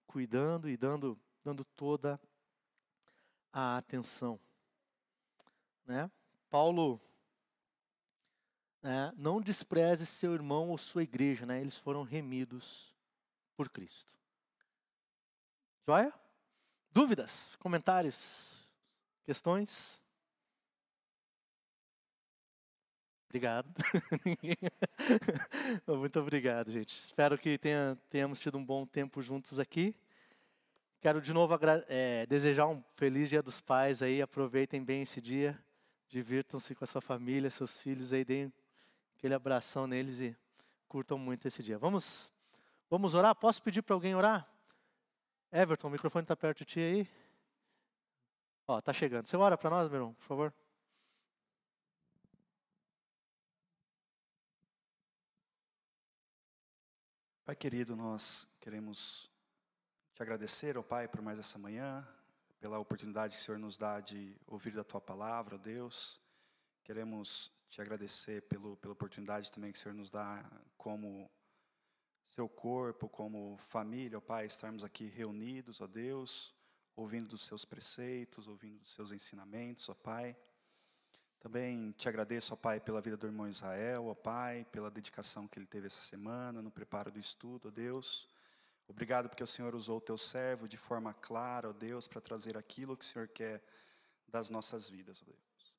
cuidando 0.08 0.68
e 0.68 0.76
dando, 0.76 1.18
dando 1.44 1.64
toda 1.64 2.20
a 3.52 3.78
atenção. 3.78 4.40
Né? 5.86 6.10
Paulo, 6.50 7.02
né, 8.82 9.12
não 9.18 9.42
despreze 9.42 10.06
seu 10.06 10.34
irmão 10.34 10.70
ou 10.70 10.78
sua 10.78 11.04
igreja, 11.04 11.46
né? 11.46 11.60
eles 11.62 11.78
foram 11.78 12.04
remidos 12.04 12.96
por 13.56 13.70
Cristo. 13.70 14.12
Joia? 15.86 16.14
Dúvidas, 16.92 17.56
comentários, 17.58 18.72
questões? 19.24 20.00
Obrigado. 23.30 23.72
Muito 25.88 26.20
obrigado, 26.20 26.72
gente. 26.72 26.98
Espero 26.98 27.38
que 27.38 27.60
tenha, 27.60 27.96
tenhamos 28.10 28.40
tido 28.40 28.58
um 28.58 28.66
bom 28.66 28.88
tempo 28.88 29.22
juntos 29.22 29.60
aqui. 29.60 29.96
Quero 31.02 31.22
de 31.22 31.32
novo 31.32 31.58
é, 31.88 32.26
desejar 32.26 32.68
um 32.68 32.84
feliz 32.98 33.30
Dia 33.30 33.42
dos 33.42 33.62
Pais 33.62 34.02
aí. 34.02 34.22
Aproveitem 34.22 34.84
bem 34.84 35.04
esse 35.04 35.22
dia. 35.22 35.58
Divirtam-se 36.10 36.76
com 36.76 36.84
a 36.84 36.88
sua 36.88 37.00
família, 37.00 37.50
seus 37.50 37.82
filhos 37.82 38.12
aí. 38.12 38.26
Deem 38.26 38.52
aquele 39.18 39.34
abração 39.34 39.88
neles 39.88 40.20
e 40.20 40.36
curtam 40.90 41.18
muito 41.18 41.48
esse 41.48 41.64
dia. 41.64 41.78
Vamos, 41.80 42.30
vamos 42.90 43.14
orar? 43.14 43.34
Posso 43.34 43.64
pedir 43.64 43.82
para 43.82 43.94
alguém 43.96 44.14
orar? 44.14 44.46
Everton, 45.54 45.88
o 45.88 45.92
microfone 45.92 46.24
está 46.26 46.36
perto 46.36 46.60
de 46.60 46.66
ti 46.66 46.80
aí. 46.82 47.08
Ó, 48.68 48.82
tá 48.82 48.92
chegando. 48.92 49.26
Você 49.26 49.38
ora 49.38 49.58
para 49.58 49.70
nós, 49.70 49.90
meu 49.90 50.00
irmão, 50.00 50.14
por 50.16 50.26
favor? 50.26 50.54
Pai 57.46 57.56
querido, 57.56 57.96
nós 57.96 58.46
queremos 58.60 59.32
te 60.20 60.24
agradecer, 60.24 60.78
ó 60.78 60.84
Pai, 60.84 61.08
por 61.08 61.22
mais 61.22 61.40
essa 61.40 61.58
manhã, 61.58 62.06
pela 62.60 62.78
oportunidade 62.78 63.38
que 63.38 63.42
o 63.42 63.46
Senhor 63.46 63.58
nos 63.58 63.78
dá 63.78 64.02
de 64.02 64.36
ouvir 64.48 64.74
da 64.74 64.84
Tua 64.84 65.00
palavra, 65.00 65.56
ó 65.56 65.58
Deus. 65.58 66.20
Queremos 66.84 67.50
te 67.70 67.80
agradecer 67.80 68.42
pelo, 68.42 68.76
pela 68.76 68.92
oportunidade 68.92 69.50
também 69.50 69.72
que 69.72 69.78
o 69.78 69.82
Senhor 69.82 69.96
nos 69.96 70.12
dá 70.12 70.44
como 70.78 71.32
seu 72.22 72.50
corpo, 72.50 73.08
como 73.08 73.56
família, 73.60 74.18
ó 74.18 74.22
Pai, 74.22 74.46
estarmos 74.46 74.84
aqui 74.84 75.06
reunidos, 75.06 75.80
ó 75.80 75.88
Deus, 75.88 76.54
ouvindo 76.98 77.30
dos 77.30 77.44
seus 77.44 77.64
preceitos, 77.64 78.46
ouvindo 78.46 78.80
dos 78.80 78.92
seus 78.92 79.14
ensinamentos, 79.14 79.88
ó 79.88 79.94
Pai. 79.94 80.36
Também 81.40 81.94
te 81.94 82.10
agradeço, 82.10 82.54
ó 82.54 82.58
Pai, 82.58 82.82
pela 82.82 83.00
vida 83.00 83.16
do 83.16 83.26
irmão 83.26 83.48
Israel, 83.48 84.08
ó 84.08 84.16
Pai, 84.16 84.66
pela 84.70 84.92
dedicação 84.92 85.48
que 85.48 85.58
ele 85.58 85.66
teve 85.66 85.88
essa 85.88 86.02
semana, 86.02 86.62
no 86.62 86.70
preparo 86.70 87.10
do 87.10 87.20
estudo, 87.20 87.70
ó 87.70 87.72
Deus. 87.72 88.28
Obrigado 88.90 89.30
porque 89.30 89.44
o 89.44 89.48
Senhor 89.48 89.76
usou 89.76 90.00
o 90.00 90.02
teu 90.02 90.18
servo 90.18 90.68
de 90.68 90.76
forma 90.76 91.14
clara, 91.14 91.70
ó 91.70 91.74
Deus, 91.74 92.08
para 92.08 92.20
trazer 92.20 92.58
aquilo 92.58 92.98
que 92.98 93.06
o 93.06 93.08
Senhor 93.08 93.28
quer 93.28 93.64
das 94.28 94.50
nossas 94.50 94.90
vidas, 94.90 95.22
ó 95.22 95.26
Deus. 95.26 95.76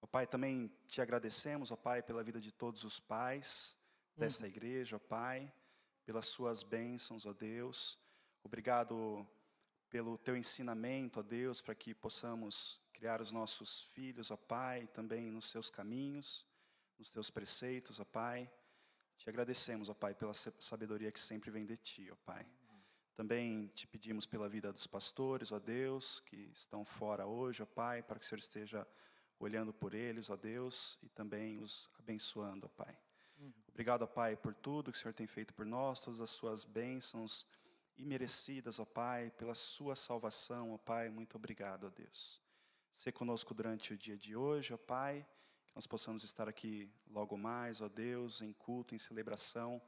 Ó 0.00 0.06
Pai, 0.06 0.28
também 0.28 0.72
te 0.86 1.02
agradecemos, 1.02 1.72
ó 1.72 1.76
Pai, 1.76 2.02
pela 2.02 2.22
vida 2.22 2.40
de 2.40 2.52
todos 2.52 2.84
os 2.84 3.00
pais 3.00 3.76
desta 4.16 4.44
uhum. 4.44 4.50
igreja, 4.50 4.96
ó 4.96 4.98
Pai, 5.00 5.52
pelas 6.04 6.26
suas 6.26 6.62
bênçãos, 6.62 7.26
ó 7.26 7.32
Deus. 7.32 7.98
Obrigado 8.44 9.28
pelo 9.90 10.16
teu 10.16 10.36
ensinamento, 10.36 11.18
ó 11.18 11.22
Deus, 11.22 11.60
para 11.60 11.74
que 11.74 11.92
possamos 11.92 12.80
criar 12.92 13.20
os 13.20 13.32
nossos 13.32 13.82
filhos, 13.82 14.30
ó 14.30 14.36
Pai, 14.36 14.86
também 14.86 15.32
nos 15.32 15.46
seus 15.46 15.68
caminhos, 15.68 16.46
nos 16.96 17.10
teus 17.10 17.28
preceitos, 17.28 17.98
ó 17.98 18.04
Pai. 18.04 18.48
Te 19.22 19.30
agradecemos, 19.30 19.88
ó 19.88 19.94
Pai, 19.94 20.16
pela 20.16 20.34
sabedoria 20.34 21.12
que 21.12 21.20
sempre 21.20 21.48
vem 21.48 21.64
de 21.64 21.76
Ti, 21.76 22.10
ó 22.10 22.16
Pai. 22.26 22.44
Também 23.14 23.68
te 23.68 23.86
pedimos 23.86 24.26
pela 24.26 24.48
vida 24.48 24.72
dos 24.72 24.84
pastores, 24.88 25.52
ó 25.52 25.60
Deus, 25.60 26.18
que 26.18 26.50
estão 26.52 26.84
fora 26.84 27.24
hoje, 27.24 27.62
ó 27.62 27.66
Pai, 27.66 28.02
para 28.02 28.18
que 28.18 28.24
o 28.24 28.28
Senhor 28.28 28.40
esteja 28.40 28.84
olhando 29.38 29.72
por 29.72 29.94
eles, 29.94 30.28
ó 30.28 30.34
Deus, 30.34 30.98
e 31.04 31.08
também 31.08 31.60
os 31.60 31.88
abençoando, 32.00 32.66
ó 32.66 32.68
Pai. 32.68 32.98
Obrigado, 33.68 34.02
ó 34.02 34.06
Pai, 34.08 34.34
por 34.34 34.56
tudo 34.56 34.90
que 34.90 34.98
o 34.98 35.00
Senhor 35.00 35.14
tem 35.14 35.28
feito 35.28 35.54
por 35.54 35.64
nós, 35.64 36.00
todas 36.00 36.20
as 36.20 36.30
suas 36.30 36.64
bênçãos 36.64 37.46
imerecidas, 37.96 38.80
ó 38.80 38.84
Pai, 38.84 39.30
pela 39.30 39.54
sua 39.54 39.94
salvação, 39.94 40.72
ó 40.72 40.78
Pai. 40.78 41.10
Muito 41.10 41.36
obrigado, 41.36 41.86
ó 41.86 41.90
Deus. 41.90 42.42
Se 42.90 43.12
conosco 43.12 43.54
durante 43.54 43.94
o 43.94 43.96
dia 43.96 44.18
de 44.18 44.34
hoje, 44.34 44.74
ó 44.74 44.76
Pai, 44.76 45.24
nós 45.74 45.86
possamos 45.86 46.24
estar 46.24 46.48
aqui 46.48 46.90
logo 47.10 47.36
mais, 47.36 47.80
ó 47.80 47.88
Deus, 47.88 48.42
em 48.42 48.52
culto, 48.52 48.94
em 48.94 48.98
celebração, 48.98 49.80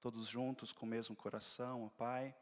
todos 0.00 0.26
juntos 0.26 0.72
com 0.72 0.86
o 0.86 0.88
mesmo 0.88 1.14
coração, 1.14 1.84
ó 1.84 1.88
Pai, 1.90 2.34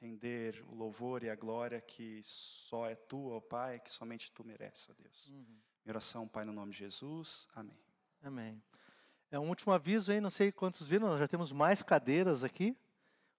render 0.00 0.64
o 0.68 0.74
louvor 0.74 1.22
e 1.22 1.30
a 1.30 1.36
glória 1.36 1.80
que 1.80 2.20
só 2.22 2.88
é 2.88 2.94
tua, 2.94 3.36
ó 3.36 3.40
Pai, 3.40 3.80
que 3.80 3.90
somente 3.90 4.32
tu 4.32 4.44
mereces, 4.44 4.88
ó 4.88 4.94
Deus. 4.98 5.28
Uhum. 5.28 5.44
Minha 5.84 5.92
oração, 5.92 6.26
Pai, 6.26 6.44
no 6.44 6.52
nome 6.52 6.72
de 6.72 6.78
Jesus. 6.78 7.46
Amém. 7.54 7.78
Amém. 8.22 8.62
É 9.30 9.38
um 9.38 9.48
último 9.48 9.72
aviso 9.72 10.10
aí, 10.10 10.20
não 10.20 10.30
sei 10.30 10.50
quantos 10.50 10.86
viram, 10.86 11.08
nós 11.08 11.18
já 11.18 11.28
temos 11.28 11.52
mais 11.52 11.82
cadeiras 11.82 12.42
aqui 12.42 12.76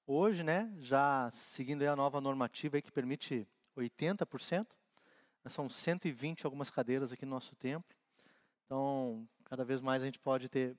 hoje, 0.06 0.44
né? 0.44 0.72
Já 0.80 1.30
seguindo 1.32 1.84
a 1.84 1.96
nova 1.96 2.20
normativa 2.20 2.78
aí 2.78 2.82
que 2.82 2.92
permite 2.92 3.48
80%. 3.78 4.68
São 5.48 5.68
120 5.68 6.46
algumas 6.46 6.70
cadeiras 6.70 7.12
aqui 7.12 7.26
no 7.26 7.32
nosso 7.32 7.56
templo. 7.56 7.96
Então, 8.72 9.28
cada 9.44 9.66
vez 9.66 9.82
mais 9.82 10.02
a 10.02 10.06
gente 10.06 10.18
pode 10.18 10.48
ter 10.48 10.78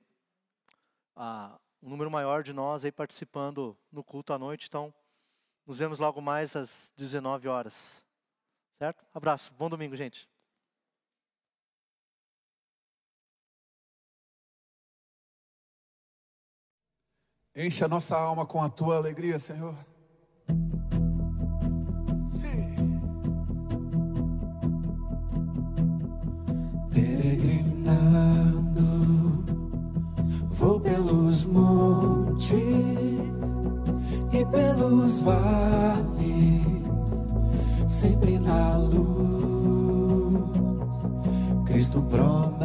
ah, 1.15 1.59
um 1.79 1.89
número 1.89 2.09
maior 2.09 2.41
de 2.41 2.51
nós 2.51 2.83
aí 2.83 2.91
participando 2.91 3.77
no 3.91 4.03
culto 4.03 4.33
à 4.33 4.39
noite. 4.39 4.65
Então, 4.67 4.91
nos 5.63 5.77
vemos 5.77 5.99
logo 5.99 6.19
mais 6.19 6.55
às 6.55 6.91
19 6.97 7.47
horas. 7.47 8.03
Certo? 8.79 9.05
Abraço. 9.13 9.53
Bom 9.53 9.69
domingo, 9.69 9.95
gente. 9.95 10.27
Enche 17.55 17.83
a 17.83 17.87
nossa 17.87 18.17
alma 18.17 18.43
com 18.47 18.59
a 18.63 18.71
tua 18.71 18.97
alegria, 18.97 19.37
Senhor. 19.37 19.75
Vales, 35.23 36.61
sempre 37.87 38.37
na 38.39 38.77
luz. 38.77 39.13
Cristo 41.65 42.01
promete 42.01 42.61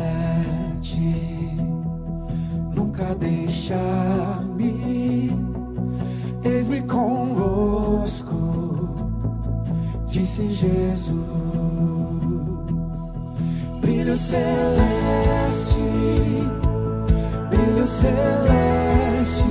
nunca 2.74 3.14
deixar-me. 3.14 4.68
Eis-me 6.42 6.82
convosco, 6.82 8.36
disse 10.06 10.50
Jesus. 10.50 11.18
Brilho 13.80 14.16
celeste, 14.16 15.80
brilho 17.50 17.86
celeste, 17.86 19.48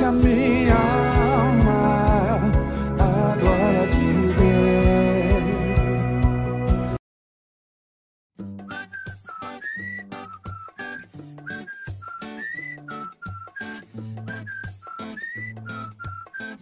enche 0.00 0.04
a 0.06 0.12
minha 0.12 1.19